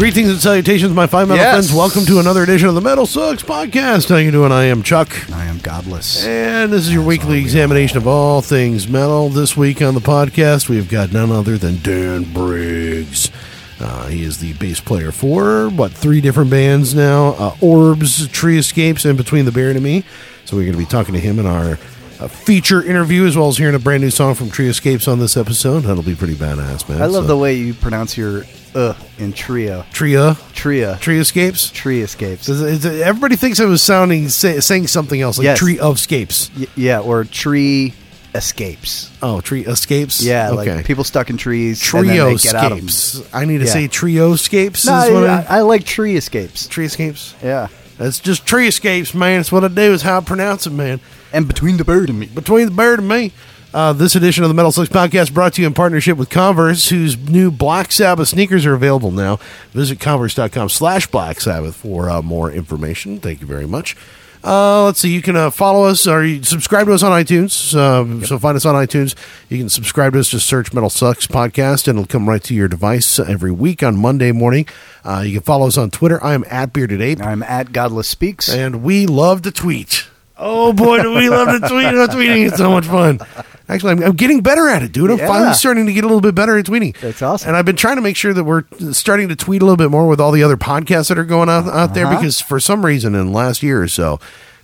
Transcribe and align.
Greetings 0.00 0.30
and 0.30 0.40
salutations, 0.40 0.94
my 0.94 1.06
fine 1.06 1.28
metal 1.28 1.44
Yes. 1.44 1.52
friends. 1.52 1.72
Welcome 1.74 2.06
to 2.06 2.20
another 2.20 2.42
edition 2.42 2.68
of 2.68 2.74
the 2.74 2.80
Metal 2.80 3.04
Sucks 3.04 3.42
podcast. 3.42 4.08
How 4.08 4.16
you 4.16 4.30
doing? 4.30 4.50
I 4.50 4.64
am 4.64 4.82
Chuck, 4.82 5.10
I 5.30 5.44
am 5.44 5.58
godless. 5.58 6.24
and 6.24 6.72
this 6.72 6.86
is 6.86 6.92
your 6.94 7.02
weekly 7.02 7.38
examination 7.38 7.98
of 7.98 8.06
all 8.06 8.40
things 8.40 8.88
metal. 8.88 9.28
This 9.28 9.58
week 9.58 9.82
on 9.82 9.92
the 9.92 10.00
podcast, 10.00 10.70
we've 10.70 10.88
got 10.88 11.12
none 11.12 11.30
other 11.30 11.58
than 11.58 11.80
Dan 11.82 12.24
Briggs. 12.32 13.30
Uh, 13.78 14.06
he 14.06 14.22
is 14.24 14.38
the 14.38 14.54
bass 14.54 14.80
player 14.80 15.12
for 15.12 15.68
what 15.68 15.92
three 15.92 16.22
different 16.22 16.48
bands 16.50 16.94
now: 16.94 17.34
uh, 17.38 17.54
Orbs, 17.60 18.26
Tree 18.28 18.56
Escapes, 18.56 19.04
and 19.04 19.18
Between 19.18 19.44
the 19.44 19.52
Bear 19.52 19.68
and 19.68 19.82
Me. 19.82 20.02
So 20.46 20.56
we're 20.56 20.62
going 20.62 20.72
to 20.72 20.78
be 20.78 20.86
talking 20.86 21.12
to 21.12 21.20
him 21.20 21.38
in 21.38 21.44
our 21.44 21.78
uh, 22.20 22.28
feature 22.28 22.82
interview, 22.82 23.26
as 23.26 23.36
well 23.36 23.48
as 23.48 23.56
hearing 23.56 23.74
a 23.74 23.78
brand 23.78 24.02
new 24.02 24.10
song 24.10 24.34
from 24.34 24.50
Tree 24.50 24.68
Escapes 24.68 25.08
on 25.08 25.18
this 25.18 25.36
episode. 25.36 25.80
That'll 25.80 26.02
be 26.02 26.14
pretty 26.14 26.34
badass, 26.34 26.88
man. 26.88 27.00
I 27.02 27.06
love 27.06 27.24
So- 27.24 27.28
the 27.28 27.36
way 27.36 27.54
you 27.54 27.74
pronounce 27.74 28.16
your 28.16 28.44
uh 28.74 28.94
in 29.18 29.32
trio. 29.32 29.84
Tria, 29.92 30.36
Tria. 30.54 30.96
Tree 31.00 31.18
Escapes. 31.18 31.70
Tree 31.72 32.02
escapes. 32.02 32.48
Is 32.48 32.60
it- 32.62 32.68
is 32.68 32.84
it- 32.84 33.02
everybody 33.02 33.34
thinks 33.36 33.58
I 33.58 33.64
was 33.64 33.82
sounding 33.82 34.28
say, 34.28 34.60
saying 34.60 34.86
something 34.86 35.20
else 35.20 35.38
like 35.38 35.44
Yes. 35.46 35.58
tree 35.58 35.78
of 35.80 35.98
scapes. 35.98 36.50
Y- 36.56 36.66
yeah, 36.76 37.00
or 37.00 37.24
tree 37.24 37.94
escapes. 38.32 39.10
Oh, 39.22 39.40
tree 39.40 39.64
escapes. 39.64 40.22
Yeah, 40.22 40.50
okay. 40.50 40.76
like 40.76 40.84
people 40.86 41.02
stuck 41.02 41.30
in 41.30 41.36
trees. 41.36 41.80
trio 41.80 42.26
they 42.30 42.36
get 42.36 42.54
out 42.54 42.70
of 42.72 42.78
'em. 42.78 42.88
scapes. 42.88 43.28
I 43.34 43.44
need 43.44 43.58
to 43.58 43.64
Yeah. 43.64 43.72
say 43.72 43.88
trio 43.88 44.32
escapes. 44.34 44.86
No, 44.86 45.02
is 45.02 45.10
what 45.12 45.24
I, 45.28 45.44
I, 45.48 45.58
I 45.58 45.60
like 45.62 45.84
tree 45.84 46.14
escapes. 46.16 46.66
tree 46.68 46.84
escapes. 46.86 47.34
Yeah, 47.42 47.66
That's 47.98 48.20
just 48.20 48.46
tree 48.46 48.68
escapes, 48.68 49.14
man. 49.14 49.40
It's 49.40 49.50
what 49.50 49.64
I 49.64 49.68
do. 49.68 49.92
Is 49.92 50.02
how 50.02 50.18
I 50.18 50.20
pronounce 50.20 50.66
it, 50.66 50.72
man. 50.72 51.00
And 51.32 51.46
between 51.46 51.76
the 51.76 51.84
bird 51.84 52.08
and 52.08 52.18
me. 52.20 52.26
Between 52.26 52.66
the 52.66 52.72
bird 52.72 52.98
and 53.00 53.08
me. 53.08 53.32
Uh, 53.72 53.92
this 53.92 54.16
edition 54.16 54.42
of 54.42 54.50
the 54.50 54.54
Metal 54.54 54.72
Sucks 54.72 54.88
Podcast 54.88 55.32
brought 55.32 55.54
to 55.54 55.60
you 55.60 55.66
in 55.68 55.74
partnership 55.74 56.18
with 56.18 56.28
Converse, 56.28 56.88
whose 56.88 57.16
new 57.16 57.52
Black 57.52 57.92
Sabbath 57.92 58.26
sneakers 58.26 58.66
are 58.66 58.74
available 58.74 59.12
now. 59.12 59.36
Visit 59.72 60.00
converse.com 60.00 60.68
slash 60.68 61.06
Black 61.06 61.40
Sabbath 61.40 61.76
for 61.76 62.10
uh, 62.10 62.20
more 62.20 62.50
information. 62.50 63.20
Thank 63.20 63.40
you 63.40 63.46
very 63.46 63.68
much. 63.68 63.96
Uh, 64.42 64.86
let's 64.86 64.98
see. 64.98 65.12
You 65.12 65.22
can 65.22 65.36
uh, 65.36 65.50
follow 65.50 65.84
us 65.86 66.06
or 66.08 66.24
you 66.24 66.42
subscribe 66.42 66.86
to 66.86 66.94
us 66.94 67.04
on 67.04 67.12
iTunes. 67.12 67.76
Um, 67.76 68.24
So 68.24 68.38
find 68.40 68.56
us 68.56 68.64
on 68.64 68.74
iTunes. 68.74 69.14
You 69.48 69.58
can 69.58 69.68
subscribe 69.68 70.14
to 70.14 70.18
us. 70.18 70.30
Just 70.30 70.46
search 70.48 70.72
Metal 70.72 70.90
Sucks 70.90 71.28
Podcast, 71.28 71.86
and 71.86 71.96
it'll 71.98 72.06
come 72.08 72.28
right 72.28 72.42
to 72.44 72.54
your 72.54 72.66
device 72.66 73.20
every 73.20 73.52
week 73.52 73.84
on 73.84 73.96
Monday 73.96 74.32
morning. 74.32 74.66
Uh, 75.04 75.22
you 75.24 75.34
can 75.34 75.42
follow 75.42 75.68
us 75.68 75.76
on 75.78 75.90
Twitter. 75.90 76.22
I 76.24 76.34
am 76.34 76.44
at 76.50 76.72
Bearded 76.72 77.00
Ape. 77.00 77.20
I'm 77.22 77.42
at 77.44 77.70
godless 77.72 78.08
speaks. 78.08 78.48
And 78.52 78.82
we 78.82 79.06
love 79.06 79.42
to 79.42 79.52
tweet. 79.52 80.06
Oh 80.42 80.72
boy, 80.72 81.02
do 81.02 81.12
we 81.14 81.28
love 81.28 81.48
to 81.48 81.68
tweet! 81.68 81.86
Oh, 81.86 82.06
tweeting 82.08 82.46
is 82.46 82.54
so 82.56 82.70
much 82.70 82.86
fun. 82.86 83.20
Actually, 83.68 83.92
I'm, 83.92 84.02
I'm 84.02 84.16
getting 84.16 84.40
better 84.40 84.68
at 84.68 84.82
it, 84.82 84.90
dude. 84.90 85.10
I'm 85.10 85.18
Yeah. 85.18 85.28
finally 85.28 85.52
starting 85.54 85.86
to 85.86 85.92
get 85.92 86.02
a 86.02 86.06
little 86.06 86.22
bit 86.22 86.34
better 86.34 86.56
at 86.58 86.64
tweeting. 86.64 86.96
That's 87.00 87.20
awesome. 87.22 87.48
And 87.48 87.56
I've 87.56 87.66
been 87.66 87.76
trying 87.76 87.96
to 87.96 88.02
make 88.02 88.16
sure 88.16 88.32
that 88.32 88.42
we're 88.44 88.64
starting 88.92 89.28
to 89.28 89.36
tweet 89.36 89.60
a 89.62 89.64
little 89.64 89.76
bit 89.76 89.90
more 89.90 90.08
with 90.08 90.18
all 90.20 90.32
the 90.32 90.42
other 90.42 90.56
podcasts 90.56 91.08
that 91.08 91.18
are 91.18 91.24
going 91.24 91.48
out 91.48 91.66
out 91.68 91.94
there 91.94 92.06
Uh-huh. 92.06 92.16
because 92.16 92.40
for 92.40 92.58
some 92.58 92.84
reason 92.84 93.14
in 93.14 93.26
the 93.26 93.32
last 93.32 93.62
year 93.62 93.82
or 93.82 93.88
so. 93.88 94.18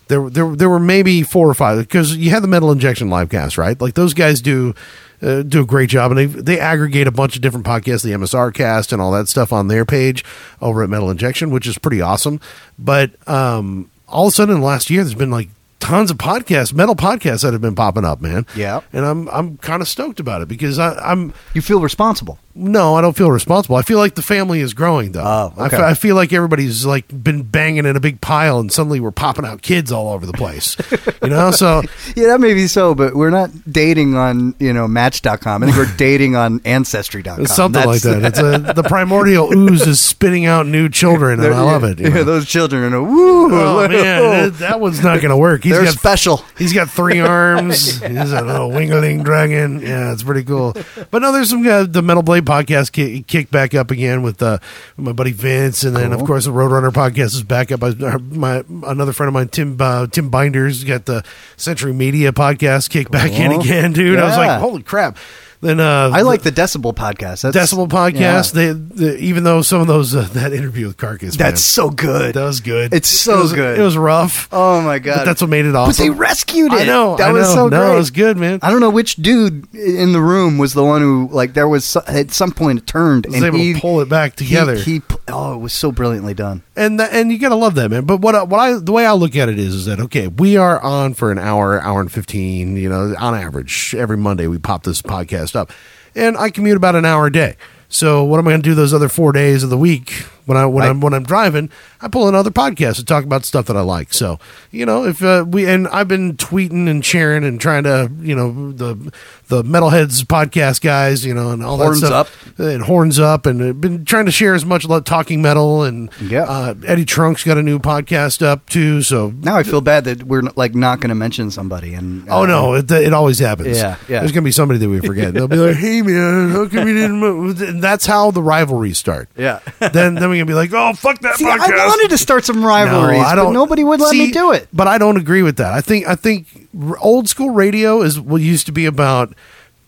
There, 0.08 0.30
there, 0.30 0.48
there 0.54 0.70
were 0.70 0.78
maybe 0.78 1.22
four 1.24 1.48
or 1.48 1.54
five 1.54 1.78
because 1.78 2.16
you 2.16 2.30
had 2.30 2.42
the 2.42 2.46
Metal 2.48 2.70
Injection 2.70 3.10
live 3.10 3.28
cast, 3.28 3.58
right? 3.58 3.78
Like 3.80 3.94
those 3.94 4.14
guys 4.14 4.40
do, 4.40 4.72
uh, 5.20 5.42
do 5.42 5.62
a 5.62 5.66
great 5.66 5.90
job, 5.90 6.12
and 6.12 6.18
they 6.18 6.26
they 6.26 6.60
aggregate 6.60 7.08
a 7.08 7.10
bunch 7.10 7.34
of 7.34 7.42
different 7.42 7.66
podcasts, 7.66 8.04
the 8.04 8.12
MSR 8.12 8.54
cast, 8.54 8.92
and 8.92 9.02
all 9.02 9.10
that 9.12 9.26
stuff 9.26 9.52
on 9.52 9.66
their 9.66 9.84
page 9.84 10.24
over 10.62 10.84
at 10.84 10.90
Metal 10.90 11.10
Injection, 11.10 11.50
which 11.50 11.66
is 11.66 11.76
pretty 11.76 12.00
awesome. 12.00 12.40
But 12.78 13.10
um, 13.28 13.90
all 14.06 14.28
of 14.28 14.32
a 14.32 14.36
sudden, 14.36 14.54
in 14.54 14.60
the 14.60 14.66
last 14.66 14.90
year, 14.90 15.02
there's 15.02 15.14
been 15.16 15.32
like 15.32 15.48
tons 15.80 16.10
of 16.10 16.18
podcasts, 16.18 16.72
metal 16.72 16.94
podcasts 16.96 17.42
that 17.42 17.52
have 17.52 17.60
been 17.62 17.74
popping 17.74 18.04
up, 18.04 18.20
man. 18.20 18.46
Yeah. 18.56 18.80
and 18.92 19.04
I'm 19.04 19.28
I'm 19.28 19.56
kind 19.58 19.82
of 19.82 19.88
stoked 19.88 20.20
about 20.20 20.42
it 20.42 20.48
because 20.48 20.78
I, 20.78 20.94
I'm 20.98 21.32
you 21.54 21.62
feel 21.62 21.80
responsible. 21.80 22.38
No, 22.56 22.94
I 22.94 23.00
don't 23.02 23.16
feel 23.16 23.30
responsible. 23.30 23.76
I 23.76 23.82
feel 23.82 23.98
like 23.98 24.14
the 24.14 24.22
family 24.22 24.60
is 24.60 24.72
growing, 24.74 25.12
though. 25.12 25.22
Oh, 25.22 25.52
I 25.56 25.66
okay. 25.66 25.76
fe- 25.76 25.82
I 25.84 25.94
feel 25.94 26.16
like 26.16 26.32
everybody's 26.32 26.86
like 26.86 27.06
been 27.08 27.42
banging 27.42 27.84
in 27.86 27.94
a 27.96 28.00
big 28.00 28.20
pile, 28.20 28.58
and 28.58 28.72
suddenly 28.72 28.98
we're 28.98 29.10
popping 29.10 29.44
out 29.44 29.62
kids 29.62 29.92
all 29.92 30.08
over 30.12 30.24
the 30.26 30.32
place. 30.32 30.76
you 31.22 31.28
know, 31.28 31.50
so 31.50 31.82
Yeah, 32.16 32.28
that 32.28 32.40
may 32.40 32.54
be 32.54 32.66
so, 32.66 32.94
but 32.94 33.14
we're 33.14 33.30
not 33.30 33.50
dating 33.70 34.14
on 34.14 34.54
you 34.58 34.72
know 34.72 34.88
Match.com. 34.88 35.62
I 35.62 35.66
think 35.66 35.76
we're 35.76 35.94
dating 35.98 36.34
on 36.36 36.60
Ancestry.com. 36.64 37.44
something 37.46 37.84
like 37.84 38.00
that. 38.02 38.24
It's 38.24 38.38
a, 38.38 38.72
the 38.72 38.82
primordial 38.82 39.52
ooze 39.52 39.86
is 39.86 40.00
spitting 40.00 40.46
out 40.46 40.66
new 40.66 40.88
children, 40.88 41.40
and 41.40 41.52
I 41.54 41.60
love 41.60 41.84
it. 41.84 41.98
you 42.00 42.08
Yeah, 42.08 42.22
those 42.22 42.46
children 42.46 42.94
are 42.94 43.02
woo. 43.02 43.46
Oh 43.52 43.86
man, 43.88 44.52
that- 44.54 44.80
one's 44.80 45.02
not 45.02 45.16
going 45.20 45.30
to 45.30 45.36
work. 45.36 45.62
He's 45.64 45.72
They're 45.74 45.84
got 45.84 45.94
special. 45.94 46.44
He's 46.56 46.72
got 46.72 46.88
three 46.90 47.20
arms. 47.20 48.00
He's 48.00 48.32
a 48.32 48.42
little 48.42 48.70
wingling 48.70 49.24
dragon. 49.24 49.80
Yeah, 49.80 50.12
it's 50.12 50.22
pretty 50.22 50.44
cool. 50.44 50.74
But 51.10 51.20
no, 51.22 51.32
there's 51.32 51.50
some 51.50 51.66
uh, 51.66 51.84
the 51.84 52.02
Metal 52.02 52.22
Blade 52.22 52.45
podcast 52.46 52.92
kick, 52.92 53.26
kicked 53.26 53.50
back 53.50 53.74
up 53.74 53.90
again 53.90 54.22
with 54.22 54.40
uh, 54.42 54.58
my 54.96 55.12
buddy 55.12 55.32
Vince, 55.32 55.84
and 55.84 55.94
then 55.94 56.12
of 56.12 56.24
course 56.24 56.46
the 56.46 56.50
Roadrunner 56.52 56.90
podcast 56.90 57.34
is 57.34 57.42
back 57.42 57.70
up. 57.70 57.82
I, 57.82 57.90
my 58.16 58.64
another 58.86 59.12
friend 59.12 59.28
of 59.28 59.34
mine, 59.34 59.48
Tim 59.48 59.76
uh, 59.80 60.06
Tim 60.06 60.30
Binders, 60.30 60.84
got 60.84 61.04
the 61.06 61.22
Century 61.56 61.92
Media 61.92 62.32
podcast 62.32 62.88
kicked 62.90 63.10
back 63.10 63.32
in 63.32 63.52
again, 63.52 63.92
dude. 63.92 64.18
I 64.18 64.24
was 64.24 64.36
like, 64.36 64.60
holy 64.60 64.82
crap. 64.82 65.18
Then 65.60 65.80
uh, 65.80 66.10
I 66.12 66.22
like 66.22 66.42
the 66.42 66.52
Decibel 66.52 66.94
podcast. 66.94 67.42
That's, 67.50 67.56
Decibel 67.72 67.88
podcast. 67.88 68.54
Yeah. 68.54 68.72
They, 68.72 68.72
the, 68.72 69.18
even 69.18 69.44
though 69.44 69.62
some 69.62 69.80
of 69.80 69.86
those 69.86 70.14
uh, 70.14 70.22
that 70.32 70.52
interview 70.52 70.86
with 70.86 70.96
Carcass, 70.96 71.38
man, 71.38 71.48
That's 71.48 71.60
so 71.62 71.90
good. 71.90 72.34
that 72.34 72.44
was 72.44 72.60
good. 72.60 72.92
It's 72.94 73.08
so 73.08 73.38
It 73.38 73.42
was- 73.42 73.52
good. 73.52 73.78
It 73.78 73.82
was 73.82 73.96
rough. 73.96 74.48
Oh 74.52 74.80
my 74.82 74.98
god! 74.98 75.16
But 75.18 75.24
that's 75.24 75.40
what 75.40 75.50
made 75.50 75.64
it 75.64 75.74
awesome. 75.74 75.90
But 75.92 75.96
they 76.02 76.10
rescued 76.18 76.72
it. 76.72 76.80
I 76.82 76.84
know. 76.84 77.16
That 77.16 77.28
I 77.30 77.32
was 77.32 77.48
know. 77.48 77.54
so 77.54 77.68
no, 77.68 77.80
great. 77.86 77.92
it 77.94 77.96
was 77.96 78.10
good, 78.10 78.36
man. 78.36 78.58
I 78.62 78.70
don't 78.70 78.80
know 78.80 78.90
which 78.90 79.16
dude 79.16 79.74
in 79.74 80.12
the 80.12 80.20
room 80.20 80.58
was 80.58 80.74
the 80.74 80.84
one 80.84 81.00
who, 81.02 81.28
like, 81.32 81.54
there 81.54 81.68
was 81.68 81.96
at 81.96 82.30
some 82.32 82.52
point 82.52 82.80
it 82.80 82.86
turned 82.86 83.26
was 83.26 83.34
and 83.34 83.44
able 83.44 83.58
he 83.58 83.72
to 83.74 83.80
pull 83.80 84.00
it 84.00 84.08
back 84.08 84.36
together. 84.36 84.74
He, 84.76 85.00
pu- 85.00 85.18
oh, 85.28 85.54
it 85.54 85.58
was 85.58 85.72
so 85.72 85.90
brilliantly 85.92 86.34
done. 86.34 86.62
and 86.76 87.00
that, 87.00 87.12
and 87.12 87.30
you 87.32 87.38
gotta 87.38 87.54
love 87.54 87.74
that, 87.76 87.90
man. 87.90 88.04
But 88.04 88.20
what 88.20 88.48
what 88.48 88.58
I 88.60 88.78
the 88.78 88.92
way 88.92 89.06
I 89.06 89.12
look 89.12 89.34
at 89.36 89.48
it 89.48 89.58
is 89.58 89.74
is 89.74 89.84
that 89.86 90.00
okay, 90.00 90.28
we 90.28 90.56
are 90.56 90.80
on 90.80 91.14
for 91.14 91.30
an 91.32 91.38
hour, 91.38 91.80
hour 91.80 92.00
and 92.00 92.12
fifteen. 92.12 92.76
You 92.76 92.88
know, 92.88 93.14
on 93.18 93.34
average, 93.34 93.94
every 93.96 94.16
Monday 94.16 94.46
we 94.46 94.58
pop 94.58 94.82
this 94.84 95.00
podcast 95.02 95.45
up, 95.54 95.70
and 96.14 96.36
I 96.36 96.50
commute 96.50 96.76
about 96.76 96.96
an 96.96 97.04
hour 97.04 97.26
a 97.26 97.32
day. 97.32 97.56
So 97.88 98.24
what 98.24 98.38
am 98.38 98.48
I 98.48 98.52
going 98.52 98.62
to 98.62 98.68
do 98.68 98.74
those 98.74 98.92
other 98.92 99.08
four 99.08 99.32
days 99.32 99.62
of 99.62 99.70
the 99.70 99.78
week 99.78 100.24
when 100.46 100.56
I 100.56 100.64
when 100.66 100.82
Right. 100.84 100.90
I'm 100.90 101.00
when 101.00 101.12
I'm 101.14 101.24
driving? 101.24 101.70
I 102.00 102.08
pull 102.08 102.28
another 102.28 102.50
podcast 102.50 102.96
to 102.96 103.04
talk 103.04 103.24
about 103.24 103.44
stuff 103.44 103.66
that 103.66 103.76
I 103.76 103.80
like. 103.82 104.12
So 104.14 104.38
you 104.70 104.86
know, 104.86 105.04
if 105.04 105.22
uh, 105.22 105.44
we 105.46 105.66
and 105.68 105.86
I've 105.88 106.08
been 106.08 106.36
tweeting 106.36 106.88
and 106.88 107.04
sharing 107.04 107.44
and 107.44 107.60
trying 107.60 107.84
to 107.84 108.10
you 108.20 108.34
know 108.34 108.72
the 108.72 109.12
the 109.48 109.62
metalheads 109.62 110.22
podcast 110.24 110.80
guys, 110.80 111.24
you 111.24 111.34
know, 111.34 111.50
and 111.50 111.62
all 111.64 111.76
Horns 111.76 112.00
that 112.00 112.06
stuff, 112.08 112.58
and 112.58 112.82
horns 112.82 113.18
up, 113.20 113.46
and 113.46 113.62
uh, 113.62 113.72
been 113.72 114.04
trying 114.04 114.26
to 114.26 114.32
share 114.32 114.54
as 114.54 114.64
much 114.64 114.84
about 114.84 115.04
talking 115.06 115.40
metal 115.42 115.82
and 115.84 116.10
Yeah. 116.20 116.42
uh, 116.44 116.74
Eddie 116.86 117.04
Trunk's 117.04 117.44
got 117.44 117.56
a 117.58 117.62
new 117.62 117.78
podcast 117.78 118.44
up 118.44 118.68
too. 118.68 119.02
So 119.02 119.32
Now 119.42 119.56
I 119.56 119.62
feel 119.62 119.80
bad 119.80 120.04
that 120.04 120.22
we're 120.24 120.42
like 120.56 120.74
not 120.74 121.00
going 121.00 121.10
to 121.10 121.14
mention 121.14 121.50
somebody. 121.50 121.94
And 121.94 122.28
oh 122.28 122.44
no, 122.46 122.74
it, 122.74 122.90
it 122.90 123.12
always 123.12 123.38
happens. 123.38 123.76
Yeah, 123.76 123.96
yeah. 124.08 124.20
There's 124.20 124.32
gonna 124.32 124.44
be 124.44 124.52
somebody 124.52 124.78
that 124.78 124.88
we 124.88 125.00
forget. 125.00 125.34
They'll 125.34 125.48
be 125.48 125.56
like, 125.56 125.76
"Hey 125.76 126.02
man, 126.02 126.50
how 126.50 126.66
come 126.68 126.86
you 126.88 126.94
didn't?" 126.94 127.18
Move? 127.20 127.60
And 127.62 127.82
that's 127.82 128.06
how 128.06 128.30
the 128.30 128.42
rivalries 128.42 128.98
start. 128.98 129.28
Yeah. 129.36 129.60
then 129.92 130.14
then 130.14 130.28
gonna 130.38 130.46
be 130.46 130.54
like, 130.54 130.72
"Oh 130.72 130.92
fuck 130.94 131.18
that 131.20 131.36
See, 131.36 131.44
podcast." 131.44 131.60
I 131.78 131.86
wanted 131.86 132.10
to 132.10 132.18
start 132.18 132.44
some 132.44 132.64
rivalries, 132.64 133.18
No, 133.20 133.24
I 133.24 133.34
but 133.34 133.42
don't. 133.44 133.52
nobody 133.52 133.84
would 133.84 134.00
let 134.00 134.10
See, 134.10 134.26
me 134.26 134.32
do 134.32 134.52
it. 134.52 134.68
But 134.72 134.86
I 134.88 134.98
don't 134.98 135.16
agree 135.16 135.42
with 135.42 135.56
that. 135.56 135.72
I 135.72 135.80
think 135.80 136.06
I 136.06 136.14
think 136.14 136.68
old 137.00 137.28
school 137.28 137.50
radio 137.50 138.02
is 138.02 138.18
what 138.20 138.40
used 138.42 138.66
to 138.66 138.72
be 138.72 138.86
about 138.86 139.34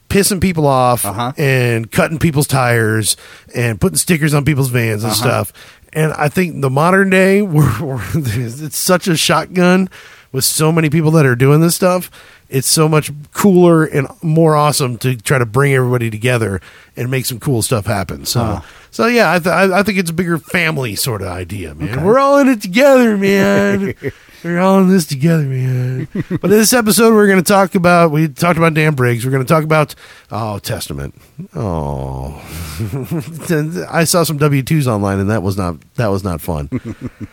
pissing 0.09 0.41
people 0.41 0.67
off 0.67 1.05
Uh-huh. 1.05 1.33
and 1.37 1.91
cutting 1.93 2.19
people's 2.19 2.47
tires 2.47 3.17
and 3.55 3.79
putting 3.81 3.99
stickers 3.99 4.33
on 4.33 4.45
people's 4.45 4.71
vans 4.71 5.05
Uh-huh. 5.05 5.11
and 5.13 5.17
stuff. 5.17 5.53
And 5.93 6.13
I 6.15 6.29
think 6.29 6.61
the 6.63 6.71
modern 6.71 7.11
day, 7.11 7.43
we're, 7.43 7.81
we're, 7.83 8.01
it's 8.15 8.77
such 8.79 9.07
a 9.09 9.17
shotgun 9.17 9.89
with 10.33 10.45
so 10.45 10.71
many 10.73 10.89
people 10.91 11.11
that 11.13 11.27
are 11.27 11.37
doing 11.37 11.61
this 11.61 11.75
stuff. 11.75 12.11
It's 12.51 12.67
so 12.69 12.89
much 12.89 13.11
cooler 13.35 13.85
and 13.85 14.09
more 14.23 14.57
awesome 14.57 14.97
to 14.99 15.15
try 15.17 15.37
to 15.39 15.45
bring 15.47 15.75
everybody 15.75 16.09
together 16.11 16.63
and 16.99 17.11
make 17.11 17.25
some 17.25 17.41
cool 17.41 17.63
stuff 17.63 17.87
happen. 17.87 18.25
So, 18.25 18.61
so 18.91 19.07
yeah, 19.07 19.33
I, 19.33 19.39
th- 19.39 19.53
I 19.53 19.79
I 19.79 19.83
think 19.83 19.99
it's 19.99 20.11
a 20.11 20.15
bigger 20.15 20.39
family 20.39 20.97
sort 20.97 21.23
of 21.23 21.29
idea, 21.29 21.75
man. 21.75 22.05
We're 22.05 22.19
all 22.19 22.39
in 22.39 22.49
it 22.49 22.61
together, 22.61 23.17
man. 23.17 23.95
We're 24.45 24.61
all 24.61 24.79
in 24.81 24.89
this 24.89 25.05
together, 25.05 25.43
man. 25.43 26.07
but 26.13 26.45
in 26.45 26.51
this 26.51 26.73
episode, 26.73 27.13
we're 27.13 27.27
going 27.27 27.43
to 27.43 27.53
talk 27.53 27.75
about. 27.75 28.13
We 28.13 28.29
talked 28.29 28.57
about 28.57 28.73
Dan 28.73 28.95
Briggs. 28.95 29.25
We're 29.25 29.33
going 29.33 29.45
to 29.45 29.53
talk 29.53 29.65
about 29.65 29.97
oh 30.31 30.61
Testament. 30.61 31.21
Oh, 31.57 32.41
I 33.91 34.05
saw 34.05 34.23
some 34.23 34.39
W 34.39 34.63
twos 34.63 34.87
online, 34.87 35.19
and 35.19 35.29
that 35.29 35.43
was 35.43 35.57
not 35.57 35.77
that 35.97 36.07
was 36.07 36.23
not 36.23 36.41
fun. 36.41 36.69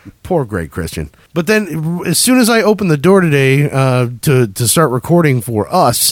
Poor 0.24 0.46
Greg 0.46 0.72
Christian. 0.72 1.12
But 1.36 1.46
then, 1.46 2.02
as 2.08 2.18
soon 2.18 2.40
as 2.40 2.50
I 2.50 2.64
opened 2.64 2.90
the 2.90 2.98
door 2.98 3.22
today 3.22 3.70
uh, 3.70 4.10
to 4.22 4.48
to 4.48 4.68
start 4.68 4.90
recording 4.90 5.42
for 5.42 5.72
us, 5.72 6.12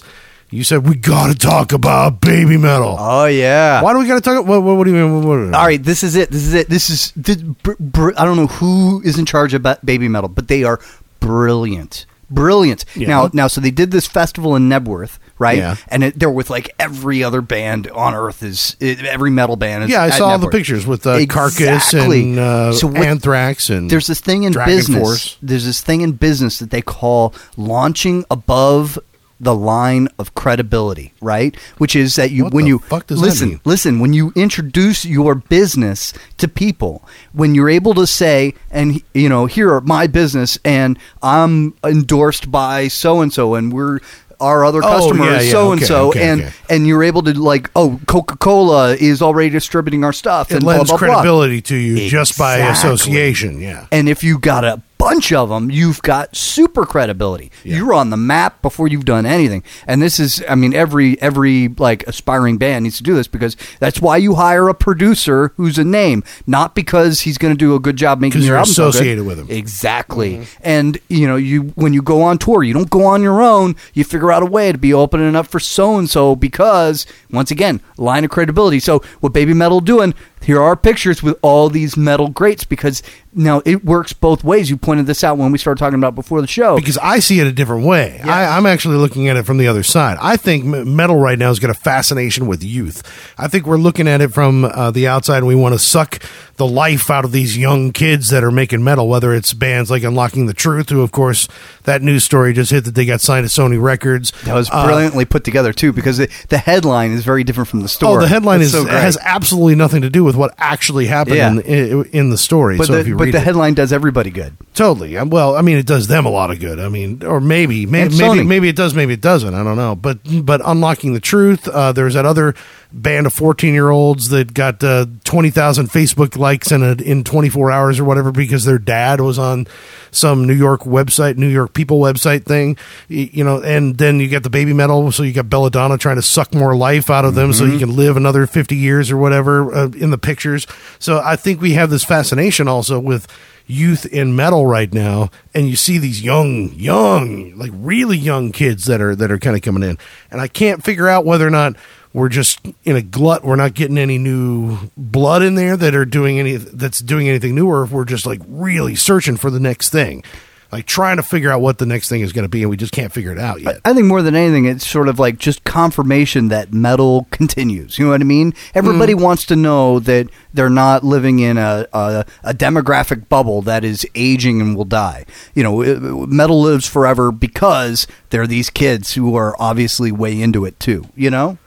you 0.54 0.64
said 0.64 0.88
we 0.88 0.96
got 0.96 1.28
to 1.32 1.36
talk 1.38 1.74
about 1.74 2.22
baby 2.22 2.58
metal. 2.58 2.96
Oh 3.00 3.26
yeah. 3.26 3.82
Why 3.82 3.94
do 3.94 4.00
we 4.00 4.08
got 4.08 4.16
to 4.16 4.22
talk? 4.22 4.46
What, 4.46 4.62
what, 4.64 4.78
what 4.78 4.84
do 4.86 4.94
you 4.94 4.98
mean? 5.08 5.28
What, 5.28 5.54
All 5.60 5.66
right, 5.66 5.82
this 5.82 6.04
is 6.04 6.16
it. 6.16 6.30
This 6.30 6.44
is 6.44 6.54
it. 6.54 6.70
This 6.70 6.90
is. 6.90 7.12
This, 7.16 7.38
br- 7.38 7.74
br- 7.80 8.12
I 8.18 8.26
don't 8.26 8.38
know 8.38 8.48
who 8.48 9.02
is 9.04 9.18
in 9.18 9.26
charge 9.26 9.54
of 9.54 9.66
baby 9.84 10.08
metal, 10.08 10.30
but 10.30 10.48
they 10.48 10.64
are 10.64 10.80
brilliant, 11.20 12.06
brilliant. 12.30 12.86
Yeah. 12.96 13.08
Now, 13.08 13.30
now, 13.34 13.48
so 13.48 13.62
they 13.62 13.72
did 13.72 13.92
this 13.92 14.06
festival 14.08 14.56
in 14.56 14.70
Knebworth, 14.70 15.18
right? 15.40 15.58
Yeah. 15.58 15.76
And 15.88 16.04
it, 16.04 16.20
they're 16.20 16.30
with 16.30 16.50
like 16.50 16.70
every 16.80 17.24
other 17.24 17.42
band 17.42 17.90
on 17.90 18.14
earth 18.14 18.44
is 18.44 18.76
it, 18.80 19.04
every 19.06 19.32
metal 19.32 19.56
band. 19.56 19.86
Is 19.86 19.90
Yeah, 19.90 20.04
I 20.04 20.10
saw 20.10 20.30
all 20.30 20.38
the 20.38 20.50
pictures 20.50 20.86
with 20.86 21.08
uh, 21.08 21.26
Carcass 21.28 21.94
and 21.94 22.38
uh, 22.40 22.74
So 22.74 22.88
what- 22.88 22.98
Anthrax 22.98 23.70
and 23.70 23.90
There's 23.90 24.08
this 24.08 24.20
thing 24.22 24.44
in 24.44 24.52
Dragon 24.54 24.76
business. 24.76 25.02
Force. 25.02 25.38
There's 25.42 25.66
this 25.66 25.82
thing 25.82 26.02
in 26.02 26.12
business 26.14 26.60
that 26.60 26.70
they 26.72 26.82
call 26.82 27.34
launching 27.58 28.26
above 28.30 29.00
the 29.44 29.56
line 29.56 30.08
of 30.18 30.34
credibility, 30.36 31.14
right? 31.22 31.56
Which 31.78 31.96
is 31.96 32.16
that 32.16 32.32
you 32.32 32.46
What 32.46 32.54
when 32.54 32.68
you 32.68 32.80
fuck 32.80 33.08
does 33.08 33.20
that 33.20 33.26
listen, 33.26 33.62
listen, 33.66 34.00
when 34.00 34.14
you 34.14 34.32
introduce 34.36 35.06
your 35.06 35.36
business 35.36 36.14
to 36.38 36.48
people, 36.48 37.04
when 37.34 37.56
you're 37.56 37.70
able 37.70 37.94
to 37.96 38.08
say 38.08 38.54
and 38.72 39.02
you 39.14 39.30
know, 39.30 39.46
here 39.46 39.74
are 39.74 39.82
my 39.82 40.08
business 40.08 40.58
and 40.66 40.98
I'm 41.22 41.76
endorsed 41.84 42.52
by 42.52 42.88
so 42.88 43.22
and 43.22 43.32
so 43.34 43.56
and 43.56 43.72
we're 43.74 44.00
our 44.40 44.66
other 44.66 44.80
Oh, 44.84 44.88
customer 44.88 45.30
is 45.36 45.52
so 45.52 45.72
and 45.72 45.82
so 45.82 46.12
and 46.14 46.52
and 46.70 46.86
you're 46.86 47.04
able 47.04 47.22
to 47.24 47.34
like 47.40 47.70
oh 47.78 48.02
Coca-Cola 48.08 48.96
is 48.96 49.22
already 49.22 49.50
distributing 49.50 50.04
our 50.04 50.12
stuff 50.12 50.52
it 50.52 50.56
and 50.56 50.64
lends 50.66 50.90
blah, 50.90 50.98
blah, 50.98 51.08
blah. 51.08 51.16
credibility 51.16 51.62
to 51.62 51.76
you 51.78 52.10
just 52.10 52.38
by 52.38 52.58
association. 52.58 53.62
Yeah. 53.62 53.88
And 53.92 54.10
if 54.10 54.24
you 54.24 54.38
got 54.40 54.66
a 54.66 54.82
bunch 55.04 55.34
of 55.34 55.50
them, 55.50 55.70
you've 55.70 56.02
got 56.02 56.36
super 56.36 56.86
credibility. 56.86 57.52
Yeah. 57.64 57.78
You're 57.78 57.94
on 57.94 58.10
the 58.10 58.18
map 58.18 58.62
before 58.62 58.88
you've 58.88 59.06
done 59.06 59.26
anything. 59.26 59.64
And 59.88 60.02
this 60.02 60.20
is, 60.20 60.44
I 60.48 60.56
mean, 60.56 60.74
every 60.74 61.22
every 61.22 61.68
like 61.68 62.04
aspiring 62.08 62.58
band 62.58 62.84
needs 62.84 62.98
to 62.98 63.04
do 63.04 63.14
this 63.16 63.28
because 63.28 63.58
that's 63.80 64.02
why 64.02 64.18
you 64.18 64.36
hire 64.36 64.70
a 64.70 64.74
producer 64.74 65.52
who's 65.58 65.78
a 65.78 65.84
name, 65.84 66.24
not 66.48 66.74
because 66.76 67.22
he's 67.22 67.38
going 67.38 67.54
to 67.54 67.58
do 67.58 67.76
a 67.76 67.80
good 67.80 67.96
job 67.98 68.20
making 68.22 68.40
'Cause 68.42 68.46
your 68.48 68.54
you're 68.54 68.60
album 68.60 68.74
sound 68.74 68.86
good. 68.94 68.96
associated 68.96 69.26
with 69.26 69.40
him. 69.40 69.48
Exactly. 69.50 70.34
Mm-hmm. 70.36 70.62
And 70.64 70.98
you 71.10 71.28
know, 71.28 71.36
you 71.36 71.64
when 71.76 71.94
you 71.94 72.02
go 72.02 72.22
on 72.22 72.38
tour, 72.38 72.64
you 72.64 72.74
don't 72.74 72.90
go 72.90 73.04
on 73.06 73.22
your 73.22 73.42
own. 73.42 73.76
You 73.94 74.04
figure 74.04 74.32
out 74.32 74.44
a 74.44 74.46
way 74.46 74.72
to 74.72 74.78
be 74.78 74.94
opening 74.94 75.36
up 75.36 75.48
for 75.48 75.60
so 75.60 75.98
and 75.98 76.10
so 76.10 76.36
because 76.36 77.06
once 77.32 77.52
again, 77.52 77.82
line 77.98 78.24
of 78.24 78.30
credibility. 78.32 78.80
So 78.80 79.00
what 79.20 79.34
Baby 79.34 79.54
Metal 79.54 79.82
doing? 79.82 80.14
Here 80.44 80.62
are 80.62 80.76
pictures 80.76 81.24
with 81.24 81.38
all 81.42 81.70
these 81.70 81.96
metal 81.96 82.28
grates 82.30 82.64
because 82.66 83.02
now 83.34 83.62
it 83.66 83.84
works 83.86 84.14
both 84.14 84.44
ways. 84.44 84.70
You 84.70 84.78
pointed 84.78 85.06
this 85.08 85.24
out 85.24 85.38
when 85.38 85.52
we 85.52 85.58
started 85.58 85.80
talking 85.80 85.98
about 85.98 86.16
before 86.16 86.42
the 86.42 86.48
show. 86.48 86.76
because 86.76 86.98
I 87.00 87.20
see 87.20 87.40
it 87.40 87.48
a 87.48 87.52
different 87.52 87.86
way. 87.86 88.20
I, 88.24 88.58
I'm 88.58 88.66
actually 88.66 88.98
looking 88.98 89.28
at 89.30 89.38
it 89.38 89.46
from 89.46 89.58
the 89.58 89.68
other 89.68 89.84
side. 89.84 90.18
I 90.22 90.36
think 90.38 90.66
metal 90.66 91.16
right 91.18 91.40
now 91.40 91.48
has 91.48 91.60
got 91.60 91.70
a 91.70 91.74
fascination 91.74 92.46
with 92.48 92.64
youth. 92.64 93.02
I 93.38 93.48
think 93.48 93.66
we're 93.66 93.78
looking 93.78 94.08
at 94.08 94.22
it 94.22 94.34
from 94.34 94.66
uh, 94.66 94.92
the 94.92 95.08
outside. 95.08 95.38
and 95.38 95.48
We 95.48 95.56
want 95.56 95.74
to 95.74 95.80
suck 95.80 96.20
the 96.58 96.68
life 96.68 97.10
out 97.10 97.26
of 97.26 97.32
these 97.32 97.58
young 97.58 97.92
kids 97.92 98.30
that 98.30 98.44
are 98.44 98.52
making 98.52 98.84
metal, 98.84 99.08
whether 99.08 99.34
it's 99.34 99.54
bands 99.54 99.90
like 99.90 100.04
Unlocking 100.04 100.46
the 100.46 100.54
Truth, 100.54 100.90
who, 100.90 101.02
of 101.02 101.12
course, 101.12 101.48
that 101.86 102.04
news 102.04 102.24
story 102.24 102.54
just 102.54 102.70
hit 102.72 102.84
that 102.86 102.94
they 102.94 103.06
got 103.06 103.22
signed 103.22 103.50
to 103.50 103.62
Sony 103.62 103.82
Records. 103.82 104.32
that 104.46 104.54
was 104.54 104.70
Uh, 104.72 104.86
brilliantly 104.86 105.26
put 105.26 105.44
together 105.44 105.74
too 105.74 105.92
because 105.92 106.18
the, 106.18 106.30
the 106.50 106.60
headline 106.60 107.12
is 107.12 107.24
very 107.24 107.44
different 107.44 107.70
from 107.70 107.82
the 107.82 107.88
story. 107.90 108.18
Oh, 108.18 108.22
the 108.22 108.28
headline 108.28 108.62
is 108.62 108.72
so 108.72 108.86
has 108.86 109.18
absolutely 109.24 109.74
nothing 109.76 110.04
to 110.04 110.10
do 110.12 110.24
with 110.24 110.36
what 110.36 110.54
actually 110.60 111.08
happened 111.08 111.38
Yeah. 111.38 111.50
in, 111.52 111.60
in, 111.62 112.04
in 112.12 112.30
the 112.30 112.38
story. 112.38 112.78
but 112.78 112.86
so 112.88 112.94
the, 112.94 113.00
if 113.00 113.08
you 113.08 113.18
but 113.18 113.32
the 113.32 113.38
it, 113.40 113.44
headline 113.44 113.74
does 113.74 113.92
everybody 113.92 114.30
good. 114.30 114.56
Totally. 114.74 115.16
Well, 115.24 115.56
I 115.56 115.62
mean, 115.62 115.78
it 115.78 115.86
does 115.86 116.08
them 116.08 116.26
a 116.26 116.30
lot 116.32 116.50
of 116.50 116.60
good. 116.60 116.80
I 116.80 116.90
mean, 116.90 117.24
or 117.24 117.40
maybe, 117.40 117.86
may, 117.86 118.06
maybe, 118.06 118.16
Sony. 118.16 118.48
maybe 118.48 118.70
it 118.70 118.76
does, 118.76 118.96
maybe 118.96 119.14
it 119.14 119.22
doesn't. 119.22 119.54
I 119.54 119.64
don't 119.64 119.78
know. 119.78 119.94
But, 119.96 120.18
but 120.44 120.62
unlocking 120.66 121.14
the 121.14 121.20
truth. 121.20 121.68
Uh, 121.68 121.92
there's 121.92 122.16
that 122.16 122.26
other 122.26 122.56
band 122.92 123.28
of 123.28 123.34
14 123.34 123.72
year 123.74 123.90
olds 123.92 124.30
that 124.30 124.54
got 124.54 124.84
uh, 124.84 125.06
20,000 125.26 125.90
Facebook 125.90 126.38
likes 126.38 126.72
in 126.72 126.82
a, 126.82 126.94
in 126.94 127.24
24 127.24 127.70
hours 127.72 128.00
or 128.00 128.04
whatever 128.04 128.32
because 128.32 128.66
their 128.66 128.80
dad 128.80 129.22
was 129.22 129.38
on 129.38 129.68
some 130.10 130.48
New 130.48 130.54
York 130.56 130.82
website, 130.82 131.38
New 131.38 131.50
York 131.50 131.74
People 131.74 132.00
website 132.00 132.44
thing. 132.46 132.76
You 133.08 133.44
know, 133.44 133.62
and 133.62 133.98
then 134.00 134.20
you 134.20 134.28
get 134.28 134.42
the 134.42 134.50
baby 134.50 134.74
metal. 134.74 135.12
So 135.12 135.22
you 135.22 135.34
got 135.34 135.50
Belladonna 135.52 136.00
trying 136.00 136.16
to 136.16 136.22
suck 136.24 136.52
more 136.54 136.76
life 136.76 137.12
out 137.12 137.26
of 137.26 137.36
them 137.36 137.54
so 137.54 137.64
Mm-hmm. 137.64 137.74
you 137.74 137.80
can 137.80 137.96
live 137.96 138.18
another 138.18 138.48
50 138.48 138.76
years 138.76 139.12
or 139.12 139.18
whatever 139.18 139.72
uh, 139.72 139.88
in 139.90 140.10
the 140.10 140.18
pictures. 140.18 140.66
So 140.98 141.22
I 141.24 141.36
think 141.36 141.62
we 141.62 141.74
have 141.74 141.92
this 141.92 142.04
fascination 142.04 142.68
also 142.68 143.00
with 143.00 143.28
youth 143.66 144.06
in 144.06 144.36
metal 144.36 144.66
right 144.66 144.94
now 144.94 145.30
and 145.54 145.70
you 145.70 145.76
see 145.76 145.98
these 145.98 146.22
young 146.22 146.70
young 146.74 147.58
like 147.58 147.72
really 147.74 148.18
young 148.18 148.52
kids 148.52 148.86
that 148.86 149.00
are 149.00 149.16
that 149.16 149.32
are 149.32 149.40
kind 149.40 149.56
of 149.56 149.62
coming 149.62 149.84
in. 149.84 149.98
And 150.32 150.42
i 150.42 150.48
can't 150.48 150.84
figure 150.84 151.08
out 151.08 151.26
whether 151.26 151.48
or 151.48 151.52
not 151.52 151.76
we're 152.14 152.30
just 152.30 152.60
in 152.84 152.96
a 152.96 153.02
glut 153.02 153.44
we're 153.44 153.56
not 153.56 153.74
getting 153.74 153.98
any 153.98 154.18
new 154.18 154.78
blood 154.98 155.42
in 155.42 155.56
there 155.56 155.76
that 155.78 155.96
are 155.96 156.06
doing 156.06 156.40
any 156.40 156.56
that's 156.56 157.00
doing 157.00 157.28
anything 157.28 157.56
new 157.56 157.68
or 157.68 157.84
if 157.84 157.92
we're 157.92 158.06
just 158.06 158.26
like 158.26 158.42
really 158.48 158.96
searching 158.96 159.38
for 159.38 159.50
the 159.50 159.60
next 159.60 159.90
thing 159.90 160.24
like 160.74 160.86
trying 160.88 161.18
to 161.18 161.24
figure 161.24 161.52
out 161.52 161.62
what 161.62 161.78
the 161.78 161.86
next 161.86 162.10
thing 162.10 162.22
is 162.22 162.34
going 162.34 162.44
to 162.44 162.50
be 162.50 162.62
and 162.64 162.70
we 162.70 162.76
just 162.78 162.92
can't 162.92 163.14
figure 163.14 163.32
it 163.32 163.40
out 163.40 163.62
yet 163.62 163.80
I 163.86 163.94
think 163.94 164.08
more 164.08 164.22
than 164.22 164.36
anything, 164.36 164.66
it's 164.66 164.88
sort 164.88 165.08
of 165.08 165.20
like 165.20 165.38
just 165.38 165.64
confirmation 165.64 166.48
that 166.50 166.74
metal 166.74 167.28
continues. 167.32 167.98
You 168.00 168.06
know 168.06 168.12
what 168.12 168.22
I 168.22 168.24
mean? 168.24 168.54
Everybody 168.74 169.14
wants 169.14 169.46
to 169.48 169.56
know 169.56 170.00
that 170.00 170.28
they're 170.54 170.70
not 170.70 171.04
living 171.04 171.40
in 171.40 171.58
a, 171.58 171.86
a, 171.94 172.26
a 172.44 172.54
demographic 172.54 173.30
bubble 173.30 173.62
that 173.64 173.84
is 173.84 174.06
aging 174.16 174.62
and 174.62 174.76
will 174.76 174.86
die. 174.86 175.26
You 175.54 175.64
know, 175.64 175.82
it- 175.82 176.02
metal 176.02 176.62
lives 176.62 176.88
forever 176.88 177.32
because 177.32 178.08
there 178.32 178.42
are 178.42 178.48
these 178.48 178.70
kids 178.70 179.14
who 179.14 179.36
are 179.36 179.56
obviously 179.60 180.12
way 180.12 180.40
into 180.42 180.66
it 180.66 180.80
too. 180.80 181.06
You 181.16 181.30
know. 181.30 181.58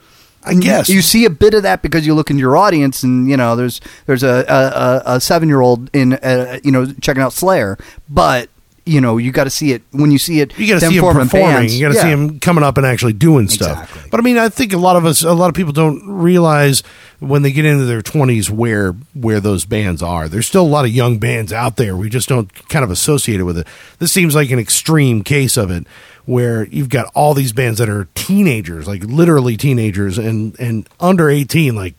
I 0.43 0.53
guess. 0.53 0.87
you 0.87 1.01
see 1.01 1.25
a 1.25 1.29
bit 1.29 1.53
of 1.53 1.63
that 1.63 1.81
because 1.81 2.07
you 2.07 2.13
look 2.13 2.29
into 2.29 2.39
your 2.39 2.55
audience, 2.55 3.03
and 3.03 3.29
you 3.29 3.35
know 3.35 3.55
there's 3.57 3.81
there's 4.05 4.23
a 4.23 4.45
a, 4.47 5.11
a, 5.13 5.15
a 5.17 5.21
seven 5.21 5.49
year 5.49 5.59
old 5.59 5.89
in 5.93 6.13
uh, 6.13 6.59
you 6.63 6.71
know 6.71 6.85
checking 7.01 7.21
out 7.21 7.33
Slayer, 7.33 7.77
but 8.07 8.49
you 8.87 9.01
know 9.01 9.17
you 9.17 9.31
got 9.31 9.43
to 9.43 9.49
see 9.49 9.71
it 9.73 9.81
when 9.91 10.11
you 10.11 10.17
see 10.17 10.39
it. 10.39 10.57
You 10.57 10.67
got 10.67 10.79
to 10.81 10.87
see 10.87 10.95
him 10.97 11.03
performing. 11.03 11.27
bands. 11.29 11.77
You 11.79 11.85
got 11.87 11.91
to 11.93 11.97
Yeah. 11.97 12.03
see 12.03 12.11
him 12.11 12.39
coming 12.39 12.63
up 12.63 12.77
and 12.77 12.85
actually 12.85 13.13
doing 13.13 13.47
stuff. 13.47 13.83
Exactly. 13.83 14.09
But 14.11 14.19
I 14.19 14.23
mean, 14.23 14.37
I 14.37 14.49
think 14.49 14.73
a 14.73 14.77
lot 14.77 14.95
of 14.95 15.05
us, 15.05 15.23
a 15.23 15.33
lot 15.33 15.49
of 15.49 15.53
people 15.55 15.73
don't 15.73 16.01
realize 16.07 16.83
when 17.19 17.41
they 17.41 17.51
get 17.51 17.65
into 17.65 17.85
their 17.85 18.01
twenties 18.01 18.49
where 18.49 18.93
where 19.13 19.39
those 19.39 19.65
bands 19.65 20.01
are. 20.01 20.27
There's 20.29 20.47
still 20.47 20.63
a 20.63 20.67
lot 20.67 20.85
of 20.85 20.91
young 20.91 21.17
bands 21.19 21.51
out 21.51 21.75
there. 21.77 21.95
We 21.95 22.09
just 22.09 22.29
don't 22.29 22.51
kind 22.69 22.83
of 22.85 22.91
associate 22.91 23.39
it 23.39 23.43
with 23.43 23.57
it. 23.57 23.67
This 23.99 24.11
seems 24.11 24.35
like 24.35 24.49
an 24.51 24.59
extreme 24.59 25.23
case 25.23 25.57
of 25.57 25.69
it, 25.71 25.85
where 26.25 26.65
you've 26.67 26.89
got 26.89 27.11
all 27.15 27.33
these 27.33 27.53
bands 27.53 27.79
that 27.79 27.89
are 27.89 28.07
teenagers, 28.15 28.87
like 28.87 29.03
literally 29.03 29.57
teenagers, 29.57 30.17
and 30.17 30.57
and 30.59 30.87
under 30.99 31.29
eighteen, 31.29 31.75
like. 31.75 31.95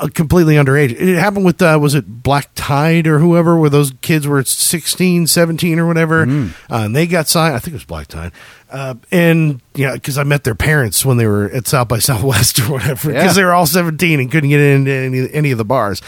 Uh, 0.00 0.08
completely 0.14 0.54
underage. 0.54 0.90
It 0.92 1.16
happened 1.18 1.44
with 1.44 1.60
uh, 1.60 1.78
was 1.80 1.94
it 1.94 2.22
Black 2.22 2.50
Tide 2.54 3.06
or 3.06 3.18
whoever, 3.18 3.56
where 3.58 3.70
those 3.70 3.92
kids 4.00 4.26
were 4.26 4.42
16, 4.44 5.26
17 5.26 5.78
or 5.78 5.86
whatever, 5.86 6.26
Mm. 6.26 6.50
uh, 6.70 6.84
and 6.84 6.94
they 6.96 7.06
got 7.06 7.26
signed. 7.28 7.54
I 7.54 7.58
think 7.58 7.72
it 7.72 7.76
was 7.76 7.84
Black 7.84 8.06
Tide, 8.06 8.32
uh, 8.70 8.94
and 9.10 9.60
yeah, 9.74 9.94
because 9.94 10.16
I 10.18 10.22
met 10.24 10.44
their 10.44 10.54
parents 10.54 11.04
when 11.04 11.16
they 11.16 11.26
were 11.26 11.46
at 11.50 11.66
South 11.66 11.88
by 11.88 11.98
Southwest 12.10 12.60
or 12.60 12.72
whatever, 12.72 13.08
because 13.08 13.24
Yeah. 13.24 13.32
they 13.32 13.44
were 13.44 13.52
all 13.54 13.66
seventeen 13.66 14.20
and 14.20 14.30
couldn't 14.30 14.50
get 14.50 14.60
into 14.60 14.90
any, 14.92 15.32
any 15.32 15.50
of 15.50 15.58
the 15.58 15.64
bars. 15.64 16.00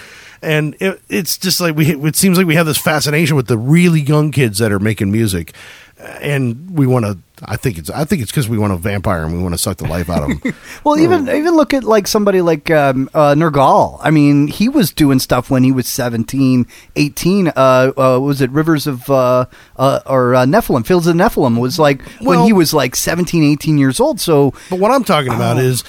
And 0.42 0.74
it, 0.80 1.02
it's 1.10 1.36
just 1.36 1.60
like 1.60 1.76
we. 1.76 1.90
It 1.94 2.16
seems 2.16 2.38
like 2.38 2.46
we 2.46 2.54
have 2.54 2.66
this 2.66 2.78
fascination 2.78 3.36
with 3.36 3.46
the 3.48 3.58
really 3.58 4.00
young 4.00 4.30
kids 4.32 4.58
that 4.58 4.72
are 4.72 4.78
making 4.78 5.10
music, 5.12 5.52
uh, 6.00 6.04
and 6.22 6.70
we 6.78 6.86
want 6.86 7.04
to. 7.04 7.18
I 7.44 7.56
think 7.56 7.78
it's. 7.78 7.90
I 7.90 8.04
think 8.04 8.22
it's 8.22 8.30
because 8.30 8.48
we 8.48 8.58
want 8.58 8.72
to 8.72 8.76
vampire 8.76 9.24
and 9.24 9.34
we 9.34 9.42
want 9.42 9.54
to 9.54 9.58
suck 9.58 9.78
the 9.78 9.86
life 9.86 10.10
out 10.10 10.30
of 10.30 10.42
him. 10.42 10.54
Well, 10.84 10.98
even 10.98 11.28
even 11.28 11.54
look 11.56 11.74
at 11.74 11.84
like 11.84 12.06
somebody 12.06 12.40
like 12.42 12.70
um, 12.70 13.08
uh, 13.14 13.34
Nergal. 13.34 13.98
I 14.02 14.10
mean, 14.10 14.46
he 14.48 14.68
was 14.68 14.92
doing 14.92 15.18
stuff 15.18 15.50
when 15.50 15.62
he 15.62 15.72
was 15.72 15.86
17, 15.86 16.66
18. 16.96 17.48
Uh, 17.48 17.52
uh, 17.56 18.18
was 18.20 18.40
it 18.40 18.50
Rivers 18.50 18.86
of 18.86 19.08
uh, 19.10 19.46
uh, 19.76 20.00
or 20.06 20.34
uh, 20.34 20.44
Nephilim? 20.44 20.86
Fields 20.86 21.06
of 21.06 21.16
Nephilim 21.16 21.60
was 21.60 21.78
like 21.78 22.02
when 22.20 22.40
he 22.40 22.52
was 22.52 22.72
like 22.72 22.96
17, 22.96 23.42
18 23.42 23.78
years 23.78 24.00
old. 24.00 24.20
So 24.20 24.52
But 24.70 24.78
what 24.78 24.90
I'm 24.90 25.04
talking 25.04 25.32
about 25.34 25.56
Oh. 25.56 25.60
is 25.60 25.84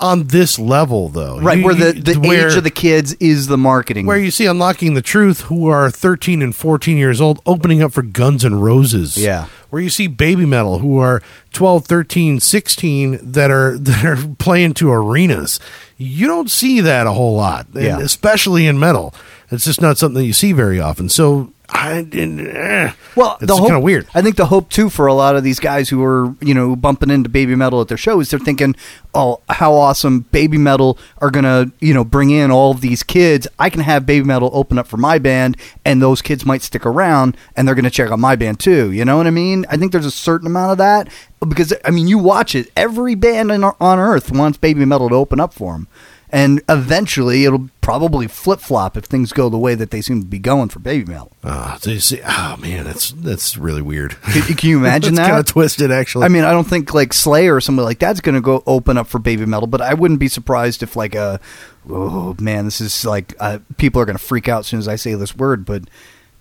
on 0.00 0.28
this 0.28 0.58
level 0.58 1.08
though. 1.08 1.40
Right, 1.40 1.58
You- 1.58 1.64
where 1.64 1.74
the, 1.74 1.92
the 1.92 2.14
where- 2.20 2.48
age 2.48 2.56
of 2.56 2.64
the 2.64 2.70
kids 2.70 3.14
is 3.14 3.46
the 3.48 3.58
marketing. 3.58 4.06
where 4.06 4.18
you 4.18 4.30
see 4.30 4.46
Unlocking 4.46 4.94
the 4.94 5.02
Truth, 5.02 5.42
who 5.42 5.68
are 5.68 5.90
13 5.90 6.40
and 6.42 6.54
14 6.54 6.96
years 6.96 7.20
old, 7.20 7.40
opening 7.46 7.82
up 7.82 7.92
for 7.92 8.02
Guns 8.02 8.44
and 8.44 8.62
Roses. 8.62 9.16
Yeah. 9.18 9.46
Where 9.70 9.82
you 9.82 9.90
see 9.90 10.06
Baby 10.06 10.46
Metal, 10.46 10.78
who 10.78 10.98
are 10.98 11.20
12, 11.52 11.84
13, 11.86 12.40
16, 12.40 13.18
that 13.32 13.50
are 13.50 13.76
that 13.78 14.04
are 14.04 14.16
playing 14.38 14.74
to 14.74 14.90
arenas. 14.90 15.60
You 15.96 16.26
don't 16.26 16.50
see 16.50 16.80
that 16.80 17.06
a 17.06 17.12
whole 17.12 17.34
lot, 17.36 17.66
Yeah. 17.74 17.98
especially 17.98 18.66
in 18.66 18.78
metal. 18.78 19.12
It's 19.50 19.64
just 19.64 19.80
not 19.80 19.98
something 19.98 20.20
that 20.20 20.26
you 20.26 20.32
see 20.32 20.52
very 20.52 20.78
often. 20.80 21.08
So 21.08 21.52
I 21.70 22.02
didn't. 22.02 22.46
Eh. 22.48 22.92
Well, 23.14 23.36
it's 23.40 23.52
kind 23.52 23.72
of 23.72 23.82
weird. 23.82 24.06
I 24.14 24.22
think 24.22 24.36
the 24.36 24.46
hope 24.46 24.70
too 24.70 24.88
for 24.88 25.06
a 25.06 25.12
lot 25.12 25.36
of 25.36 25.44
these 25.44 25.60
guys 25.60 25.88
who 25.88 26.02
are 26.02 26.34
you 26.40 26.54
know 26.54 26.74
bumping 26.74 27.10
into 27.10 27.28
baby 27.28 27.54
metal 27.54 27.80
at 27.80 27.88
their 27.88 27.98
shows, 27.98 28.30
they're 28.30 28.38
thinking, 28.40 28.74
"Oh, 29.14 29.40
how 29.50 29.74
awesome! 29.74 30.20
Baby 30.32 30.56
metal 30.56 30.98
are 31.18 31.30
gonna 31.30 31.70
you 31.80 31.92
know 31.92 32.04
bring 32.04 32.30
in 32.30 32.50
all 32.50 32.70
of 32.70 32.80
these 32.80 33.02
kids. 33.02 33.46
I 33.58 33.68
can 33.68 33.82
have 33.82 34.06
baby 34.06 34.24
metal 34.24 34.50
open 34.54 34.78
up 34.78 34.86
for 34.86 34.96
my 34.96 35.18
band, 35.18 35.56
and 35.84 36.00
those 36.00 36.22
kids 36.22 36.46
might 36.46 36.62
stick 36.62 36.86
around, 36.86 37.36
and 37.54 37.68
they're 37.68 37.74
gonna 37.74 37.90
check 37.90 38.10
out 38.10 38.18
my 38.18 38.34
band 38.34 38.60
too. 38.60 38.90
You 38.90 39.04
know 39.04 39.18
what 39.18 39.26
I 39.26 39.30
mean? 39.30 39.66
I 39.68 39.76
think 39.76 39.92
there's 39.92 40.06
a 40.06 40.10
certain 40.10 40.46
amount 40.46 40.72
of 40.72 40.78
that 40.78 41.08
because 41.46 41.74
I 41.84 41.90
mean, 41.90 42.08
you 42.08 42.16
watch 42.18 42.54
it. 42.54 42.70
Every 42.76 43.14
band 43.14 43.50
in, 43.50 43.62
on 43.62 43.98
earth 43.98 44.32
wants 44.32 44.58
baby 44.58 44.84
metal 44.86 45.10
to 45.10 45.14
open 45.14 45.38
up 45.38 45.52
for 45.52 45.74
them. 45.74 45.88
And 46.30 46.62
eventually, 46.68 47.44
it'll 47.44 47.70
probably 47.80 48.26
flip 48.26 48.60
flop 48.60 48.98
if 48.98 49.04
things 49.04 49.32
go 49.32 49.48
the 49.48 49.56
way 49.58 49.74
that 49.74 49.90
they 49.90 50.02
seem 50.02 50.20
to 50.20 50.26
be 50.26 50.38
going 50.38 50.68
for 50.68 50.78
baby 50.78 51.10
metal. 51.10 51.32
Ah, 51.42 51.78
so 51.80 51.90
you 51.90 52.00
see, 52.00 52.20
oh 52.22 52.56
man, 52.58 52.84
that's 52.84 53.12
that's 53.12 53.56
really 53.56 53.80
weird. 53.80 54.20
Can, 54.22 54.42
can 54.56 54.68
you 54.68 54.78
imagine 54.84 55.14
that? 55.14 55.28
kind 55.28 55.40
of 55.40 55.46
twisted, 55.46 55.90
actually. 55.90 56.26
I 56.26 56.28
mean, 56.28 56.44
I 56.44 56.50
don't 56.50 56.68
think 56.68 56.92
like 56.92 57.14
Slayer 57.14 57.54
or 57.54 57.60
somebody 57.62 57.86
like 57.86 57.98
that's 57.98 58.20
going 58.20 58.34
to 58.34 58.42
go 58.42 58.62
open 58.66 58.98
up 58.98 59.06
for 59.06 59.18
baby 59.18 59.46
metal, 59.46 59.66
but 59.66 59.80
I 59.80 59.94
wouldn't 59.94 60.20
be 60.20 60.28
surprised 60.28 60.82
if 60.82 60.96
like 60.96 61.14
a 61.14 61.40
oh 61.88 62.36
man, 62.38 62.66
this 62.66 62.80
is 62.80 63.06
like 63.06 63.34
uh, 63.40 63.60
people 63.78 64.02
are 64.02 64.04
going 64.04 64.18
to 64.18 64.22
freak 64.22 64.48
out 64.48 64.60
as 64.60 64.66
soon 64.66 64.80
as 64.80 64.88
I 64.88 64.96
say 64.96 65.14
this 65.14 65.34
word, 65.34 65.64
but 65.64 65.84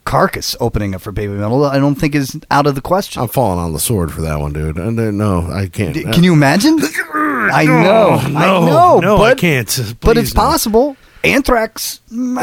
Carcass 0.07 0.55
opening 0.61 0.95
up 0.95 1.01
for 1.01 1.11
baby 1.11 1.33
metal, 1.33 1.65
I 1.65 1.79
don't 1.79 1.95
think 1.95 2.15
is 2.15 2.39
out 2.49 2.65
of 2.65 2.75
the 2.75 2.81
question. 2.81 3.21
I'm 3.21 3.27
falling 3.27 3.59
on 3.59 3.73
the 3.73 3.79
sword 3.79 4.11
for 4.13 4.21
that 4.21 4.39
one, 4.39 4.53
dude. 4.53 4.77
And 4.77 4.97
uh, 4.97 5.11
no, 5.11 5.51
I 5.51 5.67
can't. 5.67 5.93
D- 5.93 6.03
Can 6.03 6.23
you 6.23 6.31
imagine? 6.33 6.79
I 7.13 7.65
know, 7.65 8.11
I 8.11 8.29
no, 8.29 8.65
know, 8.65 8.99
no, 8.99 9.17
but, 9.17 9.37
I 9.37 9.39
can't. 9.39 9.95
but 9.99 10.17
it's 10.17 10.33
no. 10.33 10.41
possible. 10.41 10.97
Anthrax, 11.23 11.99
kind 12.09 12.37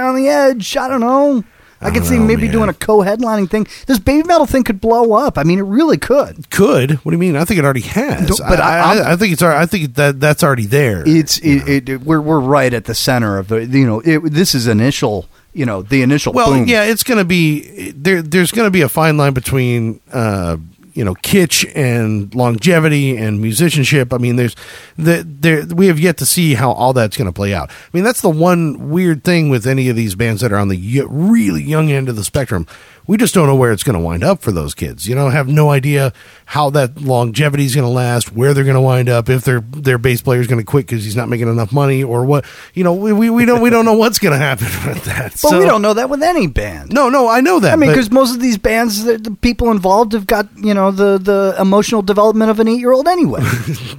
of 0.00 0.06
on 0.06 0.16
the 0.16 0.28
edge. 0.28 0.76
I 0.76 0.88
don't 0.88 1.00
know. 1.00 1.44
I, 1.80 1.86
I 1.86 1.90
could 1.92 2.04
see 2.04 2.18
know, 2.18 2.24
maybe 2.24 2.42
man. 2.42 2.52
doing 2.52 2.68
a 2.68 2.74
co-headlining 2.74 3.48
thing. 3.48 3.66
This 3.86 3.98
baby 3.98 4.26
metal 4.26 4.44
thing 4.44 4.64
could 4.64 4.80
blow 4.80 5.12
up. 5.14 5.38
I 5.38 5.44
mean, 5.44 5.58
it 5.60 5.62
really 5.62 5.96
could. 5.96 6.50
Could? 6.50 6.92
What 7.04 7.10
do 7.10 7.16
you 7.16 7.18
mean? 7.18 7.36
I 7.36 7.44
think 7.44 7.58
it 7.58 7.64
already 7.64 7.80
has. 7.82 8.26
Don't- 8.28 8.48
but 8.48 8.60
I, 8.60 8.78
I- 8.78 8.96
I, 8.96 9.12
I 9.12 9.16
think 9.16 9.32
it's. 9.32 9.42
I 9.42 9.66
think 9.66 9.94
that 9.94 10.18
that's 10.20 10.42
already 10.42 10.66
there. 10.66 11.04
It's 11.06 11.38
it, 11.38 11.88
it, 11.88 12.00
we're 12.02 12.20
we're 12.20 12.40
right 12.40 12.74
at 12.74 12.84
the 12.86 12.94
center 12.94 13.38
of 13.38 13.48
the 13.48 13.64
you 13.64 13.86
know 13.86 14.00
it, 14.00 14.18
this 14.32 14.54
is 14.54 14.66
initial 14.66 15.26
you 15.52 15.66
know 15.66 15.82
the 15.82 16.02
initial 16.02 16.32
well, 16.32 16.52
boom. 16.52 16.66
yeah, 16.66 16.84
it's 16.84 17.02
going 17.02 17.18
to 17.18 17.24
be 17.24 17.90
there. 17.92 18.22
There's 18.22 18.52
going 18.52 18.66
to 18.66 18.70
be 18.70 18.82
a 18.82 18.88
fine 18.88 19.16
line 19.16 19.32
between. 19.32 20.00
Uh, 20.12 20.58
you 20.92 21.04
know, 21.04 21.14
kitsch 21.14 21.70
and 21.74 22.34
longevity 22.34 23.16
and 23.16 23.40
musicianship. 23.40 24.12
I 24.12 24.18
mean, 24.18 24.36
there's 24.36 24.56
the 24.98 25.24
there. 25.24 25.64
We 25.64 25.86
have 25.86 26.00
yet 26.00 26.16
to 26.18 26.26
see 26.26 26.54
how 26.54 26.72
all 26.72 26.92
that's 26.92 27.16
going 27.16 27.26
to 27.28 27.32
play 27.32 27.54
out. 27.54 27.70
I 27.70 27.74
mean, 27.92 28.04
that's 28.04 28.20
the 28.20 28.28
one 28.28 28.90
weird 28.90 29.24
thing 29.24 29.50
with 29.50 29.66
any 29.66 29.88
of 29.88 29.96
these 29.96 30.14
bands 30.14 30.42
that 30.42 30.52
are 30.52 30.56
on 30.56 30.68
the 30.68 31.06
really 31.08 31.62
young 31.62 31.90
end 31.90 32.08
of 32.08 32.16
the 32.16 32.24
spectrum. 32.24 32.66
We 33.06 33.16
just 33.16 33.34
don't 33.34 33.46
know 33.46 33.56
where 33.56 33.72
it's 33.72 33.82
going 33.82 33.98
to 33.98 34.04
wind 34.04 34.22
up 34.22 34.40
for 34.40 34.52
those 34.52 34.74
kids. 34.74 35.08
You 35.08 35.14
know, 35.14 35.28
have 35.30 35.48
no 35.48 35.70
idea 35.70 36.12
how 36.46 36.70
that 36.70 37.00
longevity 37.00 37.64
is 37.64 37.74
going 37.74 37.86
to 37.86 37.92
last, 37.92 38.32
where 38.32 38.54
they're 38.54 38.64
going 38.64 38.74
to 38.74 38.80
wind 38.80 39.08
up, 39.08 39.28
if 39.28 39.44
their 39.44 39.60
their 39.60 39.98
bass 39.98 40.22
player 40.22 40.40
is 40.40 40.46
going 40.46 40.60
to 40.60 40.64
quit 40.64 40.86
because 40.86 41.04
he's 41.04 41.16
not 41.16 41.28
making 41.28 41.48
enough 41.48 41.72
money, 41.72 42.02
or 42.04 42.24
what. 42.24 42.44
You 42.74 42.84
know, 42.84 42.94
we, 42.94 43.12
we, 43.12 43.30
we 43.30 43.44
don't 43.44 43.60
we 43.60 43.70
don't 43.70 43.84
know 43.84 43.94
what's 43.94 44.18
going 44.18 44.32
to 44.32 44.38
happen 44.38 44.66
with 44.88 45.04
that. 45.04 45.36
but 45.42 45.58
we 45.58 45.64
don't 45.64 45.82
know 45.82 45.94
that 45.94 46.08
with 46.10 46.22
any 46.22 46.46
band. 46.46 46.92
No, 46.92 47.08
no, 47.08 47.28
I 47.28 47.40
know 47.40 47.60
that. 47.60 47.72
I 47.72 47.76
mean, 47.76 47.90
because 47.90 48.10
most 48.10 48.34
of 48.34 48.40
these 48.40 48.58
bands, 48.58 49.04
the, 49.04 49.18
the 49.18 49.30
people 49.32 49.70
involved 49.70 50.12
have 50.12 50.26
got 50.26 50.48
you 50.56 50.74
know 50.74 50.90
the 50.90 51.18
the 51.18 51.56
emotional 51.60 52.02
development 52.02 52.50
of 52.50 52.60
an 52.60 52.68
eight 52.68 52.80
year 52.80 52.92
old 52.92 53.08
anyway. 53.08 53.40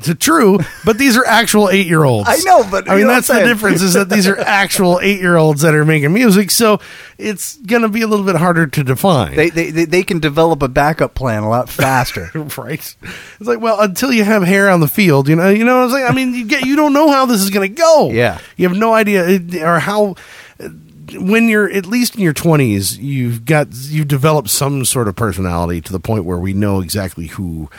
It's 0.01 0.13
true, 0.23 0.59
but 0.85 0.97
these 0.97 1.15
are 1.15 1.25
actual 1.25 1.69
eight 1.69 1.85
year 1.87 2.03
olds. 2.03 2.27
I 2.29 2.37
know, 2.43 2.65
but 2.69 2.89
I 2.89 2.95
mean 2.97 3.07
that's 3.07 3.27
the 3.27 3.39
difference 3.43 3.81
is 3.81 3.93
that 3.93 4.09
these 4.09 4.27
are 4.27 4.39
actual 4.45 4.99
eight 5.01 5.19
year 5.19 5.37
olds 5.37 5.61
that 5.61 5.75
are 5.75 5.85
making 5.85 6.13
music, 6.13 6.49
so 6.51 6.79
it's 7.17 7.57
gonna 7.57 7.89
be 7.89 8.01
a 8.01 8.07
little 8.07 8.25
bit 8.25 8.35
harder 8.35 8.67
to 8.67 8.83
define. 8.91 9.35
they, 9.35 9.49
they 9.49 9.71
they 9.71 9.85
they 9.85 10.03
can 10.03 10.19
develop 10.19 10.61
a 10.61 10.67
backup 10.67 11.13
plan 11.13 11.43
a 11.43 11.49
lot 11.49 11.69
faster. 11.69 12.29
right? 12.57 12.79
It's 12.79 12.95
like, 13.39 13.59
well, 13.59 13.79
until 13.79 14.11
you 14.11 14.23
have 14.23 14.43
hair 14.43 14.69
on 14.69 14.79
the 14.79 14.87
field, 14.87 15.27
you 15.27 15.35
know, 15.35 15.49
you 15.49 15.63
know 15.63 15.77
what 15.79 15.85
I'm 15.85 15.91
saying. 15.91 16.07
I 16.07 16.13
mean, 16.13 16.33
you 16.33 16.45
get, 16.45 16.65
you 16.65 16.75
don't 16.75 16.93
know 16.93 17.09
how 17.11 17.25
this 17.25 17.41
is 17.41 17.49
gonna 17.49 17.67
go. 17.67 18.09
Yeah. 18.11 18.39
you 18.57 18.67
have 18.67 18.77
no 18.77 18.93
idea 18.93 19.25
uh, 19.25 19.65
or 19.65 19.79
how. 19.79 20.15
Uh, 20.59 20.69
when 21.13 21.49
you're 21.49 21.69
at 21.69 21.85
least 21.85 22.15
in 22.15 22.21
your 22.21 22.33
20s, 22.33 22.97
you've 22.97 23.43
got 23.43 23.67
you've 23.71 24.07
developed 24.07 24.49
some 24.49 24.85
sort 24.85 25.09
of 25.09 25.15
personality 25.15 25.81
to 25.81 25.91
the 25.91 25.99
point 25.99 26.23
where 26.23 26.37
we 26.37 26.53
know 26.53 26.79
exactly 26.79 27.27
who 27.27 27.69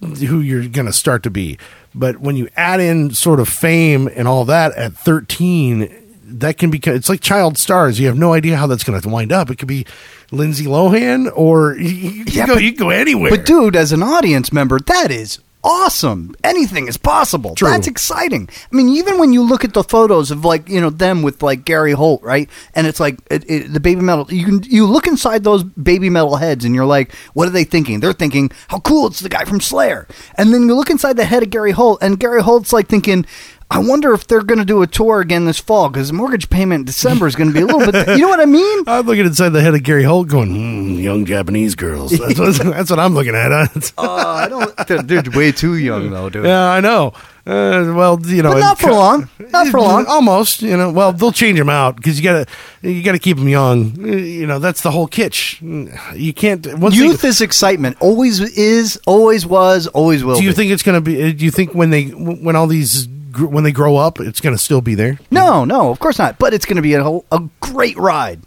who 0.00 0.40
you're 0.40 0.68
going 0.68 0.86
to 0.86 0.92
start 0.92 1.24
to 1.24 1.30
be. 1.30 1.58
But 1.94 2.20
when 2.20 2.36
you 2.36 2.48
add 2.56 2.80
in 2.80 3.10
sort 3.10 3.40
of 3.40 3.48
fame 3.48 4.08
and 4.14 4.28
all 4.28 4.44
that 4.44 4.72
at 4.76 4.92
13, 4.92 6.07
that 6.28 6.58
can 6.58 6.70
be 6.70 6.78
it's 6.84 7.08
like 7.08 7.20
child 7.20 7.58
stars. 7.58 7.98
You 7.98 8.06
have 8.06 8.18
no 8.18 8.32
idea 8.32 8.56
how 8.56 8.66
that's 8.66 8.84
going 8.84 9.00
to 9.00 9.08
wind 9.08 9.32
up. 9.32 9.50
It 9.50 9.58
could 9.58 9.68
be 9.68 9.86
Lindsay 10.30 10.64
Lohan 10.66 11.30
or 11.34 11.76
you, 11.76 11.88
you, 11.88 12.24
Yeah, 12.28 12.46
go, 12.46 12.54
but- 12.54 12.62
you 12.62 12.72
can 12.72 12.78
go 12.78 12.90
anywhere. 12.90 13.30
But 13.30 13.46
dude, 13.46 13.76
as 13.76 13.92
an 13.92 14.02
audience 14.02 14.52
member, 14.52 14.78
that 14.78 15.10
is 15.10 15.38
awesome. 15.64 16.34
Anything 16.44 16.86
is 16.86 16.96
possible. 16.96 17.54
True. 17.54 17.68
That's 17.68 17.88
exciting. 17.88 18.48
I 18.72 18.76
mean, 18.76 18.88
even 18.90 19.18
when 19.18 19.32
you 19.32 19.42
look 19.42 19.64
at 19.64 19.74
the 19.74 19.82
photos 19.82 20.30
of 20.30 20.44
like 20.44 20.68
you 20.68 20.80
know 20.80 20.90
them 20.90 21.22
with 21.22 21.42
like 21.42 21.64
Gary 21.64 21.92
Holt, 21.92 22.22
right? 22.22 22.48
And 22.74 22.86
it's 22.86 23.00
like 23.00 23.18
it, 23.30 23.44
it, 23.50 23.72
the 23.72 23.80
baby 23.80 24.00
metal. 24.00 24.26
You 24.32 24.44
can 24.44 24.62
you 24.62 24.86
look 24.86 25.06
inside 25.06 25.44
those 25.44 25.64
baby 25.64 26.10
metal 26.10 26.36
heads, 26.36 26.64
and 26.64 26.74
you're 26.74 26.86
like, 26.86 27.12
what 27.34 27.48
are 27.48 27.52
they 27.52 27.64
thinking? 27.64 28.00
They're 28.00 28.12
thinking, 28.12 28.50
how 28.68 28.80
cool! 28.80 29.08
It's 29.08 29.20
the 29.20 29.28
guy 29.28 29.44
from 29.44 29.60
Slayer. 29.60 30.06
And 30.36 30.54
then 30.54 30.68
you 30.68 30.74
look 30.74 30.90
inside 30.90 31.16
the 31.16 31.24
head 31.24 31.42
of 31.42 31.50
Gary 31.50 31.72
Holt, 31.72 31.98
and 32.02 32.18
Gary 32.20 32.42
Holt's 32.42 32.72
like 32.72 32.88
thinking. 32.88 33.26
I 33.70 33.80
wonder 33.80 34.14
if 34.14 34.26
they're 34.26 34.42
going 34.42 34.58
to 34.60 34.64
do 34.64 34.80
a 34.80 34.86
tour 34.86 35.20
again 35.20 35.44
this 35.44 35.58
fall 35.58 35.90
because 35.90 36.08
the 36.08 36.14
mortgage 36.14 36.48
payment 36.48 36.80
in 36.80 36.84
December 36.86 37.26
is 37.26 37.36
going 37.36 37.48
to 37.50 37.54
be 37.54 37.60
a 37.60 37.66
little 37.66 37.92
bit. 37.92 38.08
You 38.08 38.22
know 38.22 38.28
what 38.30 38.40
I 38.40 38.46
mean? 38.46 38.84
I'm 38.86 39.04
looking 39.06 39.26
inside 39.26 39.50
the 39.50 39.60
head 39.60 39.74
of 39.74 39.82
Gary 39.82 40.04
Holt, 40.04 40.28
going, 40.28 40.48
mm, 40.50 41.02
"Young 41.02 41.26
Japanese 41.26 41.74
girls." 41.74 42.12
That's 42.18 42.38
what, 42.38 42.56
that's 42.56 42.88
what 42.90 42.98
I'm 42.98 43.14
looking 43.14 43.34
at. 43.34 43.48
Oh, 43.98 44.16
I 44.26 44.48
don't. 44.48 44.74
They're, 44.86 45.02
they're 45.02 45.22
way 45.36 45.52
too 45.52 45.74
young 45.76 46.10
though, 46.10 46.30
dude. 46.30 46.46
yeah, 46.46 46.70
I 46.70 46.80
know. 46.80 47.12
Uh, 47.46 47.92
well, 47.96 48.18
you 48.26 48.42
know, 48.42 48.52
But 48.52 48.60
not 48.60 48.78
for 48.78 48.90
long. 48.92 49.28
Not 49.50 49.68
for 49.68 49.80
long. 49.80 50.04
Almost, 50.06 50.60
you 50.62 50.76
know. 50.76 50.90
Well, 50.90 51.12
they'll 51.12 51.32
change 51.32 51.58
them 51.58 51.68
out 51.70 51.96
because 51.96 52.18
you 52.18 52.24
gotta, 52.24 52.46
you 52.82 53.02
gotta 53.02 53.18
keep 53.18 53.36
them 53.38 53.48
young. 53.48 53.96
Uh, 54.02 54.16
You 54.16 54.46
know, 54.46 54.58
that's 54.58 54.82
the 54.82 54.90
whole 54.90 55.08
kitsch. 55.08 55.60
You 56.16 56.32
can't. 56.34 56.64
Youth 56.92 57.24
is 57.24 57.40
excitement. 57.40 57.96
Always 58.00 58.40
is. 58.40 58.98
Always 59.06 59.46
was. 59.46 59.86
Always 59.88 60.24
will. 60.24 60.36
do 60.36 60.42
you 60.44 60.50
be. 60.50 60.54
think 60.56 60.72
it's 60.72 60.82
gonna 60.82 61.00
be? 61.02 61.22
uh, 61.22 61.32
Do 61.32 61.44
you 61.44 61.50
think 61.50 61.74
when 61.74 61.90
they, 61.90 62.04
when 62.06 62.54
all 62.56 62.66
these, 62.66 63.08
when 63.38 63.64
they 63.64 63.72
grow 63.72 63.96
up, 63.96 64.20
it's 64.20 64.40
gonna 64.40 64.58
still 64.58 64.80
be 64.80 64.94
there 64.94 65.18
No, 65.30 65.64
no, 65.64 65.90
of 65.90 65.98
course 65.98 66.18
not. 66.18 66.38
But 66.38 66.54
it's 66.54 66.66
going 66.66 66.76
to 66.76 66.82
be 66.82 66.94
a, 66.94 67.04
a 67.04 67.48
great 67.60 67.96
ride. 67.96 68.40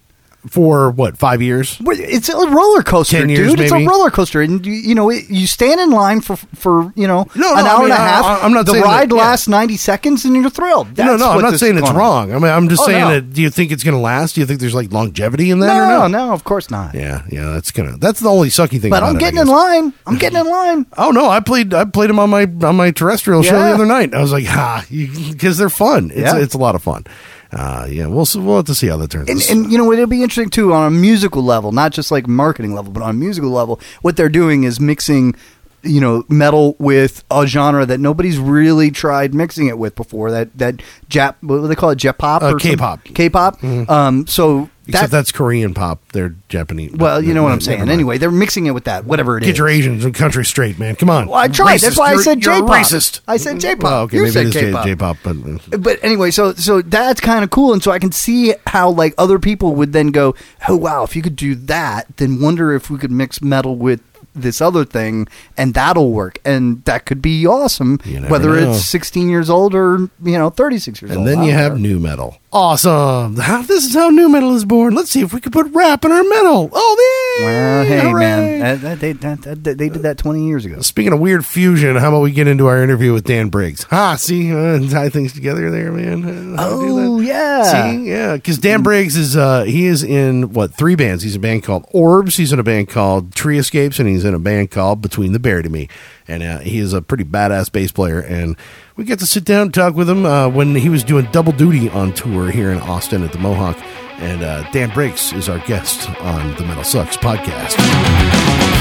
For 0.50 0.90
what 0.92 1.18
five 1.18 1.42
years? 1.42 1.78
It's 1.82 2.30
a 2.30 2.36
roller 2.36 2.82
coaster, 2.82 3.18
10 3.20 3.30
years, 3.30 3.50
dude. 3.52 3.60
It's 3.62 3.72
a 3.72 3.86
roller 3.86 4.10
coaster, 4.10 4.42
and 4.42 4.66
you, 4.66 4.74
you 4.74 4.96
know 4.96 5.10
it, 5.10 5.30
you 5.30 5.46
stand 5.48 5.80
in 5.80 5.92
line 5.92 6.22
for 6.22 6.36
for 6.36 6.92
you 6.96 7.08
know 7.08 7.28
No, 7.36 7.54
an 7.56 7.64
no, 7.64 7.66
I 7.66 7.70
hour 7.70 7.78
mean, 7.80 7.92
and 7.92 7.94
a 7.94 7.96
half. 7.98 8.26
I- 8.26 8.40
I'm 8.42 8.52
not 8.54 8.66
the 8.66 8.72
saying 8.74 8.84
that- 8.84 8.90
ride 8.90 9.12
yeah. 9.12 9.18
lasts 9.18 9.48
ninety 9.48 9.78
seconds, 9.78 10.26
and 10.26 10.36
you're 10.36 10.50
thrilled. 10.50 10.88
no, 10.98 11.06
That's 11.06 11.20
no, 11.22 11.30
I'm 11.32 11.42
not 11.42 11.60
saying 11.60 11.78
it's 11.78 11.92
wrong. 11.92 12.32
I 12.32 12.36
mean, 12.40 12.52
I'm 12.52 12.70
just 12.70 12.82
Oh, 12.82 12.88
saying 12.88 13.00
no. 13.02 13.10
that. 13.12 13.34
Do 13.34 13.42
you 13.42 13.50
think 13.52 13.72
it's 13.72 13.84
gonna 13.84 14.00
last? 14.02 14.34
Do 14.36 14.42
you 14.42 14.48
think 14.48 14.60
there's 14.60 14.74
like 14.76 14.92
longevity 14.92 15.52
in 15.52 15.60
that? 15.60 15.76
or 15.78 15.86
No, 15.88 16.08
no? 16.08 16.28
no, 16.28 16.34
of 16.34 16.44
course 16.44 16.72
not. 16.72 16.96
Yeah, 16.96 17.22
yeah, 17.30 17.52
that's 17.52 17.72
gonna. 17.72 17.98
That's 17.98 18.20
the 18.20 18.30
only 18.30 18.50
sucky 18.50 18.82
thing. 18.82 18.90
But 18.90 19.04
I'm 19.04 19.18
it, 19.18 19.20
getting 19.20 19.40
in 19.40 19.48
line. 19.48 19.94
I'm 20.08 20.18
getting 20.24 20.40
in 20.40 20.48
line. 20.50 20.86
Oh 20.98 21.12
no, 21.12 21.30
I 21.30 21.40
played 21.40 21.74
I 21.74 21.86
played 21.86 22.10
them 22.10 22.18
on 22.20 22.30
my 22.32 22.44
on 22.64 22.76
my 22.76 22.92
terrestrial 22.92 23.44
show 23.44 23.60
the 23.60 23.74
other 23.76 23.86
night. 23.86 24.14
I 24.16 24.22
was 24.22 24.32
like, 24.32 24.46
ha, 24.46 24.84
because 24.90 25.58
they're 25.58 25.70
fun. 25.70 26.10
It's 26.12 26.34
Yeah. 26.34 26.38
it's 26.40 26.56
a 26.56 26.58
lot 26.58 26.74
of 26.76 26.82
fun. 26.82 27.06
Uh, 27.51 27.86
yeah, 27.89 28.08
we'll 28.08 28.25
we'll 28.36 28.58
have 28.58 28.65
to 28.65 28.75
see 28.75 28.88
how 28.88 28.98
that 28.98 29.12
turns. 29.12 29.29
And, 29.29 29.41
out. 29.41 29.50
and 29.50 29.72
you 29.72 29.77
know 29.77 29.91
it'll 29.91 30.08
be 30.08 30.24
interesting 30.24 30.50
too 30.50 30.74
on 30.74 30.88
a 30.88 30.91
musical 30.91 31.43
level, 31.43 31.72
not 31.72 31.91
just 31.91 32.12
like 32.12 32.27
marketing 32.27 32.74
level, 32.74 32.93
but 32.93 33.03
on 33.03 33.10
a 33.10 33.13
musical 33.13 33.50
level. 33.50 33.79
What 34.01 34.15
they're 34.15 34.29
doing 34.29 34.63
is 34.63 34.79
mixing, 34.79 35.36
you 35.84 36.00
know, 36.02 36.24
metal 36.30 36.76
with 36.80 37.24
a 37.32 37.46
genre 37.48 37.86
that 37.86 38.00
nobody's 38.00 38.38
really 38.38 38.92
tried 38.92 39.34
mixing 39.34 39.68
it 39.68 39.78
with 39.78 39.96
before. 39.96 40.32
That 40.32 40.58
that 40.58 40.82
Jap, 41.10 41.36
what 41.42 41.58
do 41.62 41.68
they 41.68 41.76
call 41.76 41.90
it, 41.92 41.98
J-pop 41.98 42.42
Uh, 42.44 42.48
or 42.48 42.50
some- 42.52 42.60
K-pop. 42.60 43.04
K-pop. 43.04 43.64
Um, 43.64 44.28
so 44.28 44.70
Except 44.88 45.12
that, 45.12 45.18
that's 45.18 45.32
Korean 45.32 45.74
pop. 45.76 46.02
They're 46.12 46.36
Japanese. 46.50 46.92
well, 46.94 47.22
you 47.22 47.34
know 47.34 47.44
what 47.44 47.52
I'm 47.52 47.62
saying. 47.62 47.88
Anyway, 47.88 48.18
they're 48.18 48.32
mixing 48.32 48.66
it 48.66 48.72
with 48.72 48.86
that, 48.86 49.06
whatever 49.06 49.38
it 49.38 49.44
is. 49.44 49.48
get 49.50 49.58
your 49.60 49.68
Asians 49.70 50.04
and 50.04 50.14
country 50.14 50.44
straight, 50.44 50.80
man. 50.80 50.96
Come 50.96 51.10
on. 51.10 51.28
Well, 51.28 51.38
I 51.38 51.48
tried. 51.48 51.76
Racist. 51.78 51.82
That's 51.82 51.98
why 52.00 52.08
I 52.08 52.12
You're- 52.14 52.24
said 52.24 52.44
you're 52.44 52.56
a 52.56 52.58
J-pop. 52.58 52.70
Racist. 52.78 53.20
I 53.28 53.38
said 53.38 53.60
J-pop. 53.60 53.84
Well, 53.84 54.02
okay, 54.04 54.18
You 54.18 54.24
maybe 54.24 54.32
said 54.34 54.46
it 54.48 54.50
is 54.50 54.54
J- 54.56 54.62
K-pop. 54.62 54.86
J-pop, 54.86 55.18
but 55.24 55.36
uh, 55.74 55.78
but 55.78 56.00
anyway, 56.04 56.32
so 56.32 56.54
so 56.56 56.82
that's 56.82 57.22
kind 57.22 57.44
of 57.44 57.52
cool, 57.52 57.74
and 57.74 57.82
so 57.82 57.92
I 57.92 58.00
can 58.00 58.12
see 58.12 58.54
how 58.68 58.90
like 58.90 59.14
other 59.18 59.38
people 59.40 59.76
would 59.76 59.94
then 59.94 60.08
go, 60.08 60.36
"Oh 60.68 60.76
wow, 60.76 61.04
if 61.04 61.16
you 61.16 61.22
could 61.22 61.36
do 61.36 61.54
that, 61.56 62.08
then 62.18 62.42
wonder 62.42 62.74
if 62.74 62.90
we 62.90 62.98
could 62.98 63.12
mix 63.12 63.42
metal 63.42 63.76
with 63.76 64.02
this 64.34 64.62
other 64.62 64.86
thing, 64.86 65.28
and 65.58 65.74
that'll 65.74 66.12
work, 66.12 66.40
and 66.46 66.84
that 66.86 67.06
could 67.06 67.22
be 67.22 67.46
awesome, 67.46 68.00
whether 68.28 68.50
know. 68.50 68.72
it's 68.72 68.86
16 68.86 69.30
years 69.30 69.50
old 69.50 69.76
or 69.76 70.10
you 70.24 70.38
know 70.38 70.50
36 70.50 71.02
years 71.02 71.12
old. 71.12 71.20
And 71.20 71.28
then 71.28 71.44
you 71.44 71.54
have 71.54 71.80
new 71.80 72.00
metal. 72.00 72.38
Awesome. 72.53 73.38
How, 73.38 73.62
this 73.62 73.86
is 73.86 73.93
how 73.93 74.10
new 74.10 74.27
metal 74.27 74.53
is 74.55 74.65
born. 74.65 74.93
Let's 74.93 75.10
see 75.10 75.22
if 75.22 75.34
we 75.34 75.39
could 75.39 75.53
put 75.53 75.67
rap 75.74 76.03
in 76.03 76.12
our 76.12 76.22
metal. 76.24 76.70
Oh, 76.74 77.38
yeah. 77.39 77.46
Well, 77.46 77.86
hey 77.86 78.00
Hooray. 78.01 78.20
man, 78.20 78.60
that, 78.60 78.81
that, 78.81 79.00
they, 79.00 79.13
that, 79.13 79.77
they 79.77 79.88
did 79.88 80.01
that 80.01 80.17
20 80.17 80.46
years 80.46 80.65
ago. 80.65 80.81
Speaking 80.81 81.13
of 81.13 81.22
weird 81.22 81.46
fusion, 81.46 81.96
how 81.96 82.10
about 82.10 82.20
we 82.20 82.31
get 82.31 82.48
into 82.50 82.67
our 82.67 82.84
interview 82.84 83.13
with 83.13 83.24
Dan 83.24 83.48
Briggs? 83.48 83.84
Ha, 83.84 84.15
see, 84.17 84.51
uh, 84.51 84.79
tie 84.89 85.08
things 85.08 85.31
together 85.31 85.72
there, 85.72 85.93
man. 85.93 86.25
Uh, 86.25 86.62
how 86.62 86.70
that. 86.70 86.86
Oh 86.86 87.20
yeah, 87.22 87.63
See, 87.63 88.10
yeah, 88.10 88.36
because 88.36 88.58
Dan 88.58 88.84
Briggs 88.84 89.15
is 89.15 89.38
uh, 89.38 89.63
he 89.63 89.86
is 89.86 90.03
in 90.03 90.51
what 90.51 90.74
three 90.74 90.96
bands? 90.96 91.24
He's 91.24 91.36
in 91.36 91.39
a 91.39 91.43
band 91.43 91.63
called 91.63 91.86
Orbs. 91.91 92.36
He's 92.36 92.51
in 92.51 92.60
a 92.60 92.63
band 92.63 92.89
called 92.89 93.34
Tree 93.34 93.58
Escapes, 93.58 93.98
and 93.98 94.10
he's 94.10 94.25
in 94.25 94.34
a 94.34 94.39
band 94.39 94.72
called 94.72 95.01
Between 95.01 95.31
the 95.31 95.39
Bear 95.39 95.62
to 95.62 95.70
Me. 95.70 95.88
And 96.32 96.44
uh, 96.44 96.60
he 96.60 96.80
is 96.80 96.94
a 96.94 97.02
pretty 97.02 97.26
badass 97.26 97.72
bass 97.72 97.92
player. 97.92 98.22
And 98.22 98.56
we 98.96 99.04
get 99.04 99.20
to 99.20 99.26
sit 99.26 99.44
down 99.44 99.64
and 99.64 99.74
talk 99.74 99.96
with 99.96 100.10
him 100.10 100.26
uh, 100.26 100.48
when 100.48 100.76
he 100.76 100.90
was 100.90 101.04
doing 101.04 101.28
double 101.32 101.52
duty 101.52 101.90
on 101.90 102.14
tour 102.14 102.50
here 102.50 102.72
in 102.72 102.80
Austin 102.80 103.24
at 103.24 103.32
the 103.34 103.40
Mohawk. 103.40 103.78
And 104.20 104.44
uh, 104.44 104.70
Dan 104.72 104.92
Briggs 104.92 105.34
is 105.34 105.50
our 105.50 105.60
guest 105.60 106.10
on 106.22 106.56
the 106.56 106.64
Metal 106.64 106.84
Sucks 106.84 107.18
podcast. 107.18 108.81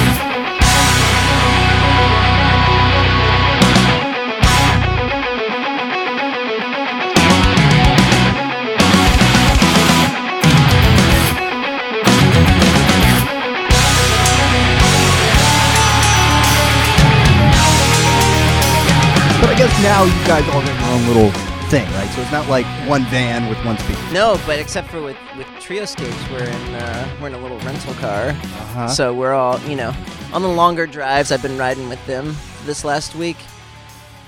Guess 19.61 19.83
now 19.83 20.05
you 20.05 20.13
guys 20.27 20.49
all 20.55 20.63
got 20.63 20.81
your 20.81 20.91
own 20.91 21.07
little 21.07 21.31
thing, 21.69 21.85
right? 21.93 22.09
So 22.15 22.23
it's 22.23 22.33
not 22.33 22.49
like 22.49 22.65
one 22.89 23.05
van 23.11 23.47
with 23.47 23.63
one 23.63 23.77
speaker. 23.77 24.01
No, 24.11 24.41
but 24.47 24.59
except 24.59 24.89
for 24.89 25.03
with 25.03 25.19
with 25.37 25.47
Trioscapes, 25.59 26.31
we're 26.31 26.45
in 26.45 26.75
uh, 26.77 27.19
we're 27.21 27.27
in 27.27 27.35
a 27.35 27.39
little 27.39 27.59
rental 27.59 27.93
car. 27.97 28.29
Uh-huh. 28.29 28.89
So 28.89 29.13
we're 29.13 29.35
all 29.35 29.61
you 29.69 29.77
know 29.77 29.95
on 30.33 30.41
the 30.41 30.49
longer 30.49 30.87
drives. 30.87 31.31
I've 31.31 31.43
been 31.43 31.59
riding 31.59 31.91
with 31.91 32.03
them 32.07 32.35
this 32.65 32.87
last 32.87 33.15
week. 33.15 33.37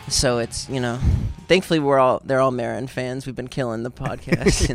So 0.08 0.36
it's 0.36 0.68
you 0.68 0.80
know, 0.80 0.98
thankfully 1.48 1.78
we're 1.80 1.98
all 1.98 2.20
they're 2.26 2.40
all 2.40 2.50
Maron 2.50 2.86
fans. 2.86 3.24
We've 3.24 3.34
been 3.34 3.48
killing 3.48 3.84
the 3.84 3.90
podcast. 3.90 4.68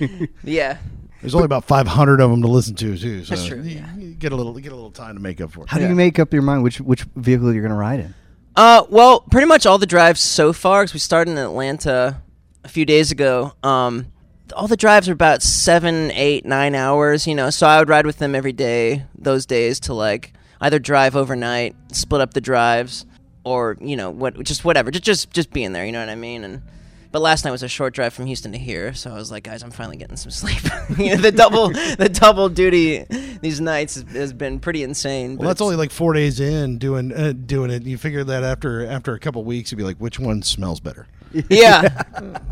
and- 0.10 0.28
yeah, 0.42 0.78
There's 1.20 1.34
only 1.34 1.44
about 1.44 1.64
500 1.64 2.18
of 2.22 2.30
them 2.30 2.40
to 2.40 2.48
listen 2.48 2.74
to, 2.76 2.96
too. 2.96 3.24
So 3.24 3.34
That's 3.34 3.46
true, 3.46 3.60
you- 3.60 3.80
yeah. 3.80 3.94
you 3.94 4.14
get 4.14 4.32
a 4.32 4.36
little 4.36 4.54
get 4.54 4.72
a 4.72 4.74
little 4.74 4.90
time 4.90 5.16
to 5.16 5.20
make 5.20 5.42
up 5.42 5.50
for 5.50 5.64
it. 5.64 5.68
How 5.68 5.76
do 5.76 5.86
you 5.86 5.94
make 5.94 6.18
up 6.18 6.32
your 6.32 6.40
mind 6.40 6.62
which 6.62 6.80
which 6.80 7.02
vehicle 7.14 7.52
you're 7.52 7.60
going 7.60 7.74
to 7.74 7.78
ride 7.78 8.00
in? 8.00 8.14
Uh, 8.58 8.84
well, 8.90 9.20
pretty 9.20 9.46
much 9.46 9.66
all 9.66 9.78
the 9.78 9.86
drives 9.86 10.20
so 10.20 10.52
far, 10.52 10.82
because 10.82 10.92
we 10.92 10.98
started 10.98 11.30
in 11.30 11.38
Atlanta 11.38 12.20
a 12.64 12.68
few 12.68 12.84
days 12.84 13.12
ago. 13.12 13.52
Um, 13.62 14.10
all 14.52 14.66
the 14.66 14.76
drives 14.76 15.08
are 15.08 15.12
about 15.12 15.44
seven, 15.44 16.10
eight, 16.10 16.44
nine 16.44 16.74
hours. 16.74 17.24
You 17.28 17.36
know, 17.36 17.50
so 17.50 17.68
I 17.68 17.78
would 17.78 17.88
ride 17.88 18.04
with 18.04 18.18
them 18.18 18.34
every 18.34 18.52
day 18.52 19.04
those 19.16 19.46
days 19.46 19.78
to 19.82 19.94
like 19.94 20.32
either 20.60 20.80
drive 20.80 21.14
overnight, 21.14 21.76
split 21.92 22.20
up 22.20 22.34
the 22.34 22.40
drives, 22.40 23.06
or 23.44 23.76
you 23.80 23.94
know 23.94 24.10
what, 24.10 24.42
just 24.42 24.64
whatever, 24.64 24.90
just 24.90 25.04
just 25.04 25.30
just 25.30 25.52
being 25.52 25.72
there. 25.72 25.86
You 25.86 25.92
know 25.92 26.00
what 26.00 26.08
I 26.08 26.16
mean? 26.16 26.42
And 26.42 26.62
but 27.10 27.22
last 27.22 27.44
night 27.44 27.50
was 27.50 27.62
a 27.62 27.68
short 27.68 27.94
drive 27.94 28.12
from 28.12 28.26
Houston 28.26 28.52
to 28.52 28.58
here, 28.58 28.92
so 28.94 29.10
I 29.10 29.14
was 29.14 29.30
like, 29.30 29.44
guys, 29.44 29.62
I'm 29.62 29.70
finally 29.70 29.96
getting 29.96 30.16
some 30.16 30.30
sleep. 30.32 30.62
you 30.98 31.16
know, 31.16 31.22
the 31.22 31.32
double 31.32 31.68
the 31.70 32.10
double 32.12 32.48
duty 32.48 33.04
these 33.40 33.60
nights 33.60 34.02
has, 34.12 34.32
been 34.32 34.60
pretty 34.60 34.82
insane. 34.82 35.36
Well, 35.36 35.48
that's 35.48 35.60
only 35.60 35.76
like 35.76 35.90
four 35.90 36.12
days 36.12 36.40
in 36.40 36.78
doing 36.78 37.12
uh, 37.12 37.32
doing 37.32 37.70
it. 37.70 37.84
You 37.84 37.98
figure 37.98 38.24
that 38.24 38.44
after 38.44 38.86
after 38.86 39.14
a 39.14 39.18
couple 39.18 39.44
weeks, 39.44 39.72
you'd 39.72 39.78
be 39.78 39.84
like, 39.84 39.98
which 39.98 40.18
one 40.18 40.42
smells 40.42 40.80
better? 40.80 41.06
yeah. 41.50 42.02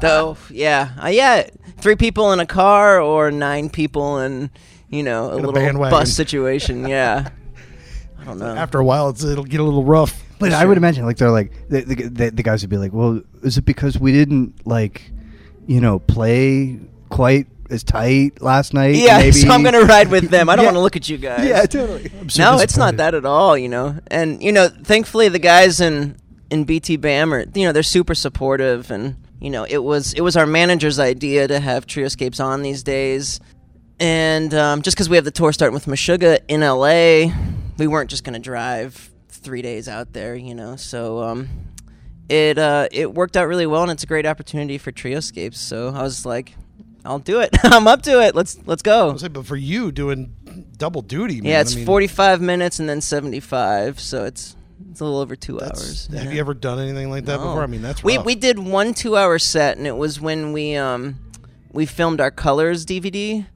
Though, 0.01 0.37
yeah, 0.51 0.93
uh, 1.03 1.09
yeah. 1.09 1.49
Three 1.79 1.97
people 1.97 2.33
in 2.33 2.41
a 2.41 2.47
car 2.47 3.01
or 3.01 3.31
nine 3.31 3.71
people 3.71 4.19
in, 4.21 4.51
you 4.89 5.03
know, 5.03 5.31
a 5.31 5.37
In 5.37 5.37
little 5.37 5.53
bandwagon. 5.53 5.99
bus 5.99 6.13
situation. 6.13 6.87
Yeah. 6.87 7.31
I 8.19 8.25
don't 8.25 8.39
know. 8.39 8.55
After 8.55 8.79
a 8.79 8.85
while, 8.85 9.09
it's, 9.11 9.25
it'll 9.25 9.45
get 9.45 9.61
a 9.61 9.65
little 9.65 9.85
rough. 9.85 10.23
But 10.39 10.53
I 10.53 10.65
would 10.67 10.77
imagine 10.77 11.05
like 11.07 11.17
they're 11.17 11.31
like 11.31 11.53
the, 11.69 11.81
the, 11.83 11.95
the, 12.09 12.31
the 12.31 12.43
guys 12.43 12.63
would 12.63 12.71
be 12.71 12.77
like, 12.77 12.93
well, 12.93 13.23
is 13.43 13.57
it 13.59 13.65
because 13.65 13.99
we 13.99 14.13
didn't 14.13 14.67
like, 14.67 15.11
you 15.67 15.81
know, 15.81 15.99
play 15.99 16.79
quite 17.09 17.47
as 17.71 17.83
tight 17.83 18.41
last 18.43 18.75
night? 18.75 18.97
yeah, 18.97 19.19
maybe? 19.19 19.33
so 19.33 19.49
I'm 19.49 19.63
gonna 19.63 19.81
ride 19.83 20.09
with 20.11 20.29
them. 20.31 20.49
I 20.49 20.57
don't 20.57 20.65
Yeah. 20.65 20.69
want 20.73 20.77
to 20.77 20.81
look 20.83 20.97
at 20.97 21.09
you 21.09 21.17
guys. 21.19 21.47
Yeah, 21.47 21.65
totally. 21.67 22.11
no, 22.39 22.59
it's 22.59 22.77
not 22.77 22.99
that 22.99 23.15
at 23.15 23.25
all. 23.25 23.57
You 23.57 23.69
know, 23.69 23.99
and 24.09 24.43
you 24.43 24.53
know, 24.53 24.69
thankfully 24.69 25.29
the 25.29 25.39
guys 25.39 25.81
in 25.81 26.17
in 26.51 26.65
BTBAM 26.67 27.33
are 27.33 27.59
you 27.59 27.65
know 27.67 27.73
they're 27.73 27.83
super 27.83 28.15
supportive, 28.15 28.91
and 28.91 29.17
you 29.41 29.51
know 29.51 29.65
it 29.69 29.79
was 29.83 30.13
it 30.13 30.21
was 30.21 30.37
our 30.37 30.47
manager's 30.47 30.99
idea 30.99 31.49
to 31.49 31.59
have 31.61 31.87
Trioscapes 31.87 32.45
on 32.45 32.63
these 32.63 32.83
days, 32.83 33.41
and 33.99 34.53
um, 34.55 34.83
just 34.83 34.97
because 34.97 35.09
we 35.09 35.17
have 35.17 35.25
the 35.25 35.31
tour 35.31 35.53
starting 35.53 35.75
with 35.75 35.87
Meshuggah 35.87 36.41
in 36.49 36.61
LA, 36.61 37.35
we 37.79 37.87
weren't 37.87 38.11
just 38.11 38.23
gonna 38.23 38.39
drive 38.39 39.11
three 39.47 39.63
days 39.63 39.89
out 39.89 40.13
there, 40.13 40.35
you 40.35 40.55
know. 40.55 40.77
So 40.77 41.23
um, 41.23 41.49
it 42.29 42.59
uh, 42.59 42.89
it 42.93 43.15
worked 43.15 43.37
out 43.37 43.47
really 43.47 43.67
well, 43.67 43.83
and 43.83 43.91
it's 43.93 44.03
a 44.03 44.07
great 44.07 44.27
opportunity 44.27 44.77
for 44.77 44.93
Trioscapes. 44.93 45.57
So 45.57 45.89
I 45.95 46.03
was 46.03 46.27
like. 46.27 46.55
I'll 47.05 47.21
do 47.21 47.39
it. 47.39 47.51
I'm 47.63 47.87
up 47.87 48.03
to 48.03 48.21
it. 48.21 48.35
Let's 48.35 48.59
let's 48.67 48.83
go. 48.83 49.09
I 49.11 49.13
was 49.13 49.23
like, 49.23 49.33
but 49.33 49.47
for 49.47 49.55
you 49.55 49.93
doing 49.93 50.35
double 50.77 51.03
duty, 51.03 51.41
man, 51.41 51.45
Yeah, 51.53 51.61
it's 51.61 51.75
I 51.75 51.77
mean, 51.77 51.87
45 51.87 52.41
minutes 52.41 52.81
and 52.81 52.89
then 52.89 53.01
75, 53.01 54.01
so 54.01 54.25
it's 54.25 54.57
it's 54.91 55.01
a 55.01 55.05
little 55.05 55.21
over 55.21 55.37
two 55.37 55.61
hours. 55.61 56.09
Have 56.09 56.25
yeah. 56.25 56.31
you 56.33 56.41
ever 56.41 56.53
done 56.53 56.81
anything 56.81 57.09
like 57.09 57.27
that 57.27 57.37
No. 57.39 57.45
before? 57.47 57.63
I 57.63 57.67
mean, 57.67 57.81
that's 57.81 58.03
we 58.03 58.17
rough. 58.17 58.27
we 58.27 58.35
did 58.35 58.59
one 58.59 58.93
two 58.93 59.17
hour 59.17 59.39
set, 59.39 59.79
and 59.79 59.87
it 59.87 59.97
was 59.97 60.21
when 60.21 60.53
we 60.53 60.75
um 60.75 61.21
we 61.71 61.87
filmed 61.87 62.21
our 62.21 62.33
Colors 62.33 62.85
DVD. 62.85 63.47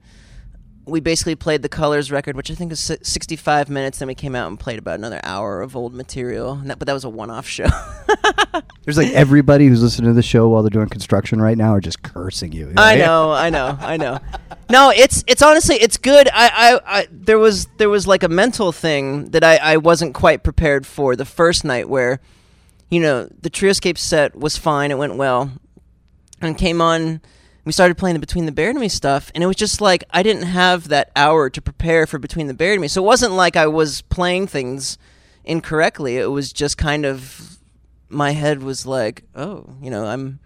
We 0.91 1.01
basically 1.01 1.37
played 1.37 1.63
the 1.63 1.69
Colors 1.69 2.11
record, 2.11 2.37
which 2.37 2.51
I 2.51 2.55
think 2.55 2.73
is 2.73 2.81
65 3.03 3.71
minutes. 3.71 3.99
Then 3.99 4.09
we 4.09 4.15
came 4.15 4.35
out 4.35 4.49
and 4.49 4.59
played 4.59 4.79
about 4.79 4.99
another 4.99 5.21
hour 5.23 5.63
of 5.63 5.77
old 5.77 5.95
material, 5.95 6.53
and 6.53 6.69
that, 6.69 6.79
but 6.79 6.87
that 6.87 6.93
was 6.93 7.05
a 7.05 7.09
one 7.09 7.31
off 7.31 7.47
show. 7.47 7.69
There's 8.85 8.97
like 8.97 9.13
everybody 9.13 9.67
who's 9.67 9.83
listening 9.83 10.11
to 10.11 10.15
the 10.15 10.23
show 10.23 10.49
while 10.49 10.63
they're 10.63 10.71
doing 10.71 10.89
construction 10.89 11.41
right 11.41 11.57
now 11.57 11.75
are 11.75 11.81
just 11.81 12.03
cursing 12.03 12.53
you. 12.53 12.73
I 12.77 12.97
know, 12.97 13.33
I 13.33 13.51
know, 13.51 13.79
I 13.81 13.97
know. 13.97 14.19
No, 14.69 14.91
it's 14.91 15.23
it's 15.27 15.43
honestly 15.43 15.77
it's 15.77 15.97
good. 15.97 16.29
I, 16.33 16.49
I, 16.49 17.01
I 17.01 17.09
there 17.11 17.39
was 17.39 17.67
there 17.77 17.89
was 17.91 18.07
like 18.07 18.23
a 18.23 18.29
mental 18.29 18.73
thing 18.73 19.31
that 19.31 19.45
I, 19.45 19.57
I 19.57 19.77
wasn't 19.77 20.15
quite 20.15 20.43
prepared 20.43 20.87
for 20.87 21.17
the 21.17 21.25
first 21.25 21.65
night 21.65 21.89
where, 21.89 22.21
you 22.89 23.01
know, 23.01 23.29
the 23.41 23.51
Trioscape 23.51 23.99
set 23.99 24.35
was 24.37 24.57
fine, 24.57 24.91
it 24.91 24.99
went 24.99 25.17
well, 25.17 25.53
and 26.41 26.57
came 26.59 26.81
on. 26.81 27.21
We 27.65 27.73
started 27.73 27.99
playing 27.99 28.15
the 28.15 28.21
Between 28.21 28.47
the 28.47 28.53
Buried 28.53 28.71
and 28.71 28.81
Me 28.81 28.89
stuff, 28.89 29.31
and 29.35 29.45
it 29.45 29.47
was 29.47 29.57
just 29.57 29.81
like 29.81 30.05
I 30.11 30.23
didn't 30.23 30.45
have 30.45 30.89
that 30.89 31.11
hour 31.15 31.51
to 31.51 31.61
prepare 31.61 32.07
for 32.07 32.19
Between 32.19 32.47
the 32.47 32.55
Buried 32.55 32.75
and 32.75 32.83
Me. 32.83 32.89
So 32.89 33.03
it 33.03 33.07
wasn't 33.07 33.33
like 33.33 33.57
I 33.57 33.67
was 33.67 34.03
playing 34.03 34.47
things 34.47 34.99
incorrectly. 35.45 36.17
It 36.17 36.31
was 36.31 36.53
just 36.53 36.79
kind 36.79 37.05
of 37.05 37.59
my 38.09 38.33
head 38.33 38.63
was 38.63 38.87
like, 38.87 39.25
oh, 39.35 39.65
you 39.83 39.91
know, 39.91 40.07
I'm 40.07 40.41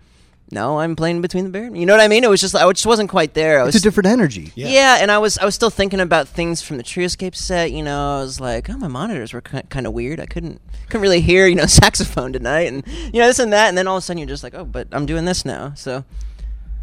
no, 0.51 0.79
I'm 0.79 0.95
playing 0.95 1.21
between 1.23 1.45
the 1.45 1.51
bear. 1.51 1.75
You 1.75 1.87
know 1.87 1.95
what 1.95 2.01
I 2.03 2.09
mean? 2.09 2.23
It 2.23 2.31
was 2.31 2.41
just 2.41 2.55
I 2.55 2.71
just 2.73 2.87
wasn't 2.87 3.11
quite 3.11 3.35
there. 3.35 3.59
I 3.61 3.63
It's 3.63 3.75
was 3.75 3.77
a 3.77 3.83
different 3.83 4.09
energy. 4.09 4.53
yeah. 4.55 4.99
and 5.01 5.11
I 5.11 5.19
was 5.19 5.39
I 5.39 5.45
was 5.45 5.55
still 5.55 5.71
thinking 5.71 6.01
about 6.01 6.29
things 6.29 6.63
from 6.63 6.77
the 6.77 6.83
Trioscape 6.83 7.35
set. 7.35 7.73
You 7.73 7.83
know, 7.83 8.19
I 8.19 8.21
was 8.21 8.41
like, 8.41 8.69
oh, 8.69 8.77
my 8.77 8.89
monitors 8.89 9.33
were 9.33 9.41
kind 9.41 9.87
of 9.87 9.93
weird. 9.93 10.21
I 10.21 10.27
couldn't 10.27 10.61
couldn't 10.89 11.01
really 11.01 11.23
hear 11.23 11.47
you 11.47 11.55
know 11.55 11.67
saxophone 11.83 12.33
tonight, 12.33 12.69
and 12.73 12.87
you 12.87 13.21
know 13.21 13.27
this 13.27 13.39
and 13.39 13.53
that. 13.53 13.69
And 13.69 13.79
then 13.79 13.87
all 13.87 13.97
of 13.97 14.03
a 14.03 14.05
sudden 14.05 14.19
you're 14.19 14.29
just 14.29 14.43
like, 14.45 14.55
oh, 14.55 14.65
but 14.65 14.89
I'm 14.93 15.07
doing 15.07 15.25
this 15.25 15.45
now. 15.45 15.73
So 15.75 16.05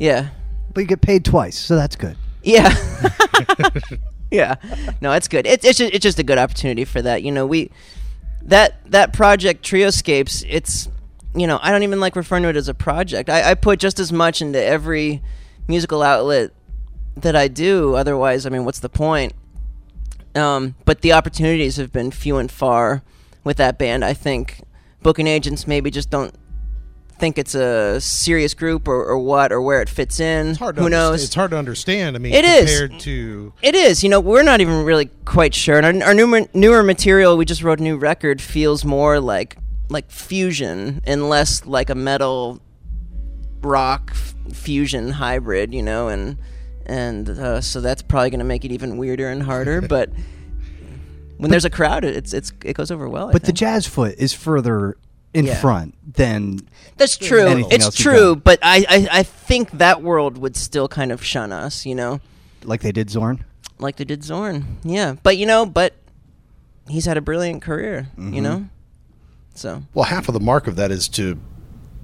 yeah, 0.02 0.30
But 0.74 0.82
you 0.82 0.88
get 0.88 1.02
paid 1.02 1.24
twice, 1.24 1.58
so 1.58 1.76
that's 1.76 1.96
good. 1.96 2.18
yeah. 2.44 2.74
yeah. 4.32 4.56
No, 5.00 5.12
it's 5.12 5.28
good. 5.28 5.46
It, 5.46 5.64
it's 5.64 5.78
just, 5.78 5.94
it's 5.94 6.04
just 6.04 6.18
a 6.20 6.24
good 6.24 6.38
opportunity 6.38 6.86
for 6.86 7.02
that. 7.02 7.22
You 7.24 7.32
know, 7.32 7.46
we 7.46 7.70
that 8.44 8.80
that 8.92 9.14
project 9.14 9.64
Trioscapes. 9.64 10.44
It's 10.50 10.90
you 11.36 11.46
know 11.46 11.60
I 11.62 11.72
don't 11.72 11.84
even 11.84 12.00
like 12.00 12.16
referring 12.16 12.44
to 12.44 12.50
it 12.50 12.56
as 12.56 12.68
a 12.68 12.74
project. 12.74 13.30
I, 13.30 13.52
I 13.52 13.54
put 13.54 13.80
just 13.80 14.00
as 14.00 14.12
much 14.12 14.42
into 14.42 14.62
every 14.64 15.22
musical 15.68 16.02
outlet 16.02 16.52
that 17.16 17.36
I 17.36 17.48
do. 17.48 17.96
Otherwise, 17.96 18.46
I 18.46 18.50
mean, 18.50 18.66
what's 18.66 18.80
the 18.80 18.90
point? 18.90 19.34
Um, 20.34 20.76
but 20.86 21.02
the 21.02 21.14
opportunities 21.14 21.76
have 21.78 21.92
been 21.92 22.10
few 22.10 22.38
and 22.38 22.50
far 22.52 23.04
with 23.44 23.58
that 23.58 23.78
band. 23.78 24.04
I 24.04 24.14
think 24.14 24.62
booking 25.04 25.28
agents 25.28 25.68
maybe 25.68 25.92
just 25.92 26.10
don't 26.10 26.34
think 27.22 27.38
it's 27.38 27.56
a 27.56 28.02
serious 28.02 28.54
group 28.54 28.88
or, 28.88 29.06
or 29.06 29.18
what 29.18 29.54
or 29.54 29.62
where 29.62 29.82
it 29.82 29.88
fits 29.90 30.20
in. 30.20 30.48
It's 30.50 30.60
hard 30.60 30.76
to 30.76 30.82
Who 30.82 30.88
underst- 30.88 30.92
knows? 30.92 31.24
It's 31.24 31.36
hard 31.36 31.52
to 31.52 31.58
understand. 31.58 32.18
I 32.18 32.20
mean, 32.20 32.34
It 32.34 32.44
is. 32.44 32.80
compared 32.82 33.00
to 33.02 33.54
It 33.62 33.76
is. 33.76 34.04
You 34.04 34.10
know, 34.10 34.20
we're 34.20 34.44
not 34.44 34.60
even 34.60 34.84
really 34.84 35.06
quite 35.24 35.54
sure. 35.56 35.78
And 35.80 36.02
our, 36.04 36.10
our 36.10 36.14
newer, 36.14 36.42
newer 36.54 36.84
material, 36.84 37.38
we 37.38 37.46
just 37.46 37.64
wrote 37.64 37.80
a 37.80 37.84
new 37.84 37.96
record, 37.96 38.42
feels 38.42 38.84
more 38.84 39.22
like 39.22 39.56
like 39.90 40.10
fusion 40.12 41.02
and 41.06 41.30
less 41.30 41.66
like 41.66 41.90
a 41.90 41.96
metal 41.96 42.60
rock 43.62 44.12
f- 44.14 44.36
fusion 44.54 45.12
hybrid. 45.12 45.74
You 45.74 45.84
know, 45.84 46.08
and 46.10 46.38
and 46.86 47.30
uh, 47.30 47.62
so 47.62 47.80
that's 47.82 48.02
probably 48.02 48.32
going 48.32 48.40
to 48.40 48.46
make 48.46 48.66
it 48.66 48.72
even 48.72 48.98
weirder 48.98 49.30
and 49.30 49.44
harder. 49.44 49.80
but 49.96 50.10
when 51.38 51.52
there's 51.52 51.66
a 51.66 51.70
crowd, 51.70 52.04
it- 52.04 52.16
it's 52.16 52.34
it's 52.34 52.52
it 52.66 52.74
goes 52.76 52.92
over 52.92 53.08
well. 53.08 53.30
I 53.30 53.32
But 53.34 53.44
the 53.44 53.54
jazz 53.54 53.86
foot 53.88 54.16
is 54.18 54.34
further 54.34 54.98
in 55.34 55.46
Yeah. 55.46 55.56
front 55.62 55.96
than 56.16 56.60
That's 56.98 57.18
true. 57.18 57.46
anything 57.48 57.72
It's 57.72 57.86
else 57.86 57.96
true, 57.96 58.36
but 58.36 58.60
I, 58.62 58.86
I 58.90 59.08
I 59.20 59.24
think 59.24 59.72
that 59.72 60.02
world 60.02 60.38
would 60.38 60.56
still 60.58 60.88
kind 60.88 61.12
of 61.12 61.24
shun 61.24 61.52
us, 61.52 61.86
you 61.86 61.96
know, 61.96 62.20
like 62.64 62.82
they 62.82 62.92
did 62.92 63.10
Zorn. 63.10 63.46
like 63.80 63.96
they 63.96 64.04
did 64.06 64.24
Zorn. 64.24 64.78
Yeah, 64.84 65.16
but 65.24 65.38
you 65.38 65.46
know, 65.46 65.66
but 65.66 65.94
he's 66.90 67.06
had 67.06 67.18
a 67.18 67.22
brilliant 67.22 67.62
career, 67.62 68.08
Mm-hmm. 68.18 68.34
you 68.34 68.42
know. 68.42 68.66
So 69.56 69.84
Well, 69.94 70.06
half 70.06 70.28
of 70.28 70.34
the 70.34 70.40
mark 70.40 70.68
of 70.68 70.76
that 70.78 70.92
is 70.92 71.08
to 71.10 71.40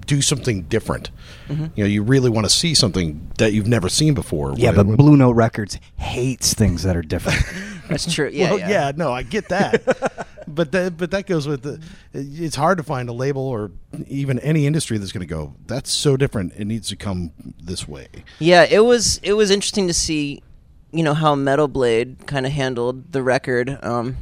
do 0.06 0.22
something 0.22 0.62
different. 0.62 1.10
Mm-hmm. 1.48 1.66
You 1.74 1.84
know, 1.84 1.88
you 1.88 2.02
really 2.02 2.30
want 2.30 2.46
to 2.46 2.50
see 2.50 2.74
something 2.74 3.30
that 3.38 3.52
you've 3.52 3.66
never 3.66 3.88
seen 3.90 4.14
before. 4.14 4.54
Yeah, 4.56 4.72
but 4.72 4.84
Blue 4.84 5.16
Note 5.18 5.32
Records 5.36 5.78
hates 5.96 6.54
things 6.54 6.82
that 6.84 6.96
are 6.96 7.02
different. 7.02 7.42
that's 7.90 8.10
true. 8.12 8.30
Yeah, 8.32 8.50
well, 8.50 8.58
yeah. 8.58 8.68
yeah. 8.70 8.92
no, 8.96 9.12
I 9.12 9.22
get 9.22 9.48
that. 9.50 10.26
but 10.54 10.72
that, 10.72 10.96
but 10.96 11.10
that 11.10 11.26
goes 11.26 11.46
with 11.46 11.62
the. 11.62 11.80
It's 12.12 12.56
hard 12.56 12.78
to 12.78 12.84
find 12.84 13.08
a 13.08 13.12
label 13.12 13.42
or 13.42 13.70
even 14.06 14.38
any 14.40 14.66
industry 14.66 14.98
that's 14.98 15.12
going 15.12 15.26
to 15.26 15.34
go. 15.34 15.54
That's 15.66 15.90
so 15.90 16.16
different. 16.16 16.54
It 16.56 16.66
needs 16.66 16.88
to 16.88 16.96
come 16.96 17.32
this 17.62 17.86
way. 17.86 18.08
Yeah, 18.38 18.66
it 18.68 18.84
was 18.84 19.18
it 19.22 19.34
was 19.34 19.50
interesting 19.50 19.86
to 19.86 19.94
see, 19.94 20.42
you 20.90 21.02
know, 21.02 21.14
how 21.14 21.34
Metal 21.34 21.68
Blade 21.68 22.26
kind 22.26 22.46
of 22.46 22.52
handled 22.52 23.12
the 23.12 23.22
record. 23.22 23.78
Um, 23.82 24.16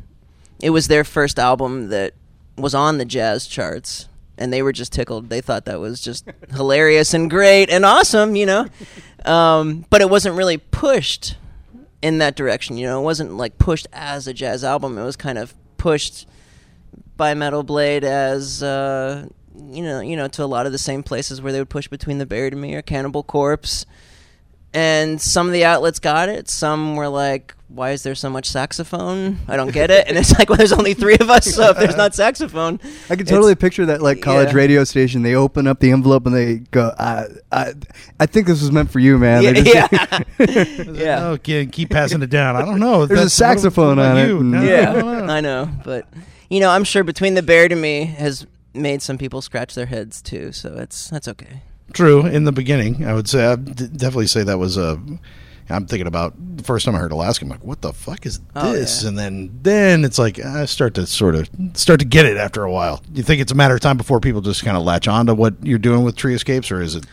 it 0.60 0.70
was 0.70 0.88
their 0.88 1.04
first 1.04 1.38
album 1.38 1.88
that 1.88 2.14
was 2.56 2.74
on 2.74 2.98
the 2.98 3.04
jazz 3.04 3.46
charts, 3.46 4.08
and 4.38 4.52
they 4.52 4.62
were 4.62 4.72
just 4.72 4.92
tickled. 4.92 5.28
They 5.28 5.40
thought 5.40 5.64
that 5.66 5.80
was 5.80 6.00
just 6.00 6.28
hilarious 6.54 7.14
and 7.14 7.30
great 7.30 7.70
and 7.70 7.84
awesome, 7.84 8.36
you 8.36 8.46
know. 8.46 8.66
Um, 9.24 9.84
but 9.90 10.00
it 10.00 10.10
wasn't 10.10 10.36
really 10.36 10.58
pushed 10.58 11.36
in 12.02 12.18
that 12.18 12.36
direction. 12.36 12.76
You 12.76 12.86
know, 12.86 13.00
it 13.00 13.04
wasn't 13.04 13.36
like 13.36 13.58
pushed 13.58 13.86
as 13.92 14.26
a 14.26 14.34
jazz 14.34 14.64
album. 14.64 14.96
It 14.98 15.04
was 15.04 15.16
kind 15.16 15.38
of 15.38 15.54
pushed 15.76 16.26
by 17.16 17.34
Metal 17.34 17.62
Blade 17.62 18.04
as 18.04 18.62
uh, 18.62 19.26
you 19.58 19.82
know, 19.82 20.00
you 20.00 20.16
know, 20.16 20.28
to 20.28 20.44
a 20.44 20.46
lot 20.46 20.66
of 20.66 20.72
the 20.72 20.78
same 20.78 21.02
places 21.02 21.40
where 21.40 21.52
they 21.52 21.58
would 21.58 21.70
push 21.70 21.88
between 21.88 22.18
the 22.18 22.26
Buried 22.26 22.52
and 22.52 22.62
Me 22.62 22.74
or 22.74 22.82
Cannibal 22.82 23.22
Corpse. 23.22 23.86
And 24.74 25.20
some 25.20 25.46
of 25.46 25.52
the 25.52 25.64
outlets 25.64 25.98
got 25.98 26.28
it. 26.28 26.50
Some 26.50 26.96
were 26.96 27.08
like, 27.08 27.54
"Why 27.68 27.92
is 27.92 28.02
there 28.02 28.14
so 28.14 28.28
much 28.28 28.46
saxophone? 28.46 29.38
I 29.48 29.56
don't 29.56 29.72
get 29.72 29.90
it." 29.90 30.06
And 30.06 30.18
it's 30.18 30.38
like, 30.38 30.50
"Well, 30.50 30.58
there's 30.58 30.72
only 30.72 30.92
three 30.92 31.16
of 31.18 31.30
us, 31.30 31.46
so 31.46 31.70
if 31.70 31.78
there's 31.78 31.96
not 31.96 32.14
saxophone, 32.14 32.78
I 33.08 33.16
can 33.16 33.24
totally 33.24 33.54
picture 33.54 33.86
that 33.86 34.02
like 34.02 34.20
college 34.20 34.50
yeah. 34.50 34.56
radio 34.56 34.84
station. 34.84 35.22
They 35.22 35.34
open 35.34 35.66
up 35.66 35.80
the 35.80 35.92
envelope 35.92 36.26
and 36.26 36.34
they 36.34 36.56
go, 36.56 36.92
I, 36.98 37.26
I, 37.50 37.74
I 38.20 38.26
think 38.26 38.46
this 38.46 38.60
was 38.60 38.70
meant 38.70 38.90
for 38.90 38.98
you, 38.98 39.16
man. 39.16 39.42
Yeah, 39.42 39.52
They 39.52 39.62
just- 39.62 39.92
yeah, 40.38 40.82
yeah. 40.92 41.26
Oh, 41.26 41.38
kid, 41.38 41.72
keep 41.72 41.90
passing 41.90 42.22
it 42.22 42.30
down. 42.30 42.56
I 42.56 42.64
don't 42.64 42.80
know. 42.80 43.06
There's 43.06 43.20
a 43.20 43.30
saxophone 43.30 43.98
on 43.98 44.18
it, 44.18 44.28
mm. 44.28 44.42
No, 44.42 44.62
yeah, 44.62 44.90
I 44.90 44.92
don't 44.94 45.26
know. 45.26 45.32
I 45.32 45.40
know, 45.40 45.70
but 45.84 46.06
you 46.50 46.60
know, 46.60 46.70
I'm 46.70 46.84
sure 46.84 47.02
between 47.02 47.34
the 47.34 47.42
Buried 47.42 47.72
and 47.72 47.80
Me 47.80 48.04
has 48.04 48.46
made 48.74 49.00
some 49.02 49.18
people 49.18 49.40
scratch 49.40 49.74
their 49.74 49.86
heads 49.86 50.20
too. 50.20 50.52
So 50.52 50.74
it's 50.74 51.08
that's 51.08 51.28
okay. 51.28 51.62
True. 51.92 52.26
In 52.26 52.44
the 52.44 52.52
beginning, 52.52 53.04
I 53.06 53.14
would 53.14 53.28
say 53.28 53.46
I 53.46 53.56
definitely 53.56 54.26
say 54.26 54.42
that 54.42 54.58
was 54.58 54.76
a. 54.76 55.00
I'm 55.68 55.86
thinking 55.86 56.06
about 56.06 56.34
the 56.56 56.62
first 56.62 56.84
time 56.84 56.94
I 56.94 56.98
heard 56.98 57.10
Alaska. 57.10 57.44
I'm 57.44 57.48
like, 57.48 57.64
what 57.64 57.80
the 57.82 57.92
fuck 57.92 58.24
is 58.24 58.38
Oh, 58.54 58.72
this? 58.72 59.02
yeah. 59.02 59.08
And 59.08 59.18
then 59.18 59.58
then 59.62 60.04
it's 60.04 60.18
like 60.18 60.38
I 60.38 60.64
start 60.66 60.94
to 60.94 61.06
sort 61.06 61.34
of 61.34 61.48
start 61.74 61.98
to 62.00 62.06
get 62.06 62.24
it 62.26 62.36
after 62.36 62.62
a 62.62 62.70
while. 62.70 63.02
You 63.12 63.22
think 63.24 63.40
it's 63.40 63.50
a 63.50 63.56
matter 63.56 63.74
of 63.74 63.80
time 63.80 63.96
before 63.96 64.20
people 64.20 64.40
just 64.40 64.64
kind 64.64 64.76
of 64.76 64.84
latch 64.84 65.08
on 65.08 65.26
to 65.26 65.34
what 65.34 65.54
you're 65.64 65.78
doing 65.80 66.04
with 66.04 66.14
Tree 66.16 66.34
Escapes, 66.34 66.70
or 66.70 66.80
is 66.80 66.94
it? 66.94 67.04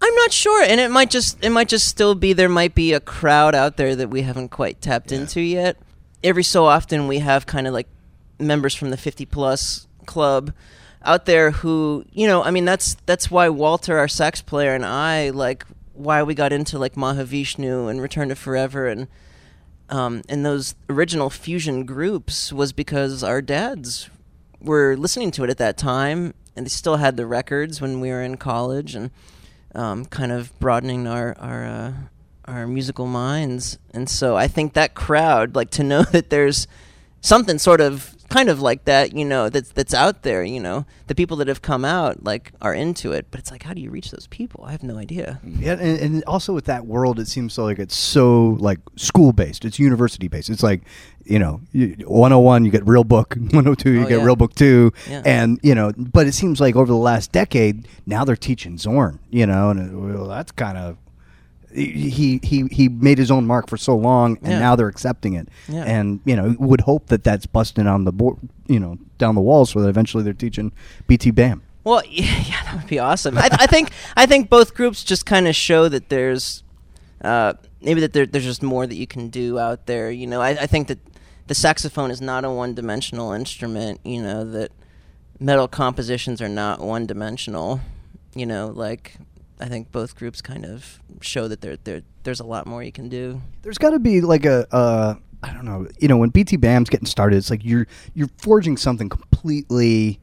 I'm 0.00 0.14
not 0.14 0.32
sure, 0.32 0.62
and 0.62 0.80
it 0.80 0.92
might 0.92 1.10
just 1.10 1.42
it 1.44 1.50
might 1.50 1.68
just 1.68 1.88
still 1.88 2.14
be 2.14 2.32
there 2.32 2.48
might 2.48 2.74
be 2.76 2.92
a 2.92 3.00
crowd 3.00 3.54
out 3.56 3.76
there 3.78 3.96
that 3.96 4.10
we 4.10 4.22
haven't 4.22 4.50
quite 4.50 4.80
tapped 4.80 5.10
into 5.10 5.40
yet. 5.40 5.76
Every 6.22 6.44
so 6.44 6.66
often 6.66 7.08
we 7.08 7.18
have 7.18 7.46
kind 7.46 7.66
of 7.66 7.72
like 7.72 7.88
members 8.38 8.74
from 8.76 8.90
the 8.90 8.96
50 8.96 9.26
plus 9.26 9.88
club 10.06 10.52
out 11.08 11.24
there 11.24 11.50
who, 11.50 12.04
you 12.12 12.26
know, 12.26 12.42
I 12.42 12.50
mean 12.50 12.64
that's 12.64 12.96
that's 13.06 13.30
why 13.30 13.48
Walter 13.48 13.98
our 13.98 14.08
sax 14.08 14.42
player 14.42 14.74
and 14.74 14.84
I 14.84 15.30
like 15.30 15.64
why 15.94 16.22
we 16.22 16.34
got 16.34 16.52
into 16.52 16.78
like 16.78 16.94
Mahavishnu 16.94 17.90
and 17.90 18.00
Return 18.00 18.28
to 18.28 18.36
Forever 18.36 18.86
and 18.86 19.08
um, 19.90 20.22
and 20.28 20.44
those 20.44 20.74
original 20.90 21.30
fusion 21.30 21.86
groups 21.86 22.52
was 22.52 22.72
because 22.72 23.24
our 23.24 23.40
dads 23.40 24.10
were 24.60 24.96
listening 24.96 25.30
to 25.32 25.44
it 25.44 25.50
at 25.50 25.58
that 25.58 25.78
time, 25.78 26.34
and 26.54 26.66
they 26.66 26.70
still 26.70 26.96
had 26.96 27.16
the 27.16 27.26
records 27.26 27.80
when 27.80 28.00
we 28.00 28.10
were 28.10 28.22
in 28.22 28.36
college, 28.36 28.94
and 28.94 29.10
um, 29.74 30.04
kind 30.04 30.30
of 30.30 30.58
broadening 30.60 31.06
our 31.06 31.34
our 31.38 31.64
uh, 31.64 31.92
our 32.44 32.66
musical 32.66 33.06
minds. 33.06 33.78
And 33.92 34.10
so 34.10 34.36
I 34.36 34.46
think 34.46 34.74
that 34.74 34.94
crowd, 34.94 35.54
like 35.56 35.70
to 35.70 35.82
know 35.82 36.02
that 36.12 36.30
there's 36.30 36.66
something 37.20 37.58
sort 37.58 37.80
of 37.80 38.14
kind 38.28 38.50
of 38.50 38.60
like 38.60 38.84
that, 38.84 39.14
you 39.14 39.24
know, 39.24 39.48
that's 39.48 39.70
that's 39.72 39.94
out 39.94 40.22
there, 40.22 40.44
you 40.44 40.60
know, 40.60 40.84
the 41.06 41.14
people 41.14 41.36
that 41.38 41.48
have 41.48 41.62
come 41.62 41.82
out 41.84 42.22
like 42.24 42.52
are 42.60 42.74
into 42.74 43.10
it, 43.12 43.26
but 43.30 43.40
it's 43.40 43.50
like 43.50 43.62
how 43.62 43.72
do 43.72 43.80
you 43.80 43.90
reach 43.90 44.10
those 44.10 44.26
people? 44.26 44.64
I 44.64 44.72
have 44.72 44.82
no 44.82 44.98
idea. 44.98 45.40
Yeah, 45.44 45.72
and, 45.80 45.98
and 45.98 46.24
also 46.24 46.52
with 46.52 46.66
that 46.66 46.86
world, 46.86 47.18
it 47.18 47.26
seems 47.26 47.54
so 47.54 47.64
like 47.64 47.78
it's 47.78 47.96
so 47.96 48.56
like 48.60 48.80
school 48.96 49.32
based. 49.32 49.64
It's 49.64 49.78
university 49.78 50.28
based. 50.28 50.50
It's 50.50 50.62
like 50.62 50.82
you 51.24 51.38
know, 51.38 51.60
you- 51.72 51.96
101 52.06 52.64
you 52.64 52.70
get 52.70 52.86
real 52.86 53.04
book, 53.04 53.34
102 53.38 53.90
you 53.92 54.00
Oh, 54.04 54.08
get 54.08 54.18
yeah. 54.18 54.24
real 54.24 54.36
book 54.36 54.54
two, 54.54 54.92
Yeah. 55.08 55.22
and 55.24 55.58
you 55.62 55.74
know. 55.74 55.92
But 55.96 56.26
it 56.26 56.32
seems 56.32 56.60
like 56.60 56.76
over 56.76 56.86
the 56.92 56.96
last 56.98 57.32
decade, 57.32 57.88
now 58.06 58.24
they're 58.24 58.36
teaching 58.36 58.76
Zorn. 58.78 59.18
You 59.30 59.46
know, 59.46 59.70
and 59.70 59.80
uh, 59.80 60.18
well, 60.18 60.28
that's 60.28 60.52
kind 60.52 60.76
of. 60.78 60.96
He 61.72 62.40
he 62.42 62.64
he 62.70 62.88
made 62.88 63.18
his 63.18 63.30
own 63.30 63.46
mark 63.46 63.68
for 63.68 63.76
so 63.76 63.94
long, 63.96 64.38
and 64.42 64.52
Yeah. 64.52 64.58
now 64.58 64.74
they're 64.76 64.88
accepting 64.88 65.34
it. 65.34 65.48
Yeah. 65.68 65.84
And 65.84 66.20
you 66.24 66.34
know, 66.34 66.56
would 66.58 66.80
hope 66.82 67.06
that 67.08 67.24
that's 67.24 67.46
busting 67.46 67.86
on 67.86 68.04
the 68.04 68.12
board, 68.12 68.38
you 68.66 68.80
know, 68.80 68.96
down 69.18 69.34
the 69.34 69.40
walls, 69.40 69.70
so 69.70 69.80
that 69.82 69.88
eventually 69.88 70.22
they're 70.24 70.32
teaching 70.32 70.72
BTBAM. 71.08 71.60
Well, 71.84 72.02
yeah, 72.08 72.24
yeah, 72.46 72.62
that 72.64 72.74
would 72.76 72.86
be 72.86 72.98
awesome. 72.98 73.36
I, 73.38 73.48
I 73.52 73.66
think 73.66 73.90
I 74.16 74.26
think 74.26 74.48
both 74.48 74.74
groups 74.74 75.04
just 75.04 75.26
kind 75.26 75.46
of 75.46 75.54
show 75.54 75.88
that 75.88 76.08
there's 76.08 76.62
uh, 77.22 77.54
maybe 77.82 78.00
that 78.00 78.12
there, 78.12 78.26
there's 78.26 78.44
just 78.44 78.62
more 78.62 78.86
that 78.86 78.94
you 78.96 79.06
can 79.06 79.28
do 79.28 79.58
out 79.58 79.86
there. 79.86 80.10
You 80.10 80.26
know, 80.26 80.40
I, 80.40 80.50
I 80.50 80.66
think 80.66 80.88
that 80.88 80.98
the 81.48 81.54
saxophone 81.54 82.10
is 82.10 82.20
not 82.20 82.44
a 82.44 82.50
one-dimensional 82.50 83.32
instrument. 83.32 84.00
You 84.04 84.22
know 84.22 84.44
that 84.52 84.70
metal 85.40 85.68
compositions 85.68 86.40
are 86.40 86.48
not 86.48 86.80
one-dimensional. 86.80 87.80
You 88.34 88.46
know, 88.46 88.68
like 88.68 89.16
I 89.60 89.68
think 89.68 89.90
both 89.92 90.14
groups 90.16 90.40
kind 90.40 90.64
of 90.64 91.00
show 91.20 91.48
that 91.48 91.60
there 91.60 91.76
there 91.84 92.02
there's 92.22 92.40
a 92.40 92.44
lot 92.46 92.66
more 92.66 92.82
you 92.82 92.92
can 92.92 93.08
do. 93.08 93.40
there's 93.62 93.78
got 93.78 93.90
to 93.90 93.98
be 93.98 94.20
like 94.20 94.44
a 94.44 94.66
uh, 94.74 95.14
I 95.42 95.52
don't 95.52 95.64
know. 95.64 95.86
You 95.98 96.08
know, 96.08 96.16
when 96.16 96.30
BTBAM's 96.30 96.90
getting 96.90 97.06
started, 97.06 97.36
it's 97.36 97.50
like 97.50 97.64
you're 97.64 97.86
you're 98.14 98.30
forging 98.38 98.76
something 98.76 99.08
completely. 99.08 100.20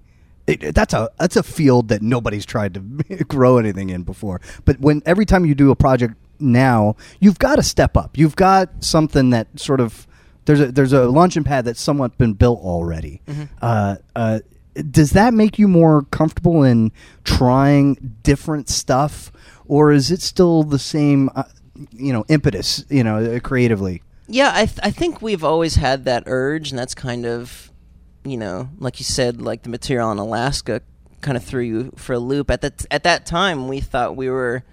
It, 0.47 0.75
that's 0.75 0.93
a 0.93 1.09
that's 1.17 1.35
a 1.35 1.43
field 1.43 1.87
that 1.87 2.01
nobody's 2.01 2.45
tried 2.45 2.73
to 2.75 2.79
grow 3.27 3.57
anything 3.57 3.89
in 3.89 4.03
before. 4.03 4.41
But 4.63 4.79
when 4.79 5.01
every 5.05 5.25
time 5.25 5.45
you 5.45 5.55
do 5.55 5.71
a 5.71 5.75
project 5.75 6.15
now, 6.39 6.95
you've 7.19 7.39
got 7.39 7.55
to 7.55 7.63
step 7.63 7.97
up. 7.97 8.17
You've 8.17 8.35
got 8.35 8.83
something 8.83 9.31
that 9.31 9.47
sort 9.59 9.79
of 9.79 10.05
there's 10.45 10.59
a 10.59 10.71
there's 10.71 10.93
a 10.93 11.05
launching 11.05 11.43
pad 11.43 11.65
that's 11.65 11.81
somewhat 11.81 12.17
been 12.17 12.33
built 12.33 12.59
already. 12.61 13.21
Uh, 13.61 13.95
uh, 14.15 14.39
does 14.91 15.11
that 15.11 15.33
make 15.33 15.57
you 15.57 15.67
more 15.67 16.03
comfortable 16.03 16.63
in 16.63 16.91
trying 17.23 18.17
different 18.23 18.69
stuff, 18.69 19.31
or 19.65 19.91
is 19.91 20.11
it 20.11 20.21
still 20.21 20.63
the 20.63 20.79
same? 20.79 21.29
Uh, 21.35 21.43
you 21.91 22.13
know, 22.13 22.25
impetus. 22.27 22.85
You 22.89 23.03
know, 23.03 23.17
uh, 23.17 23.39
creatively. 23.39 24.01
Yeah, 24.27 24.51
I 24.53 24.65
th- 24.65 24.79
I 24.81 24.91
think 24.91 25.21
we've 25.21 25.43
always 25.43 25.75
had 25.75 26.05
that 26.05 26.23
urge, 26.25 26.71
and 26.71 26.79
that's 26.79 26.95
kind 26.95 27.25
of, 27.25 27.71
you 28.23 28.37
know, 28.37 28.69
like 28.79 28.99
you 28.99 29.05
said, 29.05 29.41
like 29.41 29.63
the 29.63 29.69
material 29.69 30.11
in 30.11 30.17
Alaska 30.17 30.81
kind 31.21 31.37
of 31.37 31.43
threw 31.43 31.63
you 31.63 31.91
for 31.95 32.13
a 32.13 32.19
loop. 32.19 32.49
At 32.49 32.61
that 32.61 32.85
at 32.89 33.03
that 33.03 33.25
time, 33.25 33.67
we 33.67 33.79
thought 33.81 34.15
we 34.15 34.29
were, 34.29 34.63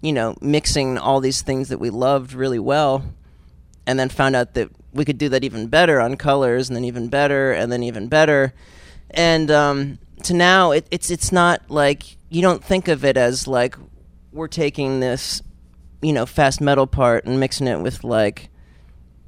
you 0.00 0.12
know, 0.12 0.36
mixing 0.40 0.98
all 0.98 1.20
these 1.20 1.42
things 1.42 1.68
that 1.68 1.78
we 1.78 1.90
loved 1.90 2.32
really 2.32 2.58
well, 2.58 3.04
and 3.86 3.98
then 3.98 4.08
found 4.08 4.34
out 4.34 4.54
that 4.54 4.70
we 4.92 5.04
could 5.04 5.18
do 5.18 5.28
that 5.28 5.44
even 5.44 5.66
better 5.66 6.00
on 6.00 6.16
colors, 6.16 6.68
and 6.68 6.76
then 6.76 6.84
even 6.84 7.08
better, 7.08 7.52
and 7.52 7.70
then 7.70 7.82
even 7.82 8.08
better, 8.08 8.54
and 9.10 9.50
um, 9.50 9.98
to 10.24 10.34
now 10.34 10.72
it, 10.72 10.86
it's 10.90 11.10
it's 11.10 11.32
not 11.32 11.62
like 11.70 12.16
you 12.28 12.42
don't 12.42 12.62
think 12.62 12.88
of 12.88 13.04
it 13.04 13.16
as 13.16 13.46
like 13.46 13.76
we're 14.32 14.48
taking 14.48 15.00
this 15.00 15.42
you 16.02 16.12
know 16.12 16.26
fast 16.26 16.60
metal 16.60 16.86
part 16.86 17.24
and 17.24 17.40
mixing 17.40 17.66
it 17.66 17.80
with 17.80 18.04
like 18.04 18.50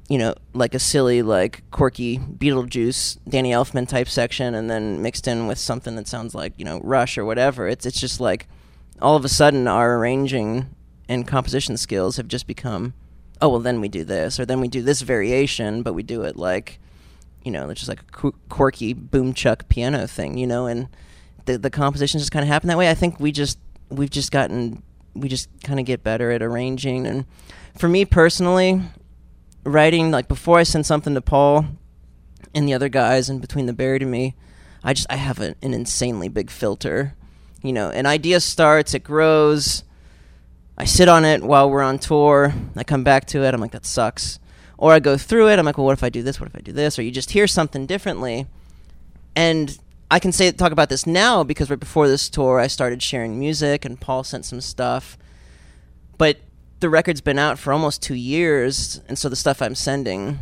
you 0.09 0.17
know 0.17 0.35
like 0.53 0.73
a 0.73 0.79
silly 0.79 1.21
like 1.21 1.63
quirky 1.71 2.17
Beetlejuice 2.17 3.17
Danny 3.27 3.51
Elfman 3.51 3.87
type 3.87 4.09
section 4.09 4.53
and 4.55 4.69
then 4.69 5.01
mixed 5.01 5.27
in 5.27 5.47
with 5.47 5.57
something 5.57 5.95
that 5.95 6.07
sounds 6.07 6.35
like 6.35 6.53
you 6.57 6.65
know 6.65 6.79
Rush 6.83 7.17
or 7.17 7.25
whatever. 7.25 7.67
It's 7.67 7.85
it's 7.85 7.99
just 7.99 8.19
like 8.19 8.47
all 9.01 9.15
of 9.15 9.25
a 9.25 9.29
sudden 9.29 9.67
our 9.67 9.97
arranging 9.97 10.75
and 11.09 11.27
composition 11.27 11.77
skills 11.77 12.17
have 12.17 12.27
just 12.27 12.47
become 12.47 12.93
oh 13.41 13.49
well 13.49 13.59
then 13.59 13.81
we 13.81 13.89
do 13.89 14.03
this 14.03 14.39
or 14.39 14.45
then 14.45 14.61
we 14.61 14.67
do 14.67 14.81
this 14.81 15.01
variation 15.01 15.81
but 15.81 15.93
we 15.93 16.03
do 16.03 16.21
it 16.21 16.35
like 16.35 16.79
you 17.43 17.51
know 17.51 17.69
it's 17.69 17.81
just 17.81 17.89
like 17.89 18.01
a 18.01 18.31
quirky 18.49 18.93
boom 18.93 19.33
chuck 19.33 19.67
piano 19.69 20.07
thing 20.07 20.37
you 20.37 20.47
know 20.47 20.67
and 20.67 20.87
the 21.45 21.57
the 21.57 21.69
compositions 21.69 22.21
just 22.21 22.31
kind 22.31 22.43
of 22.43 22.49
happen 22.49 22.67
that 22.67 22.77
way 22.77 22.89
I 22.89 22.93
think 22.93 23.19
we 23.19 23.31
just 23.31 23.57
we've 23.89 24.09
just 24.09 24.31
gotten 24.31 24.83
we 25.13 25.27
just 25.27 25.49
kind 25.63 25.79
of 25.79 25.85
get 25.85 26.03
better 26.03 26.31
at 26.31 26.41
arranging 26.41 27.05
and 27.05 27.25
for 27.77 27.89
me 27.89 28.05
personally 28.05 28.81
writing 29.63 30.09
like 30.09 30.27
before 30.27 30.57
i 30.57 30.63
send 30.63 30.85
something 30.85 31.13
to 31.13 31.21
paul 31.21 31.65
and 32.53 32.67
the 32.67 32.73
other 32.73 32.89
guys 32.89 33.29
and 33.29 33.41
between 33.41 33.65
the 33.65 33.73
buried 33.73 34.01
and 34.01 34.11
me, 34.11 34.35
I 34.83 34.93
just 34.93 35.07
I 35.09 35.15
have 35.15 35.39
a, 35.39 35.55
an 35.61 35.73
insanely 35.73 36.29
big 36.29 36.49
filter. 36.49 37.15
You 37.61 37.73
know, 37.73 37.89
an 37.89 38.05
idea 38.05 38.39
starts, 38.39 38.93
it 38.93 39.03
grows. 39.03 39.83
I 40.77 40.85
sit 40.85 41.07
on 41.07 41.25
it 41.25 41.43
while 41.43 41.69
we're 41.69 41.83
on 41.83 41.99
tour. 41.99 42.53
I 42.75 42.83
come 42.83 43.03
back 43.03 43.25
to 43.27 43.43
it. 43.43 43.53
I'm 43.53 43.61
like, 43.61 43.71
that 43.71 43.85
sucks. 43.85 44.39
Or 44.81 44.91
I 44.93 44.99
go 44.99 45.15
through 45.15 45.49
it. 45.49 45.59
I'm 45.59 45.65
like, 45.65 45.77
well, 45.77 45.85
what 45.85 45.93
if 45.93 46.03
I 46.03 46.09
do 46.09 46.23
this? 46.23 46.39
What 46.39 46.49
if 46.49 46.55
I 46.55 46.59
do 46.59 46.71
this? 46.71 46.97
Or 46.97 47.03
you 47.03 47.11
just 47.11 47.29
hear 47.29 47.45
something 47.45 47.85
differently. 47.85 48.47
And 49.35 49.77
I 50.09 50.17
can 50.17 50.31
say 50.31 50.51
talk 50.51 50.71
about 50.71 50.89
this 50.89 51.05
now 51.05 51.43
because 51.43 51.69
right 51.69 51.79
before 51.79 52.07
this 52.07 52.29
tour, 52.29 52.59
I 52.59 52.65
started 52.65 53.03
sharing 53.03 53.37
music, 53.37 53.85
and 53.85 54.01
Paul 54.01 54.23
sent 54.23 54.43
some 54.43 54.59
stuff. 54.59 55.19
But 56.17 56.39
the 56.79 56.89
record's 56.89 57.21
been 57.21 57.37
out 57.37 57.59
for 57.59 57.71
almost 57.71 58.01
two 58.01 58.15
years, 58.15 59.01
and 59.07 59.19
so 59.19 59.29
the 59.29 59.35
stuff 59.35 59.61
I'm 59.61 59.75
sending, 59.75 60.39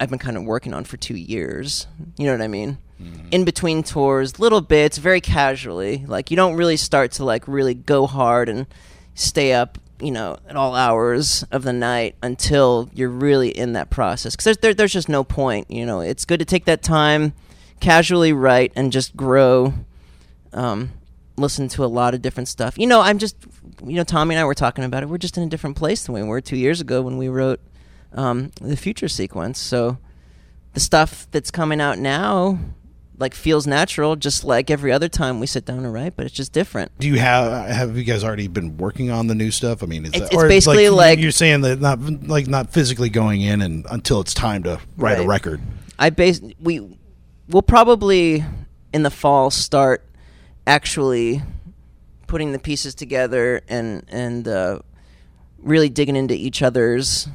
I've 0.00 0.10
been 0.10 0.18
kind 0.18 0.36
of 0.36 0.42
working 0.42 0.74
on 0.74 0.82
for 0.82 0.96
two 0.96 1.16
years. 1.16 1.86
You 2.16 2.26
know 2.26 2.32
what 2.32 2.42
I 2.42 2.48
mean? 2.48 2.78
Mm-hmm. 3.00 3.28
In 3.30 3.44
between 3.44 3.84
tours, 3.84 4.40
little 4.40 4.60
bits, 4.60 4.98
very 4.98 5.20
casually. 5.20 6.04
Like 6.04 6.32
you 6.32 6.36
don't 6.36 6.56
really 6.56 6.76
start 6.76 7.12
to 7.12 7.24
like 7.24 7.46
really 7.46 7.74
go 7.74 8.08
hard 8.08 8.48
and 8.48 8.66
stay 9.14 9.52
up, 9.52 9.78
you 10.00 10.10
know, 10.10 10.36
at 10.48 10.56
all 10.56 10.74
hours 10.74 11.44
of 11.50 11.62
the 11.62 11.72
night 11.72 12.16
until 12.22 12.88
you're 12.92 13.08
really 13.08 13.50
in 13.50 13.72
that 13.72 13.90
process. 13.90 14.34
Because 14.34 14.44
there's 14.44 14.58
there, 14.58 14.74
there's 14.74 14.92
just 14.92 15.08
no 15.08 15.24
point. 15.24 15.70
You 15.70 15.86
know, 15.86 16.00
it's 16.00 16.24
good 16.24 16.38
to 16.38 16.44
take 16.44 16.66
that 16.66 16.82
time, 16.82 17.32
casually 17.80 18.32
write, 18.32 18.72
and 18.76 18.92
just 18.92 19.16
grow. 19.16 19.74
Um, 20.52 20.92
listen 21.36 21.68
to 21.68 21.84
a 21.84 21.86
lot 21.86 22.14
of 22.14 22.22
different 22.22 22.48
stuff. 22.48 22.78
You 22.78 22.86
know, 22.86 23.00
I'm 23.00 23.18
just, 23.18 23.36
you 23.84 23.94
know, 23.94 24.04
Tommy 24.04 24.34
and 24.34 24.40
I 24.40 24.44
were 24.44 24.54
talking 24.54 24.84
about 24.84 25.02
it. 25.02 25.08
We're 25.08 25.18
just 25.18 25.36
in 25.36 25.42
a 25.44 25.48
different 25.48 25.76
place 25.76 26.04
than 26.04 26.14
we 26.14 26.22
were 26.22 26.40
two 26.40 26.56
years 26.56 26.80
ago 26.80 27.02
when 27.02 27.16
we 27.16 27.28
wrote 27.28 27.60
um, 28.12 28.50
the 28.60 28.76
future 28.76 29.08
sequence. 29.08 29.58
So 29.58 29.98
the 30.74 30.80
stuff 30.80 31.28
that's 31.30 31.50
coming 31.50 31.80
out 31.80 31.98
now, 31.98 32.58
like, 33.18 33.34
feels 33.34 33.66
natural, 33.66 34.14
just 34.16 34.44
like 34.44 34.70
every 34.70 34.92
other 34.92 35.08
time 35.08 35.40
we 35.40 35.46
sit 35.46 35.64
down 35.64 35.82
to 35.82 35.90
write, 35.90 36.14
but 36.16 36.24
it's 36.26 36.34
just 36.34 36.52
different. 36.52 36.92
Do 36.98 37.08
you 37.08 37.18
have 37.18 37.68
have 37.68 37.96
you 37.96 38.04
guys 38.04 38.22
already 38.22 38.46
been 38.48 38.76
working 38.78 39.10
on 39.10 39.26
the 39.26 39.34
new 39.34 39.50
stuff? 39.50 39.82
I 39.82 39.86
mean, 39.86 40.04
is 40.04 40.10
It's- 40.14 40.30
that, 40.30 40.34
it's 40.34 40.42
basically 40.44 40.84
you- 40.84 40.90
like- 40.90 41.18
you're 41.18 41.30
saying 41.32 41.62
that 41.62 41.80
not 41.80 41.98
like 42.28 42.46
not 42.46 42.72
physically 42.72 43.08
going 43.10 43.40
in 43.40 43.60
and 43.60 43.84
until 43.90 44.20
it's 44.20 44.34
time 44.34 44.62
to 44.62 44.78
write 44.96 45.18
a 45.18 45.26
record. 45.26 45.60
I 45.98 46.10
base 46.10 46.40
we 46.60 46.96
will 47.48 47.62
probably 47.62 48.44
in 48.92 49.02
the 49.02 49.10
fall 49.10 49.50
start 49.50 50.04
actually 50.66 51.42
putting 52.28 52.52
the 52.52 52.58
pieces 52.58 52.94
together 52.94 53.62
and 53.68 54.04
and 54.08 54.46
uh, 54.46 54.78
really 55.58 55.88
digging 55.88 56.14
into 56.14 56.34
each 56.34 56.62
other's 56.62 57.26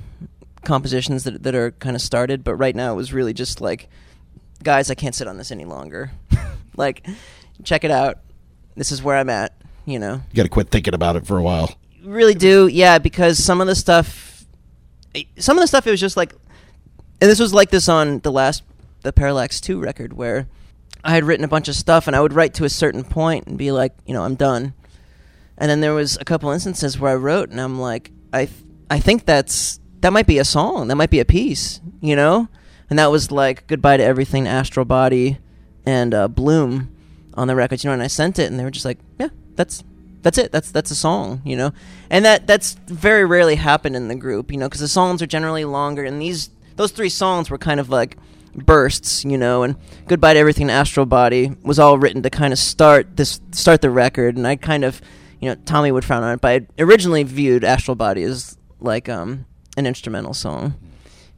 compositions 0.64 1.26
that 1.26 1.44
that 1.44 1.56
are 1.56 1.72
kind 1.72 1.96
of 1.96 2.02
started. 2.02 2.44
But 2.44 2.56
right 2.56 2.76
now 2.76 2.94
it 2.94 2.96
was 2.96 3.12
really 3.12 3.34
just 3.34 3.60
like, 3.60 3.90
guys, 4.64 4.90
I 4.90 4.96
can't 4.96 5.14
sit 5.14 5.28
on 5.28 5.38
this 5.38 5.52
any 5.52 5.66
longer. 5.66 6.12
like, 6.78 7.06
check 7.64 7.84
it 7.84 7.92
out. 7.92 8.20
This 8.76 8.92
is 8.92 9.04
where 9.04 9.18
I'm 9.18 9.30
at. 9.30 9.54
You 9.86 10.00
know 10.00 10.22
You 10.32 10.36
got 10.38 10.44
to 10.44 10.50
quit 10.50 10.70
thinking 10.70 10.94
about 10.94 11.18
it 11.18 11.28
for 11.28 11.38
a 11.38 11.44
while. 11.44 11.76
really 12.04 12.34
do 12.36 12.68
yeah 12.68 13.00
because 13.00 13.38
some 13.38 13.60
of 13.60 13.68
the 13.68 13.76
stuff 13.76 14.46
some 15.38 15.58
of 15.58 15.62
the 15.62 15.68
stuff 15.68 15.86
it 15.86 15.92
was 15.92 16.00
just 16.00 16.16
like 16.16 16.32
and 17.22 17.30
this 17.30 17.38
was 17.38 17.54
like 17.54 17.70
this 17.70 17.90
on 17.90 18.20
the 18.20 18.32
last 18.32 18.64
the 19.02 19.12
parallax 19.12 19.60
2 19.60 19.80
record 19.82 20.14
where 20.14 20.48
i 21.04 21.12
had 21.14 21.26
written 21.26 21.44
a 21.44 21.50
bunch 21.50 21.68
of 21.68 21.76
stuff 21.76 22.08
and 22.08 22.16
i 22.16 22.22
would 22.22 22.32
write 22.32 22.54
to 22.54 22.64
a 22.64 22.70
certain 22.70 23.04
point 23.04 23.46
and 23.46 23.58
be 23.58 23.74
like 23.74 23.94
you 24.06 24.14
know 24.14 24.24
i'm 24.24 24.36
done 24.36 24.74
and 25.58 25.70
then 25.70 25.82
there 25.82 25.94
was 25.94 26.18
a 26.22 26.24
couple 26.24 26.50
instances 26.50 26.98
where 26.98 27.12
i 27.12 27.16
wrote 27.16 27.50
and 27.50 27.60
i'm 27.60 27.78
like 27.78 28.10
i 28.32 28.46
th- 28.46 28.64
i 28.90 29.00
think 29.00 29.26
that's 29.26 29.82
that 30.00 30.14
might 30.14 30.28
be 30.28 30.38
a 30.40 30.46
song 30.46 30.88
that 30.88 30.96
might 30.96 31.10
be 31.10 31.20
a 31.20 31.26
piece 31.26 31.82
you 32.00 32.16
know 32.16 32.48
and 32.90 33.00
that 33.00 33.12
was 33.12 33.32
like 33.32 33.68
goodbye 33.68 33.98
to 33.98 34.04
everything 34.04 34.48
astral 34.48 34.86
body 34.86 35.38
and 35.86 36.14
uh, 36.14 36.28
bloom 36.28 36.94
on 37.36 37.48
the 37.48 37.56
records 37.56 37.84
you 37.84 37.90
know 37.90 37.94
and 37.94 38.04
i 38.04 38.08
sent 38.08 38.40
it 38.40 38.50
and 38.50 38.60
they 38.60 38.64
were 38.64 38.72
just 38.72 38.86
like 38.86 39.00
yeah 39.20 39.30
that's 39.56 39.84
that's 40.24 40.38
it. 40.38 40.52
That's 40.52 40.72
that's 40.72 40.90
a 40.90 40.96
song 40.96 41.42
you 41.46 41.56
know? 41.56 41.74
And 42.10 42.26
that 42.26 42.48
that's 42.48 42.74
very 42.88 43.26
rarely 43.26 43.56
happened 43.56 43.96
in 43.96 44.08
the 44.08 44.16
group 44.16 44.52
you 44.52 44.58
know 44.58 44.68
because 44.68 44.82
the 44.82 44.88
songs 44.88 45.22
are 45.22 45.28
generally 45.28 45.66
longer 45.66 46.04
and 46.04 46.20
these 46.22 46.50
those 46.76 46.92
three 46.92 47.10
songs 47.10 47.50
were 47.50 47.58
kind 47.58 47.80
of 47.80 47.90
like 47.90 48.18
bursts 48.56 49.24
you 49.24 49.38
know? 49.38 49.64
And 49.64 49.76
goodbye 50.08 50.34
to 50.34 50.40
everything 50.40 50.70
astral 50.70 51.06
body 51.06 51.56
was 51.62 51.78
all 51.78 51.98
written 52.00 52.24
to 52.24 52.30
kind 52.30 52.54
of 52.54 52.60
start 52.60 53.18
this 53.18 53.42
start 53.52 53.82
the 53.82 53.92
record 53.92 54.38
and 54.38 54.48
i 54.48 54.56
kind 54.56 54.84
of 54.84 55.02
you 55.40 55.50
know 55.50 55.56
tommy 55.66 55.92
would 55.92 56.06
frown 56.06 56.24
on 56.24 56.36
it 56.36 56.42
but 56.42 56.50
i 56.50 56.68
originally 56.82 57.24
viewed 57.24 57.64
astral 57.64 57.96
body 57.96 58.24
as 58.24 58.58
like 58.80 59.10
um 59.10 59.46
an 59.76 59.86
instrumental 59.86 60.34
song 60.34 60.76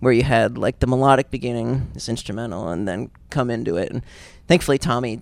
where 0.06 0.14
you 0.14 0.22
had 0.22 0.56
like 0.56 0.78
the 0.78 0.86
melodic 0.86 1.32
beginning, 1.32 1.90
this 1.96 2.08
instrumental, 2.08 2.70
and 2.70 2.88
then 2.88 3.10
come 3.32 3.50
into 3.50 3.76
it. 3.76 3.92
And 3.92 4.04
thankfully, 4.48 4.78
Tommy, 4.78 5.20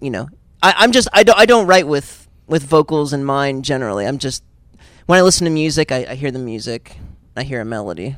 you 0.00 0.08
know, 0.08 0.30
I, 0.62 0.72
I'm 0.78 0.90
just 0.90 1.06
I 1.12 1.22
don't 1.22 1.38
I 1.38 1.44
don't 1.44 1.66
write 1.66 1.86
with 1.86 2.26
with 2.46 2.62
vocals 2.62 3.12
in 3.12 3.26
mind 3.26 3.62
generally. 3.62 4.06
I'm 4.06 4.16
just 4.16 4.42
when 5.04 5.18
I 5.18 5.22
listen 5.22 5.44
to 5.44 5.50
music, 5.50 5.92
I, 5.92 6.06
I 6.08 6.14
hear 6.14 6.30
the 6.30 6.38
music, 6.38 6.96
I 7.36 7.42
hear 7.42 7.60
a 7.60 7.64
melody, 7.66 8.16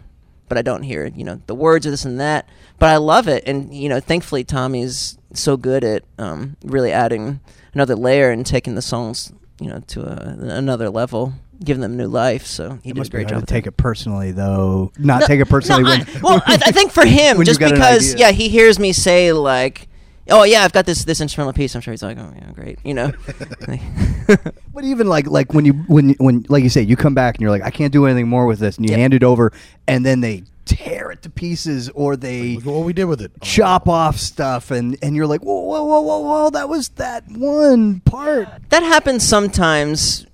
but 0.48 0.56
I 0.56 0.62
don't 0.62 0.84
hear 0.84 1.06
you 1.06 1.24
know 1.24 1.42
the 1.48 1.54
words 1.56 1.84
or 1.84 1.90
this 1.90 2.04
and 2.04 2.20
that. 2.20 2.48
But 2.78 2.90
I 2.90 2.98
love 2.98 3.26
it, 3.26 3.42
and 3.44 3.74
you 3.74 3.88
know, 3.88 3.98
thankfully, 3.98 4.44
Tommy's 4.44 5.18
so 5.32 5.56
good 5.56 5.82
at 5.82 6.04
um, 6.16 6.56
really 6.64 6.92
adding 6.92 7.40
another 7.72 7.96
layer 7.96 8.30
and 8.30 8.46
taking 8.46 8.76
the 8.76 8.82
songs 8.82 9.32
you 9.58 9.68
know 9.68 9.80
to 9.88 10.02
a, 10.02 10.36
another 10.38 10.90
level, 10.90 11.32
giving 11.62 11.80
them 11.80 11.96
new 11.96 12.06
life. 12.08 12.46
So 12.46 12.78
he 12.82 12.90
It 12.90 12.94
did 12.94 12.96
a 12.96 13.00
must 13.00 13.10
be 13.10 13.16
great 13.16 13.22
hard 13.24 13.28
job. 13.28 13.36
to 13.38 13.40
with 13.42 13.48
take 13.48 13.64
that. 13.64 13.68
it 13.74 13.76
personally, 13.76 14.32
though. 14.32 14.92
Not 14.98 15.20
No- 15.20 15.26
take 15.26 15.40
it 15.40 15.46
personally 15.48 15.82
no, 15.84 15.90
when. 15.90 16.00
I, 16.00 16.20
well, 16.22 16.42
I, 16.46 16.54
I 16.66 16.72
think 16.72 16.92
for 16.92 17.04
him, 17.06 17.42
just 17.44 17.60
because, 17.60 18.14
yeah, 18.14 18.30
he 18.30 18.48
hears 18.48 18.78
me 18.78 18.92
say 18.92 19.32
like, 19.32 19.88
"Oh 20.30 20.44
yeah, 20.44 20.62
I've 20.64 20.72
got 20.72 20.86
this 20.86 21.04
this 21.04 21.20
instrumental 21.20 21.52
piece." 21.52 21.74
I'm 21.74 21.80
sure 21.80 21.92
he's 21.92 22.02
like, 22.02 22.18
"Oh 22.18 22.32
yeah, 22.36 22.50
great," 22.52 22.78
you 22.84 22.94
know. 22.94 23.12
But 24.72 24.84
even 24.84 25.06
like 25.06 25.26
like 25.26 25.52
when 25.52 25.64
you 25.66 25.72
when 25.86 26.10
when 26.18 26.44
like 26.48 26.62
you 26.64 26.70
say 26.70 26.80
you 26.82 26.96
come 26.96 27.14
back 27.14 27.34
and 27.36 27.42
you're 27.42 27.50
like 27.50 27.62
I 27.62 27.70
can't 27.70 27.92
do 27.92 28.06
anything 28.06 28.26
more 28.28 28.46
with 28.46 28.58
this 28.58 28.76
and 28.76 28.86
you 28.86 28.90
Yep. 28.92 28.98
hand 28.98 29.14
it 29.14 29.22
over 29.22 29.52
and 29.86 30.04
then 30.04 30.20
they 30.20 30.44
tear 30.64 31.10
it 31.10 31.20
to 31.22 31.30
pieces 31.30 31.90
or 31.90 32.16
they 32.16 32.54
Look 32.56 32.66
at 32.66 32.72
what 32.72 32.84
we 32.86 32.92
did 32.94 33.04
with 33.04 33.20
it. 33.20 33.30
chop 33.42 33.86
off 33.88 34.16
stuff 34.16 34.70
and 34.70 34.96
and 35.02 35.14
you're 35.14 35.26
like 35.26 35.42
whoa 35.42 35.60
whoa 35.60 35.84
whoa 35.84 36.00
whoa 36.00 36.18
whoa 36.20 36.50
that 36.50 36.68
was 36.70 36.88
that 36.90 37.24
one 37.28 38.00
part 38.00 38.48
that 38.70 38.82
happens 38.82 39.22
sometimes. 39.28 40.26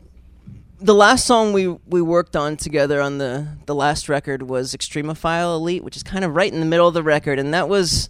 The 0.83 0.95
last 0.95 1.27
song 1.27 1.53
we 1.53 1.69
we 1.69 2.01
worked 2.01 2.35
on 2.35 2.57
together 2.57 3.03
on 3.03 3.19
the 3.19 3.47
the 3.67 3.75
last 3.75 4.09
record 4.09 4.43
was 4.43 4.75
Extremophile 4.75 5.57
Elite, 5.57 5.85
which 5.85 5.97
is 5.97 6.03
kind 6.03 6.25
of 6.25 6.35
right 6.35 6.51
in 6.51 6.61
the 6.61 6.67
middle 6.67 6.89
of 6.89 6.95
the 6.95 7.03
record, 7.03 7.39
and 7.39 7.53
that 7.53 7.69
was, 7.69 8.09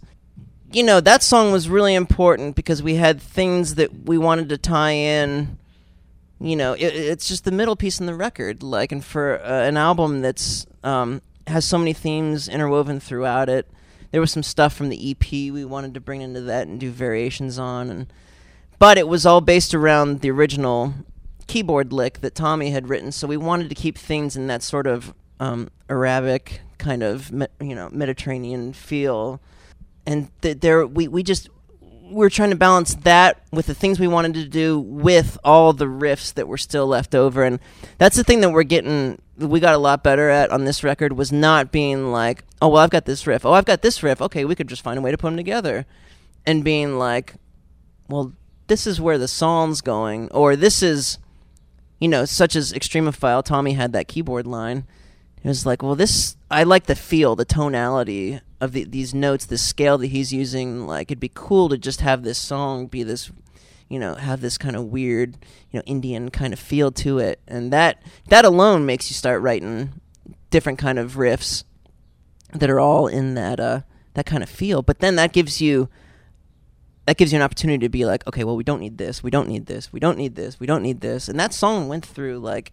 you 0.70 0.84
know, 0.84 1.00
that 1.00 1.24
song 1.24 1.50
was 1.50 1.68
really 1.68 1.94
important 1.94 2.54
because 2.54 2.80
we 2.80 2.94
had 2.94 3.20
things 3.20 3.74
that 3.74 4.04
we 4.04 4.18
wanted 4.18 4.48
to 4.50 4.58
tie 4.58 4.92
in. 4.92 5.58
You 6.38 6.54
know, 6.54 6.74
it, 6.74 6.94
it's 6.94 7.26
just 7.26 7.44
the 7.44 7.50
middle 7.50 7.74
piece 7.74 7.98
in 7.98 8.06
the 8.06 8.14
record, 8.14 8.62
like, 8.62 8.92
and 8.92 9.04
for 9.04 9.40
uh, 9.42 9.64
an 9.64 9.76
album 9.76 10.22
that's 10.22 10.64
um, 10.84 11.22
has 11.48 11.64
so 11.64 11.76
many 11.76 11.92
themes 11.92 12.48
interwoven 12.48 13.00
throughout 13.00 13.48
it. 13.48 13.68
There 14.12 14.20
was 14.20 14.30
some 14.30 14.44
stuff 14.44 14.74
from 14.74 14.90
the 14.90 15.10
EP 15.10 15.30
we 15.30 15.64
wanted 15.64 15.94
to 15.94 16.00
bring 16.00 16.20
into 16.20 16.40
that 16.42 16.68
and 16.68 16.78
do 16.78 16.90
variations 16.90 17.58
on, 17.58 17.90
and 17.90 18.12
but 18.78 18.96
it 18.96 19.08
was 19.08 19.26
all 19.26 19.40
based 19.40 19.74
around 19.74 20.20
the 20.20 20.30
original 20.30 20.94
keyboard 21.50 21.92
lick 21.92 22.20
that 22.20 22.36
Tommy 22.36 22.70
had 22.70 22.88
written. 22.88 23.10
So 23.10 23.26
we 23.26 23.36
wanted 23.36 23.68
to 23.70 23.74
keep 23.74 23.98
things 23.98 24.36
in 24.36 24.46
that 24.46 24.62
sort 24.62 24.86
of 24.86 25.12
um, 25.40 25.68
Arabic 25.88 26.60
kind 26.78 27.02
of 27.02 27.30
you 27.60 27.74
know 27.74 27.88
Mediterranean 27.90 28.72
feel, 28.72 29.40
and 30.06 30.30
th- 30.42 30.60
there 30.60 30.86
we 30.86 31.08
we 31.08 31.22
just 31.22 31.48
we 31.80 32.14
were 32.14 32.30
trying 32.30 32.50
to 32.50 32.56
balance 32.56 32.94
that 32.94 33.42
with 33.52 33.66
the 33.66 33.74
things 33.74 33.98
we 33.98 34.06
wanted 34.06 34.34
to 34.34 34.46
do 34.46 34.78
with 34.78 35.38
all 35.44 35.72
the 35.72 35.86
riffs 35.86 36.32
that 36.34 36.46
were 36.46 36.58
still 36.58 36.86
left 36.86 37.14
over, 37.16 37.42
and 37.42 37.58
that's 37.98 38.16
the 38.16 38.24
thing 38.24 38.40
that 38.42 38.50
we're 38.50 38.62
getting. 38.62 39.20
We 39.36 39.58
got 39.58 39.74
a 39.74 39.78
lot 39.78 40.04
better 40.04 40.28
at 40.28 40.50
on 40.50 40.66
this 40.66 40.84
record 40.84 41.14
was 41.14 41.32
not 41.32 41.72
being 41.72 42.12
like, 42.12 42.44
oh 42.62 42.68
well, 42.68 42.82
I've 42.82 42.90
got 42.90 43.06
this 43.06 43.26
riff. 43.26 43.44
Oh, 43.44 43.52
I've 43.52 43.64
got 43.64 43.82
this 43.82 44.02
riff. 44.04 44.22
Okay, 44.22 44.44
we 44.44 44.54
could 44.54 44.68
just 44.68 44.82
find 44.82 44.98
a 44.98 45.02
way 45.02 45.10
to 45.10 45.18
put 45.18 45.28
them 45.28 45.36
together, 45.36 45.84
and 46.46 46.62
being 46.62 46.96
like, 46.96 47.34
well, 48.08 48.32
this 48.68 48.86
is 48.86 49.00
where 49.00 49.18
the 49.18 49.28
song's 49.28 49.80
going, 49.80 50.30
or 50.30 50.54
this 50.54 50.80
is, 50.82 51.18
you 52.00 52.08
know, 52.08 52.24
such 52.24 52.56
as 52.56 52.72
Extremophile. 52.72 53.44
Tommy 53.44 53.74
had 53.74 53.92
that 53.92 54.08
keyboard 54.08 54.46
line. 54.46 54.84
It 55.42 55.48
was 55.48 55.64
like, 55.64 55.82
well, 55.82 55.94
this 55.94 56.36
I 56.50 56.64
like 56.64 56.86
the 56.86 56.96
feel, 56.96 57.36
the 57.36 57.44
tonality 57.44 58.40
of 58.60 58.72
the, 58.72 58.84
these 58.84 59.14
notes, 59.14 59.46
the 59.46 59.58
scale 59.58 59.96
that 59.98 60.08
he's 60.08 60.32
using. 60.32 60.86
Like, 60.86 61.10
it'd 61.10 61.20
be 61.20 61.30
cool 61.32 61.68
to 61.68 61.78
just 61.78 62.00
have 62.00 62.22
this 62.22 62.38
song 62.38 62.86
be 62.86 63.02
this, 63.02 63.30
you 63.88 63.98
know, 63.98 64.14
have 64.14 64.40
this 64.40 64.58
kind 64.58 64.76
of 64.76 64.86
weird, 64.86 65.36
you 65.70 65.78
know, 65.78 65.82
Indian 65.86 66.30
kind 66.30 66.52
of 66.52 66.58
feel 66.58 66.90
to 66.92 67.18
it, 67.18 67.40
and 67.46 67.72
that 67.72 68.02
that 68.28 68.44
alone 68.44 68.84
makes 68.84 69.10
you 69.10 69.14
start 69.14 69.40
writing 69.42 70.00
different 70.50 70.78
kind 70.78 70.98
of 70.98 71.12
riffs 71.14 71.64
that 72.52 72.68
are 72.68 72.80
all 72.80 73.06
in 73.06 73.34
that 73.34 73.60
uh 73.60 73.80
that 74.14 74.26
kind 74.26 74.42
of 74.42 74.48
feel. 74.50 74.82
But 74.82 74.98
then 74.98 75.16
that 75.16 75.32
gives 75.32 75.60
you 75.60 75.88
that 77.06 77.16
gives 77.16 77.32
you 77.32 77.36
an 77.38 77.42
opportunity 77.42 77.78
to 77.84 77.88
be 77.88 78.04
like, 78.04 78.26
okay, 78.26 78.44
well, 78.44 78.56
we 78.56 78.64
don't 78.64 78.80
need 78.80 78.98
this, 78.98 79.22
we 79.22 79.30
don't 79.30 79.48
need 79.48 79.66
this, 79.66 79.92
we 79.92 80.00
don't 80.00 80.18
need 80.18 80.34
this, 80.36 80.60
we 80.60 80.66
don't 80.66 80.82
need 80.82 81.00
this, 81.00 81.28
and 81.28 81.38
that 81.40 81.52
song 81.52 81.88
went 81.88 82.04
through 82.06 82.38
like 82.38 82.72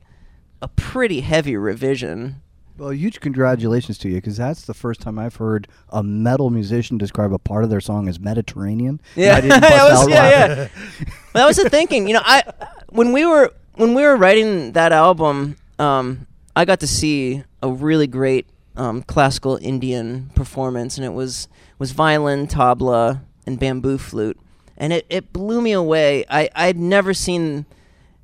a 0.61 0.67
pretty 0.67 1.21
heavy 1.21 1.55
revision 1.55 2.41
Well, 2.77 2.91
huge 2.91 3.19
congratulations 3.19 3.97
to 3.99 4.09
you 4.09 4.15
because 4.15 4.37
that's 4.37 4.65
the 4.65 4.73
first 4.73 5.01
time 5.01 5.17
I've 5.17 5.35
heard 5.37 5.67
a 5.89 6.03
metal 6.03 6.49
musician 6.49 6.97
describe 6.97 7.33
a 7.33 7.39
part 7.39 7.63
of 7.63 7.69
their 7.69 7.81
song 7.81 8.07
as 8.07 8.19
Mediterranean. 8.19 8.99
Yeah, 9.15 9.35
I 9.37 9.41
didn't 9.41 9.61
that 9.61 9.89
was- 9.89 10.09
yeah, 10.09 10.29
yeah. 10.29 10.67
That 11.33 11.45
was 11.45 11.57
the 11.57 11.69
thinking. 11.69 12.07
You 12.07 12.15
know, 12.15 12.21
I 12.23 12.43
when 12.89 13.11
we 13.13 13.25
were 13.25 13.51
when 13.75 13.93
we 13.93 14.01
were 14.03 14.15
writing 14.17 14.71
that 14.73 14.91
album, 14.91 15.57
um, 15.77 16.25
I 16.55 16.65
got 16.65 16.79
to 16.79 16.87
see 16.87 17.43
a 17.61 17.69
really 17.71 18.07
great 18.07 18.47
um, 18.75 19.03
classical 19.03 19.57
Indian 19.61 20.31
performance, 20.33 20.97
and 20.97 21.05
it 21.05 21.13
was 21.13 21.47
was 21.77 21.91
violin, 21.91 22.47
tabla, 22.47 23.21
and 23.47 23.59
bamboo 23.59 23.97
flute, 23.97 24.37
and 24.77 24.93
it, 24.93 25.07
it 25.09 25.33
blew 25.33 25.61
me 25.61 25.71
away. 25.71 26.25
I 26.29 26.49
I'd 26.53 26.77
never 26.77 27.15
seen 27.15 27.65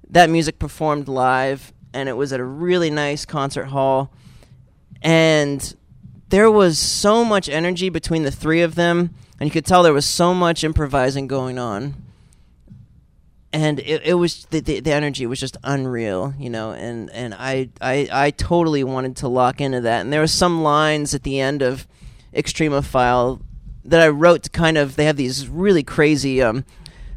that 0.09 0.29
music 0.29 0.59
performed 0.59 1.07
live, 1.07 1.73
and 1.93 2.07
it 2.07 2.13
was 2.13 2.31
at 2.31 2.39
a 2.39 2.45
really 2.45 2.91
nice 2.91 3.25
concert 3.25 3.65
hall, 3.65 4.11
and 5.01 5.75
there 6.29 6.51
was 6.51 6.77
so 6.77 7.23
much 7.23 7.49
energy 7.49 7.89
between 7.89 8.23
the 8.23 8.31
three 8.31 8.61
of 8.61 8.75
them, 8.75 9.15
and 9.39 9.47
you 9.47 9.51
could 9.51 9.65
tell 9.65 9.81
there 9.81 9.93
was 9.93 10.05
so 10.05 10.33
much 10.33 10.63
improvising 10.63 11.27
going 11.27 11.57
on. 11.57 11.95
And 13.55 13.79
it, 13.81 14.01
it 14.03 14.15
was 14.15 14.45
the, 14.45 14.61
the 14.61 14.79
the 14.79 14.91
energy 14.91 15.27
was 15.27 15.39
just 15.39 15.57
unreal, 15.63 16.33
you 16.39 16.49
know, 16.49 16.71
and, 16.71 17.11
and 17.11 17.35
I, 17.35 17.69
I 17.79 18.09
I 18.11 18.31
totally 18.31 18.83
wanted 18.83 19.15
to 19.17 19.27
lock 19.27 19.61
into 19.61 19.79
that. 19.81 20.01
And 20.01 20.11
there 20.11 20.21
were 20.21 20.27
some 20.27 20.63
lines 20.63 21.13
at 21.13 21.21
the 21.21 21.39
end 21.39 21.61
of 21.61 21.85
Extremophile 22.33 23.41
that 23.85 24.01
I 24.01 24.07
wrote 24.07 24.43
to 24.43 24.49
kind 24.49 24.77
of 24.77 24.95
they 24.95 25.05
have 25.05 25.17
these 25.17 25.47
really 25.47 25.83
crazy 25.83 26.41
um, 26.41 26.65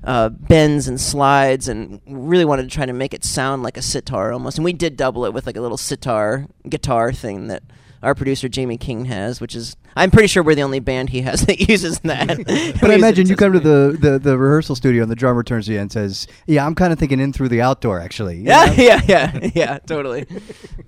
uh, 0.05 0.29
bends 0.29 0.89
and 0.89 1.01
slides, 1.01 1.69
and 1.69 2.01
really 2.07 2.45
wanted 2.45 2.63
to 2.63 2.69
try 2.69 2.87
to 2.87 2.93
make 2.93 3.15
it 3.15 3.25
sound 3.25 3.63
like 3.63 3.77
a 3.77 3.83
sitar 3.83 4.33
almost. 4.33 4.59
And 4.59 4.65
we 4.65 4.73
did 4.73 4.97
double 4.97 5.25
it 5.25 5.33
with 5.33 5.47
like 5.47 5.57
a 5.57 5.61
little 5.61 5.77
sitar 5.77 6.47
guitar 6.69 7.13
thing 7.13 7.49
that 7.49 7.63
our 8.03 8.15
producer 8.15 8.49
Jamie 8.49 8.79
King 8.79 9.07
has, 9.07 9.41
which 9.41 9.55
is 9.55 9.77
I'm 9.97 10.11
pretty 10.11 10.29
sure 10.29 10.43
we're 10.43 10.55
the 10.55 10.63
only 10.63 10.81
band 10.81 11.11
he 11.11 11.23
has 11.23 11.41
that 11.47 11.69
uses 11.69 11.99
that. 12.01 12.37
But 12.81 12.91
I 12.91 12.95
imagine 12.95 13.29
you 13.29 13.37
come 13.37 13.53
to 13.53 13.61
the, 13.61 13.97
the, 13.99 14.19
the 14.19 14.39
rehearsal 14.39 14.77
studio 14.77 15.03
and 15.03 15.11
the 15.11 15.17
drummer 15.17 15.43
turns 15.43 15.67
to 15.67 15.73
you 15.73 15.81
and 15.81 15.91
says, 15.91 16.27
"Yeah, 16.47 16.67
I'm 16.67 16.75
kind 16.75 16.93
of 16.93 16.99
thinking 16.99 17.19
in 17.19 17.33
through 17.33 17.49
the 17.49 17.61
outdoor, 17.63 18.01
actually." 18.01 18.37
Yeah, 18.47 18.67
know? 18.67 18.73
yeah, 18.75 19.01
yeah, 19.09 19.51
yeah, 19.55 19.79
totally. 19.79 20.27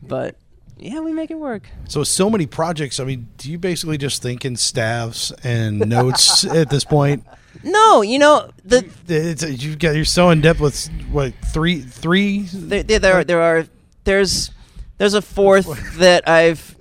But 0.01 0.37
yeah, 0.79 1.01
we 1.01 1.13
make 1.13 1.31
it 1.31 1.39
work. 1.39 1.69
So 1.89 2.05
so 2.05 2.31
many 2.31 2.47
projects. 2.47 3.01
I 3.01 3.05
mean, 3.05 3.29
do 3.37 3.51
you 3.51 3.59
basically 3.59 3.99
just 3.99 4.23
think 4.23 4.45
in 4.45 4.57
staffs 4.57 5.33
and 5.43 5.79
notes 5.81 6.45
at 6.45 6.71
this 6.71 6.85
point? 6.85 7.27
No, 7.65 8.03
you 8.03 8.21
know 8.21 8.51
the 8.65 8.89
It's, 9.09 9.43
you've 9.43 9.81
got 9.81 9.97
you're 9.97 10.05
so 10.05 10.31
in 10.31 10.41
depth 10.41 10.61
with 10.61 10.87
what 11.11 11.33
three 11.47 11.81
three. 11.81 12.43
there, 12.43 12.85
there, 12.85 12.99
there, 13.01 13.15
are, 13.15 13.25
there 13.25 13.41
are 13.41 13.67
there's 14.05 14.53
there's 14.99 15.15
a 15.15 15.23
fourth 15.23 15.67
that 15.99 16.29
I've 16.29 16.77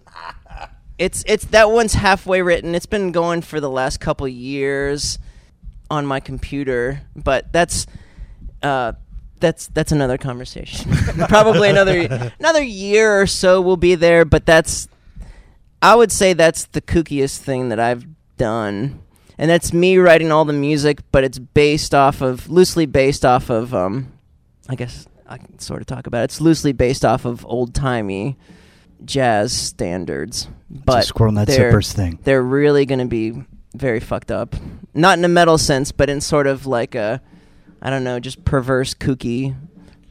it's 0.99 1.23
it's 1.25 1.45
that 1.45 1.71
one's 1.71 1.93
halfway 1.93 2.41
written. 2.41 2.75
It's 2.75 2.85
been 2.85 3.11
going 3.11 3.41
for 3.41 3.59
the 3.59 3.69
last 3.69 3.99
couple 3.99 4.27
years 4.27 5.17
on 5.89 6.05
my 6.05 6.19
computer, 6.19 7.01
but 7.15 7.51
that's 7.51 7.87
uh 8.61 8.93
that's 9.39 9.67
that's 9.67 9.91
another 9.91 10.17
conversation. 10.17 10.91
Probably 11.27 11.69
another 11.69 12.31
another 12.39 12.63
year 12.63 13.21
or 13.21 13.27
so 13.27 13.61
will 13.61 13.77
be 13.77 13.95
there, 13.95 14.25
but 14.25 14.45
that's 14.45 14.87
I 15.81 15.95
would 15.95 16.11
say 16.11 16.33
that's 16.33 16.65
the 16.65 16.81
kookiest 16.81 17.39
thing 17.39 17.69
that 17.69 17.79
I've 17.79 18.05
done. 18.37 19.01
And 19.39 19.51
that's 19.51 19.71
me 19.71 19.97
writing 19.97 20.31
all 20.31 20.45
the 20.45 20.53
music, 20.53 20.99
but 21.11 21.23
it's 21.23 21.37
based 21.37 21.93
off 21.93 22.21
of 22.21 22.49
loosely 22.49 22.85
based 22.85 23.23
off 23.23 23.49
of 23.49 23.73
um 23.73 24.11
I 24.69 24.75
guess 24.75 25.07
I 25.27 25.37
can 25.37 25.59
sort 25.59 25.81
of 25.81 25.87
talk 25.87 26.07
about 26.07 26.21
it. 26.21 26.25
It's 26.25 26.41
loosely 26.41 26.71
based 26.71 27.05
off 27.05 27.25
of 27.25 27.45
old 27.45 27.73
timey 27.73 28.37
jazz 29.05 29.53
standards. 29.53 30.47
But 30.69 31.05
Squirrel 31.05 31.33
Nut 31.33 31.47
Zippers 31.47 31.93
thing. 31.93 32.19
They're 32.23 32.41
really 32.41 32.85
going 32.85 32.99
to 32.99 33.05
be 33.05 33.33
very 33.75 33.99
fucked 33.99 34.31
up. 34.31 34.55
Not 34.93 35.17
in 35.17 35.25
a 35.25 35.29
metal 35.29 35.57
sense, 35.57 35.91
but 35.91 36.09
in 36.09 36.21
sort 36.21 36.47
of 36.47 36.65
like 36.65 36.95
a, 36.95 37.21
I 37.81 37.89
don't 37.89 38.03
know, 38.03 38.19
just 38.19 38.43
perverse, 38.45 38.93
kooky, 38.93 39.55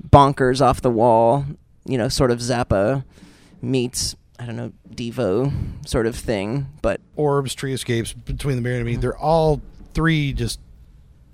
bonkers 0.09 0.61
off 0.61 0.81
the 0.81 0.91
wall, 0.91 1.45
you 1.85 1.99
know, 1.99 2.09
sort 2.09 2.31
of 2.31 2.39
Zappa 2.39 3.05
meets, 3.61 4.17
I 4.39 4.47
don't 4.47 4.57
know, 4.57 4.73
Devo 4.91 5.53
sort 5.87 6.07
of 6.07 6.17
thing. 6.17 6.67
But 6.83 7.01
orbs, 7.17 7.55
Trioscapes 7.55 8.15
between 8.25 8.57
the 8.57 8.63
Buried 8.63 8.79
and 8.79 8.87
Me. 8.87 8.97
They're 8.97 9.17
all 9.17 9.61
three 9.95 10.33
just 10.33 10.61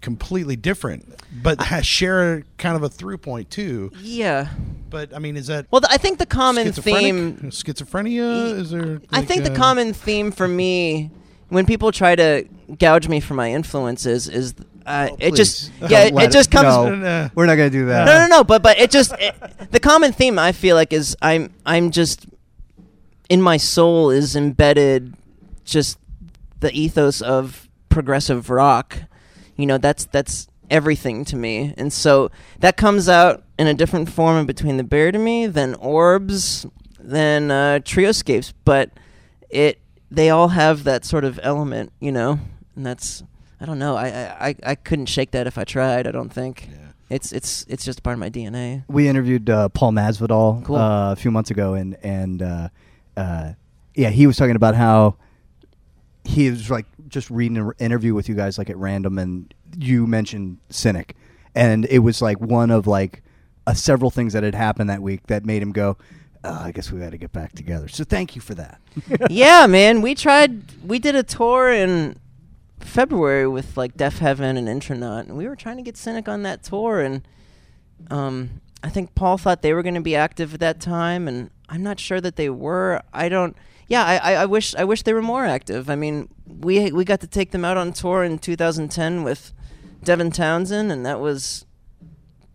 completely 0.00 0.56
different, 0.56 1.14
but 1.42 1.60
ha- 1.60 1.80
share 1.80 2.42
kind 2.58 2.76
of 2.76 2.82
a 2.82 2.88
through 2.88 3.18
point 3.18 3.50
too. 3.50 3.90
yeah. 4.00 4.48
But 4.90 5.14
I 5.14 5.20
mean, 5.20 5.38
is 5.38 5.46
that 5.46 5.66
Well, 5.70 5.80
I 5.88 5.96
think 5.96 6.18
the 6.18 6.26
common 6.26 6.70
theme 6.72 7.38
schizophrenia? 7.50 8.58
Is 8.58 8.70
there? 8.72 9.00
I 9.10 9.22
think 9.24 9.44
the 9.44 9.52
uh, 9.52 9.56
common 9.56 9.94
theme 9.94 10.30
for 10.30 10.46
me 10.46 11.10
when 11.48 11.64
people 11.64 11.92
try 11.92 12.14
to 12.14 12.46
gouge 12.78 13.08
me 13.08 13.18
for 13.20 13.32
my 13.32 13.52
influences 13.52 14.28
is 14.28 14.54
uh, 14.86 15.08
it 15.18 15.34
just 15.34 15.70
yeah 15.80 16.08
don't 16.10 16.20
it, 16.20 16.24
it 16.24 16.32
just 16.32 16.50
comes 16.50 16.64
No, 16.64 16.94
Nah. 16.94 17.28
we're 17.34 17.46
not 17.46 17.56
going 17.56 17.70
to 17.70 17.76
do 17.78 17.86
that. 17.86 18.04
no 18.06 18.18
no 18.18 18.26
no 18.26 18.44
but 18.44 18.62
but 18.62 18.78
it 18.78 18.90
just 18.90 19.12
it, 19.18 19.34
the 19.70 19.80
common 19.80 20.12
theme 20.12 20.38
I 20.38 20.52
feel 20.52 20.76
like 20.76 20.92
is 20.92 21.16
I'm 21.22 21.52
I'm 21.66 21.90
just 21.90 22.26
in 23.28 23.40
my 23.40 23.56
soul 23.56 24.10
is 24.10 24.36
embedded 24.36 25.14
just 25.64 25.98
the 26.60 26.70
ethos 26.72 27.20
of 27.22 27.68
progressive 27.88 28.50
rock. 28.50 28.98
You 29.56 29.66
know 29.66 29.78
that's 29.78 30.04
that's 30.06 30.48
everything 30.70 31.24
to 31.26 31.36
me. 31.36 31.74
And 31.76 31.92
so 31.92 32.30
that 32.60 32.76
comes 32.76 33.08
out 33.08 33.44
in 33.58 33.66
a 33.66 33.74
different 33.74 34.10
form 34.10 34.38
in 34.38 34.46
between 34.46 34.76
the 34.78 34.84
Buried 34.84 35.14
and 35.14 35.24
Me 35.24 35.46
than 35.46 35.74
orbs 35.74 36.66
than 36.98 37.50
uh, 37.50 37.80
trioscapes. 37.82 38.52
But 38.64 38.90
it 39.50 39.78
they 40.10 40.30
all 40.30 40.48
have 40.48 40.84
that 40.84 41.04
sort 41.04 41.24
of 41.24 41.38
element 41.42 41.92
you 42.00 42.12
know? 42.12 42.38
And 42.76 42.86
that's 42.86 43.22
i 43.62 43.64
don't 43.66 43.78
know 43.78 43.96
i 43.96 44.06
i, 44.08 44.48
I- 44.48 44.56
I 44.64 44.74
couldn't 44.74 45.06
shake 45.06 45.30
that 45.30 45.46
if 45.46 45.56
i 45.56 45.64
tried 45.64 46.06
i 46.06 46.10
don't 46.10 46.30
think 46.32 46.68
it's 47.08 47.30
it's 47.32 47.64
it's 47.68 47.84
just 47.84 48.02
part 48.02 48.14
of 48.14 48.20
my 48.20 48.28
dna 48.30 48.84
we 48.88 49.08
interviewed 49.08 49.48
uh, 49.48 49.68
Paul 49.70 49.92
Masvidal 49.92 50.64
Cool. 50.64 50.76
uh, 50.76 51.12
a 51.12 51.16
few 51.16 51.30
months 51.30 51.50
ago, 51.50 51.74
and 51.74 51.96
and 52.02 52.40
uh, 52.42 52.68
uh, 53.18 53.52
yeah, 53.94 54.08
he 54.08 54.26
was 54.26 54.36
talking 54.38 54.56
about 54.56 54.74
how 54.74 55.16
he 56.24 56.48
was 56.50 56.70
like 56.70 56.86
just 57.08 57.28
reading 57.30 57.58
an 57.58 57.70
interview 57.78 58.14
with 58.14 58.30
you 58.30 58.34
guys 58.34 58.56
like 58.56 58.70
at 58.70 58.76
random, 58.78 59.18
and 59.18 59.52
you 59.76 60.06
mentioned 60.06 60.56
Cynic, 60.70 61.14
and 61.54 61.84
it 61.90 61.98
was 61.98 62.22
like 62.22 62.40
one 62.40 62.70
of 62.70 62.86
like 62.86 63.22
uh, 63.66 63.74
several 63.74 64.10
things 64.10 64.32
that 64.32 64.42
had 64.42 64.54
happened 64.54 64.88
that 64.88 65.02
week 65.02 65.26
that 65.26 65.44
made 65.44 65.60
him 65.62 65.72
go. 65.72 65.98
Uh, 66.42 66.60
I 66.64 66.72
guess 66.72 66.90
we 66.90 66.98
got 66.98 67.10
to 67.10 67.18
get 67.18 67.32
back 67.32 67.52
together. 67.52 67.88
So 67.88 68.04
thank 68.04 68.34
you 68.34 68.40
for 68.40 68.54
that. 68.54 68.80
yeah, 69.30 69.66
man. 69.66 70.00
We 70.00 70.14
tried. 70.14 70.82
We 70.82 70.98
did 70.98 71.14
a 71.14 71.22
tour 71.22 71.70
in 71.70 72.16
February 72.84 73.46
with 73.48 73.76
like 73.76 73.96
Deafheaven 73.96 74.56
and 74.56 74.68
Intronaut, 74.68 75.26
and 75.26 75.36
we 75.36 75.48
were 75.48 75.56
trying 75.56 75.76
to 75.76 75.82
get 75.82 75.96
Cynic 75.96 76.28
on 76.28 76.42
that 76.42 76.62
tour. 76.62 77.00
And 77.00 77.26
um, 78.10 78.60
I 78.82 78.88
think 78.88 79.14
Paul 79.14 79.38
thought 79.38 79.62
they 79.62 79.72
were 79.72 79.82
going 79.82 79.94
to 79.94 80.00
be 80.00 80.16
active 80.16 80.54
at 80.54 80.60
that 80.60 80.80
time, 80.80 81.28
and 81.28 81.50
I'm 81.68 81.82
not 81.82 81.98
sure 82.00 82.20
that 82.20 82.36
they 82.36 82.50
were. 82.50 83.02
I 83.12 83.28
don't. 83.28 83.56
Yeah, 83.88 84.04
I, 84.04 84.16
I, 84.16 84.32
I 84.34 84.46
wish 84.46 84.74
I 84.74 84.84
wish 84.84 85.02
they 85.02 85.12
were 85.12 85.22
more 85.22 85.44
active. 85.44 85.90
I 85.90 85.96
mean, 85.96 86.28
we 86.46 86.92
we 86.92 87.04
got 87.04 87.20
to 87.20 87.26
take 87.26 87.50
them 87.50 87.64
out 87.64 87.76
on 87.76 87.92
tour 87.92 88.24
in 88.24 88.38
2010 88.38 89.22
with 89.22 89.52
Devin 90.04 90.30
Townsend, 90.30 90.90
and 90.90 91.04
that 91.06 91.20
was 91.20 91.66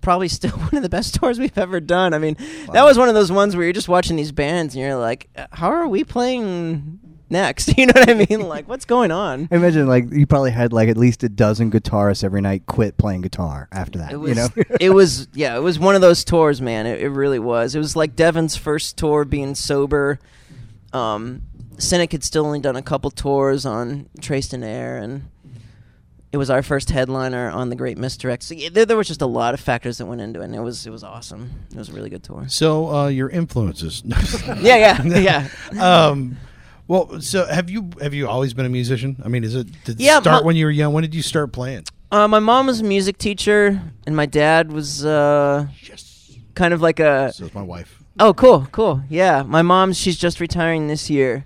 probably 0.01 0.27
still 0.29 0.51
one 0.51 0.75
of 0.75 0.83
the 0.83 0.89
best 0.89 1.15
tours 1.15 1.39
we've 1.39 1.57
ever 1.57 1.79
done. 1.79 2.13
I 2.13 2.19
mean, 2.19 2.37
that 2.73 2.83
was 2.83 2.97
one 2.97 3.09
of 3.09 3.15
those 3.15 3.31
ones 3.31 3.55
where 3.55 3.65
you're 3.65 3.73
just 3.73 3.89
watching 3.89 4.15
these 4.15 4.31
bands 4.31 4.73
and 4.75 4.83
you're 4.83 4.95
like, 4.95 5.29
"Uh, 5.35 5.47
how 5.51 5.69
are 5.69 5.87
we 5.87 6.03
playing 6.03 6.99
next? 7.29 7.73
You 7.77 7.85
know 7.85 7.93
what 7.95 8.09
I 8.09 8.13
mean? 8.13 8.41
Like, 8.41 8.67
what's 8.67 8.85
going 8.85 9.11
on? 9.11 9.47
I 9.51 9.55
imagine 9.55 9.87
like 9.87 10.11
you 10.11 10.25
probably 10.25 10.51
had 10.51 10.73
like 10.73 10.89
at 10.89 10.97
least 10.97 11.23
a 11.23 11.29
dozen 11.29 11.69
guitarists 11.69 12.23
every 12.23 12.41
night 12.41 12.65
quit 12.65 12.97
playing 12.97 13.21
guitar 13.21 13.67
after 13.71 13.99
that. 13.99 14.11
It 14.11 14.17
was, 14.17 14.29
you 14.29 14.35
know, 14.35 14.49
it 14.79 14.89
was, 14.89 15.27
yeah, 15.33 15.55
it 15.55 15.61
was 15.61 15.77
one 15.77 15.93
of 15.93 16.01
those 16.01 16.23
tours, 16.23 16.59
man. 16.59 16.87
It, 16.87 17.01
it 17.01 17.09
really 17.09 17.39
was. 17.39 17.75
It 17.75 17.79
was 17.79 17.95
like 17.95 18.15
Devin's 18.15 18.55
first 18.55 18.97
tour 18.97 19.25
being 19.25 19.53
sober. 19.53 20.19
Um, 20.91 21.43
Cynic 21.77 22.11
had 22.11 22.23
still 22.23 22.45
only 22.45 22.59
done 22.59 22.75
a 22.75 22.81
couple 22.81 23.11
tours 23.11 23.65
on 23.65 24.09
Traced 24.19 24.53
in 24.53 24.63
Air, 24.63 24.97
and 24.97 25.29
it 26.31 26.37
was 26.37 26.49
our 26.49 26.63
first 26.63 26.89
headliner 26.89 27.49
on 27.49 27.69
the 27.69 27.75
Great 27.75 27.97
Misdirect. 27.97 28.43
So 28.43 28.55
yeah, 28.55 28.69
there, 28.71 28.85
there 28.85 28.97
was 28.97 29.07
just 29.07 29.21
a 29.21 29.27
lot 29.27 29.53
of 29.53 29.59
factors 29.59 29.99
that 29.99 30.05
went 30.07 30.21
into 30.21 30.41
it, 30.41 30.45
and 30.45 30.55
it 30.55 30.61
was 30.61 30.85
it 30.87 30.89
was 30.89 31.03
awesome. 31.03 31.51
It 31.71 31.77
was 31.77 31.89
a 31.89 31.93
really 31.93 32.09
good 32.09 32.23
tour. 32.23 32.45
So 32.47 32.89
uh, 32.93 33.07
your 33.07 33.29
influences. 33.29 34.03
Yeah, 34.61 35.01
yeah, 35.03 35.47
yeah. 35.71 36.07
um, 36.07 36.37
well, 36.87 37.19
so 37.21 37.45
have 37.45 37.69
you 37.69 37.89
have 38.01 38.13
you 38.13 38.27
always 38.27 38.53
been 38.53 38.65
a 38.65 38.69
musician? 38.69 39.21
I 39.23 39.27
mean, 39.27 39.43
is 39.43 39.55
it 39.55 39.67
did 39.83 39.99
it 39.99 40.03
Yeah, 40.03 40.19
start 40.21 40.43
my- 40.43 40.47
when 40.47 40.55
you 40.55 40.65
were 40.65 40.71
young? 40.71 40.93
When 40.93 41.01
did 41.03 41.13
you 41.15 41.21
start 41.21 41.51
playing? 41.51 41.85
Uh, 42.11 42.27
my 42.27 42.39
mom 42.39 42.67
was 42.67 42.79
a 42.79 42.83
music 42.85 43.17
teacher, 43.17 43.81
and 44.05 44.15
my 44.15 44.25
dad 44.25 44.71
was 44.71 45.05
uh, 45.05 45.67
kind 46.55 46.73
of 46.73 46.81
like 46.81 46.99
a. 46.99 47.31
So 47.33 47.45
is 47.45 47.53
my 47.53 47.61
wife. 47.61 48.01
Oh, 48.19 48.33
cool, 48.33 48.67
cool. 48.71 49.03
Yeah, 49.09 49.43
my 49.43 49.61
mom, 49.61 49.93
she's 49.93 50.17
just 50.17 50.39
retiring 50.39 50.87
this 50.87 51.09
year. 51.09 51.45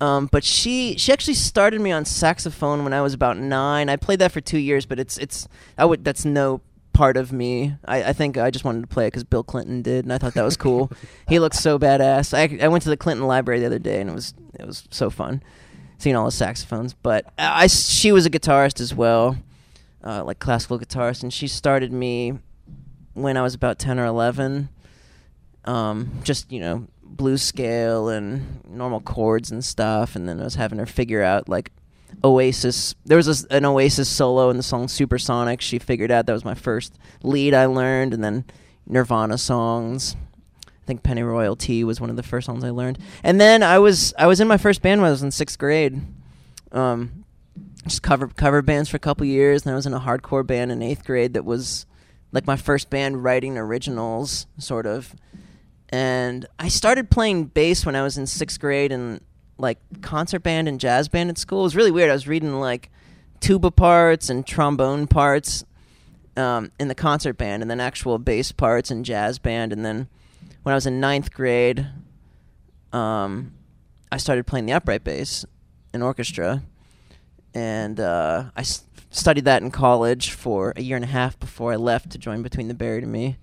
Um, 0.00 0.28
but 0.32 0.42
she 0.42 0.96
she 0.98 1.12
actually 1.12 1.34
started 1.34 1.80
me 1.80 1.92
on 1.92 2.04
saxophone 2.04 2.82
when 2.82 2.92
I 2.92 3.00
was 3.02 3.14
about 3.14 3.36
nine. 3.38 3.88
I 3.88 3.94
played 3.96 4.18
that 4.18 4.32
for 4.32 4.40
two 4.40 4.58
years, 4.58 4.84
but 4.84 4.98
it's 4.98 5.16
it's 5.18 5.46
I 5.78 5.84
would 5.84 6.04
that's 6.04 6.24
no 6.24 6.60
part 6.92 7.16
of 7.16 7.32
me. 7.32 7.74
I, 7.84 8.04
I 8.04 8.12
think 8.12 8.36
I 8.36 8.50
just 8.50 8.64
wanted 8.64 8.82
to 8.82 8.86
play 8.86 9.06
it 9.06 9.08
because 9.08 9.24
Bill 9.24 9.42
Clinton 9.42 9.82
did, 9.82 10.04
and 10.04 10.12
I 10.12 10.18
thought 10.18 10.34
that 10.34 10.44
was 10.44 10.56
cool. 10.56 10.90
he 11.28 11.38
looks 11.38 11.58
so 11.58 11.78
badass. 11.78 12.34
I, 12.34 12.64
I 12.64 12.68
went 12.68 12.82
to 12.84 12.90
the 12.90 12.96
Clinton 12.96 13.26
Library 13.26 13.60
the 13.60 13.66
other 13.66 13.78
day, 13.78 14.00
and 14.00 14.10
it 14.10 14.14
was 14.14 14.34
it 14.58 14.66
was 14.66 14.86
so 14.90 15.10
fun 15.10 15.42
seeing 15.98 16.16
all 16.16 16.24
the 16.24 16.32
saxophones. 16.32 16.94
But 16.94 17.32
I, 17.38 17.66
she 17.66 18.12
was 18.12 18.26
a 18.26 18.30
guitarist 18.30 18.80
as 18.80 18.94
well, 18.94 19.36
uh, 20.04 20.24
like 20.24 20.38
classical 20.38 20.78
guitarist, 20.78 21.22
and 21.22 21.32
she 21.32 21.48
started 21.48 21.92
me 21.92 22.38
when 23.14 23.36
I 23.36 23.42
was 23.42 23.54
about 23.54 23.78
ten 23.78 23.98
or 23.98 24.04
eleven. 24.04 24.68
Um, 25.64 26.20
just 26.24 26.50
you 26.50 26.60
know, 26.60 26.88
blues 27.02 27.42
scale 27.42 28.08
and 28.08 28.64
normal 28.68 29.00
chords 29.00 29.50
and 29.50 29.64
stuff, 29.64 30.16
and 30.16 30.28
then 30.28 30.40
I 30.40 30.44
was 30.44 30.56
having 30.56 30.78
her 30.78 30.86
figure 30.86 31.22
out 31.22 31.48
like 31.48 31.70
Oasis. 32.24 32.94
There 33.04 33.16
was 33.16 33.44
a, 33.44 33.52
an 33.54 33.64
Oasis 33.64 34.08
solo 34.08 34.50
in 34.50 34.56
the 34.56 34.62
song 34.62 34.88
Supersonic. 34.88 35.60
She 35.60 35.78
figured 35.78 36.10
out 36.10 36.26
that 36.26 36.32
was 36.32 36.44
my 36.44 36.54
first 36.54 36.98
lead 37.22 37.54
I 37.54 37.66
learned, 37.66 38.14
and 38.14 38.22
then 38.22 38.44
Nirvana 38.86 39.38
songs. 39.38 40.16
I 40.66 40.86
think 40.86 41.02
Pennyroyal 41.02 41.56
Tea 41.56 41.84
was 41.84 42.00
one 42.00 42.10
of 42.10 42.16
the 42.16 42.22
first 42.22 42.46
songs 42.46 42.64
I 42.64 42.70
learned. 42.70 42.98
And 43.22 43.40
then 43.40 43.62
I 43.62 43.78
was 43.78 44.12
I 44.18 44.26
was 44.26 44.40
in 44.40 44.48
my 44.48 44.56
first 44.56 44.82
band 44.82 45.00
when 45.00 45.08
I 45.08 45.12
was 45.12 45.22
in 45.22 45.30
sixth 45.30 45.58
grade. 45.58 46.00
Um, 46.72 47.24
just 47.84 48.02
cover 48.02 48.28
cover 48.28 48.62
bands 48.62 48.88
for 48.88 48.96
a 48.96 49.00
couple 49.00 49.24
years. 49.26 49.62
And 49.64 49.72
I 49.72 49.76
was 49.76 49.86
in 49.86 49.94
a 49.94 50.00
hardcore 50.00 50.46
band 50.46 50.72
in 50.72 50.82
eighth 50.82 51.04
grade 51.04 51.34
that 51.34 51.44
was 51.44 51.86
like 52.32 52.46
my 52.46 52.56
first 52.56 52.90
band 52.90 53.22
writing 53.22 53.56
originals, 53.56 54.46
sort 54.58 54.86
of. 54.86 55.14
And 55.90 56.46
I 56.58 56.68
started 56.68 57.10
playing 57.10 57.46
bass 57.46 57.84
when 57.84 57.94
I 57.94 58.02
was 58.02 58.16
in 58.18 58.26
sixth 58.26 58.58
grade 58.58 58.90
and 58.90 59.20
like 59.58 59.78
concert 60.00 60.40
band 60.40 60.68
and 60.68 60.80
jazz 60.80 61.08
band 61.08 61.30
at 61.30 61.38
school. 61.38 61.60
It 61.60 61.64
was 61.64 61.76
really 61.76 61.90
weird. 61.90 62.10
I 62.10 62.14
was 62.14 62.26
reading 62.26 62.58
like 62.58 62.90
tuba 63.40 63.70
parts 63.70 64.28
and 64.30 64.46
trombone 64.46 65.06
parts 65.06 65.64
um, 66.36 66.70
in 66.80 66.88
the 66.88 66.94
concert 66.94 67.34
band, 67.36 67.62
and 67.62 67.70
then 67.70 67.80
actual 67.80 68.18
bass 68.18 68.52
parts 68.52 68.90
and 68.90 69.04
jazz 69.04 69.38
band, 69.38 69.72
and 69.72 69.84
then 69.84 70.08
when 70.62 70.72
I 70.72 70.76
was 70.76 70.86
in 70.86 70.98
ninth 71.00 71.32
grade, 71.32 71.86
um, 72.92 73.52
I 74.10 74.16
started 74.16 74.46
playing 74.46 74.66
the 74.66 74.72
upright 74.72 75.04
bass 75.04 75.44
in 75.92 76.02
orchestra, 76.02 76.62
and 77.54 77.98
uh, 78.00 78.44
I 78.56 78.60
s- 78.60 78.84
studied 79.10 79.44
that 79.44 79.62
in 79.62 79.70
college 79.70 80.30
for 80.30 80.72
a 80.76 80.82
year 80.82 80.96
and 80.96 81.04
a 81.04 81.08
half 81.08 81.38
before 81.38 81.72
I 81.72 81.76
left 81.76 82.10
to 82.10 82.18
join 82.18 82.42
Between 82.42 82.68
the 82.68 82.74
Buried 82.74 83.02
and 83.02 83.12
Me. 83.12 83.36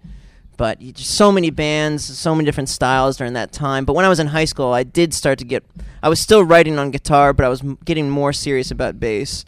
But 0.60 0.82
just 0.82 1.12
so 1.12 1.32
many 1.32 1.52
bands, 1.52 2.04
so 2.04 2.36
many 2.36 2.44
different 2.46 2.68
styles 2.68 3.16
during 3.16 3.32
that 3.32 3.54
time. 3.54 3.86
But 3.86 3.94
when 3.94 4.04
I 4.04 4.10
was 4.10 4.20
in 4.20 4.28
high 4.28 4.44
school, 4.44 4.74
I 4.74 4.84
did 4.84 5.14
start 5.14 5.40
to 5.40 5.46
get. 5.46 5.64
I 6.04 6.10
was 6.10 6.20
still 6.20 6.44
writing 6.44 6.78
on 6.78 6.92
guitar, 6.92 7.32
but 7.32 7.46
I 7.46 7.48
was 7.48 7.62
m- 7.62 7.78
getting 7.86 8.10
more 8.10 8.34
serious 8.34 8.70
about 8.70 9.00
bass, 9.00 9.46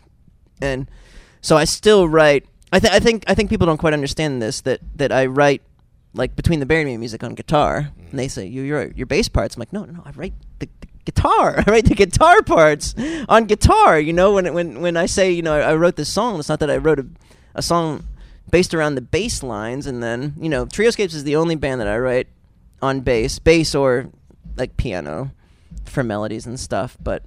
and 0.61 0.89
so 1.41 1.57
I 1.57 1.65
still 1.65 2.07
write. 2.07 2.45
I, 2.71 2.79
th- 2.79 2.93
I 2.93 3.01
think 3.01 3.25
I 3.27 3.35
think 3.35 3.49
people 3.49 3.67
don't 3.67 3.77
quite 3.77 3.91
understand 3.91 4.41
this 4.41 4.61
that 4.61 4.79
that 4.95 5.11
I 5.11 5.25
write 5.25 5.61
like 6.13 6.37
between 6.37 6.61
the 6.61 6.65
Bury 6.65 6.85
Me 6.85 6.95
music 6.95 7.25
on 7.25 7.35
guitar, 7.35 7.91
and 8.09 8.17
they 8.17 8.29
say 8.29 8.45
you 8.45 8.61
your 8.61 8.85
your 8.93 9.05
bass 9.05 9.27
parts. 9.27 9.55
I'm 9.55 9.59
like, 9.59 9.73
no, 9.73 9.83
no, 9.83 9.91
no, 9.91 10.03
I 10.05 10.11
write 10.11 10.33
the, 10.59 10.69
the 10.79 10.87
guitar. 11.03 11.61
I 11.67 11.69
write 11.69 11.85
the 11.91 11.95
guitar 11.95 12.41
parts 12.41 12.95
on 13.27 13.47
guitar. 13.47 13.99
You 13.99 14.13
know, 14.13 14.31
when 14.31 14.53
when 14.53 14.79
when 14.79 14.95
I 14.95 15.07
say 15.07 15.29
you 15.29 15.41
know 15.41 15.55
I, 15.55 15.71
I 15.71 15.75
wrote 15.75 15.97
this 15.97 16.07
song, 16.07 16.39
it's 16.39 16.47
not 16.47 16.61
that 16.61 16.71
I 16.71 16.77
wrote 16.77 16.99
a, 16.99 17.05
a 17.55 17.61
song 17.61 18.07
based 18.51 18.73
around 18.73 18.95
the 18.95 19.01
bass 19.01 19.41
lines, 19.43 19.87
and 19.87 20.03
then 20.03 20.33
you 20.37 20.49
know 20.49 20.65
Trioscapes 20.65 21.15
is 21.15 21.23
the 21.23 21.35
only 21.35 21.55
band 21.55 21.81
that 21.81 21.87
I 21.87 21.97
write 21.97 22.27
on 22.81 23.01
bass, 23.01 23.39
bass 23.39 23.73
or 23.73 24.09
like 24.55 24.77
piano 24.77 25.31
for 25.85 26.03
melodies 26.03 26.45
and 26.45 26.59
stuff, 26.59 26.97
but. 27.01 27.23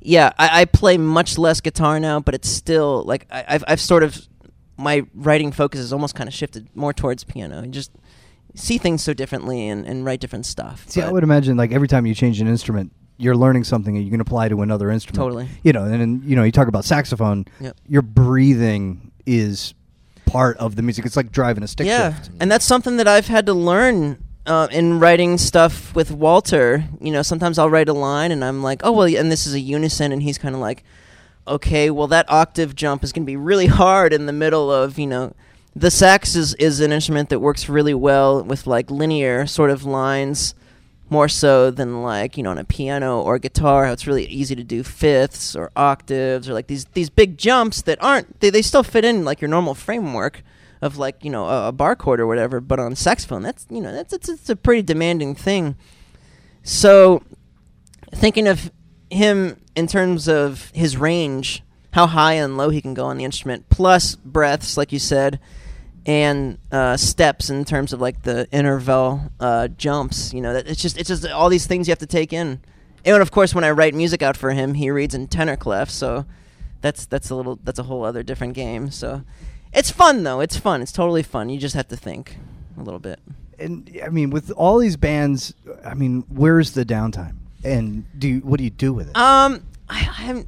Yeah, 0.00 0.30
I, 0.38 0.60
I 0.60 0.64
play 0.64 0.96
much 0.96 1.38
less 1.38 1.60
guitar 1.60 1.98
now, 1.98 2.20
but 2.20 2.32
it's 2.32 2.48
still 2.48 3.02
like 3.02 3.26
I, 3.32 3.44
I've 3.48 3.64
I've 3.66 3.80
sort 3.80 4.04
of 4.04 4.16
my 4.78 5.04
writing 5.12 5.50
focus 5.52 5.80
has 5.80 5.92
almost 5.92 6.14
kind 6.14 6.28
of 6.28 6.32
shifted 6.32 6.68
more 6.74 6.92
towards 6.92 7.24
piano. 7.24 7.62
You 7.62 7.70
just 7.70 7.90
see 8.54 8.78
things 8.78 9.02
so 9.02 9.12
differently 9.12 9.68
and, 9.68 9.84
and 9.84 10.04
write 10.04 10.20
different 10.20 10.46
stuff. 10.46 10.88
See, 10.88 11.02
I 11.02 11.10
would 11.10 11.24
imagine 11.24 11.56
like 11.56 11.72
every 11.72 11.88
time 11.88 12.06
you 12.06 12.14
change 12.14 12.40
an 12.40 12.46
instrument, 12.46 12.92
you're 13.18 13.36
learning 13.36 13.64
something 13.64 13.94
that 13.94 14.02
you 14.02 14.10
can 14.10 14.20
apply 14.20 14.48
to 14.48 14.62
another 14.62 14.90
instrument. 14.90 15.16
Totally. 15.16 15.48
You 15.64 15.72
know, 15.72 15.84
and, 15.84 16.00
then 16.00 16.22
you 16.24 16.36
know, 16.36 16.44
you 16.44 16.52
talk 16.52 16.68
about 16.68 16.84
saxophone. 16.84 17.46
Yep. 17.60 17.76
Your 17.88 18.02
breathing 18.02 19.10
is 19.26 19.74
part 20.28 20.56
of 20.58 20.76
the 20.76 20.82
music. 20.82 21.06
It's 21.06 21.16
like 21.16 21.32
driving 21.32 21.62
a 21.62 21.68
stick 21.68 21.86
yeah, 21.86 22.14
shift. 22.14 22.30
and 22.40 22.50
that's 22.50 22.64
something 22.64 22.96
that 22.96 23.08
I've 23.08 23.26
had 23.26 23.46
to 23.46 23.54
learn 23.54 24.22
uh, 24.46 24.68
in 24.70 24.98
writing 24.98 25.38
stuff 25.38 25.94
with 25.94 26.10
Walter. 26.10 26.84
You 27.00 27.12
know, 27.12 27.22
sometimes 27.22 27.58
I'll 27.58 27.70
write 27.70 27.88
a 27.88 27.92
line 27.92 28.32
and 28.32 28.44
I'm 28.44 28.62
like, 28.62 28.80
oh 28.84 28.92
well, 28.92 29.06
and 29.16 29.30
this 29.30 29.46
is 29.46 29.54
a 29.54 29.60
unison, 29.60 30.12
and 30.12 30.22
he's 30.22 30.38
kind 30.38 30.54
of 30.54 30.60
like, 30.60 30.84
okay, 31.46 31.90
well 31.90 32.06
that 32.08 32.30
octave 32.30 32.74
jump 32.74 33.02
is 33.04 33.12
going 33.12 33.24
to 33.24 33.30
be 33.30 33.36
really 33.36 33.66
hard 33.66 34.12
in 34.12 34.26
the 34.26 34.32
middle 34.32 34.72
of 34.72 34.98
you 34.98 35.06
know. 35.06 35.34
The 35.76 35.90
sax 35.92 36.34
is, 36.34 36.54
is 36.54 36.80
an 36.80 36.90
instrument 36.90 37.28
that 37.28 37.38
works 37.38 37.68
really 37.68 37.94
well 37.94 38.42
with 38.42 38.66
like 38.66 38.90
linear 38.90 39.46
sort 39.46 39.70
of 39.70 39.84
lines, 39.84 40.54
more 41.10 41.28
so 41.28 41.70
than 41.70 42.02
like 42.02 42.36
you 42.36 42.42
know 42.42 42.50
on 42.50 42.58
a 42.58 42.64
piano 42.64 43.20
or 43.20 43.38
guitar. 43.38 43.86
How 43.86 43.92
it's 43.92 44.06
really 44.06 44.26
easy 44.26 44.54
to 44.54 44.64
do 44.64 44.82
fifths 44.82 45.56
or 45.56 45.70
octaves 45.76 46.48
or 46.48 46.54
like 46.54 46.66
these 46.66 46.84
these 46.86 47.10
big 47.10 47.38
jumps 47.38 47.82
that 47.82 48.02
aren't 48.02 48.40
they, 48.40 48.50
they 48.50 48.62
still 48.62 48.82
fit 48.82 49.04
in 49.04 49.24
like 49.24 49.40
your 49.40 49.48
normal 49.48 49.74
framework 49.74 50.42
of 50.80 50.96
like 50.96 51.24
you 51.24 51.30
know 51.30 51.46
a, 51.46 51.68
a 51.68 51.72
bar 51.72 51.96
chord 51.96 52.20
or 52.20 52.26
whatever. 52.26 52.60
But 52.60 52.80
on 52.80 52.94
saxophone, 52.96 53.42
that's 53.42 53.66
you 53.70 53.80
know 53.80 53.92
that's 53.92 54.12
it's, 54.12 54.28
it's 54.28 54.48
a 54.48 54.56
pretty 54.56 54.82
demanding 54.82 55.34
thing. 55.34 55.76
So 56.62 57.22
thinking 58.12 58.46
of 58.48 58.70
him 59.10 59.60
in 59.74 59.86
terms 59.86 60.28
of 60.28 60.70
his 60.74 60.96
range, 60.96 61.62
how 61.92 62.06
high 62.06 62.34
and 62.34 62.56
low 62.56 62.70
he 62.70 62.80
can 62.80 62.94
go 62.94 63.06
on 63.06 63.16
the 63.16 63.24
instrument, 63.24 63.68
plus 63.70 64.14
breaths, 64.16 64.76
like 64.76 64.92
you 64.92 64.98
said, 64.98 65.40
and 66.06 66.58
uh, 66.72 66.96
steps 66.96 67.50
in 67.50 67.64
terms 67.64 67.92
of 67.92 68.00
like 68.00 68.22
the 68.22 68.48
interval 68.50 69.20
uh, 69.40 69.68
jumps. 69.68 70.32
You 70.32 70.40
know, 70.40 70.52
that 70.52 70.68
it's 70.68 70.80
just 70.80 70.98
it's 70.98 71.08
just 71.08 71.26
all 71.26 71.48
these 71.48 71.66
things 71.66 71.88
you 71.88 71.92
have 71.92 71.98
to 71.98 72.06
take 72.06 72.32
in. 72.32 72.60
And 73.04 73.22
of 73.22 73.30
course, 73.30 73.54
when 73.54 73.64
I 73.64 73.70
write 73.70 73.94
music 73.94 74.22
out 74.22 74.36
for 74.36 74.50
him, 74.50 74.74
he 74.74 74.90
reads 74.90 75.14
in 75.14 75.28
tenor 75.28 75.56
clef, 75.56 75.90
so 75.90 76.26
that's 76.80 77.06
that's 77.06 77.30
a 77.30 77.34
little 77.34 77.58
that's 77.62 77.78
a 77.78 77.84
whole 77.84 78.04
other 78.04 78.22
different 78.22 78.54
game. 78.54 78.90
So 78.90 79.22
it's 79.72 79.90
fun 79.90 80.24
though. 80.24 80.40
It's 80.40 80.56
fun. 80.56 80.82
It's 80.82 80.92
totally 80.92 81.22
fun. 81.22 81.48
You 81.48 81.58
just 81.58 81.74
have 81.74 81.88
to 81.88 81.96
think 81.96 82.36
a 82.78 82.82
little 82.82 83.00
bit. 83.00 83.20
And 83.58 83.90
I 84.04 84.08
mean, 84.08 84.30
with 84.30 84.50
all 84.52 84.78
these 84.78 84.96
bands, 84.96 85.54
I 85.84 85.94
mean, 85.94 86.24
where's 86.28 86.72
the 86.72 86.84
downtime? 86.84 87.36
And 87.64 88.04
do 88.18 88.28
you, 88.28 88.38
what 88.40 88.58
do 88.58 88.64
you 88.64 88.70
do 88.70 88.92
with 88.92 89.10
it? 89.10 89.16
Um, 89.16 89.64
I, 89.88 89.96
I 89.96 90.22
haven't. 90.22 90.46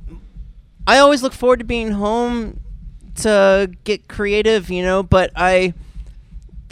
I 0.87 0.99
always 0.99 1.23
look 1.23 1.33
forward 1.33 1.59
to 1.59 1.65
being 1.65 1.91
home 1.91 2.61
to 3.23 3.71
get 3.85 4.09
creative, 4.09 4.71
you 4.71 4.83
know. 4.83 5.03
But 5.03 5.31
I, 5.37 5.75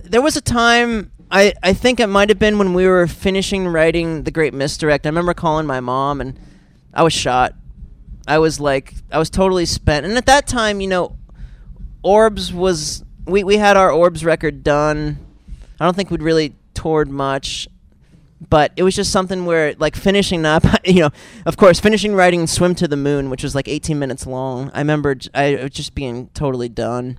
there 0.04 0.22
was 0.22 0.36
a 0.36 0.40
time. 0.40 1.10
I 1.30 1.52
I 1.62 1.72
think 1.72 2.00
it 2.00 2.06
might 2.06 2.28
have 2.28 2.38
been 2.38 2.58
when 2.58 2.74
we 2.74 2.86
were 2.86 3.06
finishing 3.06 3.66
writing 3.66 4.24
the 4.24 4.30
Great 4.30 4.54
Misdirect. 4.54 5.06
I 5.06 5.08
remember 5.08 5.34
calling 5.34 5.66
my 5.66 5.80
mom, 5.80 6.20
and 6.20 6.38
I 6.92 7.02
was 7.02 7.12
shot. 7.12 7.54
I 8.26 8.38
was 8.38 8.60
like, 8.60 8.94
I 9.10 9.18
was 9.18 9.30
totally 9.30 9.66
spent. 9.66 10.04
And 10.04 10.16
at 10.16 10.26
that 10.26 10.46
time, 10.46 10.80
you 10.80 10.88
know, 10.88 11.16
Orbs 12.02 12.52
was 12.52 13.04
we 13.26 13.44
we 13.44 13.56
had 13.56 13.76
our 13.76 13.90
Orbs 13.90 14.24
record 14.24 14.62
done. 14.62 15.18
I 15.80 15.84
don't 15.84 15.94
think 15.94 16.10
we'd 16.10 16.22
really 16.22 16.54
toured 16.74 17.08
much 17.08 17.68
but 18.40 18.72
it 18.76 18.82
was 18.82 18.94
just 18.94 19.10
something 19.10 19.46
where 19.46 19.74
like 19.78 19.96
finishing 19.96 20.46
up 20.46 20.64
you 20.84 21.00
know 21.00 21.10
of 21.44 21.56
course 21.56 21.80
finishing 21.80 22.14
writing 22.14 22.46
swim 22.46 22.74
to 22.74 22.86
the 22.86 22.96
moon 22.96 23.30
which 23.30 23.42
was 23.42 23.54
like 23.54 23.68
18 23.68 23.98
minutes 23.98 24.26
long. 24.26 24.70
I 24.74 24.78
remember 24.78 25.14
j- 25.14 25.30
i 25.34 25.62
was 25.62 25.70
just 25.70 25.94
being 25.94 26.28
totally 26.34 26.68
done. 26.68 27.18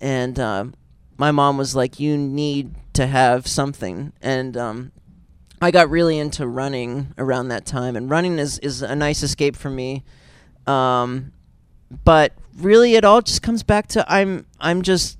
And 0.00 0.40
um, 0.40 0.74
my 1.18 1.30
mom 1.30 1.58
was 1.58 1.76
like 1.76 2.00
you 2.00 2.16
need 2.16 2.74
to 2.94 3.06
have 3.06 3.46
something. 3.46 4.12
And 4.20 4.56
um, 4.56 4.92
i 5.60 5.70
got 5.70 5.90
really 5.90 6.18
into 6.18 6.46
running 6.46 7.14
around 7.18 7.48
that 7.48 7.66
time 7.66 7.96
and 7.96 8.10
running 8.10 8.38
is, 8.38 8.58
is 8.60 8.82
a 8.82 8.96
nice 8.96 9.22
escape 9.22 9.56
for 9.56 9.70
me. 9.70 10.04
Um, 10.66 11.32
but 12.04 12.32
really 12.56 12.94
it 12.94 13.04
all 13.04 13.20
just 13.20 13.42
comes 13.42 13.62
back 13.62 13.86
to 13.88 14.04
i'm 14.12 14.46
i'm 14.60 14.82
just 14.82 15.18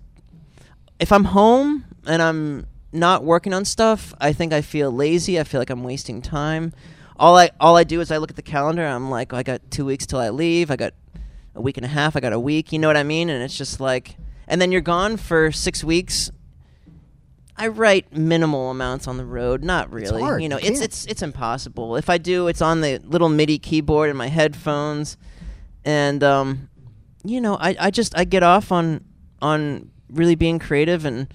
if 0.99 1.13
i'm 1.13 1.25
home 1.25 1.85
and 2.07 2.23
i'm 2.23 2.67
not 2.93 3.25
working 3.25 3.53
on 3.55 3.65
stuff, 3.65 4.13
I 4.21 4.33
think 4.33 4.53
I 4.53 4.63
feel 4.63 4.91
lazy. 4.91 5.39
I 5.39 5.45
feel 5.45 5.61
like 5.61 5.71
I'm 5.71 5.85
wasting 5.85 6.23
time. 6.23 6.73
All 7.17 7.37
I 7.37 7.51
all 7.61 7.77
I 7.77 7.85
do 7.85 8.01
is 8.01 8.11
I 8.11 8.17
look 8.17 8.31
at 8.31 8.37
the 8.37 8.43
calendar. 8.43 8.85
I'm 8.85 9.11
like, 9.11 9.33
I 9.33 9.43
got 9.43 9.71
two 9.71 9.85
weeks 9.85 10.07
till 10.07 10.19
I 10.19 10.31
leave. 10.31 10.71
I 10.71 10.77
got 10.77 10.95
a 11.55 11.61
week 11.61 11.77
and 11.77 11.85
a 11.85 11.89
half. 11.89 12.17
I 12.17 12.21
got 12.21 12.33
a 12.33 12.41
week. 12.41 12.73
You 12.73 12.79
know 12.79 12.89
what 12.89 12.97
I 12.97 13.03
mean? 13.03 13.29
And 13.29 13.43
it's 13.43 13.57
just 13.57 13.79
like, 13.81 14.17
and 14.49 14.61
then 14.61 14.73
you're 14.73 14.81
gone 14.81 15.17
for 15.17 15.53
six 15.53 15.85
weeks. 15.85 16.31
I 17.57 17.69
write 17.69 18.17
minimal 18.17 18.71
amounts 18.71 19.07
on 19.07 19.19
the 19.19 19.25
road. 19.27 19.63
Not 19.63 19.93
really. 19.93 20.23
You 20.39 20.49
know, 20.49 20.59
You 20.59 20.69
it's 20.71 20.81
it's 20.81 21.05
it's 21.07 21.23
impossible. 21.23 21.97
If 21.97 22.09
I 22.09 22.17
do, 22.17 22.49
it's 22.49 22.63
on 22.63 22.81
the 22.81 22.99
little 23.05 23.29
MIDI 23.29 23.59
keyboard 23.59 24.09
in 24.09 24.17
my 24.17 24.29
headphones, 24.29 25.19
and 25.85 26.25
um, 26.25 26.71
you 27.23 27.39
know, 27.39 27.57
I 27.57 27.77
I 27.79 27.91
just 27.91 28.17
I 28.17 28.25
get 28.25 28.43
off 28.43 28.73
on 28.73 29.05
on 29.43 29.91
really 30.09 30.37
being 30.37 30.59
creative 30.59 31.05
and 31.05 31.33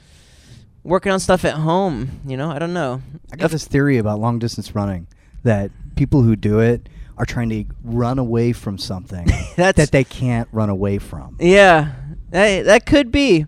working 0.85 1.11
on 1.11 1.19
stuff 1.19 1.43
at 1.43 1.55
home. 1.55 2.21
You 2.25 2.37
know, 2.37 2.49
I 2.51 2.59
don't 2.59 2.73
know. 2.73 3.01
I 3.33 3.35
got 3.35 3.51
this 3.51 3.65
theory 3.67 3.97
about 3.97 4.19
long 4.19 4.39
distance 4.39 4.73
running 4.75 5.07
that 5.43 5.71
people 5.95 6.21
who 6.21 6.35
do 6.35 6.59
it 6.59 6.87
are 7.17 7.25
trying 7.25 7.49
to 7.49 7.65
run 7.83 8.19
away 8.19 8.53
from 8.53 8.77
something 8.77 9.25
That's- 9.55 9.75
that 9.75 9.91
they 9.91 10.03
can't 10.03 10.47
run 10.51 10.69
away 10.69 10.97
from. 10.99 11.37
Yeah, 11.39 11.91
that, 12.29 12.65
that 12.65 12.85
could 12.85 13.11
be. 13.11 13.45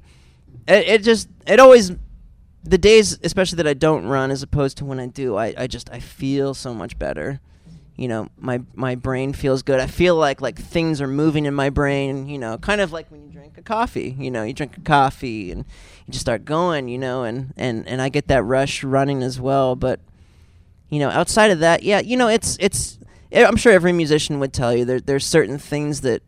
it, 0.68 0.88
it 0.88 1.04
just 1.04 1.30
it 1.46 1.60
always 1.60 1.92
the 2.64 2.78
days 2.78 3.18
especially 3.24 3.58
that 3.58 3.68
I 3.68 3.74
don't 3.74 4.06
run 4.08 4.30
as 4.32 4.44
opposed 4.44 4.78
to 4.78 4.86
when 4.86 5.00
I 5.00 5.08
do 5.08 5.38
I, 5.38 5.54
I 5.58 5.68
just 5.68 5.90
I 5.90 6.00
feel 6.02 6.54
so 6.54 6.74
much 6.74 7.00
better 7.00 7.40
you 7.96 8.10
know 8.10 8.28
my 8.38 8.62
my 8.76 8.94
brain 8.96 9.32
feels 9.32 9.64
good 9.64 9.80
I 9.80 9.88
feel 9.88 10.16
like 10.18 10.42
like 10.42 10.60
things 10.60 11.02
are 11.02 11.08
moving 11.08 11.46
in 11.46 11.54
my 11.54 11.70
brain 11.70 12.28
you 12.28 12.38
know 12.38 12.58
kind 12.58 12.82
of 12.82 12.92
like 12.92 13.10
when 13.10 13.24
you 13.24 13.32
drink 13.32 13.58
a 13.58 13.62
coffee 13.62 14.16
you 14.20 14.30
know 14.30 14.44
you 14.44 14.52
drink 14.54 14.76
a 14.78 14.82
coffee 14.82 15.50
and 15.52 15.64
you 16.08 16.14
just 16.14 16.22
start 16.22 16.46
going 16.46 16.88
you 16.88 16.98
know 16.98 17.24
and 17.24 17.54
and 17.58 17.88
and 17.88 18.02
I 18.02 18.10
get 18.10 18.28
that 18.28 18.44
rush 18.44 18.84
running 18.84 19.22
as 19.22 19.40
well 19.40 19.76
but 19.76 20.00
you 20.90 21.00
know 21.00 21.10
outside 21.10 21.52
of 21.52 21.60
that 21.60 21.84
yeah 21.84 22.00
you 22.00 22.18
know 22.18 22.28
it's 22.28 22.58
it's 22.60 22.98
eh, 23.32 23.46
I'm 23.46 23.58
sure 23.58 23.74
every 23.74 23.94
musician 23.94 24.40
would 24.40 24.54
tell 24.54 24.76
you 24.76 24.86
there 24.86 25.00
there's 25.00 25.26
certain 25.26 25.58
things 25.58 26.02
that 26.02 26.22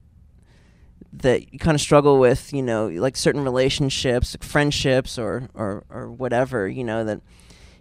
that 1.12 1.52
you 1.54 1.60
kind 1.60 1.76
of 1.76 1.82
struggle 1.82 2.20
with, 2.20 2.54
you 2.54 2.62
know, 2.62 2.88
like 2.88 3.18
certain 3.18 3.44
relationships, 3.44 4.38
friendships, 4.42 5.18
or, 5.18 5.50
or, 5.54 5.84
or 5.90 6.12
whatever, 6.12 6.68
you 6.68 6.84
know, 6.84 7.04
that, 7.04 7.22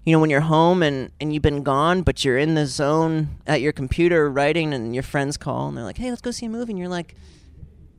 you 0.04 0.12
know, 0.12 0.18
when 0.18 0.30
you're 0.30 0.40
home 0.40 0.82
and, 0.82 1.10
and 1.20 1.32
you've 1.32 1.42
been 1.42 1.62
gone, 1.62 2.02
but 2.02 2.24
you're 2.24 2.38
in 2.38 2.54
the 2.54 2.66
zone 2.66 3.36
at 3.46 3.60
your 3.60 3.72
computer 3.72 4.30
writing 4.30 4.72
and 4.72 4.94
your 4.94 5.02
friends 5.02 5.36
call 5.36 5.68
and 5.68 5.76
they're 5.76 5.84
like, 5.84 5.98
hey, 5.98 6.10
let's 6.10 6.22
go 6.22 6.30
see 6.30 6.46
a 6.46 6.48
movie. 6.48 6.72
And 6.72 6.78
you're 6.78 6.88
like, 6.88 7.14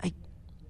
I, 0.04 0.14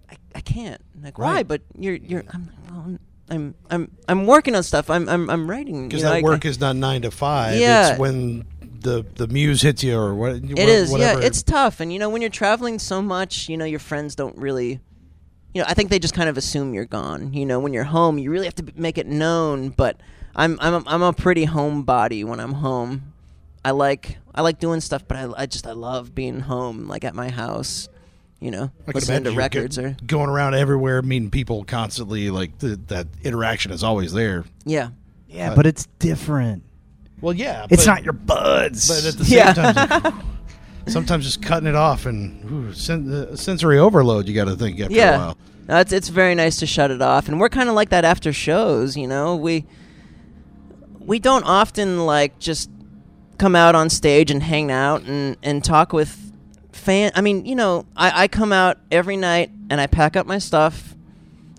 I, 0.09 0.17
I 0.35 0.41
can't. 0.41 0.81
I'm 0.95 1.03
like, 1.03 1.17
why? 1.17 1.35
Right. 1.35 1.47
But 1.47 1.61
you're, 1.77 1.95
you're, 1.95 2.25
I'm, 2.29 2.51
well, 2.69 2.79
I'm, 2.85 2.99
I'm, 3.29 3.55
I'm, 3.69 3.91
I'm 4.07 4.25
working 4.25 4.55
on 4.55 4.63
stuff. 4.63 4.89
I'm, 4.89 5.07
I'm, 5.07 5.29
I'm 5.29 5.49
writing. 5.49 5.87
Because 5.87 6.01
you 6.01 6.05
know, 6.05 6.11
that 6.11 6.19
I- 6.19 6.21
work 6.21 6.45
is 6.45 6.59
not 6.59 6.75
nine 6.75 7.01
to 7.03 7.11
five. 7.11 7.59
Yeah. 7.59 7.91
It's 7.91 7.99
when 7.99 8.45
the 8.81 9.05
the 9.15 9.27
muse 9.27 9.61
hits 9.61 9.83
you 9.83 9.97
or 9.97 10.15
what. 10.15 10.35
It 10.35 10.57
is, 10.57 10.95
yeah. 10.97 11.19
It's 11.19 11.43
tough, 11.43 11.79
and 11.81 11.91
you 11.91 11.99
know 11.99 12.09
when 12.09 12.21
you're 12.21 12.29
traveling 12.29 12.79
so 12.79 13.01
much, 13.01 13.49
you 13.49 13.57
know 13.57 13.65
your 13.65 13.79
friends 13.79 14.15
don't 14.15 14.37
really, 14.37 14.79
you 15.53 15.61
know, 15.61 15.65
I 15.67 15.73
think 15.73 15.89
they 15.89 15.99
just 15.99 16.13
kind 16.13 16.29
of 16.29 16.37
assume 16.37 16.73
you're 16.73 16.85
gone. 16.85 17.33
You 17.33 17.45
know, 17.45 17.59
when 17.59 17.73
you're 17.73 17.83
home, 17.83 18.17
you 18.17 18.31
really 18.31 18.45
have 18.45 18.55
to 18.55 18.65
make 18.75 18.97
it 18.97 19.05
known. 19.05 19.69
But 19.69 19.99
I'm 20.35 20.57
I'm 20.61 20.75
a, 20.75 20.83
I'm 20.87 21.01
a 21.01 21.11
pretty 21.11 21.45
homebody 21.45 22.23
when 22.23 22.39
I'm 22.39 22.53
home. 22.53 23.13
I 23.65 23.71
like 23.71 24.17
I 24.33 24.41
like 24.41 24.59
doing 24.59 24.79
stuff, 24.79 25.03
but 25.07 25.17
I, 25.17 25.43
I 25.43 25.45
just 25.45 25.67
I 25.67 25.73
love 25.73 26.15
being 26.15 26.39
home, 26.39 26.87
like 26.87 27.03
at 27.03 27.13
my 27.13 27.29
house. 27.29 27.89
You 28.39 28.51
know, 28.51 28.71
I 28.87 28.91
listening 28.91 29.25
to 29.25 29.31
records 29.31 29.77
go- 29.77 29.83
or 29.83 29.97
going 30.05 30.29
around 30.29 30.53
everywhere, 30.55 31.01
meeting 31.01 31.29
people 31.29 31.65
constantly. 31.65 32.29
Like 32.29 32.57
the, 32.59 32.77
that 32.87 33.07
interaction 33.23 33.71
is 33.71 33.83
always 33.83 34.13
there. 34.13 34.45
yeah. 34.65 34.89
Yeah, 35.27 35.53
but 35.53 35.67
it's 35.67 35.85
different. 35.99 36.63
Well, 37.21 37.33
yeah, 37.33 37.67
It's 37.69 37.85
but- 37.85 37.91
not 37.91 38.03
your 38.03 38.13
buds. 38.13 38.87
But 38.87 39.05
at 39.05 39.17
the 39.19 39.25
same 39.25 39.37
Yeah. 39.37 39.53
time, 39.53 40.03
like, 40.03 40.13
sometimes 40.87 41.25
just 41.25 41.41
cutting 41.43 41.67
it 41.67 41.75
off 41.75 42.07
and 42.07 42.43
ooh, 42.51 42.73
sen- 42.73 43.11
uh, 43.13 43.35
sensory 43.35 43.77
overload. 43.77 44.27
You 44.27 44.33
got 44.33 44.45
to 44.45 44.55
think 44.55 44.79
after 44.79 44.93
a 44.93 44.97
yeah. 44.97 45.17
while. 45.17 45.37
No, 45.67 45.77
it's 45.81 45.91
it's 45.93 46.07
very 46.09 46.33
nice 46.33 46.55
to 46.57 46.65
shut 46.65 46.89
it 46.89 46.99
off, 47.01 47.27
and 47.27 47.39
we're 47.39 47.49
kind 47.49 47.69
of 47.69 47.75
like 47.75 47.89
that 47.89 48.05
after 48.05 48.33
shows. 48.33 48.97
You 48.97 49.07
know, 49.07 49.35
we 49.35 49.65
we 50.99 51.19
don't 51.19 51.43
often 51.43 52.05
like 52.05 52.39
just 52.39 52.69
come 53.37 53.55
out 53.55 53.75
on 53.75 53.89
stage 53.89 54.31
and 54.31 54.41
hang 54.41 54.71
out 54.71 55.03
and 55.03 55.37
and 55.43 55.63
talk 55.63 55.93
with 55.93 56.28
fan. 56.79 57.11
I 57.15 57.21
mean, 57.21 57.45
you 57.45 57.55
know, 57.55 57.85
I, 57.95 58.23
I 58.23 58.27
come 58.27 58.51
out 58.51 58.77
every 58.91 59.17
night 59.17 59.51
and 59.69 59.79
I 59.79 59.87
pack 59.87 60.15
up 60.15 60.25
my 60.25 60.39
stuff. 60.39 60.95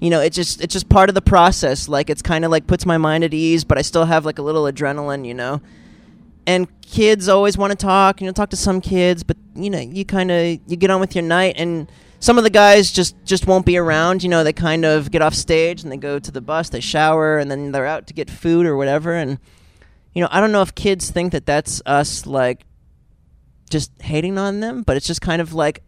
You 0.00 0.10
know, 0.10 0.20
it's 0.20 0.34
just 0.34 0.60
it's 0.62 0.72
just 0.72 0.88
part 0.88 1.08
of 1.08 1.14
the 1.14 1.22
process. 1.22 1.88
Like 1.88 2.10
it's 2.10 2.22
kind 2.22 2.44
of 2.44 2.50
like 2.50 2.66
puts 2.66 2.86
my 2.86 2.98
mind 2.98 3.22
at 3.22 3.34
ease, 3.34 3.64
but 3.64 3.78
I 3.78 3.82
still 3.82 4.06
have 4.06 4.24
like 4.24 4.38
a 4.38 4.42
little 4.42 4.64
adrenaline. 4.64 5.26
You 5.26 5.34
know, 5.34 5.60
and 6.46 6.66
kids 6.80 7.28
always 7.28 7.58
want 7.58 7.70
to 7.70 7.76
talk. 7.76 8.20
You 8.20 8.26
know, 8.26 8.32
talk 8.32 8.50
to 8.50 8.56
some 8.56 8.80
kids, 8.80 9.22
but 9.22 9.36
you 9.54 9.70
know, 9.70 9.78
you 9.78 10.04
kind 10.04 10.30
of 10.30 10.58
you 10.66 10.76
get 10.76 10.90
on 10.90 11.00
with 11.00 11.14
your 11.14 11.24
night, 11.24 11.54
and 11.58 11.90
some 12.18 12.38
of 12.38 12.44
the 12.44 12.50
guys 12.50 12.92
just 12.92 13.14
just 13.24 13.46
won't 13.46 13.66
be 13.66 13.76
around. 13.76 14.22
You 14.22 14.28
know, 14.28 14.44
they 14.44 14.52
kind 14.52 14.84
of 14.84 15.10
get 15.10 15.22
off 15.22 15.34
stage 15.34 15.82
and 15.82 15.90
they 15.90 15.96
go 15.96 16.18
to 16.18 16.30
the 16.30 16.40
bus, 16.40 16.68
they 16.68 16.80
shower, 16.80 17.38
and 17.38 17.50
then 17.50 17.72
they're 17.72 17.86
out 17.86 18.06
to 18.06 18.14
get 18.14 18.30
food 18.30 18.66
or 18.66 18.76
whatever. 18.76 19.14
And 19.14 19.38
you 20.14 20.22
know, 20.22 20.28
I 20.30 20.40
don't 20.40 20.52
know 20.52 20.62
if 20.62 20.74
kids 20.74 21.10
think 21.10 21.32
that 21.32 21.46
that's 21.46 21.82
us 21.86 22.26
like 22.26 22.64
just 23.70 23.90
hating 24.02 24.36
on 24.36 24.60
them, 24.60 24.82
but 24.82 24.96
it's 24.96 25.06
just 25.06 25.20
kind 25.22 25.40
of 25.40 25.54
like 25.54 25.82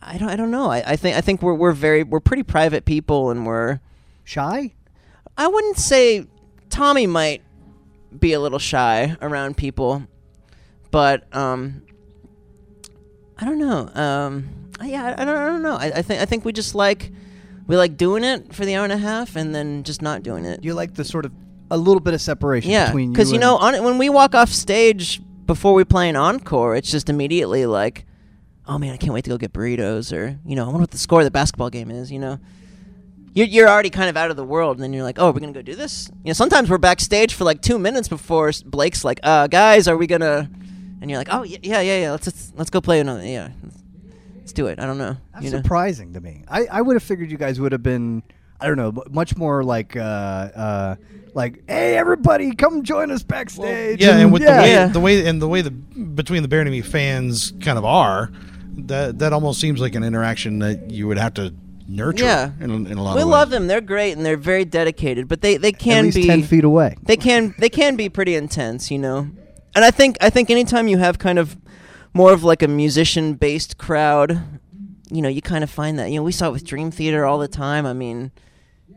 I 0.00 0.18
don't 0.18 0.28
I 0.28 0.36
don't 0.36 0.50
know. 0.50 0.70
I, 0.70 0.82
I 0.92 0.96
think 0.96 1.16
I 1.16 1.20
think 1.20 1.42
we're 1.42 1.54
we're 1.54 1.72
very 1.72 2.02
we're 2.04 2.20
pretty 2.20 2.42
private 2.42 2.84
people, 2.84 3.30
and 3.30 3.44
we're 3.46 3.80
Shy? 4.24 4.72
I 5.36 5.48
wouldn't 5.48 5.76
say 5.78 6.26
Tommy 6.70 7.06
might 7.06 7.42
be 8.18 8.32
a 8.32 8.40
little 8.40 8.58
shy 8.58 9.16
around 9.20 9.56
people, 9.56 10.04
but 10.90 11.34
um, 11.34 11.82
I 13.38 13.44
don't 13.44 13.58
know. 13.58 13.88
Um, 14.00 14.70
yeah, 14.82 15.14
I, 15.18 15.22
I 15.22 15.24
don't, 15.24 15.36
I 15.36 15.46
don't 15.46 15.62
know. 15.62 15.74
I, 15.76 15.86
I 15.96 16.02
think 16.02 16.20
I 16.22 16.24
think 16.24 16.44
we 16.44 16.52
just 16.52 16.74
like 16.74 17.10
we 17.66 17.76
like 17.76 17.96
doing 17.96 18.24
it 18.24 18.54
for 18.54 18.64
the 18.64 18.76
hour 18.76 18.84
and 18.84 18.92
a 18.92 18.98
half 18.98 19.36
and 19.36 19.54
then 19.54 19.82
just 19.82 20.02
not 20.02 20.22
doing 20.22 20.44
it. 20.44 20.64
You 20.64 20.74
like 20.74 20.94
the 20.94 21.04
sort 21.04 21.24
of 21.26 21.32
a 21.70 21.76
little 21.76 22.00
bit 22.00 22.14
of 22.14 22.20
separation 22.20 22.70
yeah, 22.70 22.86
between 22.86 23.08
you 23.08 23.12
because 23.12 23.30
you 23.30 23.36
and- 23.36 23.42
know, 23.42 23.56
on 23.56 23.82
when 23.84 23.98
we 23.98 24.08
walk 24.08 24.34
off 24.34 24.50
stage 24.50 25.20
before 25.46 25.74
we 25.74 25.84
play 25.84 26.08
an 26.08 26.16
encore, 26.16 26.76
it's 26.76 26.90
just 26.90 27.08
immediately 27.08 27.66
like, 27.66 28.04
oh 28.66 28.78
man, 28.78 28.92
I 28.92 28.96
can't 28.96 29.12
wait 29.12 29.24
to 29.24 29.30
go 29.30 29.38
get 29.38 29.52
burritos, 29.52 30.12
or 30.12 30.38
you 30.46 30.56
know, 30.56 30.64
I 30.64 30.66
wonder 30.66 30.80
what 30.80 30.90
the 30.90 30.98
score 30.98 31.20
of 31.20 31.24
the 31.24 31.30
basketball 31.30 31.70
game 31.70 31.90
is. 31.90 32.10
You 32.10 32.18
know, 32.18 32.38
you're 33.32 33.46
you're 33.46 33.68
already 33.68 33.90
kind 33.90 34.08
of 34.08 34.16
out 34.16 34.30
of 34.30 34.36
the 34.36 34.44
world, 34.44 34.76
and 34.76 34.82
then 34.82 34.92
you're 34.92 35.02
like, 35.02 35.18
oh, 35.18 35.30
we're 35.30 35.40
gonna 35.40 35.52
go 35.52 35.62
do 35.62 35.74
this. 35.74 36.10
You 36.24 36.28
know, 36.30 36.34
sometimes 36.34 36.70
we're 36.70 36.78
backstage 36.78 37.34
for 37.34 37.44
like 37.44 37.60
two 37.60 37.78
minutes 37.78 38.08
before 38.08 38.52
Blake's 38.64 39.04
like, 39.04 39.20
uh, 39.22 39.46
guys, 39.46 39.88
are 39.88 39.96
we 39.96 40.06
gonna? 40.06 40.50
And 41.00 41.10
you're 41.10 41.18
like, 41.18 41.28
oh 41.30 41.42
yeah, 41.42 41.58
yeah, 41.62 41.80
yeah, 41.80 42.00
yeah. 42.00 42.10
Let's 42.12 42.26
let's, 42.26 42.52
let's 42.56 42.70
go 42.70 42.80
play 42.80 43.00
another. 43.00 43.26
Yeah, 43.26 43.50
let's 44.36 44.52
do 44.52 44.68
it. 44.68 44.78
I 44.78 44.86
don't 44.86 44.98
know. 44.98 45.16
That's 45.32 45.44
you 45.44 45.50
know? 45.50 45.58
surprising 45.58 46.12
to 46.14 46.20
me. 46.20 46.44
I, 46.48 46.66
I 46.66 46.80
would 46.80 46.94
have 46.94 47.02
figured 47.02 47.30
you 47.30 47.36
guys 47.36 47.60
would 47.60 47.72
have 47.72 47.82
been, 47.82 48.22
I 48.64 48.66
don't 48.68 48.76
know, 48.76 49.02
much 49.10 49.36
more 49.36 49.62
like, 49.62 49.94
uh, 49.96 50.00
uh, 50.00 50.96
like, 51.34 51.62
hey, 51.68 51.96
everybody, 51.96 52.54
come 52.54 52.82
join 52.82 53.10
us 53.10 53.22
backstage. 53.22 54.00
Yeah, 54.00 54.16
and 54.18 54.32
with 54.32 54.42
yeah. 54.42 54.56
the 54.56 54.62
way 54.62 54.70
Yeah. 54.72 54.86
the 54.86 55.00
way 55.00 55.26
and 55.26 55.42
the 55.42 55.48
way 55.48 55.60
the 55.62 55.70
between 55.70 56.42
the 56.42 56.48
Buried 56.48 56.66
and 56.66 56.70
Me 56.70 56.80
fans 56.80 57.52
kind 57.60 57.76
of 57.78 57.84
are, 57.84 58.30
that 58.76 59.18
that 59.18 59.32
almost 59.32 59.60
seems 59.60 59.80
like 59.80 59.94
an 59.94 60.02
interaction 60.04 60.60
that 60.60 60.90
you 60.90 61.06
would 61.08 61.18
have 61.18 61.34
to 61.34 61.52
nurture. 61.86 62.24
Yeah. 62.24 62.50
in, 62.60 62.70
a- 62.70 62.74
in 62.92 62.98
a 62.98 63.02
lot 63.02 63.16
We 63.16 63.22
of 63.22 63.28
love 63.28 63.48
ways. 63.48 63.52
them. 63.58 63.66
They're 63.66 63.80
great 63.80 64.12
and 64.16 64.24
they're 64.24 64.36
very 64.38 64.64
dedicated, 64.64 65.28
but 65.28 65.42
they 65.42 65.56
they 65.58 65.68
at 65.68 65.78
can 65.78 66.04
least 66.04 66.16
be 66.16 66.26
ten 66.26 66.42
feet 66.42 66.64
away. 66.64 66.96
they 67.02 67.16
can 67.16 67.54
they 67.58 67.68
can 67.68 67.96
be 67.96 68.08
pretty 68.08 68.34
intense, 68.34 68.90
you 68.90 68.98
know. 68.98 69.28
And 69.74 69.84
I 69.84 69.90
think 69.90 70.16
I 70.20 70.30
think 70.30 70.50
anytime 70.50 70.88
you 70.88 70.98
have 70.98 71.18
kind 71.18 71.38
of 71.38 71.56
more 72.14 72.32
of 72.32 72.44
like 72.44 72.62
a 72.62 72.68
musician 72.68 73.34
based 73.34 73.76
crowd, 73.76 74.40
you 75.10 75.20
know, 75.20 75.28
you 75.28 75.42
kind 75.42 75.64
of 75.64 75.70
find 75.70 75.98
that. 75.98 76.10
You 76.10 76.16
know, 76.20 76.22
we 76.22 76.30
saw 76.32 76.48
it 76.48 76.52
with 76.52 76.64
Dream 76.64 76.90
Theater 76.92 77.24
all 77.26 77.38
the 77.38 77.48
time. 77.48 77.84
I 77.84 77.92
mean, 77.92 78.30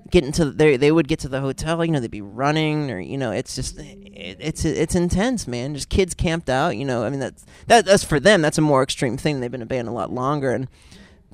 getting 0.09 0.31
to 0.33 0.51
they 0.51 0.77
they 0.77 0.91
would 0.91 1.07
get 1.07 1.19
to 1.19 1.27
the 1.29 1.41
hotel, 1.41 1.83
you 1.83 1.91
know, 1.91 1.99
they'd 1.99 2.11
be 2.11 2.21
running 2.21 2.91
or 2.91 2.99
you 2.99 3.17
know, 3.17 3.31
it's 3.31 3.55
just 3.55 3.77
it, 3.79 4.37
it's 4.39 4.65
it's 4.65 4.95
intense, 4.95 5.47
man. 5.47 5.75
Just 5.75 5.89
kids 5.89 6.13
camped 6.13 6.49
out, 6.49 6.77
you 6.77 6.85
know. 6.85 7.03
I 7.03 7.09
mean, 7.09 7.19
that's 7.19 7.45
that 7.67 7.85
that's 7.85 8.03
for 8.03 8.19
them. 8.19 8.41
That's 8.41 8.57
a 8.57 8.61
more 8.61 8.83
extreme 8.83 9.17
thing. 9.17 9.39
They've 9.39 9.51
been 9.51 9.61
a 9.61 9.65
band 9.67 9.87
a 9.87 9.91
lot 9.91 10.11
longer 10.11 10.51
and 10.51 10.67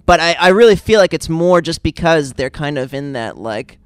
but 0.06 0.20
I, 0.20 0.36
I 0.40 0.50
really 0.50 0.76
feel 0.76 1.00
like 1.00 1.14
it's 1.14 1.30
more 1.30 1.62
just 1.62 1.84
because 1.84 2.34
they're 2.34 2.50
kind 2.50 2.78
of 2.78 2.94
in 2.94 3.14
that 3.14 3.38
like 3.38 3.80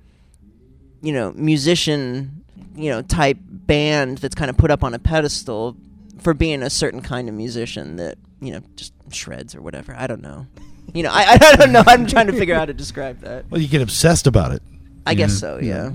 you 1.02 1.14
know 1.14 1.32
musician 1.34 2.44
you 2.76 2.90
know 2.90 3.02
type 3.02 3.38
band 3.42 4.20
that's 4.20 4.36
kind 4.36 4.50
of 4.50 4.58
put 4.58 4.72
up 4.72 4.84
on 4.84 4.94
a 4.94 5.00
pedestal 5.00 5.76
for 6.20 6.34
being 6.34 6.64
a 6.64 6.70
certain 6.70 7.02
kind 7.02 7.30
of 7.30 7.36
musician 7.36 7.98
that 7.98 8.18
you 8.42 8.52
know 8.52 8.62
just 8.76 8.94
shreds 9.12 9.54
or 9.56 9.62
whatever 9.62 9.96
i 9.96 10.08
don't 10.08 10.22
know 10.22 10.48
you 10.94 11.04
know 11.04 11.12
i, 11.12 11.38
I 11.40 11.56
don't 11.56 11.72
know 11.72 11.84
i'm 11.86 12.08
trying 12.08 12.28
to 12.28 12.34
figure 12.34 12.56
out 12.56 12.60
how 12.60 12.66
to 12.66 12.74
describe 12.74 13.20
that 13.22 13.50
Well, 13.50 13.62
you 13.62 13.68
get 13.68 13.82
obsessed 13.82 14.28
about 14.28 14.52
it. 14.52 14.64
I 15.10 15.14
guess 15.14 15.38
so 15.40 15.60
yeah 15.62 15.92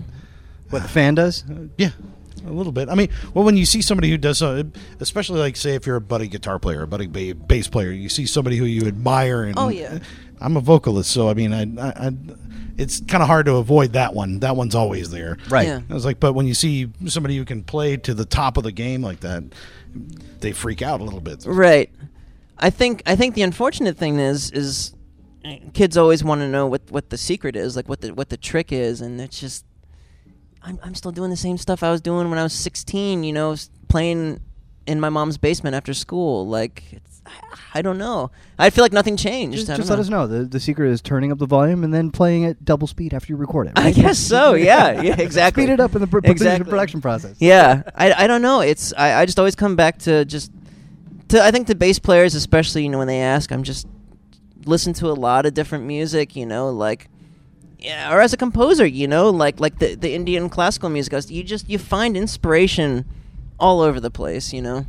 What 0.70 0.82
the 0.82 0.88
fan 0.88 1.14
does? 1.14 1.44
Yeah, 1.76 1.90
a 2.46 2.50
little 2.50 2.72
bit. 2.72 2.88
I 2.88 2.94
mean, 2.94 3.10
well, 3.34 3.44
when 3.44 3.58
you 3.58 3.66
see 3.66 3.82
somebody 3.82 4.08
who 4.08 4.16
does, 4.16 4.40
uh, 4.40 4.62
especially 5.00 5.38
like 5.38 5.54
say 5.56 5.74
if 5.74 5.86
you're 5.86 5.96
a 5.96 6.00
budding 6.00 6.30
guitar 6.30 6.58
player, 6.58 6.80
a 6.82 6.86
budding 6.86 7.12
ba- 7.12 7.34
bass 7.34 7.68
player, 7.68 7.90
you 7.90 8.08
see 8.08 8.24
somebody 8.24 8.56
who 8.56 8.64
you 8.64 8.86
admire. 8.88 9.44
And 9.44 9.58
Oh, 9.58 9.68
yeah. 9.68 9.98
I'm 10.40 10.56
a 10.56 10.60
vocalist, 10.60 11.10
so 11.10 11.28
I 11.28 11.34
mean, 11.34 11.52
I, 11.52 11.62
I, 11.78 12.06
I 12.08 12.10
it's 12.78 13.00
kind 13.02 13.22
of 13.22 13.28
hard 13.28 13.44
to 13.46 13.56
avoid 13.56 13.92
that 13.92 14.14
one. 14.14 14.40
That 14.40 14.56
one's 14.56 14.74
always 14.74 15.10
there, 15.10 15.36
Right. 15.50 15.66
Yeah. 15.68 15.80
I 15.90 15.92
was 15.92 16.06
like, 16.06 16.18
but 16.20 16.32
when 16.32 16.46
you 16.46 16.54
see 16.54 16.88
somebody 17.06 17.36
who 17.36 17.44
can 17.44 17.62
play 17.64 17.98
to 17.98 18.14
the 18.14 18.24
top 18.24 18.56
of 18.56 18.62
the 18.64 18.72
game 18.72 19.02
like 19.02 19.20
that, 19.20 19.44
they 20.40 20.52
freak 20.52 20.80
out 20.80 21.02
a 21.02 21.04
little 21.04 21.20
bit. 21.20 21.44
right 21.46 21.90
i 22.58 22.70
think 22.70 23.02
i 23.04 23.14
think 23.16 23.34
the 23.34 23.42
unfortunate 23.42 23.96
thing 23.98 24.18
is 24.18 24.50
is 24.52 24.94
kids 25.74 25.96
always 25.96 26.22
want 26.22 26.40
to 26.40 26.48
know 26.48 26.66
what 26.66 26.82
what 26.90 27.10
the 27.10 27.18
secret 27.18 27.56
is 27.56 27.74
like 27.74 27.88
what 27.88 28.00
the 28.00 28.14
what 28.14 28.28
the 28.28 28.36
trick 28.36 28.70
is 28.72 29.00
and 29.00 29.20
it's 29.20 29.40
just 29.40 29.64
I'm, 30.64 30.78
I'm 30.82 30.94
still 30.94 31.12
doing 31.12 31.30
the 31.30 31.36
same 31.36 31.58
stuff 31.58 31.82
I 31.82 31.90
was 31.90 32.00
doing 32.00 32.30
when 32.30 32.38
I 32.38 32.42
was 32.44 32.52
16, 32.52 33.24
you 33.24 33.32
know, 33.32 33.56
playing 33.88 34.40
in 34.86 35.00
my 35.00 35.08
mom's 35.08 35.36
basement 35.38 35.74
after 35.74 35.92
school. 35.92 36.46
Like, 36.46 36.84
it's, 36.92 37.20
I, 37.26 37.78
I 37.78 37.82
don't 37.82 37.98
know. 37.98 38.30
I 38.58 38.70
feel 38.70 38.84
like 38.84 38.92
nothing 38.92 39.16
changed. 39.16 39.56
Just, 39.56 39.76
just 39.76 39.90
let 39.90 39.98
us 39.98 40.08
know. 40.08 40.26
The, 40.26 40.44
the 40.44 40.60
secret 40.60 40.90
is 40.90 41.00
turning 41.00 41.32
up 41.32 41.38
the 41.38 41.46
volume 41.46 41.82
and 41.82 41.92
then 41.92 42.10
playing 42.12 42.44
at 42.44 42.64
double 42.64 42.86
speed 42.86 43.12
after 43.12 43.32
you 43.32 43.36
record 43.36 43.66
it. 43.68 43.72
I 43.76 43.90
guess 43.90 44.18
so. 44.18 44.54
Yeah. 44.62 45.02
Yeah. 45.02 45.20
Exactly. 45.20 45.64
Speed 45.64 45.72
it 45.72 45.80
up 45.80 45.94
in 45.96 46.00
the 46.00 46.06
pr- 46.06 46.20
Exactly. 46.22 46.70
production 46.70 47.00
process. 47.00 47.36
Yeah. 47.40 47.82
I, 47.96 48.12
I 48.12 48.26
don't 48.28 48.42
know. 48.42 48.60
It's 48.60 48.92
I, 48.96 49.22
I 49.22 49.26
just 49.26 49.40
always 49.40 49.56
come 49.56 49.74
back 49.74 49.98
to 50.00 50.24
just 50.24 50.52
to 51.30 51.42
I 51.42 51.50
think 51.50 51.66
the 51.66 51.74
bass 51.74 51.98
players 51.98 52.34
especially 52.36 52.84
you 52.84 52.88
know 52.88 52.98
when 52.98 53.08
they 53.08 53.20
ask 53.20 53.50
I'm 53.50 53.62
just 53.64 53.88
listen 54.66 54.92
to 54.94 55.06
a 55.08 55.14
lot 55.14 55.46
of 55.46 55.54
different 55.54 55.84
music. 55.84 56.36
You 56.36 56.46
know 56.46 56.70
like 56.70 57.08
yeah, 57.82 58.14
or 58.14 58.20
as 58.20 58.32
a 58.32 58.36
composer, 58.36 58.86
you 58.86 59.08
know, 59.08 59.30
like 59.30 59.58
like 59.58 59.78
the 59.78 59.94
the 59.94 60.14
Indian 60.14 60.48
classical 60.48 60.88
music. 60.88 61.12
I 61.14 61.20
You 61.28 61.42
just 61.42 61.68
you 61.68 61.78
find 61.78 62.16
inspiration 62.16 63.04
all 63.58 63.80
over 63.80 63.98
the 63.98 64.10
place. 64.10 64.52
You 64.52 64.62
know, 64.62 64.86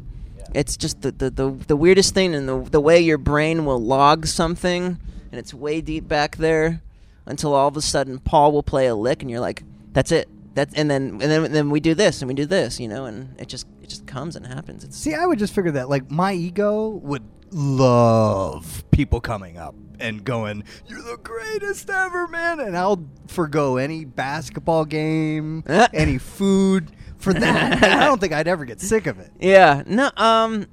it's 0.53 0.77
just 0.77 1.01
the, 1.01 1.11
the 1.11 1.29
the 1.29 1.51
the 1.67 1.75
weirdest 1.75 2.13
thing, 2.13 2.35
and 2.35 2.47
the 2.47 2.59
the 2.69 2.79
way 2.79 2.99
your 2.99 3.17
brain 3.17 3.65
will 3.65 3.81
log 3.81 4.27
something, 4.27 4.99
and 5.31 5.39
it's 5.39 5.53
way 5.53 5.81
deep 5.81 6.07
back 6.07 6.37
there, 6.37 6.81
until 7.25 7.53
all 7.53 7.67
of 7.67 7.75
a 7.77 7.81
sudden 7.81 8.19
Paul 8.19 8.51
will 8.51 8.63
play 8.63 8.85
a 8.85 8.95
lick, 8.95 9.21
and 9.21 9.31
you're 9.31 9.39
like, 9.39 9.63
that's 9.91 10.11
it. 10.11 10.29
That's 10.53 10.73
and 10.75 10.89
then 10.89 11.19
and 11.19 11.21
then 11.21 11.51
then 11.51 11.69
we 11.71 11.79
do 11.79 11.95
this 11.95 12.21
and 12.21 12.27
we 12.27 12.35
do 12.35 12.45
this, 12.45 12.79
you 12.79 12.87
know, 12.87 13.05
and 13.05 13.35
it 13.39 13.47
just 13.47 13.65
it 13.81 13.89
just 13.89 14.05
comes 14.05 14.35
and 14.35 14.45
happens. 14.45 14.83
It's 14.83 14.95
See, 14.95 15.15
I 15.15 15.25
would 15.25 15.39
just 15.39 15.55
figure 15.55 15.71
that 15.71 15.89
like 15.89 16.11
my 16.11 16.33
ego 16.33 16.89
would 16.89 17.23
love 17.53 18.83
people 18.91 19.21
coming 19.21 19.57
up 19.57 19.75
and 19.99 20.23
going, 20.23 20.63
"You're 20.87 21.01
the 21.01 21.17
greatest 21.17 21.89
ever, 21.89 22.27
man," 22.27 22.59
and 22.59 22.77
I'll 22.77 23.05
forgo 23.27 23.77
any 23.77 24.05
basketball 24.05 24.85
game, 24.85 25.63
any 25.93 26.17
food 26.17 26.91
for 27.17 27.33
that. 27.33 27.73
and 27.83 27.85
I 27.85 28.05
don't 28.05 28.19
think 28.19 28.33
I'd 28.33 28.47
ever 28.47 28.65
get 28.65 28.81
sick 28.81 29.07
of 29.07 29.19
it. 29.19 29.31
Yeah. 29.39 29.83
No. 29.85 30.11
Um. 30.17 30.67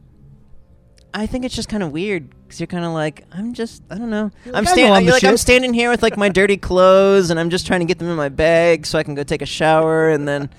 I 1.12 1.26
think 1.26 1.45
it's 1.45 1.57
just 1.57 1.68
kind 1.68 1.83
of 1.83 1.91
weird 1.91 2.31
because 2.45 2.61
you're 2.61 2.68
kind 2.68 2.85
of 2.85 2.93
like 2.93 3.24
I'm 3.33 3.53
just 3.53 3.83
I 3.91 3.99
don't 3.99 4.11
know 4.11 4.31
I'm 4.47 4.55
I 4.55 4.61
know 4.61 4.64
standing 4.64 5.12
I'm 5.12 5.28
I'm 5.31 5.37
standing 5.37 5.74
here 5.74 5.91
with 5.91 6.05
like 6.05 6.16
my 6.16 6.28
dirty 6.28 6.57
clothes 6.57 7.31
and 7.31 7.41
I'm 7.41 7.51
just 7.51 7.66
trying 7.66 7.81
to 7.81 7.87
get 7.87 7.99
them 7.99 8.09
in 8.09 8.16
my 8.16 8.28
bag 8.28 8.87
so 8.87 8.97
I 8.97 9.03
can 9.03 9.16
go 9.16 9.24
take 9.24 9.43
a 9.43 9.47
shower 9.47 10.09
and 10.09 10.28
then 10.28 10.51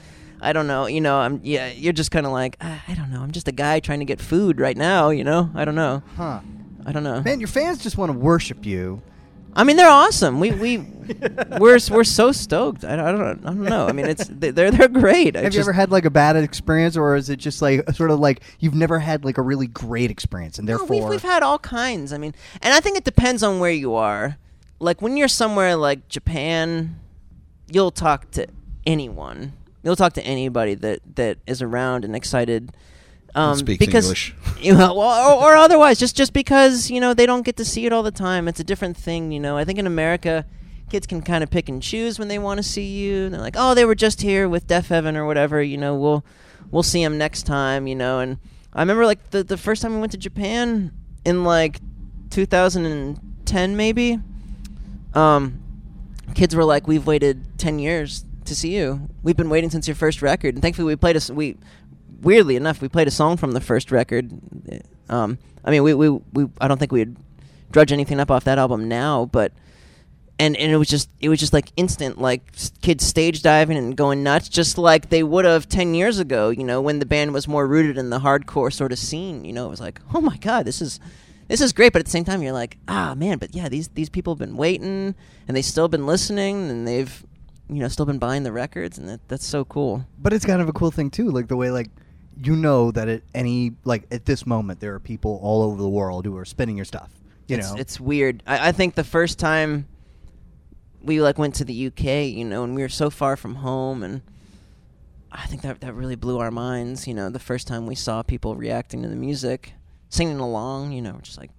I 0.41 0.53
don't 0.53 0.67
know 0.67 0.87
you 0.87 0.99
know 1.01 1.17
I'm 1.17 1.39
yeah 1.43 1.71
you're 1.71 1.93
just 1.93 2.11
kind 2.11 2.25
of 2.25 2.31
like 2.31 2.57
ah, 2.61 2.83
I 2.87 2.93
don't 2.95 3.11
know 3.11 3.21
I'm 3.21 3.31
just 3.31 3.47
a 3.47 3.51
guy 3.51 3.79
trying 3.79 3.99
to 3.99 4.05
get 4.05 4.19
food 4.19 4.59
right 4.59 4.75
now 4.75 5.09
you 5.09 5.23
know 5.23 5.49
I 5.55 5.65
don't 5.65 5.75
know 5.75 6.01
Huh. 6.17 6.39
I 6.85 6.91
don't 6.91 7.03
know 7.03 7.21
Man, 7.21 7.39
your 7.39 7.47
fans 7.47 7.81
just 7.83 7.97
want 7.97 8.11
to 8.11 8.17
worship 8.17 8.65
you. 8.65 9.01
I 9.53 9.63
mean 9.65 9.75
they're 9.75 9.89
awesome 9.89 10.39
we 10.39 10.51
we 10.51 10.77
we're 11.59 11.77
we're 11.91 12.03
so 12.05 12.31
stoked 12.31 12.85
I 12.85 12.95
don't 12.95 13.05
I 13.05 13.11
don't, 13.11 13.45
I 13.45 13.47
don't 13.49 13.63
know 13.63 13.85
I 13.85 13.91
mean 13.91 14.07
it's 14.07 14.25
they're 14.31 14.71
they're 14.71 14.87
great 14.87 15.35
I 15.35 15.41
Have 15.41 15.53
you 15.53 15.59
ever 15.59 15.73
had 15.73 15.91
like 15.91 16.05
a 16.05 16.09
bad 16.09 16.37
experience, 16.37 16.95
or 16.95 17.15
is 17.17 17.29
it 17.29 17.35
just 17.37 17.61
like 17.61 17.87
sort 17.91 18.11
of 18.11 18.19
like 18.19 18.41
you've 18.59 18.73
never 18.75 18.97
had 18.99 19.25
like 19.25 19.37
a 19.37 19.41
really 19.41 19.67
great 19.67 20.09
experience, 20.09 20.57
and 20.57 20.65
No, 20.67 20.77
therefore 20.77 21.01
we've, 21.01 21.09
we've 21.09 21.21
had 21.21 21.43
all 21.43 21.59
kinds. 21.59 22.13
I 22.13 22.17
mean, 22.17 22.33
and 22.61 22.73
I 22.73 22.79
think 22.79 22.97
it 22.97 23.03
depends 23.03 23.43
on 23.43 23.59
where 23.59 23.71
you 23.71 23.93
are. 23.95 24.37
Like 24.79 25.01
when 25.01 25.17
you're 25.17 25.27
somewhere 25.27 25.75
like 25.75 26.07
Japan, 26.07 26.97
you'll 27.69 27.91
talk 27.91 28.31
to 28.31 28.47
anyone. 28.87 29.51
You'll 29.83 29.95
talk 29.95 30.13
to 30.13 30.23
anybody 30.23 30.75
that, 30.75 30.99
that 31.15 31.37
is 31.47 31.61
around 31.61 32.05
and 32.05 32.15
excited. 32.15 32.71
Um, 33.33 33.57
speaks 33.57 33.79
because, 33.79 34.05
English. 34.05 34.35
You 34.61 34.73
know, 34.75 34.93
well, 34.93 35.39
or, 35.39 35.53
or 35.53 35.55
otherwise, 35.55 35.97
just 35.97 36.15
just 36.15 36.33
because 36.33 36.91
you 36.91 36.99
know 36.99 37.15
they 37.15 37.25
don't 37.25 37.43
get 37.43 37.57
to 37.57 37.65
see 37.65 37.87
it 37.87 37.93
all 37.93 38.03
the 38.03 38.11
time. 38.11 38.47
It's 38.47 38.59
a 38.59 38.63
different 38.63 38.95
thing. 38.95 39.31
You 39.31 39.39
know, 39.39 39.57
I 39.57 39.63
think 39.63 39.79
in 39.79 39.87
America, 39.87 40.45
kids 40.89 41.07
can 41.07 41.23
kind 41.23 41.43
of 41.43 41.49
pick 41.49 41.67
and 41.67 41.81
choose 41.81 42.19
when 42.19 42.27
they 42.27 42.37
want 42.37 42.57
to 42.59 42.63
see 42.63 42.85
you. 42.85 43.25
And 43.25 43.33
they're 43.33 43.41
like, 43.41 43.55
oh, 43.57 43.73
they 43.73 43.85
were 43.85 43.95
just 43.95 44.21
here 44.21 44.47
with 44.47 44.67
Deafheaven 44.67 45.15
or 45.15 45.25
whatever. 45.25 45.63
You 45.63 45.77
know, 45.77 45.95
we'll 45.95 46.23
we'll 46.69 46.83
see 46.83 47.03
them 47.03 47.17
next 47.17 47.43
time. 47.43 47.87
You 47.87 47.95
know, 47.95 48.19
and 48.19 48.37
I 48.73 48.81
remember 48.81 49.07
like 49.07 49.31
the 49.31 49.43
the 49.43 49.57
first 49.57 49.81
time 49.81 49.95
we 49.95 49.99
went 49.99 50.11
to 50.11 50.19
Japan 50.19 50.91
in 51.25 51.43
like 51.43 51.79
2010 52.29 53.77
maybe. 53.77 54.19
Um, 55.15 55.63
kids 56.35 56.55
were 56.55 56.65
like, 56.65 56.87
"We've 56.87 57.07
waited 57.07 57.57
ten 57.57 57.79
years 57.79 58.25
to 58.45 58.55
see 58.55 58.75
you. 58.75 59.09
We've 59.23 59.37
been 59.37 59.49
waiting 59.49 59.69
since 59.69 59.87
your 59.87 59.95
first 59.95 60.21
record." 60.21 60.55
And 60.55 60.61
thankfully, 60.61 60.85
we 60.85 60.95
played 60.95 61.17
a 61.17 61.33
we 61.33 61.57
weirdly 62.21 62.55
enough 62.55 62.81
we 62.81 62.87
played 62.87 63.07
a 63.07 63.11
song 63.11 63.37
from 63.37 63.51
the 63.51 63.61
first 63.61 63.91
record. 63.91 64.31
Um, 65.09 65.37
I 65.63 65.71
mean, 65.71 65.83
we 65.83 65.93
we, 65.93 66.09
we 66.09 66.47
I 66.59 66.67
don't 66.67 66.77
think 66.77 66.91
we'd 66.91 67.15
drudge 67.71 67.91
anything 67.91 68.19
up 68.19 68.31
off 68.31 68.43
that 68.45 68.59
album 68.59 68.87
now, 68.87 69.25
but 69.25 69.53
and 70.41 70.57
and 70.57 70.71
it 70.71 70.77
was 70.77 70.87
just 70.87 71.09
it 71.19 71.29
was 71.29 71.39
just 71.39 71.53
like 71.53 71.71
instant 71.77 72.19
like 72.19 72.41
kids 72.81 73.05
stage 73.05 73.43
diving 73.43 73.77
and 73.77 73.95
going 73.95 74.23
nuts 74.23 74.49
just 74.49 74.77
like 74.77 75.09
they 75.09 75.21
would 75.21 75.45
have 75.45 75.69
10 75.69 75.93
years 75.93 76.17
ago 76.17 76.49
you 76.49 76.63
know 76.63 76.81
when 76.81 76.97
the 76.97 77.05
band 77.05 77.31
was 77.31 77.47
more 77.47 77.67
rooted 77.67 77.95
in 77.95 78.09
the 78.09 78.19
hardcore 78.19 78.73
sort 78.73 78.91
of 78.91 78.97
scene 78.97 79.45
you 79.45 79.53
know 79.53 79.67
it 79.67 79.69
was 79.69 79.79
like 79.79 80.01
oh 80.15 80.19
my 80.19 80.35
god 80.37 80.65
this 80.65 80.81
is 80.81 80.99
this 81.47 81.61
is 81.61 81.71
great 81.71 81.93
but 81.93 81.99
at 81.99 82.05
the 82.05 82.11
same 82.11 82.23
time 82.23 82.41
you're 82.41 82.53
like 82.53 82.77
ah 82.87 83.13
man 83.15 83.37
but 83.37 83.53
yeah 83.53 83.69
these 83.69 83.89
these 83.89 84.09
people 84.09 84.33
have 84.33 84.39
been 84.39 84.57
waiting 84.57 85.13
and 85.47 85.55
they've 85.55 85.63
still 85.63 85.87
been 85.87 86.07
listening 86.07 86.71
and 86.71 86.87
they've 86.87 87.23
you 87.71 87.79
know 87.79 87.87
still 87.87 88.05
been 88.05 88.19
buying 88.19 88.43
the 88.43 88.51
records 88.51 88.97
and 88.97 89.07
that, 89.07 89.27
that's 89.27 89.45
so 89.45 89.63
cool 89.65 90.05
But 90.19 90.33
it's 90.33 90.45
kind 90.45 90.61
of 90.61 90.69
a 90.69 90.73
cool 90.73 90.91
thing 90.91 91.09
too, 91.09 91.31
like 91.31 91.47
the 91.47 91.55
way 91.55 91.71
like 91.71 91.89
you 92.43 92.55
know 92.55 92.91
that 92.91 93.07
at 93.07 93.23
any 93.33 93.73
like 93.83 94.05
at 94.11 94.25
this 94.25 94.45
moment 94.45 94.79
there 94.79 94.93
are 94.93 94.99
people 94.99 95.39
all 95.41 95.63
over 95.63 95.81
the 95.81 95.89
world 95.89 96.25
who 96.25 96.37
are 96.37 96.45
spinning 96.45 96.75
your 96.75 96.85
stuff. 96.85 97.11
You 97.47 97.57
it's, 97.57 97.71
know, 97.71 97.77
it's 97.77 97.99
weird. 97.99 98.43
I, 98.47 98.69
I 98.69 98.71
think 98.71 98.95
the 98.95 99.03
first 99.03 99.39
time 99.39 99.87
we 101.03 101.21
like 101.21 101.37
went 101.37 101.55
to 101.55 101.65
the 101.65 101.87
UK, 101.87 102.29
you 102.29 102.45
know, 102.45 102.63
and 102.63 102.75
we 102.75 102.81
were 102.81 102.89
so 102.89 103.09
far 103.09 103.35
from 103.35 103.55
home, 103.55 104.03
and 104.03 104.21
I 105.31 105.45
think 105.47 105.61
that 105.63 105.81
that 105.81 105.93
really 105.93 106.15
blew 106.15 106.39
our 106.39 106.51
minds. 106.51 107.07
You 107.07 107.13
know, 107.13 107.29
the 107.29 107.39
first 107.39 107.67
time 107.67 107.85
we 107.85 107.95
saw 107.95 108.21
people 108.21 108.55
reacting 108.55 109.01
to 109.03 109.09
the 109.09 109.15
music, 109.15 109.73
singing 110.09 110.39
along, 110.39 110.91
you 110.91 111.01
know, 111.01 111.13
we're 111.13 111.21
just 111.21 111.37
like, 111.37 111.51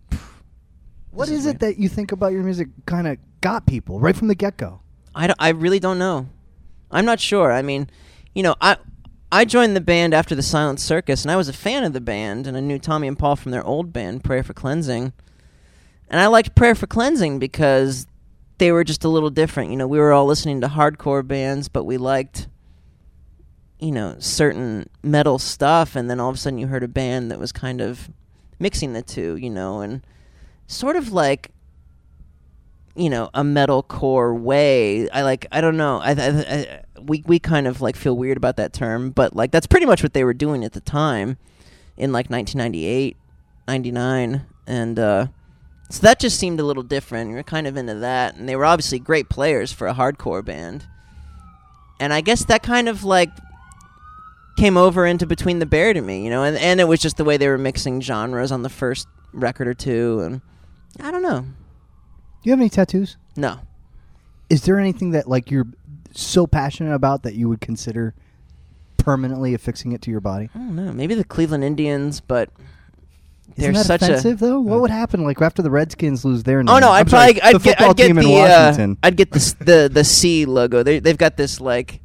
what 1.11 1.29
is, 1.29 1.31
is 1.31 1.39
is 1.41 1.47
it 1.47 1.61
that 1.61 1.79
you 1.79 1.89
think 1.89 2.13
about 2.13 2.33
your 2.33 2.43
music 2.43 2.69
kind 2.87 3.07
of 3.07 3.19
got 3.41 3.67
people 3.67 4.01
right 4.01 4.17
from 4.17 4.29
the 4.29 4.35
get 4.35 4.57
go? 4.57 4.82
I, 5.15 5.27
don't- 5.27 5.41
I 5.41 5.51
really 5.51 5.79
don't 5.81 5.99
know. 5.99 6.29
I'm 6.91 7.05
not 7.05 7.21
sure. 7.21 7.53
I 7.53 7.63
mean, 7.63 7.89
you 8.35 8.43
know, 8.43 8.55
I 8.61 8.77
I 9.31 9.47
joined 9.47 9.75
the 9.75 9.81
band 9.81 10.13
after 10.13 10.35
the 10.35 10.43
Silent 10.43 10.79
Circus, 10.79 11.23
and 11.23 11.31
I 11.31 11.37
was 11.37 11.49
a 11.49 11.55
fan 11.55 11.85
of 11.85 11.95
the 11.95 12.03
band, 12.03 12.47
and 12.47 12.55
I 12.55 12.61
knew 12.61 12.79
Tommy 12.79 13.09
and 13.09 13.19
Paul 13.19 13.35
from 13.37 13.51
their 13.51 13.65
old 13.65 13.91
band, 13.91 14.23
Prayer 14.25 14.43
for 14.43 14.53
Cleansing, 14.53 15.15
and 16.11 16.21
I 16.21 16.27
liked 16.27 16.55
Prayer 16.55 16.75
for 16.75 16.87
Cleansing 16.87 17.39
because 17.39 18.07
they 18.59 18.71
were 18.73 18.85
just 18.85 19.05
a 19.05 19.09
little 19.09 19.31
different. 19.31 19.71
You 19.71 19.77
know, 19.79 19.87
we 19.89 19.99
were 19.99 20.13
all 20.13 20.27
listening 20.27 20.61
to 20.61 20.69
hardcore 20.69 21.27
bands, 21.27 21.69
but 21.69 21.85
we 21.85 21.97
liked, 21.97 22.47
you 23.81 23.91
know, 23.91 24.17
certain 24.19 24.89
metal 25.03 25.39
stuff, 25.39 25.97
and 25.97 26.11
then 26.11 26.21
all 26.21 26.29
of 26.29 26.35
a 26.37 26.39
sudden 26.39 26.59
you 26.59 26.67
heard 26.67 26.83
a 26.85 26.89
band 26.89 27.31
that 27.31 27.39
was 27.41 27.53
kind 27.53 27.81
of 27.81 28.11
mixing 28.59 28.93
the 28.93 29.01
two, 29.03 29.37
you 29.37 29.49
know, 29.49 29.81
and 29.81 30.07
sort 30.67 30.95
of 30.95 31.11
like 31.11 31.51
you 32.95 33.11
know 33.11 33.31
a 33.35 33.43
metalcore 33.43 34.39
way. 34.39 35.09
I 35.11 35.23
like 35.23 35.47
I 35.53 35.61
don't 35.61 35.77
know. 35.77 35.99
I, 35.99 36.11
I, 36.11 36.29
I 36.29 36.83
we 37.01 37.23
we 37.27 37.39
kind 37.39 37.67
of 37.67 37.81
like 37.81 37.97
feel 37.97 38.17
weird 38.17 38.37
about 38.37 38.57
that 38.57 38.73
term, 38.73 39.11
but 39.11 39.35
like 39.35 39.51
that's 39.51 39.67
pretty 39.67 39.87
much 39.87 40.03
what 40.03 40.13
they 40.13 40.25
were 40.25 40.35
doing 40.35 40.65
at 40.65 40.73
the 40.73 40.81
time 40.81 41.39
in 41.97 42.13
like 42.13 42.31
1998, 42.31 43.17
99 43.69 44.47
and 44.67 44.99
uh 44.99 45.27
so 45.91 46.01
that 46.01 46.19
just 46.19 46.39
seemed 46.39 46.59
a 46.59 46.65
little 46.65 46.83
different. 46.83 47.29
We 47.31 47.37
were 47.37 47.43
kind 47.43 47.67
of 47.67 47.77
into 47.77 47.95
that 47.97 48.37
and 48.37 48.49
they 48.49 48.57
were 48.57 48.65
obviously 48.65 48.99
great 48.99 49.29
players 49.29 49.73
for 49.73 49.87
a 49.87 49.95
hardcore 49.95 50.43
band. 50.43 50.87
And 52.01 52.15
I 52.15 52.23
guess 52.23 52.45
that 52.47 52.63
kind 52.63 52.89
of 52.89 53.05
like 53.05 53.31
came 54.57 54.79
over 54.79 55.07
into 55.07 55.27
between 55.27 55.59
the 55.59 55.67
Buried 55.67 55.99
and 55.99 56.07
Me, 56.07 56.25
you 56.25 56.31
know, 56.31 56.45
and 56.45 56.57
and 56.57 56.81
it 56.81 56.85
was 56.85 57.01
just 57.01 57.17
the 57.17 57.25
way 57.25 57.37
they 57.37 57.49
were 57.49 57.59
mixing 57.59 58.01
genres 58.01 58.51
on 58.53 58.63
the 58.63 58.71
first 58.71 59.07
record 59.33 59.69
or 59.69 59.75
two 59.75 60.21
and 60.21 60.41
I 61.01 61.11
don't 61.11 61.23
know. 61.23 61.47
Do 62.43 62.49
you 62.51 62.53
have 62.53 62.61
any 62.61 62.69
tattoos? 62.69 63.17
No. 63.37 63.61
Is 64.51 64.63
there 64.65 64.79
anything 64.79 65.13
that 65.13 65.29
like 65.29 65.51
you're 65.51 65.67
so 66.13 66.47
passionate 66.47 66.95
about 66.95 67.23
that 67.23 67.35
you 67.35 67.49
would 67.49 67.61
consider 67.61 68.15
permanently 68.99 69.55
affixing 69.55 69.93
it 69.93 70.03
to 70.03 70.11
your 70.11 70.21
body? 70.21 70.51
I 70.55 70.59
don't 70.59 70.77
know. 70.77 70.93
Maybe 70.93 71.15
the 71.15 71.25
Cleveland 71.25 71.65
Indians, 71.65 72.21
but 72.21 72.51
they're 73.57 73.71
Isn't 73.71 73.75
that 73.75 74.01
such 74.01 74.03
offensive 74.03 74.43
a. 74.43 74.47
though? 74.47 74.61
What 74.61 74.81
would 74.81 74.91
happen 74.91 75.23
like 75.23 75.41
after 75.41 75.63
the 75.63 75.71
Redskins 75.71 76.25
lose 76.25 76.43
their? 76.43 76.61
Oh 76.61 76.63
no! 76.63 76.75
I'm 76.75 77.07
I'd 77.07 77.11
sorry, 77.11 77.35
probably 77.35 77.43
I'd 77.43 77.55
the 77.55 77.59
get 77.61 77.81
I'd 77.81 77.97
get 77.97 78.15
the 78.15 78.35
uh, 78.41 78.95
I'd 79.03 79.17
get 79.17 79.31
the 79.31 79.55
the 79.61 79.91
the 79.93 80.05
C 80.05 80.45
logo. 80.45 80.83
They 80.83 80.99
they've 80.99 81.17
got 81.19 81.37
this 81.37 81.61
like. 81.61 82.01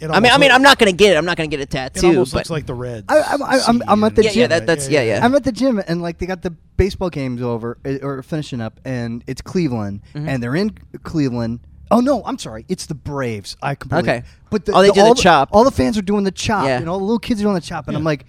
It 0.00 0.10
I 0.10 0.18
mean, 0.20 0.32
I 0.32 0.38
mean, 0.38 0.50
I'm 0.50 0.62
not 0.62 0.78
gonna 0.78 0.92
get 0.92 1.12
it. 1.14 1.16
I'm 1.16 1.24
not 1.24 1.36
gonna 1.36 1.46
get 1.48 1.60
a 1.60 1.66
tattoo. 1.66 1.98
It 1.98 2.00
tattoo. 2.02 2.06
almost 2.08 2.32
but 2.32 2.38
looks 2.38 2.50
like 2.50 2.66
the 2.66 2.74
Reds. 2.74 3.04
I- 3.08 3.18
I'm- 3.20 3.42
I- 3.42 3.58
I'm- 3.60 3.82
I'm 3.86 4.04
at 4.04 4.16
the 4.16 4.24
Yeah, 4.24 4.30
yeah, 4.32 4.46
that- 4.48 4.66
that's- 4.66 4.88
yeah, 4.88 5.02
yeah. 5.02 5.20
I'm 5.24 5.34
at 5.34 5.44
the 5.44 5.52
gym 5.52 5.80
and 5.86 6.02
like 6.02 6.18
they 6.18 6.26
got 6.26 6.42
the 6.42 6.50
baseball 6.76 7.10
games 7.10 7.40
over 7.40 7.78
uh, 7.86 7.98
or 8.02 8.22
finishing 8.22 8.60
up, 8.60 8.80
and 8.84 9.22
it's 9.26 9.40
Cleveland, 9.40 10.00
Mm-hmm. 10.14 10.28
and 10.28 10.42
they're 10.42 10.56
in 10.56 10.72
Cleveland. 11.04 11.60
Oh 11.90 12.00
no, 12.00 12.22
I'm 12.24 12.38
sorry, 12.38 12.64
it's 12.68 12.86
the 12.86 12.94
Braves. 12.94 13.56
I 13.62 13.76
completely 13.76 14.10
Okay. 14.10 14.22
But 14.50 14.64
the, 14.64 14.72
Oh, 14.72 14.82
they 14.82 14.88
do 14.88 14.94
the 14.94 15.00
all 15.02 15.14
chop. 15.14 15.50
All 15.52 15.62
the 15.64 15.70
fans 15.70 15.96
are 15.96 16.02
doing 16.02 16.24
the 16.24 16.32
chop, 16.32 16.66
Yeah. 16.66 16.78
and 16.78 16.88
all 16.88 16.98
the 16.98 17.04
little 17.04 17.18
kids 17.20 17.40
are 17.40 17.44
doing 17.44 17.54
the 17.54 17.60
chop, 17.60 17.86
and 17.88 17.96
I'm 17.96 18.04
like, 18.04 18.26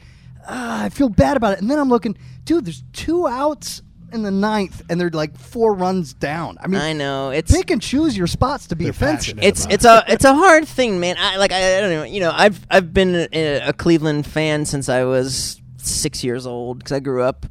ah, 0.48 0.84
I 0.84 0.90
feel 0.90 1.10
bad 1.10 1.36
about 1.38 1.54
it. 1.54 1.62
And 1.62 1.72
then 1.72 1.80
I'm 1.80 1.90
looking, 1.90 2.16
dude, 2.44 2.66
there's 2.66 2.84
two 2.94 3.28
outs 3.28 3.82
in 4.12 4.24
the 4.24 4.32
ninth, 4.32 4.82
and 4.90 5.00
they're 5.00 5.10
like 5.10 5.38
four 5.38 5.74
runs 5.74 6.14
down. 6.14 6.58
I 6.62 6.68
mean, 6.68 6.80
I 6.82 6.94
know 6.94 7.30
it's 7.32 7.52
pick 7.52 7.72
and 7.72 7.82
choose 7.82 8.18
your 8.18 8.28
spots 8.28 8.68
to 8.68 8.76
be 8.76 8.86
They're 8.86 8.92
offensive. 8.92 9.38
passionate. 9.38 9.44
it's 9.46 9.66
about 9.66 9.74
it's 9.74 9.86
a 9.86 10.04
it's 10.14 10.26
a 10.26 10.34
hard 10.34 10.68
thing, 10.68 11.00
man. 11.00 11.16
I 11.20 11.38
like 11.38 11.52
I, 11.52 11.78
I 11.78 11.82
don't 11.82 11.92
know. 11.92 12.04
You 12.04 12.20
know, 12.22 12.32
I've 12.34 12.66
I've 12.70 12.94
been 12.94 13.28
a, 13.34 13.60
a 13.70 13.74
Cleveland 13.74 14.26
fan 14.26 14.66
since 14.66 14.90
I 14.90 15.04
was 15.04 15.62
six 15.78 16.24
years 16.24 16.46
old 16.48 16.80
because 16.80 16.92
I 16.94 17.00
grew 17.00 17.22
up 17.24 17.46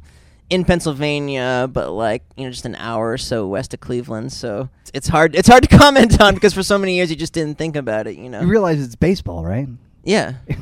in 0.49 0.63
Pennsylvania, 0.65 1.67
but 1.71 1.91
like 1.91 2.23
you 2.37 2.45
know, 2.45 2.51
just 2.51 2.65
an 2.65 2.75
hour 2.75 3.11
or 3.11 3.17
so 3.17 3.47
west 3.47 3.73
of 3.73 3.79
Cleveland. 3.79 4.31
So 4.31 4.69
it's 4.93 5.07
hard 5.07 5.35
it's 5.35 5.47
hard 5.47 5.63
to 5.69 5.77
comment 5.77 6.19
on 6.21 6.33
because 6.35 6.53
for 6.53 6.63
so 6.63 6.77
many 6.77 6.95
years 6.95 7.09
you 7.09 7.15
just 7.15 7.33
didn't 7.33 7.57
think 7.57 7.75
about 7.75 8.07
it. 8.07 8.17
You 8.17 8.29
know, 8.29 8.41
You 8.41 8.47
realize 8.47 8.81
it's 8.83 8.95
baseball, 8.95 9.43
right? 9.43 9.67
yeah. 10.03 10.33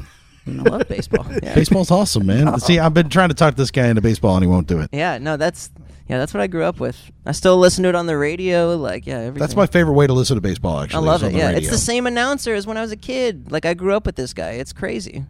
I 0.46 0.52
love 0.52 0.90
baseball. 0.90 1.26
Yeah. 1.42 1.56
Baseball's 1.56 1.90
awesome, 1.90 2.26
man. 2.26 2.60
See, 2.60 2.78
I've 2.78 2.94
been 2.94 3.08
trying 3.08 3.30
to 3.30 3.34
talk 3.36 3.56
this 3.56 3.72
guy 3.72 3.88
into 3.88 4.02
baseball, 4.02 4.36
and 4.36 4.44
he 4.44 4.50
won't 4.50 4.68
do 4.68 4.80
it. 4.82 4.90
Yeah, 4.92 5.18
no, 5.18 5.38
that's 5.38 5.70
Yeah, 6.14 6.20
that's 6.20 6.32
what 6.32 6.42
I 6.42 6.48
grew 6.48 6.64
up 6.64 6.80
with. 6.80 7.12
I 7.26 7.32
still 7.32 7.58
listen 7.58 7.82
to 7.82 7.90
it 7.90 7.96
on 7.96 8.06
the 8.06 8.16
radio. 8.16 8.78
Like, 8.78 9.08
yeah, 9.08 9.18
everything. 9.18 9.40
That's 9.40 9.56
my 9.56 9.66
favorite 9.66 9.94
way 9.94 10.06
to 10.06 10.14
listen 10.14 10.36
to 10.36 10.42
baseball. 10.42 10.80
Actually, 10.80 10.98
I 11.08 11.12
love 11.12 11.24
it. 11.24 11.34
Yeah, 11.34 11.50
it's 11.50 11.72
the 11.72 11.78
same 11.80 12.06
announcer 12.06 12.54
as 12.54 12.68
when 12.68 12.78
I 12.78 12.82
was 12.82 12.92
a 12.92 12.96
kid. 12.96 13.52
Like, 13.52 13.66
I 13.66 13.74
grew 13.74 13.96
up 13.96 14.06
with 14.06 14.16
this 14.16 14.32
guy. 14.32 14.52
It's 14.52 14.74
crazy. 14.74 15.26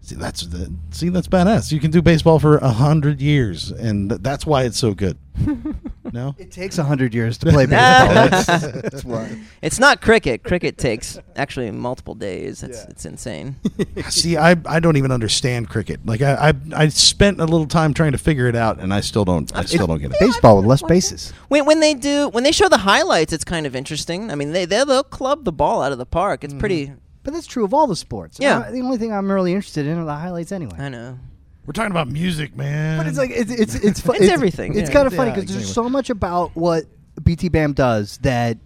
See, 0.00 0.14
that's 0.14 0.46
the 0.46 0.72
see 0.92 1.10
that's 1.10 1.28
badass. 1.28 1.72
You 1.72 1.78
can 1.78 1.90
do 1.90 2.00
baseball 2.00 2.38
for 2.38 2.56
a 2.56 2.70
hundred 2.70 3.20
years, 3.20 3.70
and 3.70 4.08
th- 4.08 4.22
that's 4.22 4.46
why 4.46 4.62
it's 4.62 4.78
so 4.78 4.94
good. 4.94 5.18
no, 6.14 6.34
It 6.38 6.50
takes 6.50 6.76
hundred 6.78 7.12
years 7.12 7.36
to 7.38 7.46
play 7.52 7.66
baseball. 7.66 8.14
That's, 8.14 8.46
that's 8.46 9.04
why. 9.04 9.36
It's 9.60 9.78
not 9.78 10.00
cricket. 10.00 10.44
Cricket 10.44 10.78
takes 10.78 11.18
actually 11.36 11.70
multiple 11.72 12.14
days. 12.14 12.62
It's 12.62 12.84
it's 12.84 13.04
insane. 13.04 13.56
see, 14.08 14.36
I 14.36 14.56
I 14.64 14.80
don't 14.80 14.96
even 14.96 15.10
understand 15.10 15.68
cricket. 15.68 16.06
Like 16.06 16.22
I, 16.22 16.50
I 16.50 16.84
I 16.84 16.88
spent 16.88 17.40
a 17.40 17.44
little 17.44 17.66
time 17.66 17.92
trying 17.92 18.12
to 18.12 18.18
figure 18.18 18.46
it 18.48 18.56
out, 18.56 18.78
and 18.80 18.94
I 18.94 19.00
still 19.00 19.24
don't. 19.24 19.54
I 19.56 19.64
still 19.64 19.86
don't 19.86 20.00
get 20.00 20.12
it. 20.12 20.20
Baseball 20.20 20.56
with 20.58 20.66
less 20.66 20.82
bases. 20.82 21.32
when 21.48 21.66
when 21.66 21.80
they 21.80 21.94
do 21.94 22.28
when 22.30 22.44
they 22.44 22.52
show 22.52 22.68
the 22.68 22.78
highlights, 22.78 23.32
it's 23.32 23.44
kind 23.44 23.66
of 23.66 23.74
interesting. 23.76 24.30
I 24.30 24.34
mean, 24.36 24.52
they 24.52 24.64
they- 24.64 24.84
they'll 24.84 25.02
club 25.02 25.44
the 25.44 25.52
ball 25.52 25.82
out 25.82 25.92
of 25.92 25.98
the 25.98 26.06
park. 26.06 26.44
It's 26.44 26.54
pretty. 26.54 26.92
But 27.24 27.32
that's 27.32 27.46
true 27.46 27.64
of 27.64 27.72
all 27.72 27.86
the 27.86 27.96
sports. 27.96 28.38
Yeah. 28.38 28.58
Uh, 28.58 28.70
the 28.70 28.80
only 28.82 28.98
thing 28.98 29.10
I'm 29.12 29.32
really 29.32 29.54
interested 29.54 29.86
in 29.86 29.96
are 29.98 30.04
the 30.04 30.14
highlights 30.14 30.52
anyway. 30.52 30.76
I 30.78 30.90
know. 30.90 31.18
We're 31.66 31.72
talking 31.72 31.90
about 31.92 32.08
music, 32.08 32.56
man. 32.56 32.98
But 32.98 33.06
it's 33.06 33.16
like 33.18 33.30
it's 33.30 33.50
it's 33.50 33.74
it's, 33.76 34.00
fu- 34.00 34.12
It's 34.14 34.28
everything, 34.30 34.76
It's 34.76 34.88
yeah. 34.90 34.94
kind 34.94 35.06
of 35.06 35.14
funny 35.14 35.30
Yeah, 35.30 35.36
because 35.36 35.50
there's 35.50 35.62
exactly. 35.68 35.84
so 35.84 35.88
much 35.88 36.10
about 36.10 36.54
what 36.54 36.84
BTBAM 37.20 37.74
does 37.74 38.18
that 38.18 38.58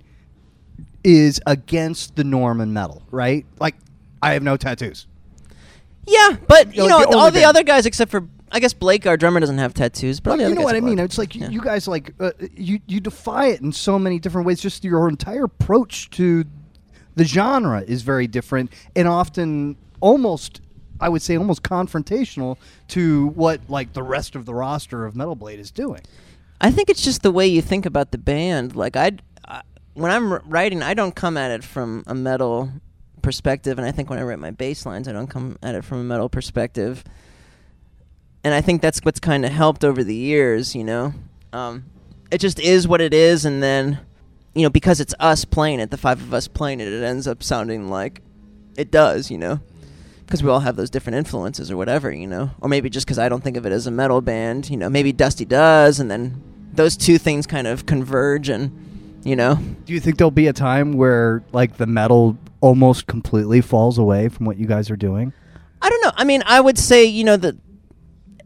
is 1.05 1.41
against 1.47 2.17
the 2.17 2.25
norm 2.25 2.61
in 2.61 2.73
metal, 2.73 3.03
right? 3.11 3.47
Like 3.61 3.77
I 4.23 4.33
have 4.33 4.43
no 4.43 4.57
tattoos. 4.57 5.07
Yeah, 6.07 6.37
but 6.49 6.75
you 6.75 6.83
Like 6.83 6.91
know 6.91 6.99
the 7.01 7.07
all 7.17 7.19
only 7.27 7.31
the 7.33 7.35
band. 7.41 7.47
other 7.47 7.63
guys 7.63 7.87
except 7.87 8.11
for 8.11 8.27
I 8.51 8.61
guess 8.61 8.73
Blake, 8.73 9.07
our 9.07 9.17
drummer, 9.19 9.41
doesn't 9.41 9.59
have 9.59 9.75
tattoos. 9.75 10.21
But 10.21 10.31
all 10.33 10.37
the 10.39 10.43
you 10.43 10.47
other 10.47 10.55
know 10.55 10.61
guys 10.63 10.65
what 10.65 10.73
I 10.75 10.77
have 10.79 10.85
mean? 10.85 10.99
a 10.99 11.03
lot. 11.03 11.05
It's 11.05 11.19
like 11.19 11.35
you- 11.35 11.43
Yeah. 11.43 11.51
you 11.51 11.61
guys 11.61 11.87
like 11.87 12.15
uh, 12.19 12.31
you 12.57 12.81
you 12.87 12.99
defy 13.01 13.49
it 13.49 13.61
in 13.61 13.73
so 13.73 13.99
many 13.99 14.19
different 14.19 14.47
ways. 14.47 14.59
Just 14.61 14.83
your 14.85 15.09
entire 15.09 15.45
approach 15.45 16.11
to 16.11 16.45
the 17.15 17.25
genre 17.25 17.83
is 17.83 18.03
very 18.03 18.27
different 18.27 18.73
and 18.97 19.07
often 19.07 19.77
almost 20.01 20.61
I 21.01 21.09
would 21.09 21.23
say 21.23 21.37
almost 21.37 21.63
confrontational 21.63 22.57
to 22.89 23.29
what 23.29 23.61
like 23.69 23.93
the 23.93 24.03
rest 24.03 24.35
of 24.35 24.47
the 24.47 24.55
roster 24.55 25.07
of 25.07 25.15
Metal 25.15 25.35
Blade 25.35 25.61
is 25.61 25.71
doing. 25.71 26.01
I 26.61 26.71
think 26.71 26.91
it's 26.91 27.03
just 27.03 27.23
the 27.23 27.31
way 27.31 27.47
you 27.47 27.63
think 27.63 27.87
about 27.87 28.11
the 28.11 28.19
band. 28.19 28.75
Like 28.75 28.97
I, 28.97 29.13
I 29.47 29.63
when 29.95 30.11
I'm 30.11 30.35
writing, 30.49 30.83
I 30.83 30.95
don't 30.95 31.15
come 31.15 31.37
at 31.37 31.51
it 31.51 31.65
from 31.65 32.05
a 32.07 32.15
metal 32.15 32.71
perspective, 33.23 33.79
and 33.79 33.87
I 33.87 33.93
think 33.93 34.11
when 34.11 34.19
I 34.19 34.23
write 34.23 34.39
my 34.39 34.51
bass 34.51 34.87
lines, 34.87 35.09
I 35.09 35.13
don't 35.13 35.29
come 35.29 35.59
at 35.63 35.75
it 35.75 35.85
from 35.85 35.99
a 35.99 36.05
metal 36.05 36.29
perspective. 36.29 37.05
And 38.45 38.55
I 38.55 38.61
think 38.61 38.81
that's 38.81 39.01
what's 39.01 39.21
kind 39.21 39.45
of 39.45 39.53
helped 39.53 39.85
over 39.85 40.03
the 40.03 40.15
years. 40.15 40.75
You 40.75 40.85
know, 40.85 41.15
um, 41.53 41.85
it 42.31 42.39
just 42.39 42.59
is 42.61 42.89
what 42.89 43.01
it 43.01 43.15
is, 43.15 43.45
and 43.45 43.63
then 43.63 44.01
you 44.55 44.63
know 44.63 44.71
because 44.71 45.01
it's 45.01 45.15
us 45.21 45.45
playing 45.45 45.81
it, 45.81 45.91
the 45.91 45.97
five 45.97 46.21
of 46.21 46.35
us 46.35 46.49
playing 46.49 46.81
it, 46.81 46.89
it 46.89 47.03
ends 47.05 47.29
up 47.29 47.43
sounding 47.43 47.89
like 47.89 48.21
it 48.77 48.91
does. 48.91 49.31
You 49.31 49.39
know. 49.39 49.61
Because 50.29 50.43
we 50.43 50.51
all 50.51 50.61
have 50.61 50.77
those 50.77 50.91
different 50.91 51.17
influences 51.17 51.71
or 51.71 51.79
whatever, 51.79 52.13
you 52.13 52.27
know, 52.27 52.51
or 52.61 52.69
maybe 52.69 52.91
just 52.91 53.07
because 53.07 53.19
I 53.19 53.31
don't 53.31 53.43
think 53.43 53.57
of 53.57 53.65
it 53.65 53.73
as 53.73 53.87
a 53.87 53.91
metal 53.91 54.21
band, 54.21 54.69
you 54.69 54.77
know, 54.77 54.91
maybe 54.91 55.11
Dusty 55.11 55.47
does, 55.47 56.01
and 56.01 56.11
then 56.11 56.43
those 56.75 56.99
two 56.99 57.17
things 57.17 57.47
kind 57.47 57.67
of 57.67 57.87
converge, 57.87 58.51
and 58.51 58.71
you 59.25 59.35
know, 59.35 59.59
Do 59.87 59.95
you 59.95 60.01
think 60.01 60.19
there'll 60.19 60.31
be 60.31 60.47
a 60.47 60.53
time 60.53 60.93
where 60.93 61.43
like 61.53 61.79
the 61.79 61.87
metal 61.87 62.37
almost 62.61 63.07
completely 63.07 63.63
falls 63.63 63.97
away 63.97 64.29
from 64.29 64.45
what 64.45 64.59
you 64.59 64.67
guys 64.67 64.91
are 64.91 64.97
doing? 64.97 65.33
I 65.81 65.89
don't 65.89 66.05
know. 66.05 66.13
I 66.15 66.25
mean, 66.25 66.43
I 66.45 66.61
would 66.61 66.77
say 66.77 67.07
you 67.07 67.25
know 67.25 67.39
that 67.39 67.57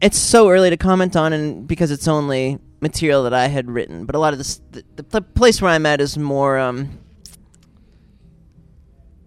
it's 0.01 0.17
so 0.17 0.49
early 0.49 0.69
to 0.69 0.77
comment 0.77 1.17
on, 1.17 1.33
and 1.33 1.67
because 1.67 1.91
it's 1.91 2.07
only 2.07 2.59
material 2.79 3.23
that 3.23 3.33
I 3.33 3.47
had 3.47 3.69
written, 3.69 4.05
but 4.05 4.15
a 4.15 4.19
lot 4.19 4.31
of 4.33 4.39
this, 4.39 4.61
the, 4.71 4.83
the 5.09 5.21
place 5.21 5.61
where 5.61 5.71
I'm 5.71 5.85
at 5.85 5.99
is 5.99 6.17
more. 6.17 6.57
um 6.57 6.99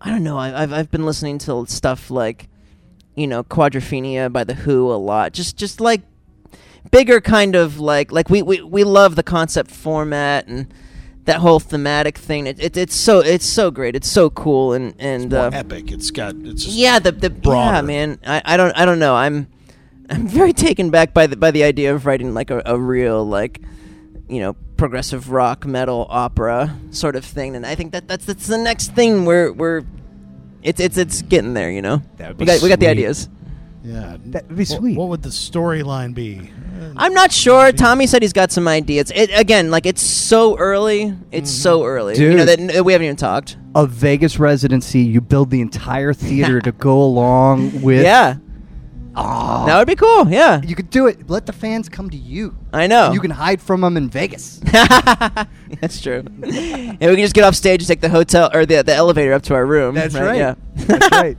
I 0.06 0.10
don't 0.10 0.22
know. 0.22 0.38
I, 0.38 0.62
I've 0.62 0.72
I've 0.72 0.90
been 0.92 1.04
listening 1.04 1.38
to 1.38 1.66
stuff 1.66 2.12
like, 2.12 2.48
you 3.16 3.26
know, 3.26 3.42
Quadrophenia 3.42 4.32
by 4.32 4.44
the 4.44 4.54
Who 4.54 4.92
a 4.92 4.94
lot. 4.94 5.32
Just 5.32 5.56
just 5.56 5.80
like 5.80 6.02
bigger 6.92 7.20
kind 7.20 7.56
of 7.56 7.80
like 7.80 8.12
like 8.12 8.30
we 8.30 8.40
we, 8.40 8.62
we 8.62 8.84
love 8.84 9.16
the 9.16 9.24
concept 9.24 9.68
format 9.68 10.46
and 10.46 10.72
that 11.24 11.38
whole 11.40 11.58
thematic 11.58 12.16
thing. 12.16 12.46
It, 12.46 12.60
it 12.60 12.76
it's 12.76 12.94
so 12.94 13.18
it's 13.18 13.44
so 13.44 13.72
great. 13.72 13.96
It's 13.96 14.08
so 14.08 14.30
cool 14.30 14.74
and 14.74 14.94
and 15.00 15.34
uh, 15.34 15.50
epic. 15.52 15.90
It's 15.90 16.12
got 16.12 16.36
it's 16.36 16.68
yeah 16.68 17.00
the 17.00 17.10
the 17.10 17.34
yeah 17.42 17.80
man. 17.82 18.20
I, 18.24 18.42
I 18.44 18.56
don't 18.56 18.76
I 18.78 18.84
don't 18.84 19.00
know. 19.00 19.16
I'm 19.16 19.48
I'm 20.08 20.28
very 20.28 20.52
taken 20.52 20.90
back 20.90 21.14
by 21.14 21.26
the 21.26 21.36
by 21.36 21.50
the 21.50 21.64
idea 21.64 21.92
of 21.92 22.06
writing 22.06 22.32
like 22.32 22.52
a, 22.52 22.62
a 22.64 22.78
real 22.78 23.26
like 23.26 23.60
you 24.28 24.38
know 24.38 24.56
progressive 24.76 25.30
rock 25.30 25.64
metal 25.66 26.06
opera 26.10 26.76
sort 26.90 27.16
of 27.16 27.24
thing. 27.24 27.56
And 27.56 27.66
I 27.66 27.74
think 27.74 27.92
that 27.92 28.08
that's 28.08 28.24
that's 28.26 28.46
the 28.46 28.58
next 28.58 28.94
thing 28.94 29.24
we're 29.24 29.52
we're 29.52 29.82
it's 30.62 30.80
it's 30.80 30.96
it's 30.96 31.22
getting 31.22 31.54
there. 31.54 31.70
You 31.70 31.82
know 31.82 32.02
That 32.16 32.28
would 32.28 32.38
we 32.38 32.44
be 32.44 32.52
got 32.52 32.62
we 32.62 32.68
got 32.68 32.80
the 32.80 32.88
ideas. 32.88 33.28
yeah. 33.84 34.16
That 34.26 34.48
would 34.48 34.56
be 34.56 34.64
What- 34.64 34.78
sweet. 34.78 34.96
What, 34.98 35.08
would 35.08 35.22
the 35.22 35.28
storyline 35.30 36.14
be? 36.14 36.50
I'm 36.96 37.14
not 37.14 37.32
sure. 37.32 37.72
Tommy 37.72 38.06
said 38.06 38.20
he's 38.20 38.34
got 38.34 38.52
some 38.52 38.68
ideas. 38.68 39.10
It, 39.14 39.30
again, 39.34 39.70
like 39.70 39.86
it's 39.86 40.02
so 40.02 40.58
early. 40.58 41.14
It's 41.32 41.50
so 41.50 41.80
mm-hmm. 41.80 41.88
early. 41.88 42.18
You 42.18 42.34
know 42.34 42.44
Dude. 42.44 42.70
that 42.70 42.84
we 42.84 42.92
haven't 42.92 43.06
even 43.06 43.16
talked. 43.16 43.56
A 43.74 43.86
Vegas 43.86 44.38
residency, 44.38 45.00
you 45.00 45.20
build 45.20 45.50
the 45.50 45.60
entire 45.62 46.12
theater 46.12 46.60
to 46.68 46.72
go 46.72 47.00
along 47.02 47.80
with. 47.82 48.02
yeah, 48.02 48.36
Aw. 49.16 49.66
that 49.66 49.78
would 49.78 49.86
be 49.86 49.96
cool. 49.96 50.28
Yeah, 50.28 50.60
You 50.62 50.74
could 50.74 50.90
do 50.90 51.06
it. 51.06 51.28
Let 51.30 51.46
the 51.46 51.52
fans 51.52 51.88
come 51.88 52.10
to 52.10 52.16
you. 52.16 52.54
I 52.72 52.86
know. 52.86 53.12
You 53.12 53.20
can 53.20 53.30
hide 53.30 53.62
from 53.62 53.80
them 53.80 53.96
in 53.96 54.10
Vegas. 54.10 54.58
That's 55.80 56.00
true. 56.00 56.18
and 56.42 56.42
we 56.42 56.98
can 56.98 57.16
just 57.16 57.34
get 57.34 57.44
off 57.44 57.54
stage 57.54 57.80
and 57.80 57.88
take 57.88 58.00
the 58.00 58.08
hotel 58.08 58.50
or 58.52 58.66
the 58.66 58.82
the 58.82 58.94
elevator 58.94 59.32
up 59.32 59.42
to 59.44 59.54
our 59.54 59.64
room. 59.64 59.94
That's 59.94 60.14
right. 60.14 60.36
Yeah. 60.36 60.54
That's 60.74 61.10
right. 61.10 61.36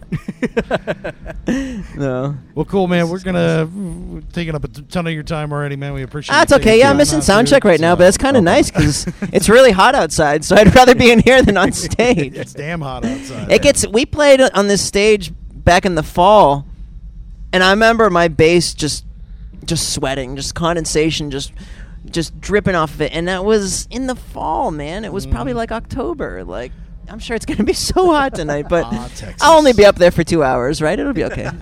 no. 1.95 2.35
Well, 2.55 2.65
cool, 2.65 2.87
man. 2.87 3.09
We're 3.09 3.19
gonna 3.19 3.69
we're 3.71 4.21
taking 4.33 4.55
up 4.55 4.63
a 4.63 4.67
ton 4.67 5.07
of 5.07 5.13
your 5.13 5.23
time 5.23 5.51
already, 5.53 5.75
man. 5.75 5.93
We 5.93 6.03
appreciate. 6.03 6.33
Ah, 6.35 6.41
it. 6.41 6.49
That's 6.49 6.51
you 6.51 6.69
okay. 6.69 6.79
Yeah, 6.79 6.89
I'm 6.89 6.97
missing 6.97 7.17
out, 7.17 7.23
sound 7.23 7.47
check 7.47 7.63
right 7.63 7.79
now, 7.79 7.95
but 7.95 8.07
it's 8.07 8.17
uh, 8.17 8.21
kind 8.21 8.37
of 8.37 8.41
Oh, 8.41 8.43
nice 8.43 8.69
because 8.71 9.07
it's 9.33 9.49
really 9.49 9.71
hot 9.71 9.95
outside. 9.95 10.43
So 10.43 10.55
I'd 10.55 10.73
rather 10.73 10.95
be 10.95 11.11
in 11.11 11.19
here 11.19 11.41
than 11.41 11.57
on 11.57 11.71
stage. 11.71 12.35
It's 12.35 12.53
damn 12.53 12.81
hot 12.81 13.05
outside. 13.05 13.51
It 13.51 13.61
gets. 13.61 13.85
We 13.87 14.05
played 14.05 14.41
on 14.41 14.67
this 14.67 14.85
stage 14.85 15.31
back 15.67 15.85
in 15.85 15.95
the 15.95 16.03
fall, 16.03 16.66
and 17.53 17.63
I 17.63 17.71
remember 17.71 18.09
my 18.09 18.27
bass 18.27 18.73
just, 18.73 19.05
just 19.65 19.93
sweating, 19.93 20.35
just 20.35 20.55
condensation, 20.55 21.31
just, 21.31 21.51
just 22.09 22.39
dripping 22.39 22.75
off 22.75 22.93
of 22.93 23.01
it, 23.01 23.11
and 23.13 23.27
that 23.27 23.43
was 23.43 23.87
in 23.91 24.07
the 24.07 24.15
fall, 24.15 24.71
man. 24.71 25.03
It 25.05 25.11
was 25.11 25.25
probably 25.25 25.53
Mm. 25.53 25.57
like 25.57 25.71
October. 25.71 26.43
Like 26.43 26.71
I'm 27.09 27.19
sure 27.19 27.35
it's 27.35 27.45
gonna 27.45 27.63
be 27.63 27.73
so 27.91 28.07
hot 28.11 28.35
tonight, 28.35 28.67
but 28.69 28.85
Ah, 28.87 29.09
I'll 29.41 29.57
only 29.57 29.73
be 29.73 29.85
up 29.85 29.95
there 29.95 30.11
for 30.11 30.23
two 30.23 30.43
hours, 30.43 30.81
right? 30.81 30.97
It'll 30.99 31.13
be 31.13 31.23
okay. 31.25 31.49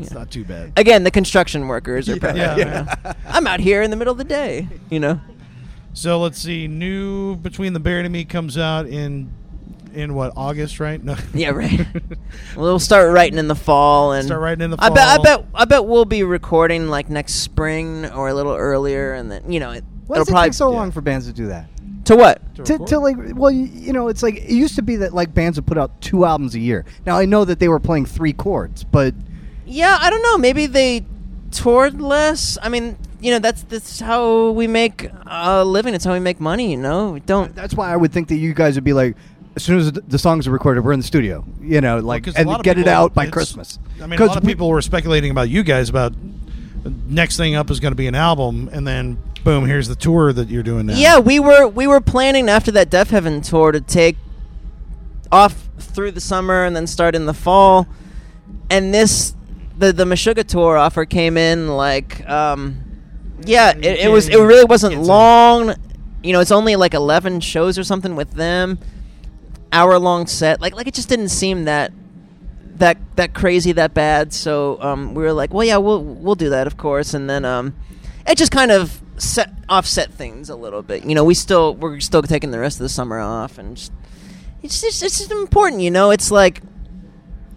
It's 0.00 0.12
not 0.12 0.30
too 0.30 0.44
bad. 0.44 0.74
Again, 0.76 1.02
the 1.04 1.10
construction 1.10 1.66
workers 1.66 2.10
are 2.10 2.16
probably. 2.20 2.40
Yeah, 2.42 2.56
you 2.56 2.64
know. 2.66 2.86
I'm 3.26 3.46
out 3.46 3.58
here 3.58 3.80
in 3.80 3.90
the 3.90 3.96
middle 3.96 4.12
of 4.12 4.18
the 4.18 4.24
day, 4.24 4.68
you 4.90 5.00
know. 5.00 5.18
So 5.94 6.20
let's 6.20 6.38
see. 6.38 6.68
New 6.68 7.36
between 7.36 7.72
the 7.72 7.80
Buried 7.80 8.04
and 8.04 8.12
Me 8.12 8.26
comes 8.26 8.58
out 8.58 8.86
in 8.86 9.32
in 9.94 10.14
what 10.14 10.32
August, 10.36 10.80
right? 10.80 11.02
No. 11.02 11.16
Yeah, 11.34 11.50
right. 11.50 11.86
we'll 12.56 12.78
start 12.78 13.12
writing 13.12 13.38
in 13.38 13.48
the 13.48 13.54
fall 13.54 14.12
and 14.12 14.26
Start 14.26 14.40
writing 14.40 14.64
in 14.64 14.70
the 14.70 14.76
I 14.80 14.88
bet. 14.88 15.06
I 15.06 15.22
bet. 15.22 15.44
I 15.54 15.64
bet 15.64 15.84
we'll 15.84 16.04
be 16.04 16.22
recording 16.22 16.88
like 16.88 17.10
next 17.10 17.34
spring 17.34 18.06
or 18.06 18.28
a 18.28 18.34
little 18.34 18.54
earlier, 18.54 19.12
and 19.12 19.30
then 19.30 19.50
you 19.50 19.60
know 19.60 19.70
it, 19.70 19.84
Why 20.06 20.16
it'll 20.16 20.24
does 20.24 20.28
it 20.28 20.32
probably 20.32 20.48
take 20.48 20.54
so 20.54 20.70
yeah. 20.70 20.76
long 20.76 20.90
for 20.90 21.00
bands 21.00 21.26
to 21.26 21.32
do 21.32 21.46
that? 21.48 21.68
to 22.08 22.16
what? 22.16 22.54
To, 22.56 22.62
record? 22.62 22.86
to 22.88 22.98
like, 22.98 23.16
well, 23.34 23.50
you, 23.50 23.66
you 23.66 23.92
know, 23.92 24.08
it's 24.08 24.22
like 24.22 24.36
it 24.36 24.50
used 24.50 24.76
to 24.76 24.82
be 24.82 24.96
that 24.96 25.12
like 25.12 25.34
bands 25.34 25.58
would 25.58 25.66
put 25.66 25.78
out 25.78 26.00
two 26.00 26.24
albums 26.24 26.54
a 26.54 26.58
year. 26.58 26.84
Now 27.06 27.18
I 27.18 27.26
know 27.26 27.44
that 27.44 27.58
they 27.58 27.68
were 27.68 27.78
playing 27.80 28.06
three 28.06 28.32
chords, 28.32 28.82
but 28.82 29.14
Yeah, 29.66 29.96
I 30.00 30.10
don't 30.10 30.22
know. 30.22 30.38
Maybe 30.38 30.66
they 30.66 31.04
toured 31.50 32.00
less. 32.00 32.56
I 32.62 32.70
mean, 32.70 32.96
you 33.20 33.30
know, 33.32 33.38
that's 33.38 33.62
that's 33.64 34.00
how 34.00 34.50
we 34.50 34.66
make 34.66 35.10
a 35.26 35.64
living. 35.64 35.94
It's 35.94 36.04
how 36.04 36.14
we 36.14 36.20
make 36.20 36.40
money. 36.40 36.70
You 36.70 36.78
know, 36.78 37.12
we 37.12 37.20
don't. 37.20 37.54
that's 37.54 37.74
why 37.74 37.92
I 37.92 37.96
would 37.96 38.12
think 38.12 38.28
that 38.28 38.36
you 38.36 38.54
guys 38.54 38.74
would 38.74 38.84
be 38.84 38.94
like, 38.94 39.16
as 39.58 39.64
soon 39.64 39.78
as 39.78 39.90
the- 39.92 40.00
the 40.06 40.18
songs 40.18 40.46
are 40.46 40.50
recorded, 40.52 40.84
we're 40.84 40.92
in 40.92 41.00
the 41.00 41.06
studio, 41.06 41.44
you 41.60 41.80
know, 41.80 41.98
like 41.98 42.26
a 42.28 42.32
and 42.36 42.48
lot 42.48 42.60
of 42.60 42.64
get 42.64 42.78
it 42.78 42.86
out 42.88 43.12
by 43.14 43.26
Christmas. 43.26 43.78
I 44.00 44.02
mean, 44.06 44.12
a 44.12 44.16
'Cause 44.16 44.28
lot 44.28 44.36
of 44.38 44.44
we- 44.44 44.52
people 44.52 44.68
were 44.68 44.80
speculating 44.82 45.30
about 45.30 45.48
you 45.48 45.62
guys 45.62 45.88
about 45.88 46.12
next 47.08 47.36
thing 47.36 47.54
up 47.56 47.70
is 47.70 47.80
going 47.80 47.90
to 47.92 47.96
be 47.96 48.06
an 48.06 48.14
album, 48.14 48.70
and 48.72 48.86
then 48.86 49.18
boom, 49.44 49.66
here's 49.66 49.88
the 49.88 49.94
tour 49.96 50.32
that 50.32 50.48
you're 50.48 50.62
doing 50.62 50.86
now. 50.86 50.94
Yeah, 50.94 51.18
we 51.18 51.38
were 51.40 51.66
we 51.66 51.86
were 51.86 52.00
planning 52.00 52.48
after 52.48 52.70
that 52.72 52.90
Deafheaven 52.90 53.42
tour 53.42 53.72
to 53.72 53.80
take 53.80 54.16
off 55.32 55.68
through 55.78 56.12
the 56.12 56.20
summer 56.20 56.64
and 56.64 56.74
then 56.76 56.86
start 56.86 57.14
in 57.14 57.26
the 57.26 57.34
fall. 57.34 57.86
And 58.70 58.94
this 58.94 59.34
the 59.78 59.92
the 59.92 60.04
Meshuggah 60.04 60.46
tour 60.46 60.76
offer 60.76 61.04
came 61.04 61.36
in 61.36 61.68
like 61.68 62.28
um 62.28 62.76
yeah, 63.44 63.70
it, 63.76 63.84
it 64.06 64.10
was 64.10 64.28
it 64.28 64.36
really 64.36 64.64
wasn't 64.64 65.02
long. 65.02 65.74
You 66.22 66.32
know, 66.32 66.40
it's 66.40 66.50
only 66.50 66.74
like 66.76 66.94
11 66.94 67.40
shows 67.40 67.78
or 67.78 67.84
something 67.84 68.16
with 68.16 68.32
them. 68.32 68.78
Hour 69.72 69.98
long 69.98 70.26
set. 70.26 70.60
Like 70.60 70.74
like 70.74 70.86
it 70.86 70.94
just 70.94 71.08
didn't 71.08 71.28
seem 71.28 71.64
that 71.64 71.92
that 72.76 72.98
that 73.16 73.34
crazy 73.34 73.72
that 73.72 73.92
bad 73.92 74.32
so 74.32 74.80
um, 74.80 75.12
we 75.12 75.24
were 75.24 75.32
like 75.32 75.52
well 75.52 75.66
yeah 75.66 75.78
we'll 75.78 76.00
we'll 76.00 76.36
do 76.36 76.50
that 76.50 76.68
of 76.68 76.76
course 76.76 77.12
and 77.12 77.28
then 77.28 77.44
um, 77.44 77.74
it 78.24 78.38
just 78.38 78.52
kind 78.52 78.70
of 78.70 79.02
set 79.20 79.52
offset 79.68 80.12
things 80.12 80.50
a 80.50 80.56
little 80.56 80.82
bit. 80.82 81.04
You 81.04 81.14
know, 81.14 81.24
we 81.24 81.34
still 81.34 81.74
we're 81.74 82.00
still 82.00 82.22
taking 82.22 82.50
the 82.50 82.58
rest 82.58 82.78
of 82.78 82.84
the 82.84 82.88
summer 82.88 83.18
off, 83.18 83.58
and 83.58 83.76
just, 83.76 83.92
it's 84.62 84.80
just 84.80 85.02
it's 85.02 85.18
just 85.18 85.30
important. 85.30 85.82
You 85.82 85.90
know, 85.90 86.10
it's 86.10 86.30
like 86.30 86.62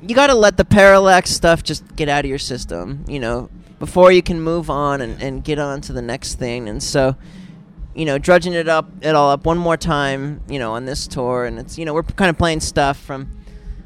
you 0.02 0.16
got 0.16 0.28
to 0.28 0.36
let 0.36 0.58
the 0.58 0.66
parallax 0.66 1.30
stuff 1.30 1.64
just 1.64 1.96
get 1.96 2.10
out 2.10 2.26
of 2.26 2.30
your 2.30 2.40
system. 2.40 3.06
You 3.08 3.20
know, 3.20 3.50
before 3.80 4.12
you 4.12 4.22
can 4.22 4.42
move 4.42 4.70
on 4.70 5.02
and, 5.02 5.22
and 5.22 5.44
get 5.44 5.60
on 5.60 5.82
to 5.82 5.94
the 5.94 6.02
next 6.02 6.36
thing. 6.36 6.68
And 6.68 6.82
so, 6.82 7.16
you 7.96 8.06
know, 8.06 8.18
drudging 8.18 8.54
it 8.54 8.68
up 8.68 8.90
it 9.02 9.16
all 9.16 9.32
up 9.32 9.46
one 9.46 9.58
more 9.58 9.78
time. 9.78 10.42
You 10.50 10.60
know, 10.60 10.74
on 10.74 10.86
this 10.86 11.08
tour, 11.08 11.46
and 11.46 11.60
it's 11.60 11.78
you 11.78 11.86
know 11.86 11.94
we're 11.94 12.04
kind 12.04 12.30
of 12.30 12.38
playing 12.38 12.60
stuff 12.62 12.98
from. 12.98 13.30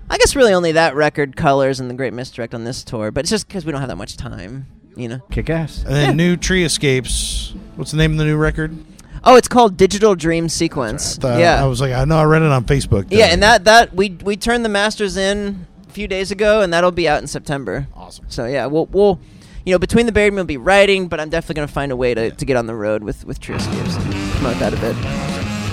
I 0.07 0.17
guess 0.19 0.35
really 0.35 0.53
only 0.53 0.73
that 0.73 0.93
record, 0.95 1.35
Colors, 1.35 1.79
and 1.79 1.89
the 1.89 1.95
Great 1.95 2.13
Misdirect 2.13 2.53
on 2.53 2.63
this 2.63 2.83
tour, 2.83 3.09
but 3.11 3.21
it's 3.21 3.29
just 3.31 3.47
because 3.47 3.65
we 3.65 3.71
don't 3.71 3.81
have 3.81 3.89
that 3.89 3.95
much 3.95 4.17
time, 4.17 4.67
you 4.95 5.07
know. 5.07 5.19
Kick 5.31 5.49
ass. 5.49 5.83
And 5.83 5.95
then 5.95 6.15
new 6.15 6.37
Trioscapes. 6.37 7.55
What's 7.75 7.89
the 7.89 7.97
name 7.97 8.11
of 8.11 8.17
the 8.19 8.25
new 8.25 8.37
record? 8.37 8.77
Oh, 9.23 9.35
it's 9.35 9.47
called 9.47 9.77
Digital 9.77 10.13
Dream 10.13 10.47
Sequence. 10.47 11.17
The- 11.17 11.39
yeah, 11.39 11.59
I 11.59 11.65
was 11.65 11.81
like, 11.81 11.91
I 11.91 12.05
know 12.05 12.17
I 12.17 12.23
read 12.25 12.43
it 12.43 12.51
on 12.51 12.65
Facebook. 12.65 13.07
yeah, 13.09 13.25
and 13.31 13.41
that 13.41 13.63
that 13.65 13.95
we 13.95 14.11
we 14.23 14.37
turned 14.37 14.63
the 14.63 14.69
masters 14.69 15.17
in 15.17 15.65
a 15.87 15.91
few 15.91 16.07
days 16.07 16.29
ago, 16.29 16.61
and 16.61 16.71
that'll 16.71 16.91
be 16.91 17.09
out 17.09 17.19
in 17.23 17.27
September. 17.27 17.87
Awesome. 17.95 18.25
So 18.29 18.45
yeah, 18.45 18.67
we'll 18.67 18.85
we'll 18.85 19.19
you 19.65 19.71
know 19.73 19.79
between 19.79 20.05
the 20.05 20.11
buried 20.11 20.33
me, 20.33 20.37
we'll 20.37 20.45
be 20.45 20.57
writing, 20.57 21.07
but 21.07 21.19
I'm 21.19 21.29
definitely 21.29 21.55
gonna 21.55 21.67
find 21.67 21.91
a 21.91 21.95
way 21.95 22.13
to, 22.13 22.29
to 22.31 22.45
get 22.45 22.55
on 22.57 22.65
the 22.67 22.75
road 22.75 23.03
with 23.03 23.25
with 23.25 23.39
Trioscapes, 23.39 23.95
and 23.99 24.31
promote 24.33 24.57
that 24.59 24.73
a 24.73 24.77
bit. 24.77 24.95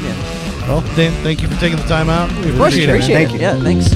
Yeah, 0.03 0.15
Well, 0.69 0.81
Dan, 0.97 1.13
thank 1.23 1.43
you 1.43 1.49
for 1.49 1.55
taking 1.61 1.79
the 1.79 1.85
time 1.85 2.09
out. 2.11 2.31
We 2.45 2.51
of 2.51 2.57
course, 2.57 2.75
appreciate, 2.75 2.89
appreciate 2.89 3.15
it. 3.15 3.23
it. 3.23 3.29
Thank 3.29 3.33
you. 3.35 3.41
Yeah, 3.41 3.57
thanks. 3.63 3.93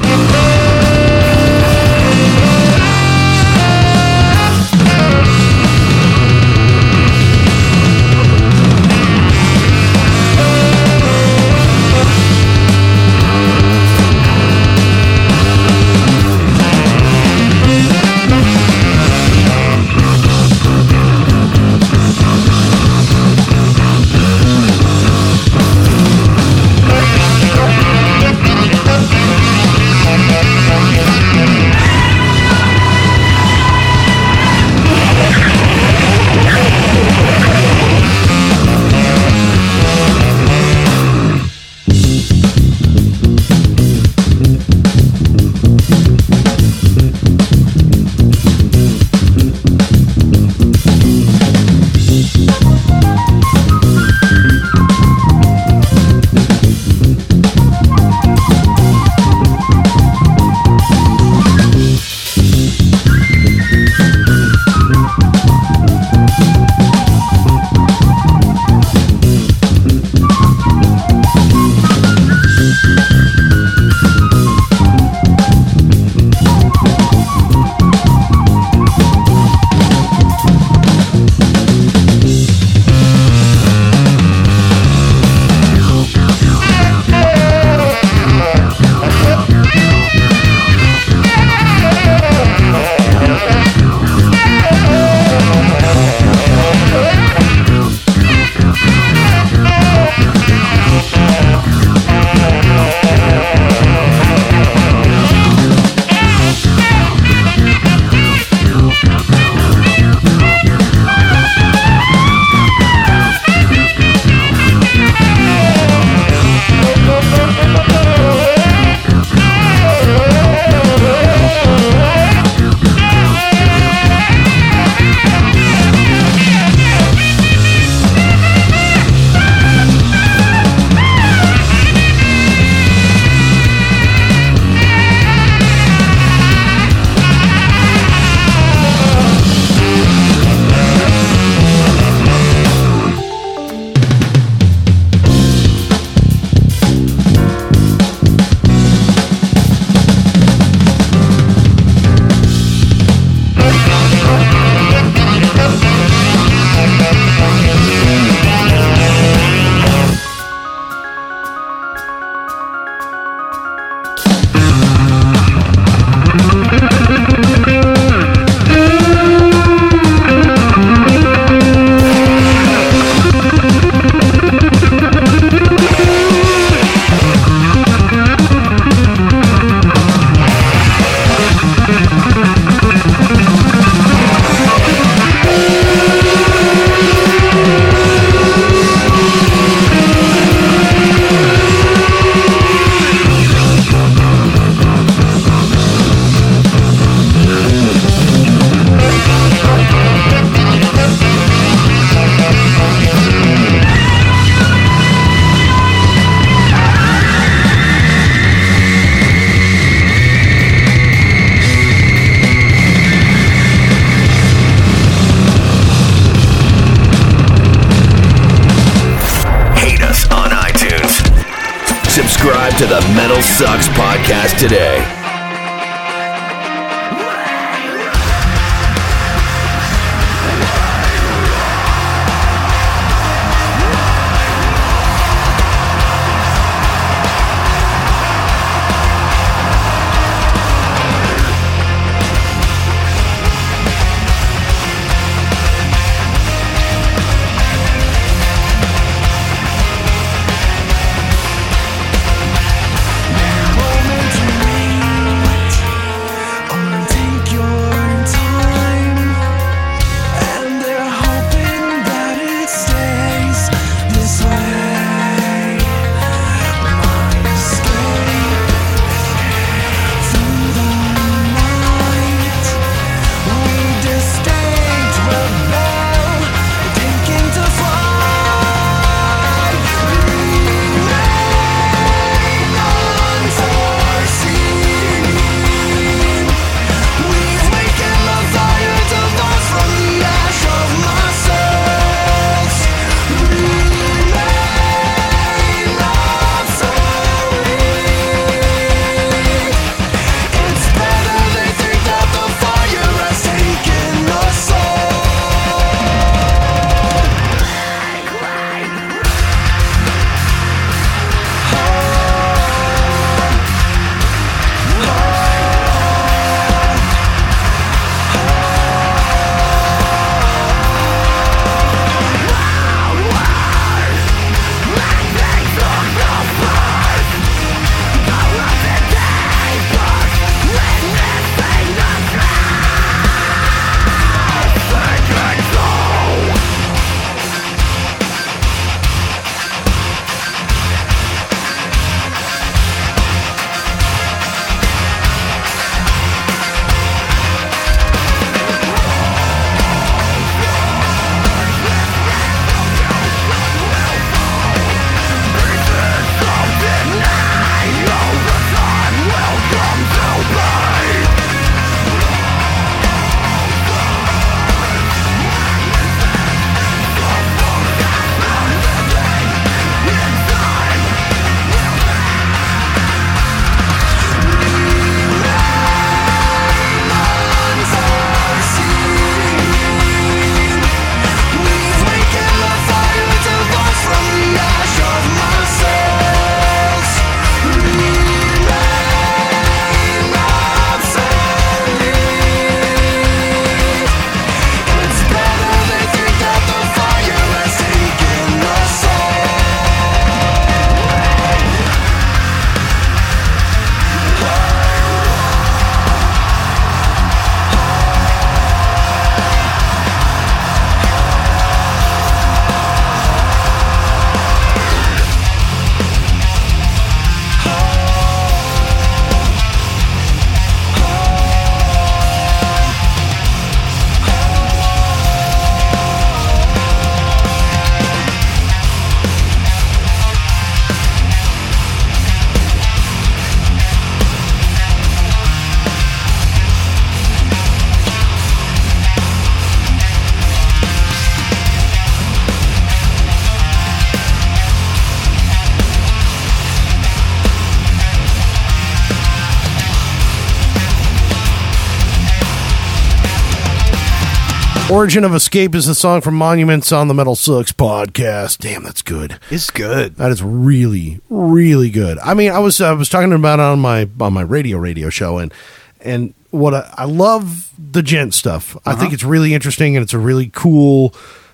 Origin 455.07 455.23
of 455.23 455.37
Escape 455.37 455.77
is 455.77 455.87
the 455.87 455.95
song 455.95 456.21
from 456.21 456.35
Monuments 456.35 456.91
on 456.91 457.07
the 457.07 457.15
Metal 457.15 457.37
Sucks 457.37 457.71
podcast. 457.71 458.59
Damn, 458.59 458.83
that's 458.83 459.03
good. 459.03 459.39
It's 459.53 459.71
good. 459.71 460.17
That 460.17 460.33
is 460.33 460.43
really, 460.43 461.21
really 461.31 461.91
good. 461.91 462.19
I 462.19 462.35
mean, 462.35 462.51
I 462.51 462.59
was 462.59 462.81
I 462.81 462.91
was 462.91 463.09
talking 463.09 463.33
about 463.33 463.61
it 463.61 463.63
on 463.63 463.79
my 463.79 464.09
on 464.19 464.33
my 464.33 464.43
radio 464.43 464.79
radio 464.79 465.09
show, 465.09 465.39
and 465.39 465.55
and 466.01 466.35
what 466.51 466.75
I, 466.75 466.93
I 466.97 467.05
love 467.05 467.73
the 467.79 468.03
djent 468.03 468.35
stuff. 468.35 468.77
I 468.85 468.97
think 468.97 469.13
it's 469.13 469.23
really 469.23 469.55
interesting, 469.55 469.97
and 469.97 470.03
it's 470.03 470.13
a 470.13 470.19
really 470.19 470.51
cool 470.53 471.11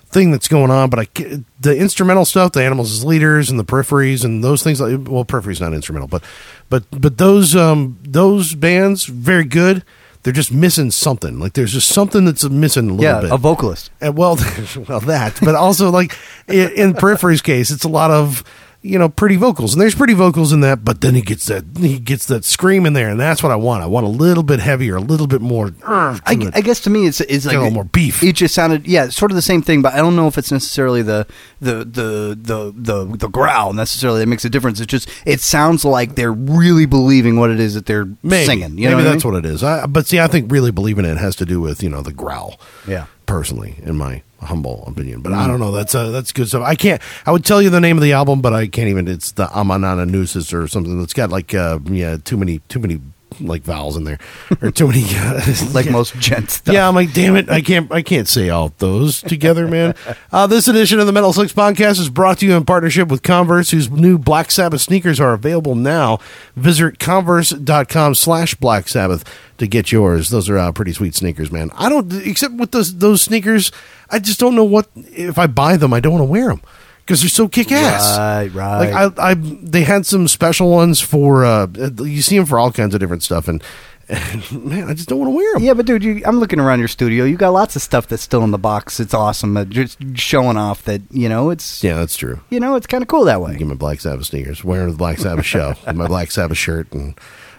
thing 0.07 0.31
that's 0.31 0.47
going 0.47 0.71
on. 0.71 0.89
But 0.89 0.99
I 1.01 1.43
the 1.59 1.77
instrumental 1.77 2.25
stuff, 2.25 2.53
the 2.53 2.63
animals 2.63 2.91
as 2.91 3.05
leaders, 3.05 3.51
and 3.51 3.59
the 3.59 3.65
peripheries, 3.65 4.25
and 4.25 4.43
those 4.43 4.63
things. 4.63 4.81
Like 4.81 5.07
well, 5.07 5.25
peripheries 5.25 5.61
not 5.61 5.75
instrumental, 5.75 6.07
but 6.07 6.23
but 6.71 6.85
but 6.89 7.19
those 7.19 7.55
um 7.55 7.99
those 8.01 8.55
bands 8.55 9.05
very 9.05 9.45
good. 9.45 9.85
They're 10.23 10.33
just 10.33 10.51
missing 10.53 10.89
something. 10.91 11.37
Like 11.37 11.53
there's 11.53 11.73
just 11.73 11.89
something 11.89 12.23
that's 12.25 12.43
missing 12.49 12.89
a 12.89 12.93
little 12.93 13.03
Yeah, 13.03 13.21
bit. 13.21 13.31
a 13.31 13.37
vocalist. 13.37 13.91
Uh, 14.01 14.11
well, 14.11 14.37
well, 14.87 15.01
that, 15.01 15.37
but 15.41 15.53
also 15.55 15.89
like 15.91 16.17
in, 16.47 16.69
in 16.71 16.93
Periphery's 16.93 17.41
case, 17.41 17.69
it's 17.71 17.83
a 17.83 17.89
lot 17.89 18.09
of 18.09 18.43
you 18.83 18.99
know 18.99 19.07
pretty 19.07 19.37
vocals, 19.37 19.73
and 19.73 19.81
there's 19.81 19.95
pretty 19.95 20.13
vocals 20.13 20.51
in 20.51 20.59
that. 20.59 20.83
But 20.83 21.01
then 21.01 21.15
he 21.15 21.21
gets 21.21 21.45
that 21.45 21.63
he 21.77 21.97
gets 21.97 22.27
that 22.27 22.45
scream 22.45 22.85
in 22.85 22.93
there, 22.93 23.09
and 23.09 23.19
that's 23.19 23.41
what 23.41 23.51
I 23.51 23.55
want. 23.55 23.81
I 23.81 23.87
want 23.87 24.05
a 24.05 24.09
little 24.09 24.43
bit 24.43 24.59
heavier, 24.59 24.97
a 24.97 25.01
little 25.01 25.25
bit 25.25 25.41
more. 25.41 25.67
uh, 25.85 26.19
I, 26.25 26.51
I 26.53 26.61
guess 26.61 26.81
to 26.81 26.89
me 26.89 27.07
it's 27.07 27.21
it's 27.21 27.45
like 27.45 27.55
a 27.55 27.59
little 27.59 27.73
more 27.73 27.85
beef. 27.85 28.21
It 28.21 28.33
just 28.33 28.53
sounded 28.53 28.85
yeah, 28.85 29.07
sort 29.09 29.31
of 29.31 29.35
the 29.35 29.41
same 29.41 29.61
thing, 29.61 29.81
but 29.81 29.93
I 29.93 29.97
don't 29.97 30.15
know 30.15 30.27
if 30.27 30.37
it's 30.37 30.51
necessarily 30.51 31.01
the 31.01 31.25
the 31.61 31.85
the 31.85 32.37
the 32.39 32.73
the, 32.75 33.17
the 33.17 33.29
growl 33.29 33.73
necessarily 33.73 34.19
that 34.19 34.27
makes 34.27 34.45
a 34.45 34.49
difference. 34.49 34.79
It's 34.81 34.91
just 34.91 35.09
it 35.25 35.39
sounds 35.39 35.85
like 35.85 36.15
they're 36.15 36.33
really 36.33 36.85
believing 36.85 37.37
what 37.37 37.49
it 37.49 37.59
is 37.59 37.75
that 37.75 37.85
they're 37.85 38.07
maybe, 38.21 38.45
singing. 38.45 38.77
You 38.77 38.89
maybe 38.89 39.03
know 39.03 39.09
that's 39.09 39.23
what 39.23 39.35
it 39.35 39.45
is. 39.45 39.63
I, 39.63 39.85
but 39.85 40.07
see, 40.07 40.19
I 40.19 40.27
think 40.27 40.51
really 40.51 40.71
believing 40.71 41.05
it 41.05 41.17
has 41.17 41.37
to 41.37 41.45
do 41.45 41.61
with 41.61 41.81
you 41.81 41.89
know 41.89 42.01
the 42.01 42.13
growl. 42.13 42.59
Yeah. 42.85 43.05
Personally, 43.25 43.75
in 43.83 43.97
my 43.97 44.21
humble 44.41 44.83
opinion. 44.87 45.21
But 45.21 45.33
I 45.33 45.47
don't 45.47 45.59
know. 45.59 45.71
That's 45.71 45.95
uh, 45.95 46.11
that's 46.11 46.31
good 46.31 46.47
stuff. 46.47 46.63
I 46.63 46.75
can't. 46.75 47.01
I 47.25 47.31
would 47.31 47.45
tell 47.45 47.61
you 47.61 47.69
the 47.69 47.79
name 47.79 47.97
of 47.97 48.03
the 48.03 48.13
album, 48.13 48.41
but 48.41 48.53
I 48.53 48.67
can't 48.67 48.89
even. 48.89 49.07
It's 49.07 49.31
the 49.31 49.47
Amanana 49.47 50.09
Nooses 50.09 50.53
or 50.53 50.67
something 50.67 50.99
that's 50.99 51.13
got 51.13 51.29
like 51.29 51.53
uh, 51.53 51.79
yeah 51.85 52.17
too 52.17 52.37
many 52.37 52.59
too 52.69 52.79
many 52.79 52.99
like 53.39 53.63
vowels 53.63 53.97
in 53.97 54.03
there 54.03 54.19
or 54.61 54.71
too 54.71 54.87
many 54.87 55.03
like 55.73 55.89
most 55.89 56.19
djent 56.19 56.49
stuff. 56.49 56.73
Yeah, 56.73 56.87
I'm 56.87 56.95
like, 56.95 57.13
damn 57.13 57.35
it, 57.35 57.49
I 57.49 57.61
can't, 57.61 57.91
I 57.91 58.01
can't 58.01 58.27
say 58.27 58.49
all 58.49 58.73
those 58.77 59.21
together, 59.21 59.67
man. 59.67 59.95
Uh, 60.31 60.47
this 60.47 60.67
edition 60.67 60.99
of 60.99 61.05
the 61.05 61.11
Metal 61.11 61.31
Sucks 61.31 61.53
Podcast 61.53 61.99
is 61.99 62.09
brought 62.09 62.39
to 62.39 62.45
you 62.47 62.55
in 62.55 62.65
partnership 62.65 63.07
with 63.09 63.21
Converse, 63.21 63.69
whose 63.69 63.89
new 63.91 64.17
Black 64.17 64.49
Sabbath 64.49 64.81
sneakers 64.81 65.19
are 65.19 65.33
available 65.33 65.75
now. 65.75 66.17
Visit 66.55 66.97
converse.com/slash 66.97 68.55
Black 68.55 68.87
Sabbath 68.87 69.23
to 69.59 69.67
get 69.67 69.91
yours. 69.91 70.29
Those 70.29 70.49
are 70.49 70.57
uh, 70.57 70.71
pretty 70.71 70.93
sweet 70.93 71.13
sneakers, 71.13 71.51
man. 71.51 71.69
I 71.75 71.87
don't, 71.87 72.11
except 72.25 72.55
with 72.55 72.71
those 72.71 72.97
those 72.97 73.21
sneakers, 73.21 73.71
I 74.09 74.19
just 74.19 74.39
don't 74.39 74.55
know 74.55 74.63
what 74.63 74.89
if 74.95 75.37
I 75.37 75.47
buy 75.47 75.77
them, 75.77 75.93
I 75.93 75.99
don't 75.99 76.13
want 76.13 76.21
to 76.23 76.31
wear 76.31 76.47
them. 76.47 76.61
Because 77.05 77.21
they're 77.21 77.29
so 77.29 77.47
kick 77.49 77.71
ass, 77.71 78.17
Right, 78.17 78.47
right. 78.53 78.91
Like 78.91 79.17
I, 79.19 79.31
I, 79.31 79.33
they 79.33 79.83
had 79.83 80.05
some 80.05 80.27
special 80.27 80.69
ones 80.71 81.01
for. 81.01 81.43
uh 81.45 81.67
You 81.99 82.21
see 82.21 82.37
them 82.37 82.45
for 82.45 82.57
all 82.57 82.71
kinds 82.71 82.93
of 82.93 83.01
different 83.01 83.23
stuff, 83.23 83.49
and, 83.49 83.61
and 84.07 84.63
man, 84.65 84.89
I 84.89 84.93
just 84.93 85.09
don't 85.09 85.19
want 85.19 85.29
to 85.31 85.35
wear 85.35 85.53
them. 85.53 85.63
Yeah, 85.63 85.73
but 85.73 85.85
dude, 85.85 86.03
you, 86.03 86.21
I'm 86.25 86.39
looking 86.39 86.59
around 86.61 86.79
your 86.79 86.87
studio. 86.87 87.25
You 87.25 87.35
got 87.35 87.49
lots 87.49 87.75
of 87.75 87.81
stuff 87.81 88.07
that's 88.07 88.21
still 88.23 88.43
in 88.45 88.51
the 88.51 88.57
box. 88.57 89.01
It's 89.01 89.13
awesome. 89.13 89.57
Uh, 89.57 89.65
just 89.65 89.97
showing 90.15 90.55
off 90.55 90.83
that 90.83 91.01
you 91.11 91.27
know 91.27 91.49
it's 91.49 91.83
Yeah, 91.83 91.95
that's 91.95 92.15
true. 92.15 92.39
you 92.49 92.59
know 92.61 92.75
it's 92.75 92.87
kind 92.87 93.01
of 93.01 93.09
cool 93.09 93.25
that 93.25 93.41
way. 93.41 93.57
Get 93.57 93.67
my 93.67 93.73
Black 93.75 93.99
Sabbath 93.99 94.27
sneakers, 94.27 94.63
wearing 94.63 94.89
the 94.91 94.97
Black 94.97 95.17
Sabbath 95.17 95.45
show, 95.45 95.73
my 95.93 96.07
Black 96.07 96.31
Sabbath 96.31 96.57
shirt, 96.57 96.91
and 96.93 97.15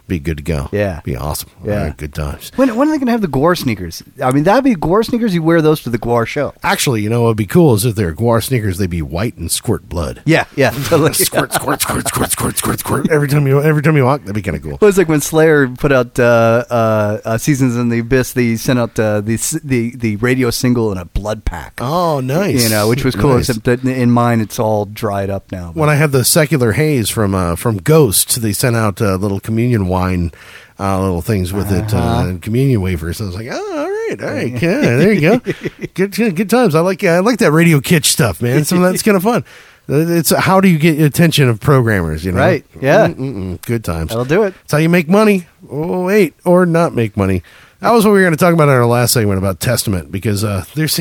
be 0.06 0.18
good 0.18 0.36
to 0.36 0.42
go. 0.42 0.68
Yeah. 0.72 1.00
be 1.04 1.16
awesome. 1.16 1.50
Yeah. 1.64 1.84
Right, 1.84 1.96
good 1.96 2.14
times. 2.14 2.50
When 2.56 2.74
when 2.76 2.88
are 2.88 2.92
they 2.92 2.98
gonna 2.98 3.10
have 3.10 3.22
the 3.22 3.28
GWAR 3.28 3.56
sneakers? 3.56 4.02
I 4.22 4.30
mean, 4.32 4.44
that'd 4.44 4.64
be 4.64 4.74
GWAR 4.74 5.04
sneakers. 5.04 5.34
You 5.34 5.42
wear 5.42 5.62
those 5.62 5.82
to 5.84 5.90
the 5.90 5.98
GWAR 5.98 6.26
show. 6.26 6.52
Actually, 6.62 7.02
you 7.02 7.08
know 7.08 7.22
what 7.22 7.28
would 7.28 7.36
be 7.36 7.46
cool 7.46 7.74
is 7.74 7.84
if 7.84 7.94
they're 7.94 8.14
GWAR 8.14 8.42
sneakers, 8.42 8.78
they'd 8.78 8.90
be 8.90 9.02
white 9.02 9.36
and 9.36 9.50
squirt 9.50 9.88
blood. 9.88 10.22
Yeah, 10.26 10.44
yeah. 10.56 10.70
totally. 10.84 11.12
squirt, 11.14 11.52
squirt, 11.52 11.80
squirt, 11.82 12.08
squirt, 12.08 12.30
squirt, 12.32 12.56
squirt, 12.58 12.80
squirt. 12.80 13.10
Every 13.10 13.28
time 13.28 13.46
you, 13.46 13.62
every 13.62 13.82
time 13.82 13.96
you 13.96 14.04
walk, 14.04 14.20
that'd 14.22 14.34
be 14.34 14.42
kind 14.42 14.56
of 14.56 14.62
cool. 14.62 14.78
Well, 14.80 14.88
it's 14.88 14.98
like 14.98 15.08
when 15.08 15.20
Slayer 15.20 15.68
put 15.68 15.92
out 15.92 16.18
uh, 16.18 16.64
uh, 16.70 17.20
uh, 17.24 17.38
"Seasons 17.38 17.76
in 17.76 17.88
the 17.88 18.00
Abyss." 18.00 18.32
They 18.34 18.56
sent 18.56 18.78
out 18.78 18.98
uh, 18.98 19.20
the 19.20 19.36
the 19.64 19.96
the 19.96 20.16
radio 20.16 20.50
single 20.50 20.92
in 20.92 20.98
a 20.98 21.04
blood 21.04 21.44
pack. 21.44 21.74
Oh, 21.80 22.20
nice. 22.20 22.62
You 22.62 22.68
know, 22.70 22.88
which 22.88 23.04
was 23.04 23.14
cool. 23.14 23.34
Nice. 23.36 23.48
Except 23.48 23.64
that 23.64 23.84
in 23.84 24.10
mine, 24.10 24.40
it's 24.40 24.58
all 24.58 24.84
dried 24.84 25.30
up 25.30 25.50
now. 25.50 25.72
when 25.72 25.88
I 25.88 25.94
had 25.94 26.12
the 26.12 26.24
secular 26.24 26.72
haze 26.72 27.08
from 27.08 27.34
uh, 27.34 27.56
from 27.56 27.78
Ghost, 27.78 28.42
they 28.42 28.52
sent 28.52 28.76
out 28.76 29.00
a 29.00 29.16
little 29.16 29.40
communion 29.40 29.88
wine, 29.94 30.32
uh, 30.78 31.00
little 31.00 31.22
things 31.22 31.52
with 31.52 31.70
it, 31.72 31.94
uh, 31.94 32.24
and 32.26 32.42
communion 32.42 32.80
wafers. 32.80 33.20
I 33.20 33.24
was 33.24 33.34
like, 33.36 33.48
oh, 33.50 33.78
all 33.78 33.90
right, 33.90 34.22
all 34.22 34.34
right, 34.34 34.52
yeah, 34.62 34.96
there 34.96 35.12
you 35.12 35.20
go, 35.20 35.38
good, 35.94 36.14
good, 36.14 36.36
good 36.36 36.50
times. 36.50 36.74
I 36.74 36.80
like, 36.80 37.02
I 37.04 37.20
like 37.20 37.38
that 37.38 37.52
radio 37.52 37.78
kitsch 37.80 38.06
stuff, 38.06 38.42
man. 38.42 38.64
Some 38.64 38.82
of 38.82 38.90
that's 38.90 39.02
kind 39.02 39.16
of 39.16 39.22
fun. 39.22 39.44
It's 39.86 40.30
how 40.30 40.60
do 40.60 40.68
you 40.68 40.78
get 40.78 40.96
the 40.96 41.04
attention 41.04 41.48
of 41.48 41.60
programmers? 41.60 42.24
You 42.24 42.32
know, 42.32 42.38
Right, 42.38 42.64
yeah. 42.80 43.08
Mm-mm-mm. 43.08 43.60
good 43.66 43.84
times. 43.84 44.08
That'll 44.08 44.24
do 44.24 44.42
it. 44.44 44.54
It's 44.64 44.72
how 44.72 44.78
you 44.78 44.88
make 44.88 45.08
money. 45.08 45.46
Oh, 45.70 46.04
wait, 46.04 46.34
or 46.44 46.64
not 46.66 46.94
make 46.94 47.16
money. 47.16 47.42
That 47.80 47.90
was 47.92 48.06
what 48.06 48.12
we 48.12 48.18
were 48.20 48.24
going 48.24 48.32
to 48.32 48.38
talk 48.38 48.54
about 48.54 48.68
in 48.68 48.74
our 48.74 48.86
last 48.86 49.12
segment 49.12 49.36
about 49.38 49.60
Testament 49.60 50.10
because 50.10 50.42
uh, 50.42 50.64
there's 50.74 50.98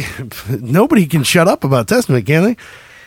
nobody 0.49 1.05
can 1.05 1.23
shut 1.23 1.47
up 1.47 1.63
about 1.63 1.87
Testament, 1.87 2.25
can 2.25 2.43
they? 2.43 2.57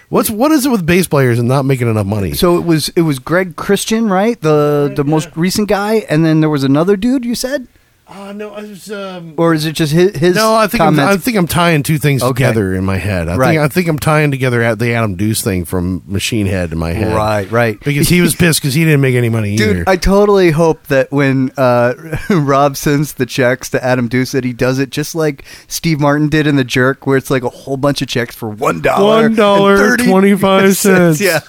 What's 0.09 0.31
what 0.31 0.53
is 0.53 0.65
it 0.67 0.71
with 0.71 0.87
bass 0.87 1.09
players 1.09 1.39
and 1.39 1.49
not 1.49 1.65
making 1.65 1.91
enough 1.91 2.07
money? 2.07 2.33
So 2.33 2.57
it 2.59 2.65
was 2.65 2.89
it 2.91 3.03
was 3.03 3.19
Greg 3.19 3.57
Christian, 3.57 4.09
right? 4.09 4.41
The 4.41 4.93
the 4.95 5.05
most 5.05 5.37
recent 5.37 5.69
guy, 5.69 6.07
and 6.09 6.25
then 6.25 6.41
there 6.41 6.51
was 6.51 6.63
another 6.63 6.97
dude. 6.97 7.25
You 7.25 7.35
said, 7.35 7.67
Uh, 8.09 8.33
no, 8.33 8.51
I 8.55 8.61
was. 8.61 8.89
Um, 8.89 9.35
or 9.37 9.53
is 9.53 9.67
it 9.67 9.73
just 9.73 9.93
his? 9.93 10.15
his 10.17 10.37
no, 10.37 10.55
I 10.55 10.69
think 10.69 10.81
I'm. 10.81 10.99
I 11.01 11.17
think 11.17 11.37
I'm 11.37 11.49
tying 11.49 11.83
two 11.83 11.99
things 11.99 12.23
Okay. 12.23 12.45
together 12.45 12.73
in 12.73 12.85
my 12.85 12.99
head. 12.99 13.29
I 13.29 13.37
Right. 13.37 13.49
think 13.49 13.61
I 13.63 13.69
think 13.69 13.89
I'm 13.89 13.99
tying 13.99 14.31
together 14.31 14.63
at 14.63 14.79
the 14.79 14.93
Adam 14.95 15.17
Duce 15.17 15.43
thing 15.43 15.65
from 15.65 16.03
Machine 16.07 16.47
Head 16.47 16.71
in 16.71 16.79
my 16.79 16.93
head. 16.93 17.13
Right, 17.17 17.51
right. 17.51 17.81
Because 17.81 18.09
he 18.09 18.21
was 18.21 18.35
pissed 18.37 18.61
because 18.61 18.75
he 18.75 18.85
didn't 18.85 19.01
make 19.01 19.17
any 19.17 19.29
money 19.29 19.55
either. 19.55 19.75
Dude, 19.75 19.89
I 19.89 19.97
totally 19.97 20.53
hope 20.53 20.87
that 20.87 21.11
when 21.11 21.51
uh, 21.57 21.95
Rob 22.31 22.77
sends 22.77 23.15
the 23.15 23.27
checks 23.27 23.71
to 23.71 23.85
Adam 23.85 24.07
Duce, 24.07 24.31
that 24.33 24.45
he 24.45 24.53
does 24.53 24.79
it 24.79 24.91
just 24.91 25.17
like 25.17 25.45
Steve 25.67 25.99
Martin 25.99 26.29
did 26.29 26.47
in 26.47 26.55
The 26.55 26.63
Jerk, 26.65 27.09
where 27.09 27.17
it's 27.17 27.29
like 27.31 27.43
a 27.43 27.49
whole 27.49 27.77
bunch 27.77 28.03
of 28.03 28.09
checks 28.09 28.37
for 28.37 28.49
one 28.49 28.81
dollar, 28.83 29.23
One 29.23 29.35
dollar, 29.35 29.97
25 29.97 30.77
cents. 30.77 31.21
Yeah, 31.21 31.41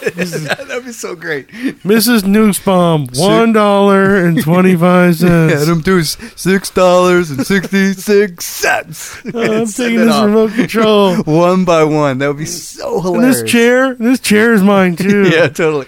that'd 0.14 0.84
be 0.84 0.92
so 0.92 1.14
great. 1.14 1.48
Mrs. 1.48 2.22
Newsbaum, 2.22 3.08
one 3.18 3.52
dollar 3.52 4.16
and 4.24 4.40
twenty 4.42 4.76
five 4.76 5.16
cents. 5.16 5.62
Adam 5.62 5.80
Duce, 5.80 6.16
six 6.36 6.70
dollars 6.70 7.30
and 7.30 7.46
sixty 7.46 7.92
six 7.94 8.44
cents. 8.44 9.16
I'm 9.26 9.66
taking 9.66 10.00
this 10.06 10.20
remote 10.22 10.52
control. 10.52 11.16
one 11.22 11.64
by 11.64 11.84
one. 11.84 12.18
That 12.18 12.28
would 12.28 12.38
be 12.38 12.44
so 12.46 12.96
And 12.96 13.04
hilarious. 13.04 13.42
this 13.42 13.50
chair, 13.50 13.94
this 13.94 14.20
chair 14.20 14.52
is 14.54 14.62
mine 14.62 14.96
too. 14.96 15.28
yeah, 15.28 15.48
totally. 15.48 15.86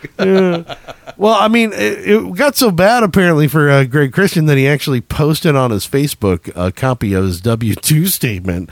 Well, 1.17 1.35
I 1.35 1.49
mean, 1.49 1.73
it, 1.73 2.09
it 2.09 2.35
got 2.37 2.57
so 2.57 2.71
bad 2.71 3.03
apparently 3.03 3.49
for 3.49 3.69
uh, 3.71 3.85
Greg 3.85 4.13
Christian 4.13 4.47
that 4.47 4.57
he 4.57 4.69
actually 4.69 5.01
posted 5.01 5.57
on 5.57 5.71
his 5.73 5.87
Facebook 5.87 6.51
a 6.55 6.71
copy 6.71 7.13
of 7.13 7.25
his 7.25 7.41
W 7.41 7.75
two 7.75 8.07
statement, 8.07 8.71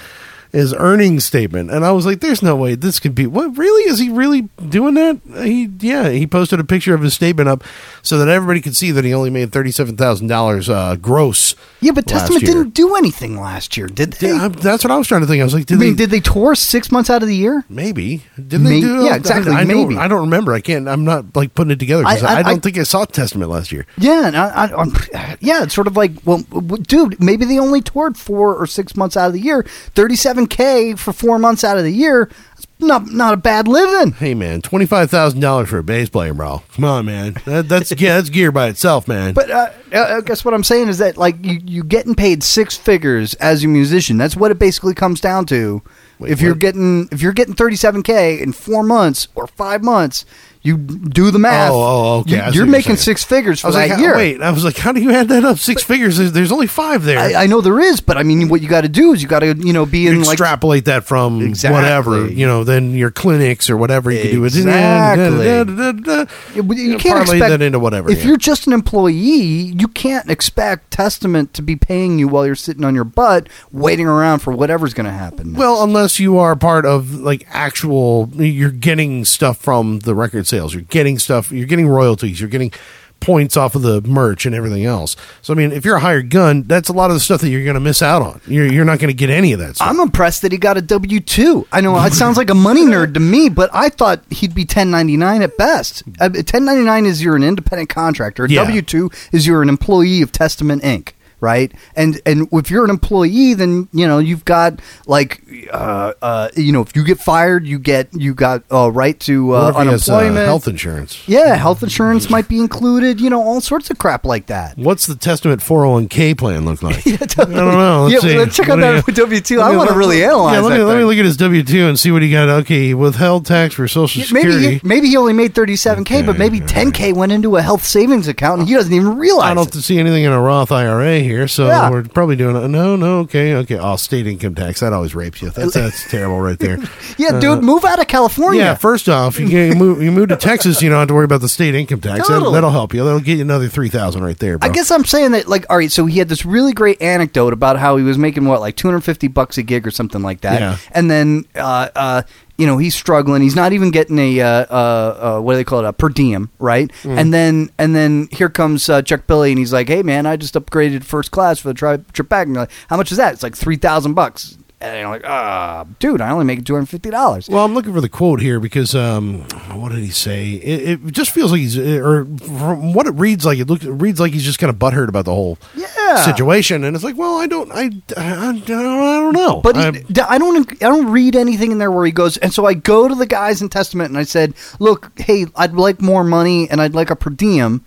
his 0.56 0.74
earnings 0.74 1.24
statement, 1.24 1.70
and 1.70 1.84
I 1.84 1.92
was 1.92 2.06
like, 2.06 2.20
"There's 2.20 2.42
no 2.42 2.56
way 2.56 2.74
this 2.74 2.98
could 2.98 3.14
be." 3.14 3.26
What 3.26 3.56
really 3.58 3.90
is 3.90 3.98
he 3.98 4.08
really 4.08 4.42
doing 4.68 4.94
that? 4.94 5.20
He 5.44 5.70
yeah, 5.80 6.08
he 6.08 6.26
posted 6.26 6.58
a 6.60 6.64
picture 6.64 6.94
of 6.94 7.02
his 7.02 7.14
statement 7.14 7.48
up 7.48 7.62
so 8.02 8.18
that 8.18 8.28
everybody 8.28 8.60
could 8.60 8.74
see 8.74 8.90
that 8.90 9.04
he 9.04 9.12
only 9.12 9.30
made 9.30 9.52
thirty 9.52 9.70
seven 9.70 9.96
thousand 9.96 10.30
uh, 10.30 10.34
dollars 10.34 10.68
gross. 11.00 11.54
Yeah, 11.80 11.92
but 11.92 12.06
Testament 12.06 12.42
year. 12.42 12.54
didn't 12.54 12.70
do 12.70 12.96
anything 12.96 13.38
last 13.38 13.76
year, 13.76 13.86
did 13.86 14.14
they? 14.14 14.28
Yeah, 14.28 14.48
that's 14.48 14.82
what 14.82 14.90
I 14.90 14.96
was 14.96 15.06
trying 15.06 15.20
to 15.20 15.26
think. 15.26 15.42
I 15.42 15.44
was 15.44 15.52
like, 15.52 15.66
did 15.66 15.76
I 15.76 15.78
mean, 15.78 15.96
they, 15.96 16.04
did 16.04 16.10
they 16.10 16.20
tour 16.20 16.54
six 16.54 16.90
months 16.90 17.10
out 17.10 17.22
of 17.22 17.28
the 17.28 17.36
year? 17.36 17.64
Maybe 17.68 18.22
did 18.36 18.62
they 18.62 18.80
do? 18.80 19.04
Yeah, 19.04 19.16
exactly. 19.16 19.52
I, 19.52 19.60
I 19.60 19.64
maybe 19.64 19.94
don't, 19.94 19.98
I 19.98 20.08
don't 20.08 20.22
remember. 20.22 20.54
I 20.54 20.60
can't. 20.60 20.88
I'm 20.88 21.04
not 21.04 21.36
like 21.36 21.54
putting 21.54 21.70
it 21.70 21.78
together 21.78 22.02
because 22.02 22.22
I, 22.22 22.38
I, 22.38 22.42
don't 22.42 22.62
think 22.62 22.78
I 22.78 22.82
saw 22.84 23.04
Testament 23.04 23.50
last 23.50 23.72
year. 23.72 23.86
Yeah, 23.98 24.26
and 24.26 24.36
I, 24.36 25.36
yeah. 25.40 25.64
It's 25.64 25.74
sort 25.74 25.86
of 25.86 25.96
like, 25.96 26.12
well, 26.24 26.38
dude, 26.38 27.20
maybe 27.20 27.44
they 27.44 27.58
only 27.58 27.82
toured 27.82 28.16
four 28.16 28.54
or 28.54 28.66
six 28.66 28.96
months 28.96 29.16
out 29.16 29.26
of 29.26 29.32
the 29.34 29.40
year. 29.40 29.64
Thirty 29.94 30.16
seven 30.16 30.45
K 30.46 30.94
for 30.94 31.12
four 31.12 31.38
months 31.38 31.64
out 31.64 31.78
of 31.78 31.84
the 31.84 31.92
year, 31.92 32.30
that's 32.54 32.66
not 32.78 33.06
not 33.06 33.34
a 33.34 33.36
bad 33.36 33.68
living. 33.68 34.12
Hey 34.12 34.34
man, 34.34 34.62
twenty 34.62 34.86
five 34.86 35.10
thousand 35.10 35.40
dollars 35.40 35.68
for 35.68 35.78
a 35.78 35.82
bass 35.82 36.08
player, 36.08 36.34
bro. 36.34 36.62
Come 36.74 36.84
on, 36.84 37.06
man. 37.06 37.36
That, 37.44 37.68
that's 37.68 37.92
yeah, 38.00 38.16
that's 38.16 38.30
gear 38.30 38.52
by 38.52 38.68
itself, 38.68 39.08
man. 39.08 39.34
But 39.34 39.50
uh, 39.50 39.70
uh, 39.92 40.16
I 40.18 40.20
guess 40.20 40.44
what 40.44 40.54
I'm 40.54 40.64
saying 40.64 40.88
is 40.88 40.98
that 40.98 41.16
like 41.16 41.44
you 41.44 41.60
you 41.64 41.84
getting 41.84 42.14
paid 42.14 42.42
six 42.42 42.76
figures 42.76 43.34
as 43.34 43.64
a 43.64 43.68
musician. 43.68 44.18
That's 44.18 44.36
what 44.36 44.50
it 44.50 44.58
basically 44.58 44.94
comes 44.94 45.20
down 45.20 45.46
to. 45.46 45.82
Wait, 46.18 46.32
if 46.32 46.38
what? 46.38 46.44
you're 46.44 46.54
getting 46.54 47.08
if 47.12 47.22
you're 47.22 47.32
getting 47.32 47.54
37k 47.54 48.40
in 48.40 48.52
four 48.52 48.82
months 48.82 49.28
or 49.34 49.46
five 49.46 49.82
months, 49.82 50.24
you 50.66 50.76
do 50.76 51.30
the 51.30 51.38
math. 51.38 51.70
Oh, 51.72 51.74
oh, 51.74 52.18
okay. 52.20 52.32
You, 52.32 52.36
I 52.36 52.40
see 52.40 52.46
what 52.46 52.54
you're 52.54 52.66
making 52.66 52.96
saying. 52.96 53.16
six 53.16 53.24
figures 53.24 53.60
I 53.60 53.62
for 53.62 53.66
was 53.68 53.76
that 53.76 53.90
like, 53.90 53.98
year. 53.98 54.14
wait. 54.14 54.42
I 54.42 54.50
was 54.50 54.64
like, 54.64 54.76
how 54.76 54.92
do 54.92 55.00
you 55.00 55.12
add 55.12 55.28
that 55.28 55.44
up? 55.44 55.58
Six 55.58 55.82
figures. 55.82 56.18
There's, 56.18 56.32
there's 56.32 56.52
only 56.52 56.66
five 56.66 57.04
there. 57.04 57.18
I, 57.18 57.44
I 57.44 57.46
know 57.46 57.60
there 57.60 57.80
is, 57.80 58.00
but 58.00 58.18
I 58.18 58.22
mean, 58.22 58.48
what 58.48 58.60
you 58.60 58.68
got 58.68 58.82
to 58.82 58.88
do 58.88 59.12
is 59.12 59.22
you 59.22 59.28
got 59.28 59.40
to 59.40 59.54
you 59.56 59.72
know 59.72 59.86
be 59.86 60.06
in 60.06 60.20
like 60.20 60.34
extrapolate 60.34 60.84
that 60.86 61.04
from 61.04 61.40
Exactly. 61.40 61.80
whatever 61.80 62.26
you 62.36 62.46
know, 62.46 62.64
then 62.64 62.94
your 62.94 63.10
clinics 63.10 63.70
or 63.70 63.76
whatever 63.76 64.10
you 64.10 64.22
can 64.22 64.30
do. 64.30 64.44
Exactly. 64.44 65.44
Da, 65.44 65.64
da, 65.64 65.64
da, 65.64 65.92
da, 65.92 66.24
da. 66.24 66.32
Yeah, 66.54 66.62
but 66.62 66.76
you 66.76 66.92
know, 66.92 66.98
can't 66.98 67.16
parlay 67.16 67.36
expect 67.36 67.50
that 67.50 67.62
into 67.62 67.78
whatever. 67.78 68.10
If 68.10 68.20
yeah. 68.20 68.28
you're 68.28 68.36
just 68.36 68.66
an 68.66 68.72
employee, 68.72 69.14
you 69.14 69.88
can't 69.88 70.30
expect 70.30 70.90
Testament 70.90 71.54
to 71.54 71.62
be 71.62 71.76
paying 71.76 72.18
you 72.18 72.28
while 72.28 72.46
you're 72.46 72.54
sitting 72.54 72.84
on 72.84 72.94
your 72.94 73.04
butt 73.04 73.48
waiting 73.72 74.06
around 74.06 74.40
for 74.40 74.52
whatever's 74.52 74.94
going 74.94 75.06
to 75.06 75.12
happen. 75.12 75.52
next. 75.52 75.58
Well, 75.58 75.82
unless 75.82 76.18
you 76.20 76.38
are 76.38 76.56
part 76.56 76.86
of 76.86 77.14
like 77.14 77.46
actual, 77.50 78.30
you're 78.34 78.70
getting 78.70 79.24
stuff 79.24 79.58
from 79.58 80.00
the 80.00 80.14
record 80.14 80.46
sales. 80.56 80.74
You're 80.74 80.82
getting 80.82 81.18
stuff. 81.18 81.52
You're 81.52 81.66
getting 81.66 81.88
royalties. 81.88 82.40
You're 82.40 82.48
getting 82.48 82.72
points 83.18 83.56
off 83.56 83.74
of 83.74 83.82
the 83.82 84.02
merch 84.02 84.44
and 84.46 84.54
everything 84.54 84.84
else. 84.84 85.16
So 85.42 85.52
I 85.52 85.56
mean, 85.56 85.72
if 85.72 85.84
you're 85.84 85.96
a 85.96 86.00
hired 86.00 86.30
gun, 86.30 86.62
that's 86.62 86.88
a 86.88 86.92
lot 86.92 87.10
of 87.10 87.14
the 87.14 87.20
stuff 87.20 87.40
that 87.40 87.48
you're 87.48 87.64
going 87.64 87.74
to 87.74 87.80
miss 87.80 88.02
out 88.02 88.22
on. 88.22 88.40
You're 88.46 88.70
you're 88.70 88.84
not 88.84 88.98
going 88.98 89.08
to 89.08 89.14
get 89.14 89.30
any 89.30 89.52
of 89.52 89.58
that 89.60 89.76
stuff. 89.76 89.88
I'm 89.88 90.00
impressed 90.00 90.42
that 90.42 90.52
he 90.52 90.58
got 90.58 90.76
a 90.76 90.82
W 90.82 91.20
two. 91.20 91.66
I 91.72 91.80
know 91.80 91.98
it 92.04 92.12
sounds 92.12 92.36
like 92.36 92.50
a 92.50 92.54
money 92.54 92.84
nerd 92.84 93.14
to 93.14 93.20
me, 93.20 93.48
but 93.48 93.70
I 93.72 93.88
thought 93.88 94.22
he'd 94.30 94.54
be 94.54 94.62
1099 94.62 95.42
at 95.42 95.56
best. 95.56 96.02
Uh, 96.20 96.28
1099 96.32 97.06
is 97.06 97.22
you're 97.22 97.36
an 97.36 97.42
independent 97.42 97.88
contractor. 97.88 98.46
Yeah. 98.46 98.62
W 98.62 98.82
two 98.82 99.10
is 99.32 99.46
you're 99.46 99.62
an 99.62 99.68
employee 99.68 100.22
of 100.22 100.32
Testament 100.32 100.82
Inc. 100.82 101.12
Right, 101.38 101.70
and 101.94 102.18
and 102.24 102.48
if 102.50 102.70
you're 102.70 102.84
an 102.84 102.88
employee, 102.90 103.52
then 103.52 103.88
you 103.92 104.08
know 104.08 104.18
you've 104.18 104.46
got 104.46 104.80
like, 105.06 105.42
uh, 105.70 106.14
uh, 106.22 106.48
you 106.56 106.72
know, 106.72 106.80
if 106.80 106.96
you 106.96 107.04
get 107.04 107.18
fired, 107.20 107.66
you 107.66 107.78
get 107.78 108.08
you 108.14 108.32
got 108.32 108.62
uh, 108.72 108.90
right 108.90 109.20
to 109.20 109.54
uh, 109.54 109.72
What 109.72 109.82
if 109.82 109.82
he 109.86 109.90
has, 109.92 110.08
uh, 110.08 110.14
unemployment, 110.14 110.46
health 110.46 110.66
insurance. 110.66 111.28
Yeah, 111.28 111.54
health 111.56 111.82
insurance 111.82 112.30
might 112.30 112.48
be 112.48 112.58
included. 112.58 113.20
You 113.20 113.28
know, 113.28 113.42
all 113.42 113.60
sorts 113.60 113.90
of 113.90 113.98
crap 113.98 114.24
like 114.24 114.46
that. 114.46 114.78
What's 114.78 115.06
the 115.06 115.14
Testament 115.14 115.60
401k 115.60 116.38
plan 116.38 116.64
look 116.64 116.82
like? 116.82 117.06
I 117.06 117.16
don't 117.26 117.50
know. 117.50 118.06
Let's 118.08 118.24
yeah, 118.24 118.30
see. 118.30 118.38
let's 118.38 118.56
check 118.56 118.68
out 118.70 118.76
that 118.80 119.04
W 119.14 119.40
two. 119.42 119.60
I 119.60 119.76
want 119.76 119.90
to 119.90 119.94
really 119.96 120.24
analyze. 120.24 120.54
Yeah, 120.54 120.60
let 120.60 120.78
me 120.78 120.84
let 120.84 120.96
me 120.96 121.04
look 121.04 121.18
at 121.18 121.24
his 121.26 121.36
W 121.36 121.62
two 121.62 121.86
and 121.86 121.98
see 121.98 122.10
what 122.10 122.22
he 122.22 122.30
got. 122.30 122.48
Okay, 122.48 122.86
he 122.88 122.94
withheld 122.94 123.44
tax 123.44 123.74
for 123.74 123.86
Social 123.88 124.22
Yeah, 124.22 124.28
maybe 124.32 124.52
Security. 124.52 124.78
he, 124.78 124.88
maybe 124.88 125.08
he 125.08 125.16
only 125.18 125.34
made 125.34 125.54
37k, 125.54 126.24
but 126.24 126.38
maybe 126.38 126.60
10k 126.60 127.14
went 127.14 127.30
into 127.32 127.56
a 127.56 127.62
health 127.62 127.84
savings 127.84 128.26
account 128.26 128.60
and 128.60 128.68
he 128.68 128.74
doesn't 128.74 128.92
even 128.92 129.18
realize 129.18 129.50
I 129.50 129.54
don't 129.54 129.74
it. 129.74 129.82
see 129.82 129.98
anything 129.98 130.24
in 130.24 130.32
a 130.32 130.40
Roth 130.40 130.72
IRA 130.72 131.25
here, 131.26 131.46
so 131.48 131.66
Yeah. 131.66 131.90
we're 131.90 132.02
probably 132.04 132.36
doing 132.36 132.56
a, 132.56 132.66
no, 132.68 132.96
no, 132.96 133.18
okay, 133.20 133.54
okay. 133.56 133.78
Oh, 133.78 133.96
state 133.96 134.26
income 134.26 134.54
tax 134.54 134.80
that 134.80 134.92
always 134.92 135.14
rapes 135.14 135.42
you. 135.42 135.50
That's 135.50 135.74
that's 135.74 136.10
terrible 136.10 136.40
right 136.40 136.58
there. 136.58 136.78
Yeah, 137.18 137.38
dude, 137.38 137.62
move 137.62 137.84
out 137.84 137.98
of 138.00 138.06
California. 138.08 138.62
Uh, 138.62 138.64
Yeah, 138.64 138.74
first 138.74 139.08
off, 139.08 139.38
you, 139.38 139.46
you 139.46 139.74
move 139.74 140.02
you 140.02 140.10
move 140.12 140.28
to 140.30 140.36
Texas, 140.36 140.80
you 140.82 140.88
don't 140.88 140.98
have 141.00 141.08
to 141.08 141.14
worry 141.14 141.24
about 141.24 141.40
the 141.42 141.48
state 141.48 141.74
income 141.74 142.00
tax. 142.00 142.28
That, 142.28 142.34
Totally. 142.34 142.54
that'll 142.54 142.70
help 142.70 142.94
you. 142.94 143.04
That'll 143.04 143.20
get 143.20 143.36
you 143.36 143.42
another 143.42 143.68
three 143.68 143.88
thousand 143.88 144.24
right 144.24 144.38
there. 144.38 144.58
Bro. 144.58 144.68
I 144.68 144.72
guess 144.72 144.90
I'm 144.90 145.04
saying 145.04 145.32
that, 145.32 145.48
like, 145.48 145.66
all 145.68 145.76
right, 145.76 145.90
so 145.92 146.06
he 146.06 146.18
had 146.18 146.28
this 146.28 146.44
really 146.46 146.72
great 146.72 147.00
anecdote 147.02 147.52
about 147.52 147.78
how 147.78 147.96
he 147.96 148.04
was 148.04 148.16
making 148.18 148.44
what, 148.46 148.60
like 148.60 148.76
250 148.76 149.28
bucks 149.28 149.58
a 149.58 149.62
gig 149.62 149.86
or 149.86 149.90
something 149.90 150.22
like 150.22 150.40
that, 150.42 150.60
Yeah. 150.60 150.76
and 150.92 151.10
then, 151.10 151.44
uh, 151.54 151.88
uh, 151.94 152.22
you 152.58 152.66
know, 152.66 152.78
he's 152.78 152.94
struggling. 152.94 153.42
He's 153.42 153.56
not 153.56 153.72
even 153.72 153.90
getting 153.90 154.18
a, 154.18 154.40
uh, 154.40 154.46
uh, 154.46 155.36
uh, 155.38 155.40
what 155.40 155.52
do 155.52 155.56
they 155.56 155.64
call 155.64 155.80
it, 155.80 155.84
a 155.84 155.92
per 155.92 156.08
diem, 156.08 156.50
right? 156.58 156.90
Mm. 157.02 157.18
And 157.18 157.34
then, 157.34 157.70
and 157.78 157.94
then 157.94 158.28
here 158.32 158.48
comes 158.48 158.88
uh, 158.88 159.02
Chuck 159.02 159.26
Billy, 159.26 159.50
and 159.50 159.58
he's 159.58 159.72
like, 159.72 159.88
"Hey, 159.88 160.02
man, 160.02 160.26
I 160.26 160.36
just 160.36 160.54
upgraded 160.54 161.04
first 161.04 161.30
class 161.30 161.58
for 161.58 161.68
the 161.68 161.74
tri- 161.74 161.98
trip 162.12 162.28
back." 162.28 162.46
And 162.46 162.54
you're 162.54 162.62
like, 162.62 162.72
"How 162.88 162.96
much 162.96 163.12
is 163.12 163.18
that?" 163.18 163.34
It's 163.34 163.42
like 163.42 163.54
three 163.54 163.76
thousand 163.76 164.14
bucks. 164.14 164.56
And 164.78 165.00
you're 165.00 165.08
like, 165.08 165.22
"Ah, 165.24 165.86
dude, 166.00 166.20
I 166.20 166.30
only 166.30 166.44
make 166.44 166.62
two 166.66 166.74
hundred 166.74 166.90
fifty 166.90 167.08
dollars." 167.08 167.48
Well, 167.48 167.64
I'm 167.64 167.72
looking 167.72 167.94
for 167.94 168.02
the 168.02 168.10
quote 168.10 168.42
here 168.42 168.60
because 168.60 168.94
um, 168.94 169.40
what 169.72 169.90
did 169.90 170.00
he 170.04 170.10
say? 170.10 170.50
It, 170.50 171.00
it 171.02 171.12
just 171.12 171.30
feels 171.30 171.50
like 171.50 171.60
he's, 171.62 171.78
or 171.78 172.26
from 172.26 172.92
what 172.92 173.06
it 173.06 173.12
reads 173.12 173.46
like, 173.46 173.58
it 173.58 173.68
looks 173.68 173.86
it 173.86 173.90
reads 173.90 174.20
like 174.20 174.34
he's 174.34 174.44
just 174.44 174.58
kind 174.58 174.68
of 174.68 174.76
butthurt 174.78 175.08
about 175.08 175.24
the 175.24 175.32
whole 175.34 175.56
Yeah. 175.74 176.16
situation, 176.26 176.84
and 176.84 176.94
it's 176.94 177.02
like, 177.04 177.16
well, 177.16 177.36
I 177.38 177.46
don't, 177.46 177.72
I, 177.72 177.90
I, 178.18 178.48
I 178.50 178.58
don't, 178.58 179.32
know, 179.32 179.62
But 179.62 179.78
I'm- 179.78 179.94
he, 179.94 180.04
I 180.20 180.36
don't. 180.36 180.70
I 180.72 180.88
don't 180.88 181.10
read 181.10 181.36
anything 181.36 181.72
in 181.72 181.78
there 181.78 181.90
where 181.90 182.04
he 182.04 182.12
goes. 182.12 182.36
And 182.36 182.52
so 182.52 182.66
I 182.66 182.74
go 182.74 183.08
to 183.08 183.14
the 183.14 183.26
guys 183.26 183.62
in 183.62 183.70
Testament 183.70 184.10
and 184.10 184.18
I 184.18 184.24
said, 184.24 184.52
"Look, 184.78 185.10
hey, 185.18 185.46
I'd 185.56 185.72
like 185.72 186.02
more 186.02 186.22
money 186.22 186.68
and 186.68 186.82
I'd 186.82 186.94
like 186.94 187.08
a 187.08 187.16
per 187.16 187.30
diem, 187.30 187.82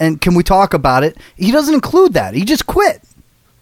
and 0.00 0.20
can 0.20 0.34
we 0.34 0.42
talk 0.42 0.74
about 0.74 1.04
it?" 1.04 1.16
He 1.36 1.52
doesn't 1.52 1.72
include 1.72 2.14
that. 2.14 2.34
He 2.34 2.44
just 2.44 2.66
quit. 2.66 3.00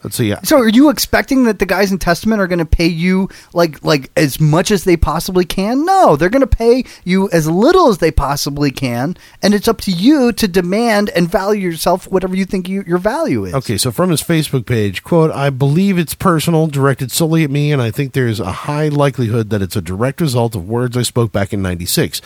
Let's 0.02 0.16
see. 0.16 0.28
Yeah, 0.28 0.40
So 0.42 0.58
are 0.58 0.68
you 0.68 0.90
expecting 0.90 1.44
that 1.44 1.58
the 1.58 1.66
guys 1.66 1.90
in 1.92 1.98
Testament 1.98 2.40
are 2.40 2.46
going 2.46 2.58
to 2.58 2.64
pay 2.64 2.86
you 2.86 3.28
like 3.52 3.82
like 3.84 4.10
as 4.16 4.40
much 4.40 4.70
as 4.70 4.84
they 4.84 4.96
possibly 4.96 5.44
can? 5.44 5.84
No, 5.84 6.16
they're 6.16 6.28
going 6.28 6.40
to 6.40 6.46
pay 6.46 6.84
you 7.04 7.28
as 7.30 7.48
little 7.48 7.88
as 7.88 7.98
they 7.98 8.10
possibly 8.10 8.70
can, 8.70 9.16
and 9.42 9.54
it's 9.54 9.68
up 9.68 9.80
to 9.82 9.90
you 9.90 10.32
to 10.32 10.48
demand 10.48 11.10
and 11.10 11.30
value 11.30 11.68
yourself 11.70 12.10
whatever 12.10 12.36
you 12.36 12.44
think 12.44 12.68
you, 12.68 12.82
your 12.86 12.98
value 12.98 13.44
is. 13.44 13.54
Okay, 13.54 13.76
so 13.76 13.90
from 13.90 14.10
his 14.10 14.22
Facebook 14.22 14.66
page, 14.66 15.02
quote, 15.02 15.30
I 15.30 15.50
believe 15.50 15.98
it's 15.98 16.14
personal, 16.14 16.66
directed 16.66 17.12
solely 17.12 17.44
at 17.44 17.50
me, 17.50 17.72
and 17.72 17.82
I 17.82 17.90
think 17.90 18.12
there's 18.12 18.40
a 18.40 18.52
high 18.52 18.88
likelihood 18.88 19.50
that 19.50 19.62
it's 19.62 19.76
a 19.76 19.82
direct 19.82 20.20
result 20.20 20.54
of 20.54 20.68
words 20.68 20.96
I 20.96 21.02
spoke 21.02 21.32
back 21.32 21.52
in 21.52 21.62
96. 21.62 22.20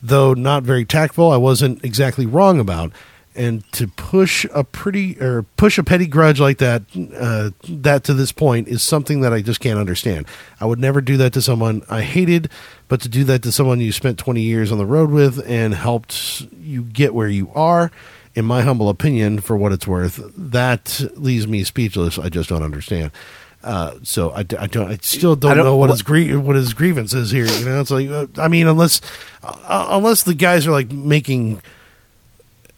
Though 0.00 0.32
not 0.34 0.62
very 0.62 0.84
tactful, 0.84 1.30
I 1.32 1.36
wasn't 1.36 1.84
exactly 1.84 2.24
wrong 2.24 2.60
about. 2.60 2.92
And 3.38 3.62
to 3.72 3.86
push 3.86 4.44
a 4.52 4.64
pretty 4.64 5.16
or 5.20 5.44
push 5.56 5.78
a 5.78 5.84
petty 5.84 6.08
grudge 6.08 6.40
like 6.40 6.58
that, 6.58 6.82
uh, 7.16 7.50
that 7.68 8.02
to 8.04 8.14
this 8.14 8.32
point 8.32 8.66
is 8.66 8.82
something 8.82 9.20
that 9.20 9.32
I 9.32 9.42
just 9.42 9.60
can't 9.60 9.78
understand. 9.78 10.26
I 10.60 10.66
would 10.66 10.80
never 10.80 11.00
do 11.00 11.16
that 11.18 11.32
to 11.34 11.40
someone 11.40 11.82
I 11.88 12.02
hated, 12.02 12.50
but 12.88 13.00
to 13.02 13.08
do 13.08 13.22
that 13.24 13.44
to 13.44 13.52
someone 13.52 13.78
you 13.80 13.92
spent 13.92 14.18
20 14.18 14.40
years 14.42 14.72
on 14.72 14.78
the 14.78 14.84
road 14.86 15.10
with 15.12 15.38
and 15.48 15.72
helped 15.72 16.40
you 16.60 16.82
get 16.82 17.14
where 17.14 17.28
you 17.28 17.52
are, 17.54 17.92
in 18.34 18.44
my 18.44 18.62
humble 18.62 18.88
opinion, 18.88 19.38
for 19.40 19.56
what 19.56 19.70
it's 19.70 19.86
worth, 19.86 20.20
that 20.36 21.00
leaves 21.14 21.46
me 21.46 21.62
speechless. 21.62 22.18
I 22.18 22.28
just 22.30 22.48
don't 22.48 22.64
understand. 22.64 23.12
Uh, 23.62 23.94
so 24.02 24.32
I 24.32 24.42
don't. 24.42 24.88
I 24.90 24.98
still 25.02 25.36
don't, 25.36 25.52
I 25.52 25.54
don't- 25.54 25.64
know 25.64 25.76
what, 25.76 25.90
what- 25.90 26.00
his 26.16 26.36
what 26.38 26.56
his 26.56 26.74
grievance 26.74 27.14
is 27.14 27.30
here. 27.30 27.46
You 27.46 27.64
know, 27.66 27.80
it's 27.80 27.90
like 27.92 28.08
uh, 28.08 28.26
I 28.36 28.48
mean, 28.48 28.66
unless 28.66 29.00
uh, 29.44 29.88
unless 29.90 30.24
the 30.24 30.34
guys 30.34 30.66
are 30.66 30.72
like 30.72 30.90
making 30.92 31.60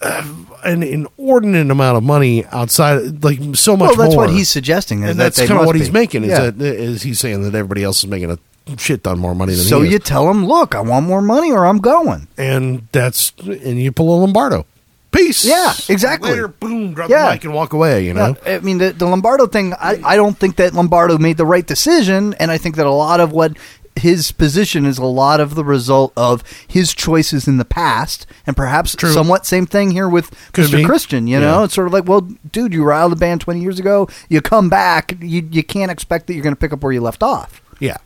an 0.02 0.82
inordinate 0.82 1.70
amount 1.70 1.97
of 1.97 2.02
money 2.02 2.44
outside, 2.47 3.22
like 3.22 3.39
so 3.55 3.77
much. 3.77 3.89
Well, 3.90 3.97
that's 3.97 4.14
more. 4.14 4.27
what 4.27 4.35
he's 4.35 4.48
suggesting, 4.48 5.01
and 5.05 5.18
that 5.18 5.35
that's 5.35 5.47
kind 5.47 5.60
of 5.60 5.66
what 5.66 5.77
he's 5.77 5.89
be. 5.89 5.93
making. 5.94 6.24
Is 6.24 6.31
Yeah. 6.31 6.51
that 6.51 6.60
is 6.62 7.02
he's 7.02 7.20
saying 7.20 7.43
that 7.43 7.55
everybody 7.55 7.85
else 7.85 8.02
is 8.02 8.06
making 8.10 8.31
a 8.31 8.39
shit 8.78 9.02
ton 9.05 9.18
more 9.18 9.35
money 9.35 9.55
than 9.55 9.64
So 9.64 9.82
you 9.82 9.98
tell 9.98 10.31
him, 10.31 10.47
look, 10.47 10.74
I 10.74 10.81
want 10.81 11.06
more 11.06 11.22
money 11.22 11.51
or 11.52 11.66
I'm 11.66 11.78
going. 11.78 12.28
and 12.39 12.86
that's 12.93 13.32
and 13.40 13.81
you 13.81 13.93
pull 13.93 14.14
a 14.14 14.16
Lombardo. 14.20 14.66
Peace. 15.12 15.44
Yeah, 15.44 15.72
exactly. 15.89 16.31
Later, 16.31 16.47
boom, 16.47 16.94
drop 16.94 17.10
Yeah. 17.10 17.27
the 17.27 17.32
mic 17.32 17.44
and 17.44 17.52
walk 17.52 17.72
away. 17.72 18.05
You 18.06 18.14
know. 18.14 18.36
Yeah, 18.47 18.55
I 18.56 18.59
mean, 18.60 18.78
the, 18.78 18.93
the 18.93 19.06
Lombardo 19.06 19.47
thing, 19.48 19.74
I, 19.74 20.01
I 20.05 20.14
don't 20.14 20.39
think 20.39 20.55
that 20.56 20.72
Lombardo 20.72 21.18
made 21.18 21.36
the 21.36 21.44
right 21.44 21.66
decision. 21.66 22.32
And 22.39 22.48
I 22.48 22.59
think 22.59 22.77
that 22.77 22.86
a 22.86 22.93
lot 22.93 23.18
of 23.18 23.32
what 23.32 23.56
his 23.96 24.32
position 24.32 24.86
is 24.86 24.98
a 24.98 25.04
lot 25.04 25.40
of 25.40 25.54
the 25.54 25.64
result 25.64 26.12
of 26.16 26.42
his 26.66 26.94
choices 26.94 27.46
in 27.48 27.56
the 27.58 27.64
past. 27.64 28.26
And 28.46 28.56
perhaps 28.56 28.94
True. 28.94 29.12
somewhat 29.12 29.44
same 29.46 29.66
thing 29.66 29.90
here 29.90 30.08
with 30.08 30.30
Could 30.52 30.66
Mr. 30.66 30.76
be. 30.78 30.84
Christian. 30.84 31.26
You 31.26 31.40
know, 31.40 31.58
Yeah. 31.58 31.64
it's 31.64 31.74
sort 31.74 31.86
of 31.86 31.92
like, 31.92 32.06
well, 32.08 32.22
dude, 32.52 32.72
you 32.72 32.82
were 32.82 32.92
out 32.92 33.04
of 33.04 33.10
the 33.10 33.16
band 33.16 33.40
20 33.42 33.60
years 33.60 33.78
ago. 33.78 34.08
You 34.28 34.40
come 34.40 34.68
back. 34.70 35.16
You, 35.20 35.46
you 35.50 35.62
can't 35.62 35.90
expect 35.90 36.26
that 36.28 36.34
you're 36.34 36.42
going 36.42 36.54
to 36.54 36.60
pick 36.60 36.72
up 36.72 36.82
where 36.82 36.92
you 36.92 37.00
left 37.00 37.22
off. 37.22 37.60
Yeah. 37.78 37.96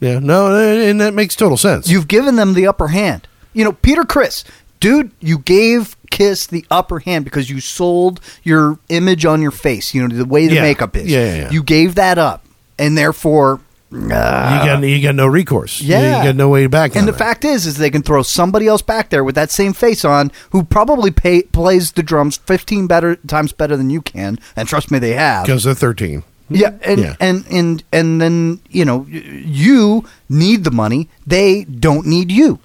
Yeah. 0.00 0.18
No, 0.20 0.56
and 0.56 1.00
that 1.00 1.14
makes 1.14 1.36
total 1.36 1.56
sense. 1.56 1.88
You've 1.88 2.08
given 2.08 2.36
them 2.36 2.54
the 2.54 2.66
upper 2.66 2.88
hand. 2.88 3.26
You 3.52 3.64
know, 3.64 3.72
Peter 3.72 4.04
Criss, 4.04 4.44
dude, 4.80 5.10
you 5.20 5.38
gave 5.38 5.96
Kiss 6.10 6.46
the 6.46 6.64
upper 6.70 6.98
hand 7.00 7.24
because 7.24 7.48
you 7.50 7.58
sold 7.60 8.20
your 8.42 8.78
image 8.90 9.24
on 9.24 9.40
your 9.42 9.50
face. 9.50 9.94
You 9.94 10.06
know, 10.06 10.14
the 10.16 10.24
way 10.26 10.46
the 10.46 10.56
Yeah. 10.56 10.62
makeup 10.62 10.94
is. 10.96 11.06
Yeah, 11.08 11.24
yeah, 11.24 11.34
yeah. 11.42 11.50
You 11.50 11.62
gave 11.62 11.94
that 11.94 12.18
up, 12.18 12.44
and 12.78 12.96
therefore, 12.98 13.60
you 13.92 14.08
got 14.08 14.82
you 14.82 15.02
got 15.02 15.14
no 15.14 15.26
recourse. 15.26 15.80
Yeah, 15.80 16.18
you 16.18 16.24
got 16.28 16.36
no 16.36 16.48
way 16.48 16.66
back. 16.66 16.96
And 16.96 17.06
the 17.06 17.12
fact 17.12 17.44
is, 17.44 17.66
is 17.66 17.76
they 17.76 17.90
can 17.90 18.02
throw 18.02 18.22
somebody 18.22 18.66
else 18.66 18.82
back 18.82 19.10
there 19.10 19.22
with 19.22 19.34
that 19.34 19.50
same 19.50 19.72
face 19.74 20.04
on, 20.04 20.32
who 20.50 20.62
probably 20.64 21.10
pay, 21.10 21.42
plays 21.42 21.92
the 21.92 22.02
drums 22.02 22.38
fifteen 22.38 22.86
better 22.86 23.16
times 23.16 23.52
better 23.52 23.76
than 23.76 23.90
you 23.90 24.00
can. 24.00 24.38
And 24.56 24.66
trust 24.68 24.90
me, 24.90 24.98
they 24.98 25.12
have. 25.12 25.44
because 25.44 25.64
they're 25.64 25.74
thirteen. 25.74 26.24
Yeah, 26.48 26.74
and, 26.82 27.00
Yeah. 27.00 27.16
and 27.20 27.44
and 27.50 27.84
and 27.92 28.20
then 28.20 28.60
you 28.70 28.84
know 28.84 29.06
you 29.08 30.04
need 30.28 30.64
the 30.64 30.70
money. 30.70 31.08
They 31.26 31.64
don't 31.64 32.06
need 32.06 32.30
you. 32.30 32.60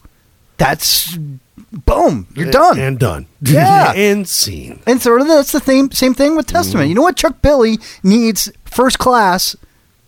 That's 0.58 1.18
boom. 1.72 2.28
You're 2.36 2.52
done. 2.52 2.80
and 2.80 2.98
done. 2.98 3.28
Yeah. 3.42 3.92
and 3.96 4.28
scene. 4.28 4.82
And 4.88 5.02
so 5.02 5.24
that's 5.24 5.52
the 5.52 5.60
same 5.60 5.92
same 5.92 6.14
thing 6.14 6.36
with 6.36 6.48
Testament. 6.48 6.86
Mm-hmm. 6.86 6.90
You 6.90 6.96
know 6.96 7.02
what? 7.04 7.18
Chuck 7.18 7.42
Billy 7.42 7.80
needs 8.04 8.52
first 8.66 8.98
class 9.00 9.56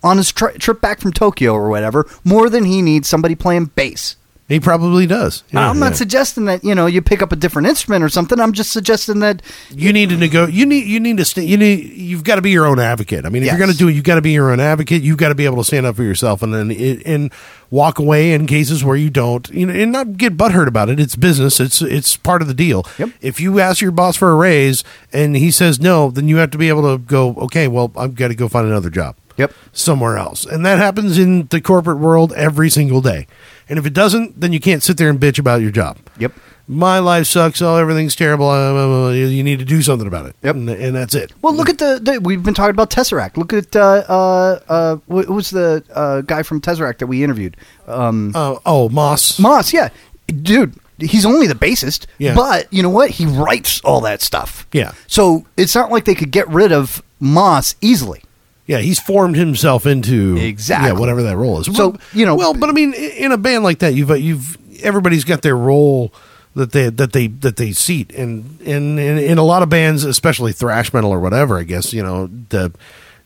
on 0.04 0.18
his 0.18 0.32
tri- 0.32 0.54
trip 0.54 0.82
back 0.82 1.00
from 1.00 1.12
Tokyo 1.14 1.54
or 1.54 1.70
whatever 1.70 2.08
more 2.24 2.50
than 2.50 2.64
he 2.66 2.82
needs 2.82 3.08
somebody 3.08 3.36
playing 3.36 3.66
bass. 3.76 4.16
He 4.48 4.60
probably 4.60 5.06
does. 5.06 5.44
Yeah, 5.54 5.70
I'm 5.70 5.78
not 5.78 5.92
yeah. 5.92 5.98
suggesting 5.98 6.46
that 6.46 6.64
you 6.64 6.74
know 6.74 6.88
you 6.88 7.04
pick 7.04 7.22
up 7.22 7.32
a 7.32 7.36
different 7.36 7.68
instrument 7.68 8.04
or 8.04 8.10
something. 8.10 8.40
I'm 8.40 8.52
just 8.54 8.72
suggesting 8.72 9.20
that 9.20 9.44
you 9.70 9.94
need 9.94 10.10
to 10.10 10.18
nego. 10.18 10.48
You 10.48 10.66
need 10.66 10.86
you 10.88 11.00
need 11.00 11.18
to 11.18 11.26
st- 11.26 11.48
you 11.48 11.56
need 11.56 11.94
you've 11.94 12.24
got 12.24 12.38
to 12.38 12.42
be 12.42 12.50
your 12.50 12.66
own 12.66 12.80
advocate. 12.80 13.28
I 13.28 13.30
mean, 13.30 13.44
if 13.44 13.46
Yes. 13.46 13.54
you're 13.54 13.60
going 13.68 13.72
to 13.72 13.78
do 13.78 13.90
it, 13.90 13.94
you've 13.94 14.06
got 14.06 14.16
to 14.16 14.24
be 14.24 14.32
your 14.32 14.50
own 14.52 14.60
advocate. 14.60 15.04
You've 15.04 15.18
got 15.20 15.30
to 15.30 15.36
be 15.36 15.46
able 15.46 15.58
to 15.58 15.64
stand 15.64 15.86
up 15.86 15.96
for 15.98 16.02
yourself, 16.02 16.42
and 16.42 16.52
then 16.52 16.72
it, 16.72 17.04
and 17.06 17.32
walk 17.70 18.00
away 18.00 18.32
in 18.34 18.48
cases 18.48 18.84
where 18.84 18.96
you 18.96 19.12
don't. 19.12 19.48
You 19.52 19.68
know, 19.68 19.74
and 19.74 19.92
not 19.92 20.18
get 20.18 20.36
butthurt 20.36 20.66
about 20.68 20.90
it. 20.90 21.00
It's 21.00 21.16
business. 21.16 21.60
It's 21.60 21.84
it's 21.84 22.18
part 22.18 22.42
of 22.42 22.48
the 22.48 22.56
deal. 22.56 22.88
Yep. 22.98 23.10
If 23.22 23.40
you 23.40 23.60
ask 23.60 23.82
your 23.82 23.92
boss 23.92 24.16
for 24.18 24.32
a 24.32 24.36
raise 24.36 24.84
and 25.14 25.36
he 25.38 25.52
says 25.52 25.80
no, 25.80 26.10
then 26.10 26.28
you 26.28 26.38
have 26.38 26.50
to 26.50 26.58
be 26.58 26.70
able 26.70 26.92
to 26.92 26.98
go. 26.98 27.36
Okay, 27.36 27.68
well, 27.68 27.92
I've 27.96 28.16
got 28.16 28.30
to 28.30 28.36
go 28.36 28.48
find 28.48 28.66
another 28.68 28.90
job. 28.90 29.16
Yep. 29.40 29.54
somewhere 29.74 30.18
else, 30.18 30.46
and 30.46 30.64
that 30.66 30.78
happens 30.78 31.18
in 31.18 31.48
the 31.48 31.60
corporate 31.62 31.98
world 31.98 32.32
every 32.34 32.70
single 32.70 33.02
day. 33.02 33.26
And 33.68 33.80
if 33.80 33.86
it 33.86 33.94
doesn't, 33.94 34.40
then 34.40 34.54
you 34.54 34.60
can't 34.60 34.84
sit 34.84 34.98
there 34.98 35.10
and 35.10 35.20
bitch 35.20 35.40
about 35.40 35.62
your 35.62 35.72
job 35.72 35.98
Yep. 36.20 36.34
my 36.68 37.00
life 37.00 37.26
sucks. 37.28 37.62
Oh, 37.62 37.76
everything's 37.78 38.16
terrible. 38.16 38.48
Uh, 38.50 38.74
uh, 38.74 39.06
uh, 39.08 39.12
you 39.12 39.44
need 39.44 39.60
to 39.60 39.66
do 39.66 39.82
something 39.82 40.08
about 40.08 40.26
it. 40.28 40.36
Yep. 40.44 40.56
and, 40.56 40.70
and 40.70 40.96
that's 40.96 41.16
it. 41.16 41.32
Well, 41.42 41.54
look 41.56 41.70
at 41.70 41.78
the, 41.80 42.00
the 42.02 42.20
we've 42.22 42.44
been 42.44 42.54
talking 42.54 42.72
about 42.72 42.90
Tesseract. 42.92 43.38
Look 43.38 43.54
at 43.54 43.76
uh, 43.76 44.04
uh, 44.10 44.60
uh, 44.70 44.96
wh- 45.08 45.26
who 45.26 45.34
was 45.36 45.50
the 45.52 45.84
uh, 45.94 46.22
guy 46.22 46.44
from 46.44 46.62
Tesseract 46.62 46.98
that 47.00 47.08
we 47.08 47.24
interviewed? 47.24 47.58
Um, 47.88 48.32
Uh, 48.36 48.56
oh, 48.66 48.90
Moss. 48.90 49.40
Moss, 49.40 49.72
yeah, 49.74 49.90
dude. 50.28 50.76
He's 51.00 51.26
only 51.26 51.48
the 51.48 51.56
bassist, 51.56 52.08
Yeah. 52.18 52.36
but 52.36 52.68
you 52.74 52.84
know 52.84 52.90
what? 52.90 53.12
He 53.12 53.26
writes 53.26 53.80
all 53.82 54.02
that 54.02 54.22
stuff. 54.22 54.68
Yeah. 54.74 54.92
So 55.08 55.46
it's 55.56 55.74
not 55.74 55.92
like 55.92 56.04
they 56.04 56.14
could 56.16 56.32
get 56.32 56.46
rid 56.50 56.74
of 56.74 57.02
Moss 57.22 57.76
easily. 57.82 58.22
Yeah, 58.70 58.78
he's 58.78 59.00
formed 59.00 59.36
himself 59.36 59.86
into 59.88 60.38
Exactly. 60.38 60.90
yeah 60.90 60.94
whatever 60.94 61.24
that 61.24 61.36
role 61.38 61.60
is. 61.60 61.66
So, 61.66 61.72
Well, 61.90 61.98
you 62.14 62.26
know- 62.26 62.36
well, 62.36 62.54
but 62.54 62.70
I 62.70 62.72
mean, 62.74 62.94
in 62.94 63.32
a 63.32 63.38
band 63.38 63.64
like 63.64 63.80
that, 63.80 63.96
you've 63.96 64.12
you've 64.22 64.58
everybody's 64.84 65.24
got 65.26 65.42
their 65.42 65.58
role 65.58 66.14
that 66.56 66.72
they 66.72 66.90
that 66.90 67.12
they 67.14 67.28
that 67.28 67.56
they 67.58 67.72
seat, 67.72 68.14
and 68.16 68.62
in 68.62 69.00
in, 69.00 69.18
in 69.18 69.38
a 69.40 69.44
lot 69.44 69.64
of 69.64 69.70
bands, 69.70 70.04
especially 70.04 70.52
thrash 70.54 70.94
metal 70.94 71.10
or 71.12 71.20
whatever, 71.20 71.58
I 71.58 71.64
guess 71.64 71.94
you 71.94 72.04
know 72.04 72.30
the. 72.50 72.66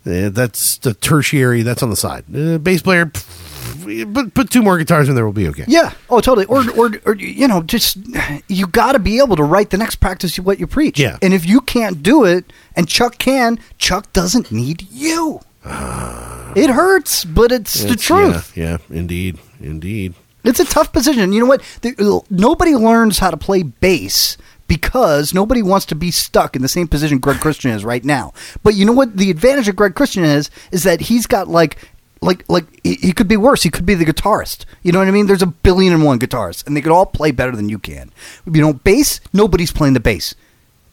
uh, 0.06 0.30
that's 0.30 0.78
the 0.80 0.94
tertiary. 0.94 1.62
That's 1.64 1.82
on 1.84 1.90
the 1.90 1.96
side. 1.96 2.24
Uh, 2.36 2.58
bass 2.58 2.82
player, 2.82 3.06
pff, 3.08 3.24
put 3.74 4.34
put 4.34 4.50
two 4.50 4.62
more 4.62 4.78
guitars 4.78 5.10
in 5.10 5.16
there, 5.16 5.26
will 5.26 5.34
be 5.34 5.48
okay. 5.50 5.66
Yeah. 5.68 5.94
Oh, 6.10 6.22
totally. 6.22 6.46
Or, 6.46 6.70
or, 6.72 6.92
or 7.06 7.16
you 7.16 7.48
know, 7.48 7.62
just 7.62 7.98
you 8.48 8.68
got 8.68 8.94
to 8.94 9.00
be 9.00 9.20
able 9.20 9.36
to 9.36 9.44
write 9.44 9.70
the 9.70 9.78
next 9.78 9.96
practice 9.96 10.38
what 10.40 10.60
you 10.60 10.68
preach. 10.68 11.00
Yeah. 11.00 11.18
And 11.22 11.34
if 11.34 11.46
you 11.46 11.62
can't 11.62 12.04
do 12.04 12.24
it, 12.26 12.52
and 12.76 12.88
Chuck 12.88 13.18
can, 13.18 13.60
Chuck 13.78 14.12
doesn't 14.14 14.52
need 14.52 14.88
you. 14.92 15.42
Uh, 15.66 16.54
it 16.56 16.70
hurts, 16.70 17.24
but 17.24 17.52
it's, 17.52 17.84
the 17.84 17.96
truth. 17.96 18.56
Yeah, 18.56 18.78
yeah, 18.90 18.98
indeed, 18.98 19.40
indeed. 19.60 20.14
It's 20.44 20.60
a 20.60 20.66
tough 20.66 20.92
position. 20.92 21.32
You 21.32 21.40
know 21.40 21.46
what? 21.46 21.62
The, 21.82 22.22
nobody 22.30 22.76
learns 22.76 23.20
how 23.20 23.32
to 23.32 23.38
play 23.38 23.64
bass 23.64 24.38
because 24.68 25.34
nobody 25.34 25.62
wants 25.62 25.86
to 25.88 25.96
be 25.96 26.12
stuck 26.12 26.56
in 26.56 26.62
the 26.62 26.68
same 26.68 26.88
position 26.88 27.20
Greg 27.20 27.40
Christian 27.40 27.72
is 27.72 27.86
right 27.86 28.04
now. 28.04 28.34
But 28.62 28.76
you 28.76 28.86
know 28.86 28.92
what? 28.92 29.16
The 29.16 29.30
advantage 29.30 29.68
of 29.68 29.76
Greg 29.76 29.96
Christian 29.96 30.24
is 30.24 30.50
is 30.72 30.84
that 30.84 31.02
he's 31.02 31.28
got 31.28 31.48
like. 31.48 31.78
Like, 32.24 32.46
like 32.48 32.66
he 32.84 33.14
could 33.14 33.28
be 33.28 33.38
worse. 33.38 33.64
He 33.64 33.70
could 33.70 33.86
be 33.86 33.96
the 33.96 34.06
guitarist. 34.06 34.66
You 34.82 34.92
know 34.92 35.00
what 35.00 35.08
I 35.08 35.12
mean? 35.12 35.28
There's 35.28 35.42
a 35.42 35.48
billion 35.48 35.94
and 35.94 36.04
one 36.04 36.20
guitarists, 36.20 36.66
and 36.66 36.76
they 36.76 36.82
could 36.82 36.92
all 36.92 37.06
play 37.06 37.32
better 37.32 37.56
than 37.56 37.70
you 37.70 37.80
can. 37.80 38.12
You 38.46 38.62
know, 38.62 38.74
bass. 38.74 39.20
Nobody's 39.34 39.72
playing 39.72 39.94
the 39.94 40.00
bass 40.00 40.36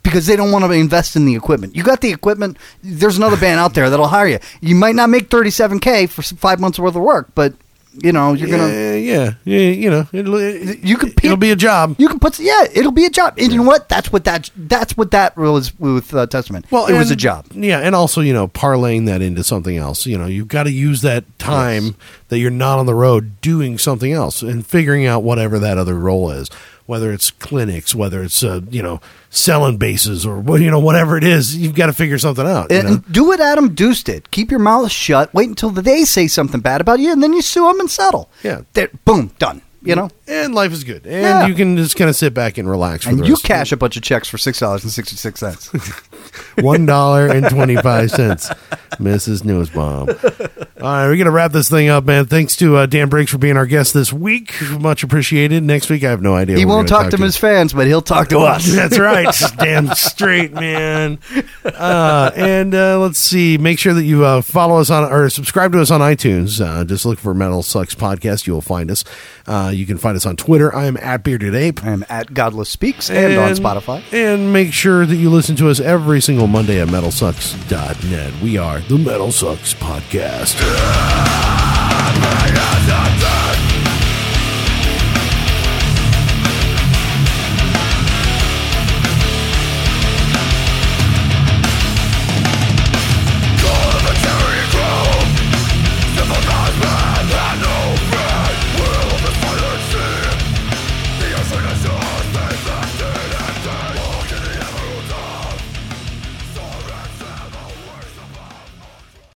because 0.03 0.27
they 0.27 0.37
don't 0.37 0.53
want 0.53 0.65
to 0.65 0.71
invest 0.73 1.17
in 1.17 1.27
the 1.27 1.37
equipment. 1.37 1.77
You 1.77 1.83
got 1.83 2.01
the 2.01 2.13
equipment. 2.13 2.57
There's 2.83 3.17
another 3.17 3.37
band 3.37 3.61
out 3.61 3.75
there 3.75 3.91
that'll 3.91 4.09
hire 4.09 4.29
you. 4.29 4.39
You 4.61 4.75
might 4.75 4.95
not 4.95 5.11
make 5.11 5.29
37k 5.29 6.09
for 6.09 6.23
five 6.23 6.61
months 6.61 6.79
worth 6.79 6.97
of 6.97 7.03
work, 7.03 7.31
but 7.35 7.55
you 7.93 8.13
know 8.13 8.33
you're 8.33 8.49
gonna 8.49 8.69
yeah, 8.69 8.95
yeah, 8.95 9.35
yeah, 9.45 9.71
you 9.71 9.91
know, 9.91 10.07
it'll, 10.13 10.37
it, 10.37 10.79
you 10.81 10.97
can 10.97 11.13
it'll 11.23 11.37
be 11.37 11.51
a 11.51 11.57
job. 11.57 11.97
You 11.99 12.09
can 12.09 12.19
put 12.19 12.39
yeah, 12.39 12.65
it'll 12.73 12.93
be 12.93 13.05
a 13.05 13.11
job. 13.11 13.35
And 13.39 13.51
you 13.53 13.59
know 13.59 13.67
what? 13.67 13.89
That's 13.89 14.13
what 14.13 14.25
that 14.25 14.51
that's 14.57 14.97
what 14.97 15.11
that 15.11 15.37
was 15.37 15.79
with 15.79 16.15
uh, 16.15 16.27
Testament. 16.27 16.67
Well, 16.71 16.87
it 16.87 16.97
was 16.97 17.11
a 17.11 17.17
job. 17.17 17.47
Yeah, 17.53 17.81
and 17.81 17.95
also 17.95 18.21
you 18.21 18.33
know 18.33 18.49
parlaying 18.49 19.07
that 19.07 19.23
into 19.23 19.43
something 19.43 19.77
else. 19.77 20.07
You 20.07 20.19
know, 20.19 20.27
you've 20.27 20.49
got 20.49 20.65
to 20.65 20.73
use 20.73 21.03
that 21.03 21.25
time 21.39 21.97
that 22.29 22.39
you're 22.39 22.51
not 22.51 22.79
on 22.79 22.87
the 22.87 22.95
road 22.95 23.41
doing 23.41 23.79
something 23.79 24.13
else 24.13 24.43
and 24.43 24.67
figuring 24.67 25.07
out 25.07 25.23
whatever 25.23 25.59
that 25.59 25.79
other 25.79 25.99
role 25.99 26.31
is. 26.31 26.49
Whether 26.87 27.13
it's 27.13 27.31
clinics, 27.31 27.95
whether 27.95 28.23
it's 28.23 28.43
uh, 28.43 28.61
you 28.71 28.83
know 28.83 29.01
selling 29.31 29.77
bases 29.79 30.27
or 30.27 30.39
what 30.41 30.61
you 30.61 30.71
know 30.71 30.81
whatever 30.81 31.17
it 31.17 31.25
is, 31.25 31.57
you've 31.57 31.75
got 31.75 31.87
to 31.87 31.93
figure 31.93 32.19
something 32.19 32.47
out. 32.47 32.71
you 32.71 32.79
And, 32.79 32.89
know? 32.89 33.05
do 33.11 33.25
what 33.25 33.41
Adam 33.41 33.75
Duce 33.75 34.03
did. 34.03 34.31
Keep 34.31 34.51
your 34.51 34.61
mouth 34.61 34.91
shut. 34.91 35.33
Wait 35.33 35.49
until 35.49 35.71
they 35.71 36.05
say 36.05 36.27
something 36.27 36.61
bad 36.61 36.81
about 36.81 36.99
you, 37.01 37.13
and 37.13 37.23
then 37.23 37.33
you 37.33 37.41
sue 37.43 37.67
them 37.67 37.81
and 37.81 37.91
settle. 37.91 38.29
Yeah. 38.43 38.63
That- 38.75 39.05
boom, 39.05 39.31
done. 39.39 39.63
You 39.83 39.95
know, 39.95 40.11
and 40.29 40.55
life 40.55 40.73
is 40.73 40.85
good, 40.85 41.07
and 41.07 41.23
Yeah. 41.23 41.47
you 41.47 41.55
can 41.55 41.79
just 41.79 41.97
kind 41.97 42.11
of 42.11 42.15
sit 42.15 42.35
back 42.35 42.59
and 42.59 42.69
relax. 42.69 43.05
For 43.05 43.11
and 43.13 43.27
you 43.27 43.35
cash 43.37 43.73
a 43.73 43.79
bunch 43.79 43.97
of 43.97 44.03
checks 44.03 44.29
for 44.29 44.37
six 44.37 44.61
dollars 44.61 44.83
and 44.85 44.93
sixty 44.93 45.17
six 45.17 45.41
cents. 45.41 45.71
one 46.59 46.87
dollar 46.87 47.27
and 47.27 47.49
twenty 47.49 47.77
five 47.77 48.11
cents, 48.11 48.49
Mrs. 48.99 49.43
Newsbomb. 49.43 50.09
All 50.83 50.87
right, 50.87 51.07
we're 51.07 51.17
gonna 51.17 51.31
wrap 51.31 51.53
this 51.53 51.69
thing 51.69 51.89
up, 51.89 52.05
man. 52.05 52.27
Thanks 52.27 52.57
to 52.57 52.77
uh, 52.77 52.87
Dan 52.87 53.09
Briggs 53.09 53.31
for 53.31 53.39
being 53.39 53.57
our 53.57 53.67
guest 53.67 53.95
this 53.95 54.13
week. 54.13 54.55
Much 54.79 55.03
appreciated. 55.03 55.63
Next 55.63 55.91
week, 55.91 56.03
I 56.05 56.11
have 56.11 56.23
no 56.23 56.35
idea. 56.35 56.57
he 56.57 56.65
won't 56.65 56.89
gonna 56.89 57.03
talk 57.05 57.11
to 57.11 57.23
his 57.23 57.37
fans, 57.37 57.73
but 57.73 57.87
he'll 57.87 58.03
talk 58.03 58.29
to 58.29 58.41
us. 58.41 58.67
That's 58.73 58.99
right. 58.99 59.35
Damn 59.59 59.95
straight, 59.95 60.53
man. 60.53 61.19
Uh, 61.65 62.31
and 62.35 62.75
uh, 62.75 62.99
let's 62.99 63.19
see. 63.19 63.59
Make 63.59 63.79
sure 63.79 63.95
that 63.95 64.05
you 64.05 64.25
uh, 64.25 64.43
follow 64.43 64.79
us 64.79 64.91
on 64.91 65.05
or 65.11 65.29
subscribe 65.31 65.73
to 65.73 65.81
us 65.81 65.91
on 65.91 66.01
iTunes. 66.01 66.61
Uh, 66.65 66.85
just 66.85 67.05
look 67.05 67.19
for 67.19 67.35
Metal 67.35 67.63
Sucks 67.63 67.95
Podcast. 67.95 68.47
You 68.47 68.55
will 68.55 68.61
find 68.61 68.91
us. 68.91 69.05
Uh, 69.47 69.71
you 69.73 69.87
can 69.87 69.99
find 69.99 70.17
us 70.17 70.27
on 70.27 70.37
Twitter. 70.37 70.75
I 70.75 70.87
am 70.87 70.97
at 70.97 71.23
Bearded 71.23 71.55
Ape. 71.55 71.85
I'm 71.85 72.05
at 72.09 72.35
Godless 72.35 72.69
Speaks 72.71 73.11
and, 73.11 73.37
on 73.37 73.53
Spotify. 73.53 74.03
And 74.13 74.53
make 74.53 74.73
sure 74.73 75.07
that 75.07 75.17
you 75.17 75.31
listen 75.31 75.57
to 75.57 75.69
us 75.69 75.79
every 75.79 76.10
single 76.19 76.49
Monday 76.49 76.81
at 76.81 76.89
metalsucks.net. 76.89 78.43
We 78.43 78.59
are 78.59 78.81
the 78.81 78.99
Metal 78.99 79.31
Sucks 79.31 79.73
Podcast. 79.75 80.57
Ah, 80.63 82.47
yes, 82.49 82.90